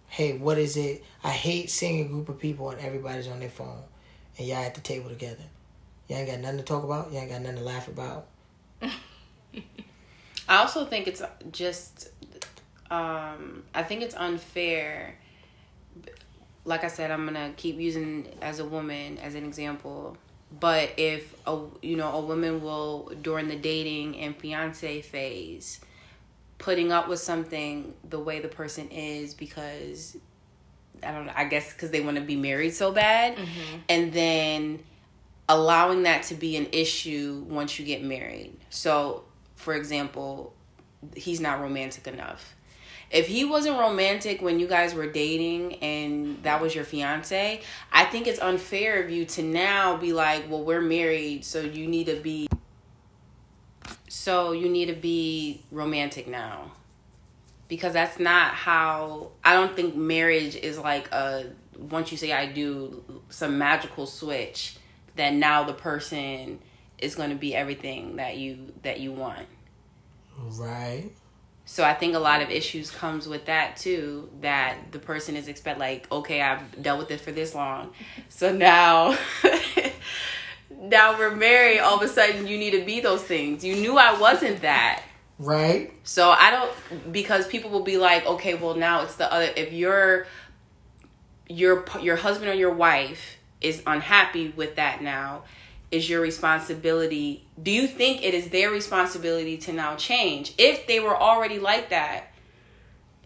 Hey, 0.08 0.38
what 0.38 0.58
is 0.58 0.78
it? 0.78 1.04
I 1.24 1.30
hate 1.30 1.70
seeing 1.70 2.06
a 2.06 2.08
group 2.08 2.30
of 2.30 2.40
people 2.40 2.70
and 2.70 2.80
everybody's 2.80 3.28
on 3.28 3.40
their 3.40 3.50
phone 3.50 3.84
and 4.38 4.48
y'all 4.48 4.58
at 4.58 4.76
the 4.76 4.82
table 4.82 5.10
together. 5.10 5.44
Y'all 6.08 6.20
ain't 6.20 6.30
got 6.30 6.40
nothing 6.40 6.58
to 6.58 6.64
talk 6.64 6.84
about. 6.84 7.12
Y'all 7.12 7.22
ain't 7.22 7.32
got 7.32 7.42
nothing 7.42 7.58
to 7.58 7.64
laugh 7.64 7.88
about. 7.88 8.28
I 8.82 8.92
also 10.58 10.86
think 10.86 11.08
it's 11.08 11.22
just, 11.52 12.10
um, 12.92 13.64
I 13.74 13.84
think 13.84 14.02
it's 14.02 14.16
unfair. 14.16 15.16
Like 16.66 16.84
I 16.84 16.88
said, 16.88 17.11
I'm 17.11 17.26
gonna 17.26 17.53
keep 17.57 17.78
using 17.78 18.28
as 18.41 18.59
a 18.59 18.66
woman 18.66 19.18
as 19.20 19.36
an 19.36 19.45
example. 19.45 20.18
But 20.59 20.91
if 20.97 21.36
a 21.47 21.59
you 21.82 21.95
know 21.95 22.11
a 22.11 22.22
woman 22.22 22.61
will 22.61 23.11
during 23.22 23.47
the 23.47 23.55
dating 23.55 24.18
and 24.20 24.36
fiance 24.36 25.01
phase, 25.01 25.80
putting 26.57 26.91
up 26.91 27.07
with 27.07 27.20
something 27.20 27.93
the 28.09 28.20
way 28.20 28.39
the 28.39 28.47
person 28.47 28.89
is 28.89 29.34
because 29.34 30.16
I 31.01 31.11
don't 31.11 31.26
know. 31.26 31.34
I 31.36 31.45
guess 31.45 31.74
because 31.74 31.91
they 31.91 32.01
want 32.01 32.18
to 32.18 32.24
be 32.24 32.36
married 32.36 32.74
so 32.74 32.91
bad, 32.91 33.36
mm-hmm. 33.36 33.78
and 33.89 34.14
then 34.14 34.80
allowing 35.49 36.03
that 36.03 36.24
to 36.24 36.36
be 36.36 36.55
an 36.55 36.68
issue 36.72 37.45
once 37.47 37.78
you 37.78 37.86
get 37.86 38.03
married. 38.03 38.55
So, 38.70 39.24
for 39.55 39.74
example, 39.74 40.53
he's 41.16 41.39
not 41.39 41.59
romantic 41.61 42.07
enough. 42.07 42.55
If 43.14 43.28
he 43.28 43.45
wasn't 43.45 43.78
romantic 43.78 44.41
when 44.41 44.59
you 44.59 44.68
guys 44.68 44.95
were 44.95 45.05
dating 45.05 45.76
and 45.76 46.41
that 46.41 46.59
was 46.59 46.74
your 46.74 46.84
fiance, 46.84 47.61
I 47.91 48.05
think 48.05 48.26
it's 48.26 48.39
unfair 48.39 49.03
of 49.03 49.11
you 49.11 49.26
to 49.26 49.43
now 49.43 49.95
be 49.97 50.14
like, 50.14 50.49
"Well, 50.49 50.64
we're 50.64 50.82
married, 50.82 51.45
so 51.45 51.61
you 51.61 51.86
need 51.86 52.07
to 52.07 52.16
be 52.16 52.47
so 54.09 54.51
you 54.51 54.68
need 54.68 54.88
to 54.88 54.95
be 54.95 55.64
romantic 55.70 56.28
now." 56.28 56.72
Because 57.68 57.93
that's 57.93 58.20
not 58.20 58.55
how 58.55 59.32
I 59.45 59.53
don't 59.53 59.76
think 59.76 59.95
marriage 59.95 60.55
is 60.55 60.80
like 60.80 61.11
a 61.11 61.51
once 61.78 62.11
you 62.11 62.18
say 62.18 62.32
I 62.32 62.47
do 62.47 63.22
some 63.30 63.59
magical 63.59 64.07
switch 64.07 64.78
that 65.18 65.34
now 65.36 65.64
the 65.64 65.74
person 65.74 66.59
is 66.97 67.14
going 67.14 67.30
to 67.30 67.36
be 67.36 67.55
everything 67.55 68.16
that 68.16 68.38
you 68.38 68.74
that 68.82 68.99
you 68.99 69.11
want. 69.11 69.47
Right. 70.39 71.11
So 71.66 71.84
I 71.84 71.93
think 71.93 72.14
a 72.14 72.20
lot 72.20 72.41
of 72.41 72.49
issues 72.49 72.91
comes 72.91 73.28
with 73.28 73.45
that 73.45 73.78
too. 73.78 74.30
That 74.41 74.91
the 74.91 74.99
person 74.99 75.36
is 75.36 75.47
expect 75.47 75.80
like, 75.80 76.11
okay, 76.11 76.41
I've 76.41 76.82
dealt 76.82 76.99
with 76.99 77.11
it 77.11 77.22
for 77.22 77.32
this 77.32 77.55
long, 77.55 77.93
so 78.30 78.53
now, 78.53 79.18
now 80.70 81.18
we're 81.18 81.36
married. 81.36 81.80
All 81.80 81.95
of 81.95 82.01
a 82.01 82.07
sudden, 82.07 82.47
you 82.47 82.57
need 82.57 82.72
to 82.72 82.86
be 82.86 82.99
those 82.99 83.24
things. 83.24 83.64
You 83.64 83.76
knew 83.76 83.97
I 83.97 84.20
wasn't 84.20 84.61
that. 84.61 85.03
Right. 85.39 85.91
So 86.03 86.30
I 86.30 86.51
don't 86.51 87.11
because 87.11 87.47
people 87.47 87.70
will 87.70 87.84
be 87.84 87.97
like, 87.97 88.26
okay, 88.26 88.53
well 88.55 88.76
now 88.76 89.03
it's 89.03 89.16
the 89.16 89.32
other. 89.32 89.49
If 89.55 89.74
your 89.74 90.28
your 91.49 91.86
your 92.01 92.16
husband 92.16 92.49
or 92.49 92.53
your 92.53 92.74
wife 92.74 93.38
is 93.61 93.82
unhappy 93.88 94.49
with 94.49 94.76
that 94.76 95.01
now, 95.01 95.43
is 95.94 96.10
your 96.10 96.22
responsibility. 96.22 97.46
Do 97.62 97.72
you 97.72 97.88
think 97.88 98.24
it 98.24 98.34
is 98.34 98.50
their 98.50 98.72
responsibility 98.72 99.58
to 99.60 99.74
now 99.74 99.96
change 99.96 100.54
if 100.58 100.88
they 100.88 101.00
were 101.00 101.16
already 101.16 101.60
like 101.60 101.89
that? 101.89 102.26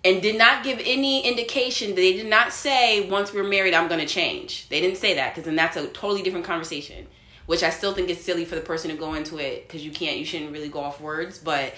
And 0.03 0.21
did 0.21 0.37
not 0.37 0.63
give 0.63 0.79
any 0.85 1.27
indication. 1.27 1.95
They 1.95 2.13
did 2.13 2.27
not 2.27 2.53
say 2.53 3.09
once 3.09 3.33
we're 3.33 3.43
married, 3.43 3.73
I'm 3.73 3.87
going 3.87 3.99
to 3.99 4.05
change. 4.05 4.69
They 4.69 4.79
didn't 4.79 4.97
say 4.97 5.15
that 5.15 5.33
because 5.33 5.45
then 5.45 5.55
that's 5.55 5.75
a 5.75 5.87
totally 5.87 6.21
different 6.21 6.45
conversation. 6.45 7.07
Which 7.45 7.63
I 7.63 7.69
still 7.69 7.93
think 7.93 8.09
is 8.09 8.23
silly 8.23 8.43
for 8.43 8.55
the 8.55 8.61
person 8.61 8.91
to 8.91 8.97
go 8.97 9.13
into 9.13 9.37
it 9.37 9.67
because 9.67 9.83
you 9.85 9.91
can't, 9.91 10.17
you 10.17 10.25
shouldn't 10.25 10.51
really 10.51 10.69
go 10.69 10.81
off 10.81 10.99
words. 10.99 11.39
But 11.39 11.73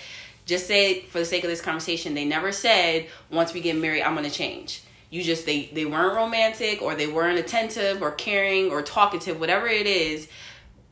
just 0.45 0.66
say 0.68 1.02
for 1.03 1.20
the 1.20 1.26
sake 1.26 1.44
of 1.44 1.49
this 1.49 1.61
conversation, 1.61 2.16
they 2.16 2.26
never 2.26 2.52
said 2.52 3.07
once 3.32 3.53
we 3.53 3.61
get 3.61 3.78
married, 3.78 4.02
I'm 4.02 4.16
going 4.16 4.30
to 4.30 4.36
change. 4.36 4.84
You 5.11 5.24
just 5.24 5.45
they 5.45 5.70
they 5.74 5.86
weren't 5.86 6.16
romantic 6.16 6.82
or 6.82 6.95
they 6.95 7.07
weren't 7.07 7.40
attentive 7.40 8.02
or 8.02 8.11
caring 8.11 8.72
or 8.72 8.82
talkative, 8.82 9.40
whatever 9.40 9.68
it 9.68 9.88
is. 9.88 10.28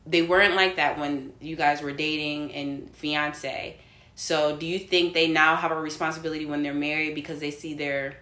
They 0.08 0.22
weren't 0.22 0.54
like 0.54 0.76
that 0.76 0.98
when 0.98 1.32
you 1.40 1.56
guys 1.56 1.82
were 1.82 1.92
dating 1.92 2.54
and 2.54 2.90
fiance. 2.94 3.76
So, 4.14 4.56
do 4.56 4.66
you 4.66 4.78
think 4.78 5.14
they 5.14 5.28
now 5.28 5.54
have 5.54 5.70
a 5.70 5.80
responsibility 5.80 6.46
when 6.46 6.62
they're 6.62 6.74
married 6.74 7.14
because 7.14 7.40
they 7.40 7.50
see 7.50 7.74
their 7.74 8.16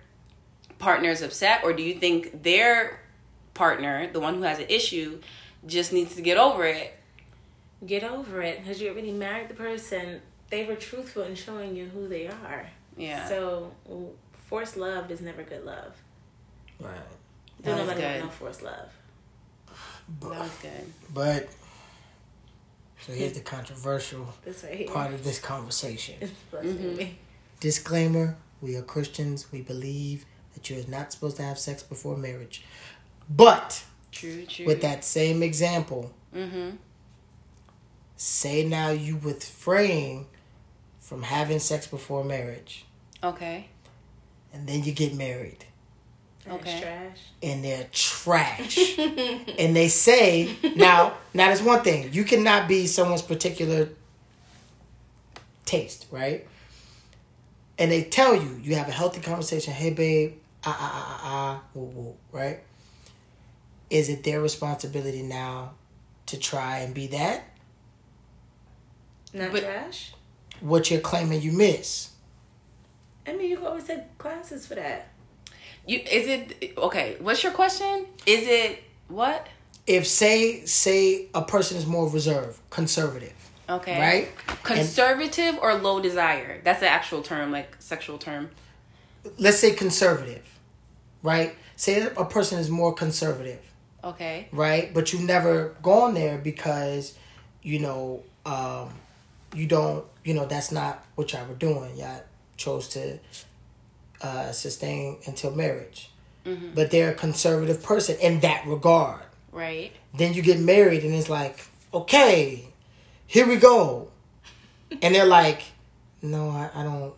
partners 0.78 1.22
upset, 1.22 1.64
or 1.64 1.72
do 1.72 1.82
you 1.82 1.94
think 1.94 2.42
their 2.42 3.00
partner, 3.54 4.08
the 4.12 4.20
one 4.20 4.34
who 4.34 4.42
has 4.42 4.58
an 4.58 4.66
issue, 4.68 5.20
just 5.64 5.92
needs 5.92 6.14
to 6.16 6.22
get 6.22 6.38
over 6.38 6.64
it? 6.64 6.98
Get 7.86 8.04
over 8.04 8.42
it 8.42 8.62
because 8.62 8.80
you 8.80 8.90
already 8.90 9.12
married 9.12 9.48
the 9.48 9.54
person. 9.54 10.20
They 10.50 10.64
were 10.64 10.76
truthful 10.76 11.22
in 11.22 11.34
showing 11.34 11.76
you 11.76 11.86
who 11.86 12.08
they 12.08 12.28
are. 12.28 12.66
Yeah. 12.96 13.28
So 13.28 13.72
forced 14.46 14.76
love 14.76 15.10
is 15.10 15.20
never 15.20 15.42
good 15.42 15.64
love. 15.64 15.94
Right. 16.80 16.94
Don't 17.62 17.78
nobody 17.78 18.02
want 18.02 18.20
no 18.20 18.28
forced 18.30 18.62
love. 18.62 18.90
That 20.20 20.30
was 20.30 20.50
good. 20.62 20.92
But 21.12 21.48
so 23.06 23.12
here's 23.12 23.32
the 23.34 23.40
controversial 23.40 24.34
This 24.44 24.64
right 24.64 24.74
here. 24.74 24.88
part 24.88 25.12
of 25.12 25.22
this 25.24 25.38
conversation. 25.38 26.16
Mm-hmm. 26.52 27.12
Disclaimer: 27.60 28.36
We 28.60 28.76
are 28.76 28.82
Christians. 28.82 29.50
We 29.52 29.60
believe 29.62 30.24
that 30.54 30.68
you 30.70 30.80
are 30.80 30.88
not 30.90 31.12
supposed 31.12 31.36
to 31.36 31.42
have 31.42 31.58
sex 31.58 31.82
before 31.82 32.16
marriage. 32.16 32.64
But 33.28 33.84
True, 34.12 34.44
true. 34.46 34.66
with 34.66 34.80
that 34.82 35.04
same 35.04 35.42
example, 35.42 36.12
Mm-hmm. 36.34 36.76
say 38.16 38.64
now 38.64 38.90
you 38.90 39.18
refrain 39.22 40.26
from 40.98 41.22
having 41.22 41.58
sex 41.60 41.86
before 41.86 42.24
marriage, 42.24 42.84
Okay. 43.22 43.68
and 44.52 44.66
then 44.66 44.82
you 44.84 44.92
get 44.92 45.14
married, 45.14 45.64
That's 46.46 46.60
Okay. 46.60 46.80
trash. 46.80 47.18
and 47.42 47.64
they're 47.64 47.86
trash. 47.92 48.98
and 49.58 49.74
they 49.76 49.88
say 49.88 50.54
now, 50.76 51.14
now 51.34 51.46
there's 51.48 51.62
one 51.62 51.82
thing: 51.82 52.12
you 52.12 52.24
cannot 52.24 52.68
be 52.68 52.86
someone's 52.86 53.22
particular 53.22 53.88
taste, 55.64 56.06
right? 56.10 56.46
And 57.78 57.90
they 57.90 58.04
tell 58.04 58.34
you, 58.34 58.58
you 58.62 58.76
have 58.76 58.88
a 58.88 58.92
healthy 58.92 59.20
conversation. 59.20 59.72
Hey, 59.74 59.90
babe, 59.90 60.34
ah 60.64 60.76
ah 60.78 60.92
ah 60.94 61.20
ah 61.20 61.20
ah, 61.24 61.62
woo 61.74 61.84
woo, 61.86 62.14
right? 62.32 62.60
Is 63.90 64.08
it 64.08 64.24
their 64.24 64.40
responsibility 64.40 65.22
now 65.22 65.72
to 66.26 66.38
try 66.38 66.78
and 66.78 66.94
be 66.94 67.06
that? 67.08 67.44
Not 69.32 69.52
But- 69.52 69.62
trash. 69.64 70.12
What 70.60 70.90
you're 70.90 71.00
claiming 71.00 71.42
you 71.42 71.52
miss? 71.52 72.10
I 73.26 73.32
mean, 73.32 73.50
you 73.50 73.56
can 73.58 73.66
always 73.66 73.86
had 73.88 74.06
classes 74.16 74.66
for 74.66 74.74
that. 74.76 75.08
You 75.86 75.98
is 76.00 76.26
it 76.26 76.74
okay? 76.76 77.16
What's 77.20 77.42
your 77.42 77.52
question? 77.52 78.06
Is 78.26 78.46
it 78.46 78.82
what? 79.08 79.46
If 79.86 80.06
say 80.06 80.64
say 80.64 81.28
a 81.34 81.42
person 81.42 81.76
is 81.76 81.86
more 81.86 82.08
reserved, 82.08 82.58
conservative, 82.70 83.34
Okay. 83.68 83.98
right? 84.00 84.58
Conservative 84.64 85.58
or 85.62 85.74
low 85.74 86.00
desire? 86.00 86.60
That's 86.64 86.80
the 86.80 86.88
actual 86.88 87.22
term, 87.22 87.52
like 87.52 87.76
sexual 87.78 88.18
term. 88.18 88.50
let's 89.38 89.58
say 89.58 89.72
conservative, 89.74 90.44
right? 91.22 91.54
Say 91.76 92.06
a 92.16 92.24
person 92.24 92.58
is 92.60 92.70
more 92.70 92.92
conservative, 92.94 93.60
Okay. 94.04 94.48
right? 94.52 94.92
But 94.94 95.12
you've 95.12 95.22
never 95.22 95.74
gone 95.82 96.14
there 96.14 96.38
because, 96.38 97.14
you 97.62 97.80
know, 97.80 98.22
um, 98.44 98.90
you 99.54 99.66
don't, 99.66 100.04
you 100.24 100.32
know, 100.34 100.46
that's 100.46 100.70
not 100.70 101.04
what 101.16 101.32
y'all 101.32 101.46
were 101.46 101.54
doing. 101.54 101.96
Y'all 101.96 102.22
chose 102.56 102.88
to 102.90 103.18
uh, 104.22 104.52
sustain 104.52 105.18
until 105.26 105.50
marriage. 105.50 106.10
But 106.76 106.92
they're 106.92 107.10
a 107.10 107.14
conservative 107.14 107.82
person 107.82 108.16
in 108.20 108.38
that 108.40 108.64
regard. 108.68 109.22
Right. 109.50 109.90
Then 110.16 110.32
you 110.32 110.42
get 110.42 110.60
married 110.60 111.02
and 111.02 111.12
it's 111.12 111.28
like, 111.28 111.66
okay, 111.92 112.68
here 113.26 113.48
we 113.48 113.56
go. 113.56 114.08
And 115.02 115.12
they're 115.12 115.26
like, 115.26 115.62
no, 116.22 116.50
I, 116.50 116.70
I 116.72 116.84
don't, 116.84 117.12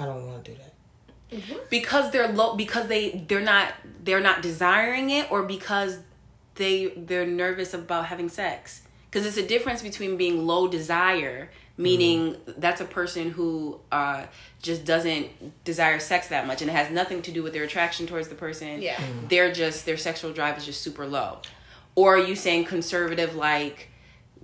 I 0.00 0.04
don't 0.06 0.26
want 0.26 0.44
to 0.44 0.50
do 0.50 0.58
that. 0.58 1.70
Because 1.70 2.10
they're 2.10 2.26
low 2.26 2.56
because 2.56 2.88
they 2.88 3.24
they're 3.28 3.40
not 3.40 3.74
they're 4.02 4.20
not 4.20 4.42
desiring 4.42 5.10
it 5.10 5.30
or 5.30 5.42
because 5.44 5.98
they 6.56 6.86
they're 6.96 7.26
nervous 7.26 7.74
about 7.74 8.06
having 8.06 8.28
sex. 8.28 8.82
Because 9.08 9.26
it's 9.26 9.36
a 9.36 9.46
difference 9.46 9.82
between 9.82 10.16
being 10.16 10.46
low 10.46 10.68
desire, 10.68 11.50
meaning 11.76 12.36
that's 12.58 12.80
a 12.80 12.84
person 12.84 13.30
who 13.30 13.80
uh, 13.92 14.24
just 14.62 14.84
doesn't 14.84 15.64
desire 15.64 15.98
sex 15.98 16.28
that 16.28 16.46
much, 16.46 16.62
and 16.62 16.70
it 16.70 16.74
has 16.74 16.90
nothing 16.90 17.22
to 17.22 17.30
do 17.30 17.42
with 17.42 17.52
their 17.52 17.64
attraction 17.64 18.06
towards 18.06 18.28
the 18.28 18.34
person. 18.34 18.80
Yeah. 18.82 19.00
they're 19.28 19.52
just 19.52 19.84
their 19.86 19.96
sexual 19.96 20.32
drive 20.32 20.56
is 20.58 20.64
just 20.64 20.80
super 20.82 21.06
low. 21.06 21.38
Or 21.94 22.16
are 22.16 22.18
you 22.18 22.34
saying 22.36 22.64
conservative 22.66 23.34
like 23.34 23.88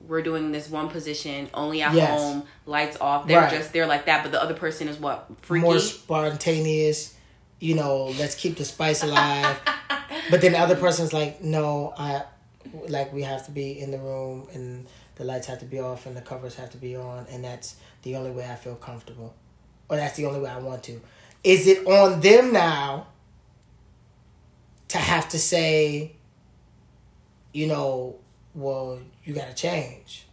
we're 0.08 0.22
doing 0.22 0.50
this 0.52 0.68
one 0.68 0.88
position 0.88 1.48
only 1.54 1.80
at 1.80 1.94
Yes. 1.94 2.10
home, 2.10 2.42
lights 2.66 2.96
off. 3.00 3.26
They're 3.28 3.40
Right. 3.42 3.50
just 3.50 3.72
they're 3.72 3.86
like 3.86 4.06
that, 4.06 4.22
but 4.24 4.32
the 4.32 4.42
other 4.42 4.54
person 4.54 4.88
is 4.88 4.98
what 4.98 5.26
freaky. 5.42 5.62
more 5.64 5.78
spontaneous. 5.78 7.14
You 7.60 7.76
know, 7.76 8.06
let's 8.18 8.34
keep 8.34 8.56
the 8.56 8.64
spice 8.64 9.02
alive. 9.04 9.56
but 10.30 10.40
then 10.40 10.52
the 10.52 10.58
other 10.58 10.74
person's 10.76 11.12
like, 11.12 11.42
no, 11.42 11.94
I 11.96 12.22
like 12.88 13.12
we 13.12 13.22
have 13.22 13.44
to 13.46 13.52
be 13.52 13.78
in 13.78 13.90
the 13.92 13.98
room 13.98 14.48
and 14.52 14.86
the 15.16 15.24
lights 15.24 15.46
have 15.46 15.58
to 15.60 15.64
be 15.64 15.78
off 15.78 16.06
and 16.06 16.16
the 16.16 16.20
covers 16.20 16.54
have 16.56 16.70
to 16.70 16.78
be 16.78 16.96
on, 16.96 17.26
and 17.30 17.44
that's 17.44 17.76
the 18.02 18.16
only 18.16 18.30
way 18.30 18.48
I 18.48 18.54
feel 18.54 18.76
comfortable, 18.76 19.34
or 19.88 19.96
that's 19.96 20.16
the 20.16 20.26
only 20.26 20.40
way 20.40 20.50
I 20.50 20.58
want 20.58 20.82
to. 20.84 21.00
Is 21.44 21.66
it 21.66 21.86
on 21.86 22.20
them 22.20 22.52
now 22.52 23.08
to 24.88 24.98
have 24.98 25.28
to 25.30 25.38
say, 25.38 26.12
you 27.52 27.66
know, 27.66 28.16
well, 28.54 29.00
you 29.24 29.34
got 29.34 29.48
to 29.48 29.54
change? 29.54 30.26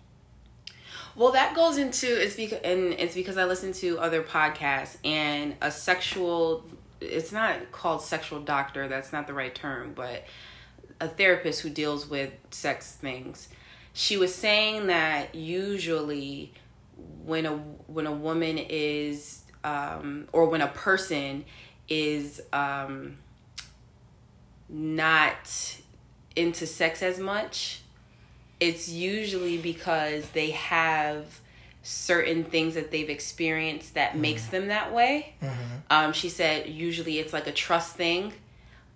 Well, 1.15 1.33
that 1.33 1.53
goes 1.53 1.77
into 1.77 2.07
it's 2.07 2.35
because 2.35 2.59
and 2.63 2.93
it's 2.93 3.13
because 3.13 3.37
I 3.37 3.43
listen 3.43 3.73
to 3.73 3.99
other 3.99 4.23
podcasts 4.23 4.97
and 5.03 5.55
a 5.61 5.69
sexual. 5.69 6.65
It's 7.01 7.31
not 7.31 7.71
called 7.71 8.01
sexual 8.01 8.39
doctor. 8.39 8.87
That's 8.87 9.11
not 9.11 9.27
the 9.27 9.33
right 9.33 9.53
term, 9.53 9.93
but 9.93 10.23
a 11.01 11.07
therapist 11.07 11.61
who 11.61 11.69
deals 11.69 12.07
with 12.07 12.31
sex 12.51 12.93
things. 12.93 13.49
She 13.99 14.15
was 14.15 14.33
saying 14.33 14.87
that 14.87 15.35
usually 15.35 16.53
when 17.25 17.45
a 17.45 17.57
when 17.87 18.07
a 18.07 18.13
woman 18.13 18.57
is 18.57 19.41
um, 19.65 20.29
or 20.31 20.45
when 20.45 20.61
a 20.61 20.69
person 20.69 21.43
is 21.89 22.41
um, 22.53 23.17
not 24.69 25.77
into 26.33 26.65
sex 26.65 27.03
as 27.03 27.19
much 27.19 27.81
it's 28.59 28.89
usually 28.89 29.57
because 29.57 30.29
they 30.29 30.51
have 30.51 31.39
certain 31.83 32.43
things 32.43 32.75
that 32.75 32.91
they've 32.91 33.09
experienced 33.09 33.95
that 33.95 34.17
makes 34.17 34.47
them 34.47 34.67
that 34.67 34.93
way. 34.93 35.33
Um, 35.89 36.13
she 36.13 36.29
said 36.29 36.67
usually 36.67 37.19
it's 37.19 37.33
like 37.33 37.47
a 37.47 37.53
trust 37.53 37.95
thing 37.95 38.33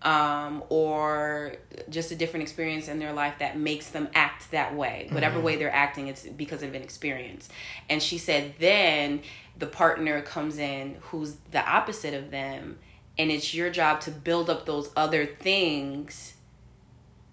um, 0.03 0.63
or 0.69 1.55
just 1.89 2.11
a 2.11 2.15
different 2.15 2.43
experience 2.43 2.87
in 2.87 2.99
their 2.99 3.13
life 3.13 3.35
that 3.39 3.57
makes 3.57 3.89
them 3.89 4.09
act 4.13 4.51
that 4.51 4.75
way. 4.75 5.07
Whatever 5.11 5.39
way 5.39 5.55
they're 5.55 5.73
acting, 5.73 6.07
it's 6.07 6.23
because 6.27 6.61
of 6.61 6.73
an 6.75 6.81
experience. 6.81 7.49
And 7.89 8.01
she 8.03 8.17
said 8.17 8.53
then 8.59 9.21
the 9.57 9.67
partner 9.67 10.21
comes 10.21 10.57
in 10.57 10.97
who's 11.01 11.35
the 11.51 11.65
opposite 11.65 12.13
of 12.13 12.31
them, 12.31 12.79
and 13.17 13.31
it's 13.31 13.53
your 13.53 13.69
job 13.69 14.01
to 14.01 14.11
build 14.11 14.49
up 14.49 14.65
those 14.65 14.89
other 14.95 15.25
things 15.25 16.33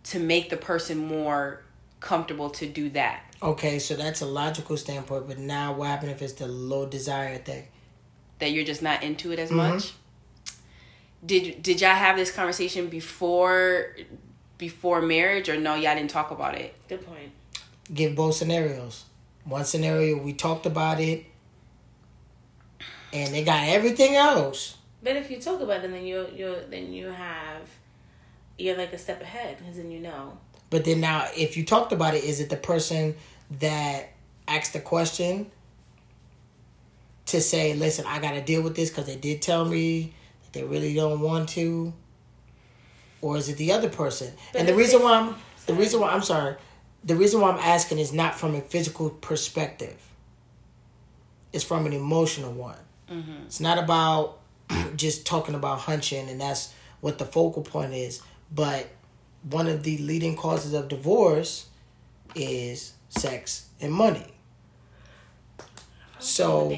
to 0.04 0.18
make 0.18 0.48
the 0.50 0.56
person 0.56 0.96
more 0.98 1.62
comfortable 1.98 2.50
to 2.50 2.66
do 2.66 2.88
that. 2.90 3.22
Okay, 3.42 3.78
so 3.78 3.94
that's 3.94 4.20
a 4.20 4.26
logical 4.26 4.76
standpoint, 4.76 5.26
but 5.26 5.38
now 5.38 5.72
what 5.72 5.88
happens 5.88 6.12
if 6.12 6.22
it's 6.22 6.32
the 6.34 6.46
low 6.46 6.86
desire 6.86 7.38
thing? 7.38 7.64
That 8.38 8.52
you're 8.52 8.64
just 8.64 8.82
not 8.82 9.02
into 9.02 9.32
it 9.32 9.38
as 9.38 9.48
Mm-hmm. 9.50 9.56
much. 9.74 9.92
Did 11.24 11.62
did 11.62 11.80
y'all 11.80 11.94
have 11.94 12.16
this 12.16 12.30
conversation 12.32 12.88
before 12.88 13.94
before 14.58 15.02
marriage 15.02 15.48
or 15.48 15.58
no 15.58 15.74
y'all 15.74 15.94
didn't 15.94 16.10
talk 16.10 16.30
about 16.30 16.54
it? 16.54 16.74
Good 16.88 17.06
point. 17.06 17.32
give 17.92 18.14
both 18.14 18.34
scenarios. 18.34 19.04
One 19.44 19.64
scenario 19.64 20.22
we 20.22 20.32
talked 20.32 20.66
about 20.66 21.00
it, 21.00 21.24
and 23.12 23.34
they 23.34 23.42
got 23.44 23.68
everything 23.68 24.14
else. 24.14 24.76
But 25.02 25.16
if 25.16 25.30
you 25.30 25.40
talk 25.40 25.60
about 25.60 25.84
it, 25.84 25.90
then 25.90 26.04
you 26.06 26.26
you 26.34 26.56
then 26.70 26.92
you 26.92 27.08
have 27.08 27.68
you're 28.58 28.76
like 28.76 28.92
a 28.92 28.98
step 28.98 29.20
ahead 29.22 29.58
because 29.58 29.76
then 29.76 29.90
you 29.90 30.00
know. 30.00 30.38
But 30.68 30.84
then 30.84 31.00
now, 31.00 31.26
if 31.36 31.56
you 31.56 31.64
talked 31.64 31.92
about 31.92 32.14
it, 32.14 32.22
is 32.22 32.40
it 32.40 32.48
the 32.48 32.56
person 32.56 33.16
that 33.58 34.10
asked 34.46 34.72
the 34.72 34.80
question 34.80 35.50
to 37.26 37.40
say, 37.40 37.74
"Listen, 37.74 38.06
I 38.06 38.20
got 38.20 38.32
to 38.32 38.40
deal 38.40 38.62
with 38.62 38.76
this 38.76 38.90
because 38.90 39.06
they 39.06 39.16
did 39.16 39.42
tell 39.42 39.64
me 39.64 40.04
that 40.04 40.12
they 40.52 40.64
really 40.64 40.94
don't 40.94 41.20
want 41.20 41.48
to," 41.50 41.92
or 43.20 43.36
is 43.36 43.48
it 43.48 43.56
the 43.56 43.72
other 43.72 43.88
person? 43.88 44.32
But 44.52 44.60
and 44.60 44.68
the 44.68 44.74
reason 44.74 45.02
why 45.02 45.14
I'm 45.18 45.34
the 45.66 45.74
reason 45.74 46.00
why 46.00 46.10
I'm 46.10 46.22
sorry, 46.22 46.56
the 47.04 47.16
reason 47.16 47.40
why 47.40 47.50
I'm 47.50 47.58
asking 47.58 47.98
is 47.98 48.12
not 48.12 48.34
from 48.34 48.54
a 48.54 48.60
physical 48.60 49.10
perspective. 49.10 49.96
It's 51.52 51.64
from 51.64 51.86
an 51.86 51.92
emotional 51.92 52.52
one. 52.52 52.78
It's 53.46 53.58
not 53.60 53.76
about 53.78 54.38
just 54.96 55.26
talking 55.26 55.54
about 55.56 55.80
hunching, 55.80 56.28
and 56.28 56.40
that's 56.40 56.72
what 57.00 57.18
the 57.18 57.24
focal 57.24 57.62
point 57.62 57.92
is. 57.92 58.22
But 58.52 58.88
one 59.42 59.66
of 59.66 59.82
the 59.82 59.98
leading 59.98 60.36
causes 60.36 60.74
of 60.74 60.88
divorce 60.88 61.66
is 62.34 62.94
sex 63.08 63.66
and 63.80 63.92
money. 63.92 64.26
So. 66.18 66.76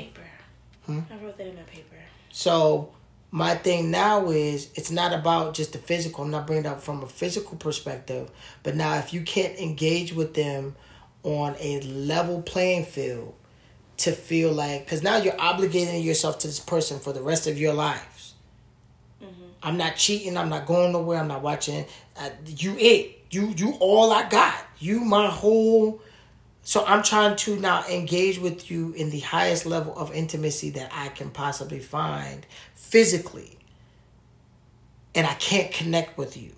Hmm? 0.87 1.01
I 1.11 1.25
wrote 1.25 1.37
that 1.39 1.47
in 1.47 1.55
my 1.55 1.63
paper. 1.63 1.97
so 2.31 2.93
my 3.33 3.55
thing 3.55 3.91
now 3.91 4.29
is 4.29 4.71
it's 4.75 4.91
not 4.91 5.13
about 5.13 5.55
just 5.55 5.73
the 5.73 5.79
physical. 5.79 6.23
I'm 6.23 6.31
not 6.31 6.47
bringing 6.47 6.67
it 6.67 6.69
up 6.69 6.83
from 6.83 7.03
a 7.03 7.09
physical 7.09 7.57
perspective, 7.57 8.31
but 8.63 8.77
now 8.77 8.99
if 8.99 9.13
you 9.13 9.23
can't 9.23 9.59
engage 9.59 10.13
with 10.13 10.35
them 10.35 10.77
on 11.23 11.57
a 11.59 11.81
level 11.81 12.43
playing 12.43 12.85
field 12.85 13.35
to 13.97 14.13
feel 14.13 14.53
like, 14.53 14.85
because 14.85 15.03
now 15.03 15.17
you're 15.17 15.33
obligating 15.35 16.05
yourself 16.05 16.39
to 16.41 16.47
this 16.47 16.61
person 16.61 16.99
for 16.99 17.13
the 17.13 17.23
rest 17.23 17.47
of 17.47 17.59
your 17.59 17.73
lives. 17.73 18.35
I'm 19.63 19.77
not 19.77 19.97
cheating. 19.97 20.37
I'm 20.37 20.49
not 20.49 20.67
going 20.67 20.93
nowhere. 20.93 21.19
I'm 21.19 21.29
not 21.29 21.43
watching. 21.43 21.87
Uh, 22.17 22.31
you 22.47 22.77
it. 22.79 23.21
You 23.31 23.55
you 23.57 23.75
all 23.79 24.13
I 24.13 24.29
got. 24.29 24.55
You 24.79 25.01
my 25.01 25.29
whole. 25.29 26.03
So 26.63 26.85
I'm 26.87 27.03
trying 27.03 27.37
to 27.37 27.59
now 27.59 27.85
engage 27.91 28.39
with 28.39 28.71
you 28.71 28.93
in 28.93 29.11
the 29.11 29.21
highest 29.21 29.67
level 29.67 29.97
of 29.97 30.13
intimacy 30.13 30.71
that 30.71 30.91
I 30.93 31.09
can 31.09 31.31
possibly 31.31 31.81
find 31.81 32.47
physically. 32.75 33.59
And 35.15 35.27
I 35.27 35.35
can't 35.35 35.73
connect 35.73 36.17
with 36.17 36.37
you. 36.37 36.53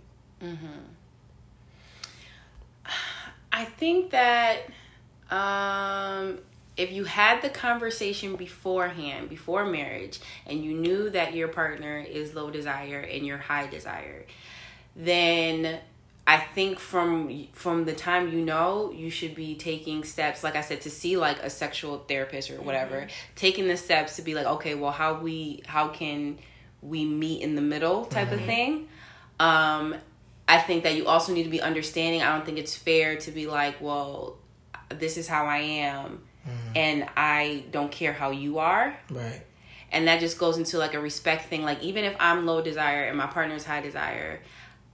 I 3.52 3.64
think 3.64 4.10
that 4.10 4.66
um, 5.30 6.38
if 6.76 6.92
you 6.92 7.04
had 7.04 7.40
the 7.40 7.48
conversation 7.48 8.36
beforehand, 8.36 9.28
before 9.30 9.64
marriage, 9.64 10.20
and 10.46 10.62
you 10.62 10.74
knew 10.74 11.08
that 11.10 11.34
your 11.34 11.48
partner 11.48 11.98
is 11.98 12.34
low 12.34 12.50
desire 12.50 13.00
and 13.00 13.24
you're 13.26 13.38
high 13.38 13.66
desire, 13.68 14.26
then 14.96 15.80
I 16.26 16.38
think 16.38 16.78
from 16.78 17.48
from 17.52 17.84
the 17.84 17.92
time 17.92 18.32
you 18.32 18.40
know, 18.40 18.90
you 18.94 19.10
should 19.10 19.34
be 19.34 19.54
taking 19.56 20.04
steps, 20.04 20.42
like 20.42 20.56
I 20.56 20.62
said, 20.62 20.80
to 20.82 20.90
see 20.90 21.16
like 21.18 21.38
a 21.42 21.50
sexual 21.50 21.98
therapist 21.98 22.50
or 22.50 22.62
whatever. 22.62 22.96
Mm-hmm. 23.02 23.10
Taking 23.36 23.68
the 23.68 23.76
steps 23.76 24.16
to 24.16 24.22
be 24.22 24.34
like, 24.34 24.46
okay, 24.46 24.74
well, 24.74 24.90
how 24.92 25.20
we 25.20 25.62
how 25.66 25.88
can 25.88 26.38
we 26.80 27.04
meet 27.04 27.42
in 27.42 27.54
the 27.56 27.62
middle 27.62 28.04
type 28.06 28.28
Mm-hmm. 28.28 28.34
of 28.38 28.44
thing. 28.46 28.88
Um, 29.40 29.94
I 30.48 30.58
think 30.58 30.84
that 30.84 30.94
you 30.96 31.06
also 31.06 31.32
need 31.32 31.44
to 31.44 31.50
be 31.50 31.60
understanding. 31.60 32.22
I 32.22 32.34
don't 32.36 32.44
think 32.46 32.58
it's 32.58 32.74
fair 32.76 33.16
to 33.16 33.30
be 33.30 33.46
like, 33.46 33.80
well, 33.80 34.36
this 34.90 35.16
is 35.16 35.26
how 35.28 35.46
I 35.46 35.58
am, 35.58 36.22
Mm-hmm. 36.46 36.76
and 36.76 37.08
I 37.16 37.64
don't 37.70 37.90
care 37.90 38.12
how 38.12 38.30
you 38.30 38.58
are 38.58 38.94
Right. 39.10 39.40
and 39.90 40.06
that 40.08 40.20
just 40.20 40.38
goes 40.38 40.58
into 40.58 40.76
like 40.76 40.92
a 40.92 41.00
respect 41.00 41.46
thing 41.48 41.62
like 41.62 41.82
even 41.82 42.04
if 42.04 42.14
i'm 42.20 42.44
low 42.44 42.60
desire 42.60 43.04
and 43.04 43.16
my 43.16 43.26
partner's 43.26 43.64
high 43.64 43.80
desire 43.80 44.40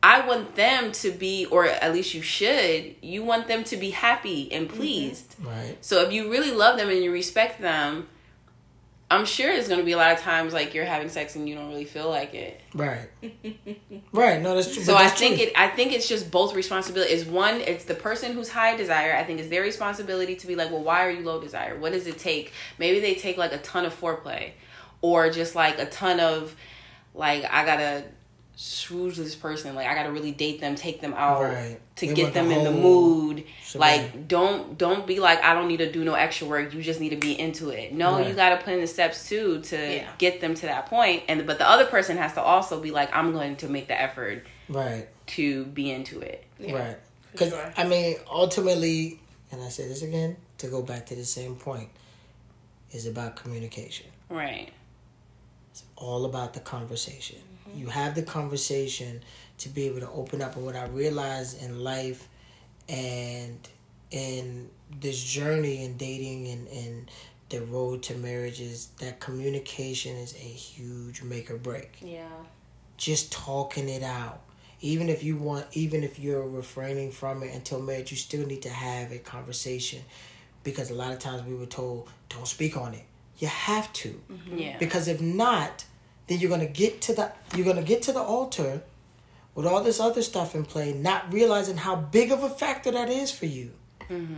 i 0.02 0.27
want 0.27 0.55
them 0.56 0.93
to 0.93 1.10
be 1.10 1.47
or 1.47 1.66
at 1.66 1.93
least 1.93 2.14
you 2.14 2.22
should 2.22 2.94
you 3.02 3.22
want 3.22 3.47
them 3.48 3.64
to 3.64 3.77
be 3.77 3.90
happy 3.90 4.51
and 4.52 4.68
mm-hmm. 4.68 4.77
pleased 4.77 5.36
Right. 5.43 5.77
so 5.81 6.02
if 6.02 6.12
you 6.12 6.31
really 6.31 6.51
love 6.52 6.78
them 6.78 6.89
and 6.90 7.02
you 7.02 7.12
respect 7.12 7.60
them 7.60 8.09
i'm 9.10 9.24
sure 9.24 9.52
there's 9.52 9.68
going 9.68 9.81
to 9.81 9.85
be 9.85 9.93
a 9.93 9.97
lot 9.97 10.12
of 10.12 10.20
times 10.20 10.52
like 10.52 10.72
you're 10.72 10.85
having 10.85 11.09
sex 11.09 11.35
and 11.36 11.48
you 11.48 11.55
don't 11.55 11.68
really 11.68 11.85
feel 11.85 12.09
like 12.09 12.32
it 12.35 12.60
Right. 12.72 13.09
right. 14.12 14.40
No, 14.40 14.55
that's 14.55 14.72
true. 14.72 14.85
so 14.85 14.93
but 14.94 15.02
i 15.02 15.09
think 15.09 15.36
true. 15.36 15.47
it 15.48 15.52
i 15.56 15.68
think 15.68 15.93
it's 15.93 16.09
just 16.09 16.31
both 16.31 16.55
responsibility 16.55 17.12
is 17.12 17.24
one 17.24 17.56
it's 17.60 17.85
the 17.85 17.94
person 17.94 18.32
who's 18.32 18.48
high 18.48 18.77
desire 18.77 19.14
i 19.16 19.24
think 19.24 19.40
it's 19.40 19.48
their 19.51 19.62
responsibility 19.62 20.36
to 20.36 20.47
be 20.47 20.55
like 20.55 20.70
well 20.70 20.82
why 20.82 21.05
are 21.05 21.10
you 21.10 21.24
low 21.24 21.40
desire 21.40 21.77
what 21.78 21.93
does 21.93 22.06
it 22.06 22.18
take 22.18 22.52
maybe 22.78 23.01
they 23.01 23.14
take 23.16 23.36
like 23.36 23.52
a 23.52 23.59
ton 23.59 23.85
of 23.85 24.01
foreplay 24.01 24.52
or 25.02 25.28
just 25.31 25.55
like 25.56 25.78
a 25.78 25.86
ton 25.86 26.20
of 26.20 26.55
like 27.14 27.44
i 27.52 27.64
gotta 27.64 28.05
swoosh 28.62 29.16
this 29.16 29.35
person 29.35 29.74
like 29.74 29.87
i 29.87 29.95
gotta 29.95 30.12
really 30.12 30.32
date 30.32 30.61
them 30.61 30.74
take 30.74 31.01
them 31.01 31.15
out 31.15 31.41
Right. 31.43 31.81
to 31.97 32.07
They 32.07 32.12
get 32.12 32.35
them 32.35 32.49
the 32.51 32.59
in 32.59 32.65
the 32.65 32.70
mood 32.70 33.45
shebang. 33.65 33.81
like 33.81 34.28
don't 34.28 34.77
don't 34.77 35.07
be 35.07 35.19
like 35.19 35.43
i 35.43 35.55
don't 35.55 35.66
need 35.66 35.78
to 35.78 35.91
do 35.91 36.05
no 36.05 36.12
extra 36.12 36.47
work 36.47 36.74
you 36.74 36.82
just 36.82 37.01
need 37.01 37.09
to 37.09 37.16
be 37.16 37.39
into 37.41 37.70
it 37.70 37.95
no 37.95 38.16
Right. 38.19 38.28
you 38.28 38.35
gotta 38.35 38.62
put 38.62 38.74
in 38.74 38.81
the 38.82 38.87
steps 38.87 39.27
too 39.31 39.62
to 39.62 39.77
Yeah. 39.97 40.09
get 40.19 40.43
them 40.43 40.55
to 40.57 40.62
that 40.66 40.87
point. 40.87 41.20
point 41.20 41.23
and 41.28 41.47
but 41.47 41.57
the 41.59 41.66
other 41.66 41.87
person 41.87 42.19
has 42.19 42.35
to 42.35 42.43
also 42.43 42.82
be 42.82 42.91
like 42.91 43.09
i'm 43.16 43.32
going 43.32 43.57
to 43.57 43.69
make 43.69 43.89
the 43.89 43.99
effort 43.99 44.45
Right. 44.69 45.09
to 45.28 45.65
be 45.65 45.91
into 45.91 46.20
it. 46.20 46.45
Yeah, 46.59 46.74
right. 46.74 46.97
Because 47.32 47.49
sure. 47.51 47.73
I 47.77 47.85
mean, 47.85 48.16
ultimately, 48.31 49.20
and 49.51 49.62
I 49.62 49.69
say 49.69 49.89
this 49.89 50.03
again 50.03 50.37
to 50.59 50.66
go 50.66 50.82
back 50.82 51.07
to 51.07 51.15
the 51.16 51.24
same 51.24 51.57
point, 51.57 51.89
is 52.93 53.07
about 53.07 53.37
communication. 53.37 54.07
Right. 54.28 54.69
It's 55.70 55.82
all 55.97 56.24
about 56.24 56.55
the 56.55 56.61
conversation. 56.61 57.39
Mm-hmm. 57.71 57.81
You 57.81 57.87
have 57.89 58.15
the 58.15 58.23
conversation 58.23 59.23
to 59.59 59.69
be 59.69 59.87
able 59.87 60.01
to 60.01 60.11
open 60.11 60.43
up. 60.43 60.57
And 60.57 60.65
what 60.65 60.77
I 60.77 60.87
realize 60.87 61.55
in 61.63 61.83
life 61.83 62.29
and 62.89 63.59
in 64.11 64.69
this 65.01 65.23
journey 65.23 65.85
in 65.85 65.97
dating 65.97 66.49
and, 66.49 66.69
and 66.69 67.11
the 67.51 67.61
road 67.63 68.03
to 68.05 68.15
marriage 68.15 68.61
is 68.61 68.89
that 69.01 69.21
communication 69.21 70.17
is 70.17 70.35
a 70.35 70.39
huge 70.39 71.23
make 71.23 71.51
or 71.51 71.57
break. 71.57 71.99
Yeah. 72.01 72.27
Just 72.97 73.33
talking 73.33 73.89
it 73.89 74.03
out. 74.03 74.41
Even 74.83 75.09
if 75.09 75.23
you 75.23 75.37
want, 75.37 75.67
even 75.73 76.03
if 76.03 76.19
you're 76.19 76.47
refraining 76.47 77.11
from 77.13 77.43
it 77.43 77.55
until 77.55 77.81
marriage, 77.81 78.11
you 78.11 78.17
still 78.17 78.47
need 78.47 78.63
to 78.63 78.71
have 78.71 79.13
a 79.13 79.19
conversation 79.19 80.01
because 80.65 80.91
a 80.91 80.95
lot 80.95 81.13
of 81.13 81.19
times 81.19 81.43
we 81.45 81.55
were 81.55 81.67
told, 81.67 82.09
don't 82.29 82.47
speak 82.49 82.77
on 82.77 82.95
it. 82.95 83.05
You 83.39 83.49
have 83.49 83.93
to 83.95 84.21
Yeah. 84.55 84.77
because 84.79 85.09
if 85.09 85.21
not 85.21 85.85
then 86.31 86.39
you're 86.39 86.48
gonna 86.48 86.65
get 86.65 87.01
to 87.02 87.12
the 87.12 87.32
you're 87.57 87.66
gonna 87.66 87.82
get 87.82 88.02
to 88.02 88.12
the 88.12 88.20
altar 88.20 88.82
with 89.57 89.66
all 89.66 89.82
this 89.82 89.98
other 89.98 90.23
stuff 90.23 90.55
in 90.55 90.65
play 90.65 90.93
not 90.93 91.31
realizing 91.32 91.77
how 91.77 91.97
big 91.97 92.31
of 92.31 92.44
a 92.44 92.48
factor 92.48 92.93
that 92.93 93.09
is 93.09 93.32
for 93.32 93.47
you 93.47 93.73
mm-hmm. 94.09 94.35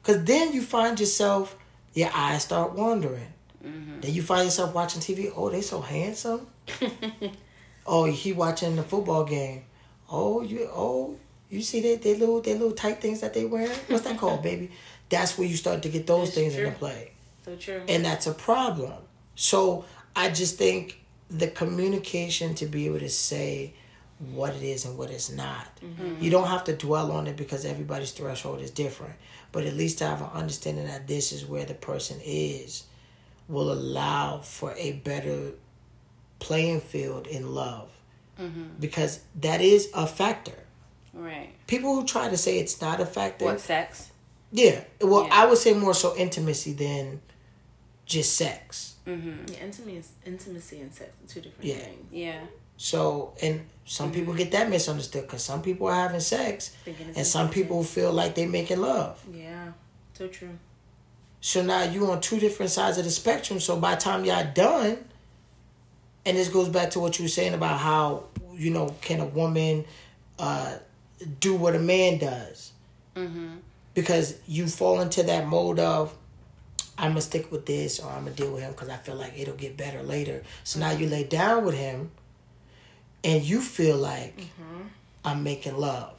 because 0.00 0.22
then 0.24 0.52
you 0.52 0.62
find 0.62 1.00
yourself 1.00 1.56
your 1.92 2.10
eyes 2.14 2.44
start 2.44 2.72
wandering 2.74 3.32
mm-hmm. 3.64 4.00
then 4.00 4.14
you 4.14 4.22
find 4.22 4.44
yourself 4.44 4.72
watching 4.72 5.00
tv 5.00 5.32
oh 5.34 5.50
they 5.50 5.60
so 5.60 5.80
handsome 5.80 6.46
oh 7.86 8.04
he 8.04 8.32
watching 8.32 8.76
the 8.76 8.82
football 8.84 9.24
game 9.24 9.64
oh 10.10 10.40
you 10.40 10.68
oh 10.72 11.18
you 11.50 11.60
see 11.60 11.80
that 11.80 12.00
they 12.02 12.14
little 12.14 12.40
they 12.40 12.52
little 12.52 12.72
tight 12.72 13.00
things 13.00 13.20
that 13.20 13.34
they 13.34 13.44
wear. 13.44 13.68
what's 13.88 14.04
that 14.04 14.16
called 14.16 14.40
baby 14.50 14.70
that's 15.08 15.36
where 15.36 15.48
you 15.48 15.56
start 15.56 15.82
to 15.82 15.88
get 15.88 16.06
those 16.06 16.28
That's 16.28 16.36
things 16.36 16.54
true. 16.54 16.66
into 16.66 16.78
play 16.78 17.10
So 17.44 17.56
true. 17.56 17.82
and 17.88 18.04
that's 18.04 18.26
a 18.26 18.32
problem. 18.34 18.94
So 19.34 19.84
I 20.16 20.30
just 20.30 20.56
think 20.58 21.03
the 21.30 21.48
communication 21.48 22.54
to 22.56 22.66
be 22.66 22.86
able 22.86 23.00
to 23.00 23.08
say 23.08 23.74
what 24.18 24.54
it 24.54 24.62
is 24.62 24.84
and 24.84 24.96
what 24.96 25.10
it's 25.10 25.30
not. 25.30 25.68
Mm-hmm. 25.80 26.22
You 26.22 26.30
don't 26.30 26.48
have 26.48 26.64
to 26.64 26.76
dwell 26.76 27.12
on 27.12 27.26
it 27.26 27.36
because 27.36 27.64
everybody's 27.64 28.12
threshold 28.12 28.60
is 28.60 28.70
different, 28.70 29.14
but 29.52 29.64
at 29.64 29.74
least 29.74 29.98
to 29.98 30.06
have 30.06 30.20
an 30.20 30.30
understanding 30.32 30.86
that 30.86 31.06
this 31.08 31.32
is 31.32 31.44
where 31.44 31.64
the 31.64 31.74
person 31.74 32.20
is 32.24 32.84
will 33.48 33.72
allow 33.72 34.38
for 34.38 34.72
a 34.76 34.92
better 34.92 35.52
playing 36.38 36.80
field 36.80 37.26
in 37.26 37.54
love 37.54 37.90
mm-hmm. 38.40 38.64
because 38.80 39.20
that 39.40 39.60
is 39.60 39.90
a 39.94 40.06
factor. 40.06 40.58
Right. 41.12 41.50
People 41.66 41.94
who 41.94 42.04
try 42.04 42.28
to 42.28 42.36
say 42.36 42.58
it's 42.58 42.80
not 42.80 43.00
a 43.00 43.06
factor, 43.06 43.44
What 43.46 43.60
sex? 43.60 44.10
yeah. 44.50 44.84
Well, 45.00 45.24
Yeah. 45.24 45.42
I 45.42 45.46
would 45.46 45.58
say 45.58 45.74
more 45.74 45.94
so 45.94 46.16
intimacy 46.16 46.72
than 46.72 47.20
just 48.06 48.36
sex. 48.36 48.93
Yeah, 49.06 49.12
intimacy, 49.62 50.08
intimacy 50.26 50.80
and 50.80 50.92
sex 50.94 51.10
are 51.22 51.28
two 51.28 51.40
different 51.40 51.64
Yeah. 51.64 51.76
things. 51.76 52.06
Yeah. 52.12 52.40
So, 52.76 53.34
and 53.42 53.66
some 53.84 54.10
people 54.10 54.34
get 54.34 54.50
that 54.52 54.68
misunderstood 54.68 55.22
because 55.22 55.44
some 55.44 55.62
people 55.62 55.86
are 55.86 55.94
having 55.94 56.20
sex 56.20 56.74
and 57.14 57.26
some 57.26 57.48
people 57.50 57.84
feel 57.84 58.12
like 58.12 58.34
they're 58.34 58.48
making 58.48 58.80
love. 58.80 59.22
Yeah. 59.32 59.72
So 60.14 60.26
true. 60.28 60.58
So 61.40 61.62
now 61.62 61.82
you're 61.82 62.10
on 62.10 62.20
two 62.20 62.40
different 62.40 62.72
sides 62.72 62.98
of 62.98 63.04
the 63.04 63.10
spectrum. 63.10 63.60
So 63.60 63.76
by 63.78 63.94
the 63.94 64.00
time 64.00 64.24
y'all 64.24 64.50
done, 64.54 64.98
and 66.26 66.36
this 66.36 66.48
goes 66.48 66.68
back 66.70 66.90
to 66.92 67.00
what 67.00 67.18
you 67.18 67.26
were 67.26 67.28
saying 67.28 67.52
about 67.54 67.78
how 67.78 68.24
you 68.54 68.70
know 68.70 68.94
can 69.02 69.20
a 69.20 69.26
woman 69.26 69.84
uh, 70.38 70.78
do 71.40 71.54
what 71.54 71.76
a 71.76 71.78
man 71.78 72.18
does? 72.18 72.72
Mm-hmm. 73.14 73.56
Because 73.92 74.36
you 74.48 74.66
fall 74.66 75.00
into 75.00 75.22
that 75.24 75.46
mode 75.46 75.78
of 75.78 76.16
I'm 76.96 77.10
gonna 77.10 77.20
stick 77.20 77.50
with 77.50 77.66
this 77.66 77.98
or 78.00 78.10
I'm 78.10 78.24
gonna 78.24 78.36
deal 78.36 78.52
with 78.52 78.62
him 78.62 78.72
because 78.72 78.88
I 78.88 78.96
feel 78.96 79.16
like 79.16 79.32
it'll 79.36 79.56
get 79.56 79.76
better 79.76 80.02
later. 80.02 80.42
So 80.62 80.78
now 80.78 80.92
you 80.92 81.08
lay 81.08 81.24
down 81.24 81.64
with 81.64 81.74
him, 81.74 82.10
and 83.22 83.42
you 83.42 83.60
feel 83.60 83.96
like 83.96 84.36
mm-hmm. 84.36 84.82
I'm 85.24 85.42
making 85.42 85.76
love. 85.76 86.14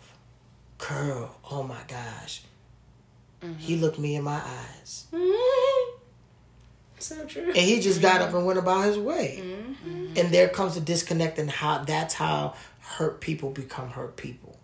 Girl, 0.77 1.35
oh 1.49 1.64
my 1.64 1.81
gosh. 1.88 2.41
Mm-hmm. 3.41 3.60
He 3.60 3.77
looked 3.77 3.99
me 3.99 4.15
in 4.15 4.23
my 4.23 4.41
eyes. 4.43 5.06
So 6.97 7.26
true. 7.26 7.47
And 7.47 7.57
he 7.57 7.81
just 7.81 8.02
got 8.02 8.22
up 8.22 8.34
and 8.34 8.45
went 8.45 8.57
about 8.57 8.85
his 8.85 8.97
way. 8.97 9.39
Mm-hmm. 9.43 10.18
And 10.18 10.34
there 10.34 10.47
comes 10.47 10.76
the 10.76 10.81
disconnect 10.81 11.38
and 11.38 11.52
how 11.52 11.84
that's 11.84 12.14
how 12.14 12.56
hurt 12.80 13.22
people 13.22 13.52
become 13.52 13.89
hurt 13.89 14.15
people. 14.15 14.57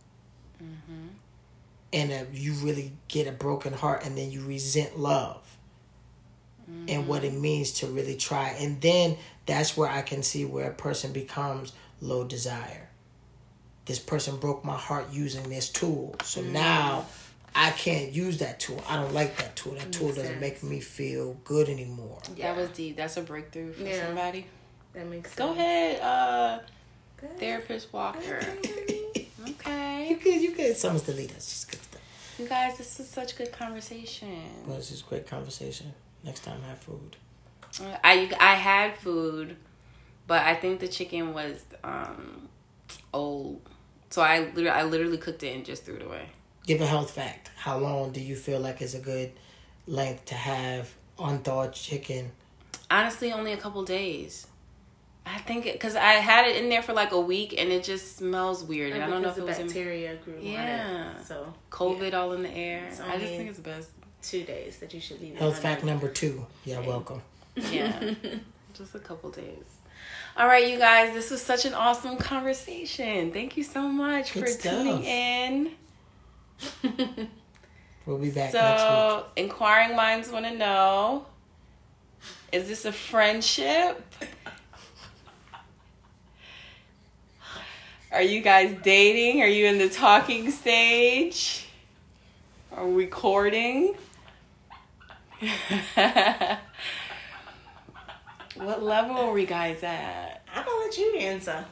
And 1.93 2.11
uh, 2.11 2.23
you 2.31 2.53
really 2.53 2.93
get 3.09 3.27
a 3.27 3.33
broken 3.33 3.73
heart 3.73 4.05
and 4.05 4.17
then 4.17 4.31
you 4.31 4.45
resent 4.45 4.97
love 4.97 5.50
and 6.87 7.07
what 7.07 7.23
it 7.23 7.33
means 7.33 7.71
to 7.73 7.87
really 7.87 8.15
try. 8.15 8.49
And 8.59 8.81
then 8.81 9.17
that's 9.45 9.77
where 9.77 9.89
I 9.89 10.01
can 10.01 10.23
see 10.23 10.45
where 10.45 10.69
a 10.69 10.73
person 10.73 11.11
becomes 11.13 11.73
low 12.01 12.23
desire. 12.23 12.89
This 13.85 13.99
person 13.99 14.37
broke 14.37 14.63
my 14.63 14.77
heart 14.77 15.07
using 15.11 15.49
this 15.49 15.69
tool. 15.69 16.15
So 16.23 16.41
now 16.41 17.05
I 17.55 17.71
can't 17.71 18.11
use 18.13 18.37
that 18.39 18.59
tool. 18.59 18.81
I 18.87 18.95
don't 18.95 19.13
like 19.13 19.37
that 19.37 19.55
tool. 19.55 19.73
That 19.73 19.91
tool 19.91 20.09
doesn't 20.09 20.23
sense. 20.25 20.41
make 20.41 20.63
me 20.63 20.79
feel 20.79 21.33
good 21.43 21.67
anymore. 21.69 22.19
That 22.37 22.55
was 22.55 22.69
deep. 22.69 22.97
That's 22.97 23.17
a 23.17 23.21
breakthrough 23.21 23.73
for 23.73 23.83
Yeah. 23.83 24.05
somebody. 24.07 24.45
That 24.93 25.07
makes 25.07 25.29
sense. 25.29 25.37
Go 25.37 25.51
ahead, 25.51 26.01
uh, 26.01 26.59
Good. 27.17 27.39
therapist 27.39 27.91
Walker. 27.93 28.19
okay. 28.65 29.07
You 29.45 29.53
Okay. 29.53 30.17
could, 30.21 30.41
you 30.41 30.51
could. 30.51 30.77
Someone's 30.77 31.03
the 31.03 31.13
leader. 31.13 31.33
It's 31.35 31.49
just 31.49 31.71
good 31.71 31.81
stuff. 31.81 32.01
You 32.37 32.47
guys, 32.47 32.77
this 32.77 32.97
was 32.97 33.07
such 33.07 33.37
good 33.37 33.51
conversation. 33.51 34.63
Well, 34.65 34.77
this 34.77 34.91
is 34.91 35.01
great 35.01 35.27
conversation. 35.27 35.93
Next 36.23 36.41
time, 36.43 36.61
have 36.63 36.77
food. 36.77 37.15
I 38.03 38.31
I 38.39 38.55
had 38.55 38.97
food, 38.97 39.55
but 40.27 40.43
I 40.43 40.55
think 40.55 40.79
the 40.79 40.87
chicken 40.87 41.33
was 41.33 41.63
um 41.83 42.47
old. 43.13 43.61
So 44.09 44.21
I 44.21 44.39
literally, 44.39 44.69
I 44.69 44.83
literally 44.83 45.17
cooked 45.17 45.43
it 45.43 45.55
and 45.55 45.65
just 45.65 45.85
threw 45.85 45.95
it 45.95 46.01
away. 46.03 46.25
Give 46.67 46.81
a 46.81 46.85
health 46.85 47.11
fact. 47.11 47.49
How 47.55 47.77
long 47.77 48.11
do 48.11 48.19
you 48.19 48.35
feel 48.35 48.59
like 48.59 48.81
is 48.81 48.93
a 48.93 48.99
good 48.99 49.31
length 49.87 50.25
to 50.25 50.35
have 50.35 50.93
unthawed 51.17 51.73
chicken? 51.73 52.31
Honestly, 52.89 53.31
only 53.31 53.53
a 53.53 53.57
couple 53.57 53.83
days. 53.83 54.47
I 55.25 55.37
think 55.39 55.63
because 55.65 55.95
I 55.95 56.13
had 56.13 56.47
it 56.47 56.57
in 56.57 56.69
there 56.69 56.81
for 56.81 56.93
like 56.93 57.11
a 57.11 57.19
week 57.21 57.55
and 57.57 57.71
it 57.71 57.83
just 57.83 58.17
smells 58.17 58.63
weird. 58.63 58.93
And 58.93 59.03
I 59.03 59.07
don't 59.07 59.21
know 59.21 59.29
if 59.29 59.37
it 59.37 59.41
the 59.41 59.45
was 59.45 59.59
in 59.59 59.67
bacteria 59.67 60.15
grew 60.17 60.37
on 60.37 60.43
Yeah. 60.43 61.19
it. 61.19 61.25
So 61.25 61.53
COVID 61.69 62.13
all 62.13 62.33
in 62.33 62.43
the 62.43 62.49
air. 62.49 62.87
It's 62.87 62.99
I 62.99 63.17
just 63.17 63.33
think 63.33 63.49
it's 63.49 63.59
best. 63.59 63.89
Two 64.21 64.43
days 64.43 64.77
that 64.77 64.93
you 64.93 64.99
should 64.99 65.21
leave. 65.21 65.33
it 65.33 65.39
Health 65.39 65.59
fact 65.59 65.83
it. 65.83 65.85
number 65.85 66.07
two. 66.09 66.45
Yeah, 66.65 66.79
welcome. 66.79 67.21
Yeah, 67.55 68.13
just 68.73 68.95
a 68.95 68.99
couple 68.99 69.29
days. 69.31 69.65
All 70.37 70.47
right, 70.47 70.67
you 70.67 70.77
guys, 70.77 71.13
this 71.13 71.29
was 71.29 71.41
such 71.41 71.65
an 71.65 71.73
awesome 71.73 72.17
conversation. 72.17 73.31
Thank 73.31 73.57
you 73.57 73.63
so 73.63 73.81
much 73.81 74.33
Good 74.33 74.43
for 74.43 74.47
stuff. 74.47 74.71
tuning 74.73 75.03
in. 75.03 75.71
We'll 78.05 78.17
be 78.17 78.31
back 78.31 78.51
next 78.51 78.81
So, 78.81 79.25
inquiring 79.35 79.95
minds 79.95 80.29
want 80.29 80.45
to 80.45 80.57
know 80.57 81.25
is 82.51 82.67
this 82.67 82.85
a 82.85 82.91
friendship? 82.91 84.03
Are 88.11 88.21
you 88.23 88.41
guys 88.41 88.75
dating? 88.83 89.41
Are 89.41 89.47
you 89.47 89.67
in 89.67 89.77
the 89.77 89.87
talking 89.87 90.51
stage? 90.51 91.67
Are 92.75 92.87
we 92.87 93.05
courting? 93.05 93.95
what 98.55 98.83
level 98.83 99.17
are 99.17 99.31
we 99.31 99.45
guys 99.45 99.81
at? 99.83 100.43
I'm 100.53 100.63
gonna 100.65 100.79
let 100.85 100.97
you 100.97 101.15
answer. 101.17 101.65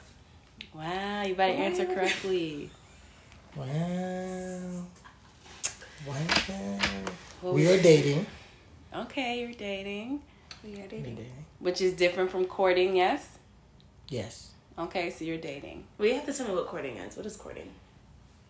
Wow, 0.73 1.23
you 1.23 1.35
better 1.35 1.53
answer 1.53 1.85
correctly. 1.85 2.69
Wow. 3.55 3.65
Wow. 6.07 6.15
What 7.41 7.53
We 7.53 7.67
are 7.71 7.81
dating. 7.81 8.25
Okay, 8.95 9.41
you're 9.41 9.53
dating, 9.53 10.21
We 10.63 10.73
are 10.81 10.87
dating. 10.87 11.15
dating. 11.15 11.45
which 11.59 11.79
is 11.81 11.93
different 11.93 12.31
from 12.31 12.45
courting, 12.45 12.95
yes? 12.95 13.37
Yes. 14.07 14.49
Okay, 14.79 15.11
so 15.11 15.25
you're 15.25 15.37
dating. 15.37 15.83
Well, 15.97 16.07
you 16.07 16.15
have 16.15 16.25
to 16.25 16.33
tell 16.33 16.47
me 16.47 16.55
what 16.55 16.67
courting 16.67 16.97
is. 16.97 17.15
What 17.15 17.25
is 17.25 17.35
courting? 17.35 17.69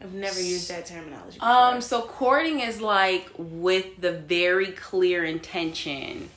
I've 0.01 0.13
never 0.13 0.39
used 0.39 0.69
that 0.69 0.85
terminology. 0.85 1.39
Before. 1.39 1.49
Um, 1.49 1.81
so 1.81 2.01
courting 2.01 2.61
is 2.61 2.79
like 2.79 3.29
with 3.37 3.99
the 3.99 4.13
very 4.13 4.67
clear 4.67 5.25
intention 5.25 6.29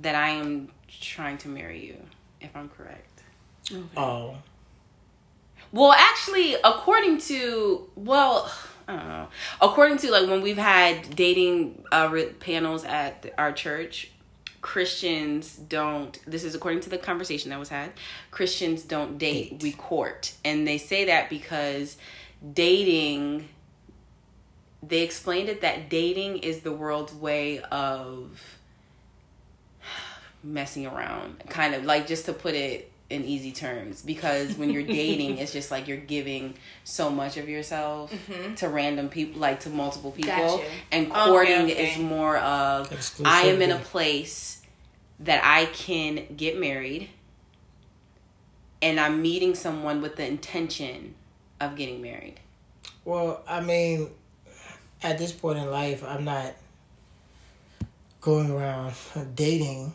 that 0.00 0.14
I 0.14 0.30
am 0.30 0.70
trying 0.88 1.38
to 1.38 1.48
marry 1.48 1.84
you, 1.86 1.96
if 2.40 2.54
I'm 2.56 2.68
correct. 2.68 3.22
Oh. 3.96 4.36
Well, 5.72 5.92
actually, 5.92 6.54
according 6.64 7.18
to 7.18 7.88
well, 7.96 8.52
I 8.88 8.96
don't 8.96 9.08
know. 9.08 9.28
According 9.60 9.98
to 9.98 10.10
like 10.10 10.28
when 10.28 10.42
we've 10.42 10.56
had 10.56 11.14
dating 11.14 11.84
uh, 11.92 12.08
re- 12.10 12.26
panels 12.26 12.84
at 12.84 13.32
our 13.36 13.52
church, 13.52 14.10
Christians 14.60 15.56
don't. 15.56 16.18
This 16.26 16.44
is 16.44 16.54
according 16.54 16.80
to 16.80 16.90
the 16.90 16.98
conversation 16.98 17.50
that 17.50 17.58
was 17.58 17.68
had. 17.68 17.92
Christians 18.30 18.82
don't 18.82 19.18
date; 19.18 19.50
Date. 19.50 19.62
we 19.62 19.72
court, 19.72 20.32
and 20.44 20.66
they 20.66 20.78
say 20.78 21.04
that 21.06 21.28
because 21.30 21.96
dating. 22.54 23.48
They 24.82 25.02
explained 25.02 25.48
it 25.48 25.62
that 25.62 25.88
dating 25.88 26.38
is 26.38 26.60
the 26.60 26.72
world's 26.72 27.14
way 27.14 27.60
of 27.60 28.58
messing 30.42 30.86
around, 30.86 31.42
kind 31.48 31.74
of 31.74 31.84
like 31.84 32.06
just 32.06 32.26
to 32.26 32.32
put 32.32 32.54
it 32.54 32.92
in 33.08 33.24
easy 33.24 33.52
terms 33.52 34.02
because 34.02 34.54
when 34.56 34.70
you're 34.70 34.82
dating 34.82 35.38
it's 35.38 35.52
just 35.52 35.70
like 35.70 35.86
you're 35.86 35.96
giving 35.96 36.54
so 36.82 37.08
much 37.08 37.36
of 37.36 37.48
yourself 37.48 38.12
mm-hmm. 38.12 38.54
to 38.54 38.68
random 38.68 39.08
people 39.08 39.40
like 39.40 39.60
to 39.60 39.70
multiple 39.70 40.10
people 40.10 40.58
Gotcha. 40.58 40.64
and 40.90 41.12
oh, 41.14 41.26
courting 41.26 41.70
okay. 41.70 41.92
is 41.92 41.98
more 41.98 42.36
of 42.38 42.92
I 43.24 43.42
am 43.42 43.62
in 43.62 43.70
a 43.70 43.78
place 43.78 44.62
that 45.20 45.40
I 45.44 45.66
can 45.66 46.34
get 46.36 46.58
married 46.58 47.10
and 48.82 48.98
I'm 48.98 49.22
meeting 49.22 49.54
someone 49.54 50.02
with 50.02 50.16
the 50.16 50.26
intention 50.26 51.14
of 51.60 51.76
getting 51.76 52.02
married. 52.02 52.40
Well, 53.04 53.42
I 53.48 53.60
mean, 53.60 54.10
at 55.02 55.18
this 55.18 55.32
point 55.32 55.58
in 55.58 55.70
life, 55.70 56.04
I'm 56.04 56.24
not 56.24 56.54
going 58.20 58.50
around 58.50 58.94
dating 59.34 59.92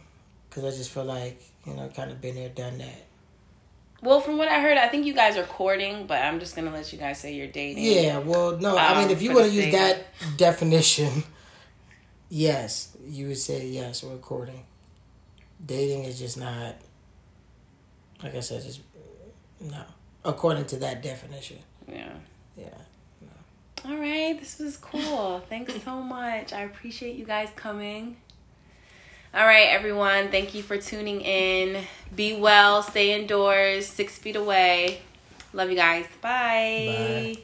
because 0.50 0.64
I 0.64 0.78
just 0.78 0.92
feel 0.92 1.04
like, 1.06 1.42
you 1.66 1.74
know, 1.74 1.90
kind 1.90 2.12
of 2.12 2.22
been 2.22 2.36
there, 2.36 2.50
done 2.50 2.78
that. 2.78 3.06
Well, 4.02 4.20
from 4.20 4.38
what 4.38 4.48
I 4.48 4.60
heard, 4.62 4.78
I 4.78 4.88
think 4.88 5.06
you 5.06 5.14
guys 5.14 5.38
are 5.38 5.44
courting, 5.44 6.08
but 6.08 6.22
I'm 6.24 6.40
just 6.40 6.56
gonna 6.56 6.72
let 6.72 6.92
you 6.92 6.98
guys 6.98 7.20
say 7.20 7.34
you're 7.36 7.48
dating. 7.48 7.84
Yeah, 7.84 8.18
well, 8.18 8.58
no, 8.58 8.76
I 8.76 8.96
mean, 8.96 9.06
Um, 9.06 9.12
if 9.12 9.22
you 9.22 9.34
want 9.34 9.46
to 9.46 9.52
use 9.52 9.72
that 9.74 10.06
definition, 10.38 11.24
yes, 12.30 12.98
you 13.06 13.28
would 13.28 13.38
say 13.38 13.68
yes, 13.68 14.04
we're 14.04 14.18
courting. 14.18 14.66
Dating 15.64 16.06
is 16.06 16.18
just 16.18 16.38
not, 16.40 16.76
like 18.24 18.34
I 18.34 18.40
said, 18.40 18.64
just 18.64 18.82
no, 19.60 19.84
according 20.24 20.66
to 20.66 20.78
that 20.78 21.02
definition. 21.02 21.60
Yeah. 21.88 22.14
Yeah. 22.58 22.68
All 23.84 23.98
right, 23.98 24.40
this 24.40 24.60
was 24.60 24.78
cool. 24.78 25.42
Thanks 25.50 25.74
so 25.84 26.02
much. 26.02 26.54
I 26.54 26.62
appreciate 26.62 27.16
you 27.16 27.26
guys 27.26 27.50
coming. 27.56 28.16
All 29.34 29.46
right, 29.46 29.70
everyone. 29.70 30.30
Thank 30.30 30.54
you 30.54 30.62
for 30.62 30.78
tuning 30.78 31.22
in. 31.22 31.84
Be 32.16 32.36
well, 32.36 32.84
stay 32.84 33.20
indoors, 33.20 33.88
six 33.88 34.20
feet 34.20 34.36
away. 34.36 35.02
Love 35.54 35.70
you 35.70 35.76
guys. 35.76 36.06
Bye. 36.22 37.34
Bye. 37.36 37.42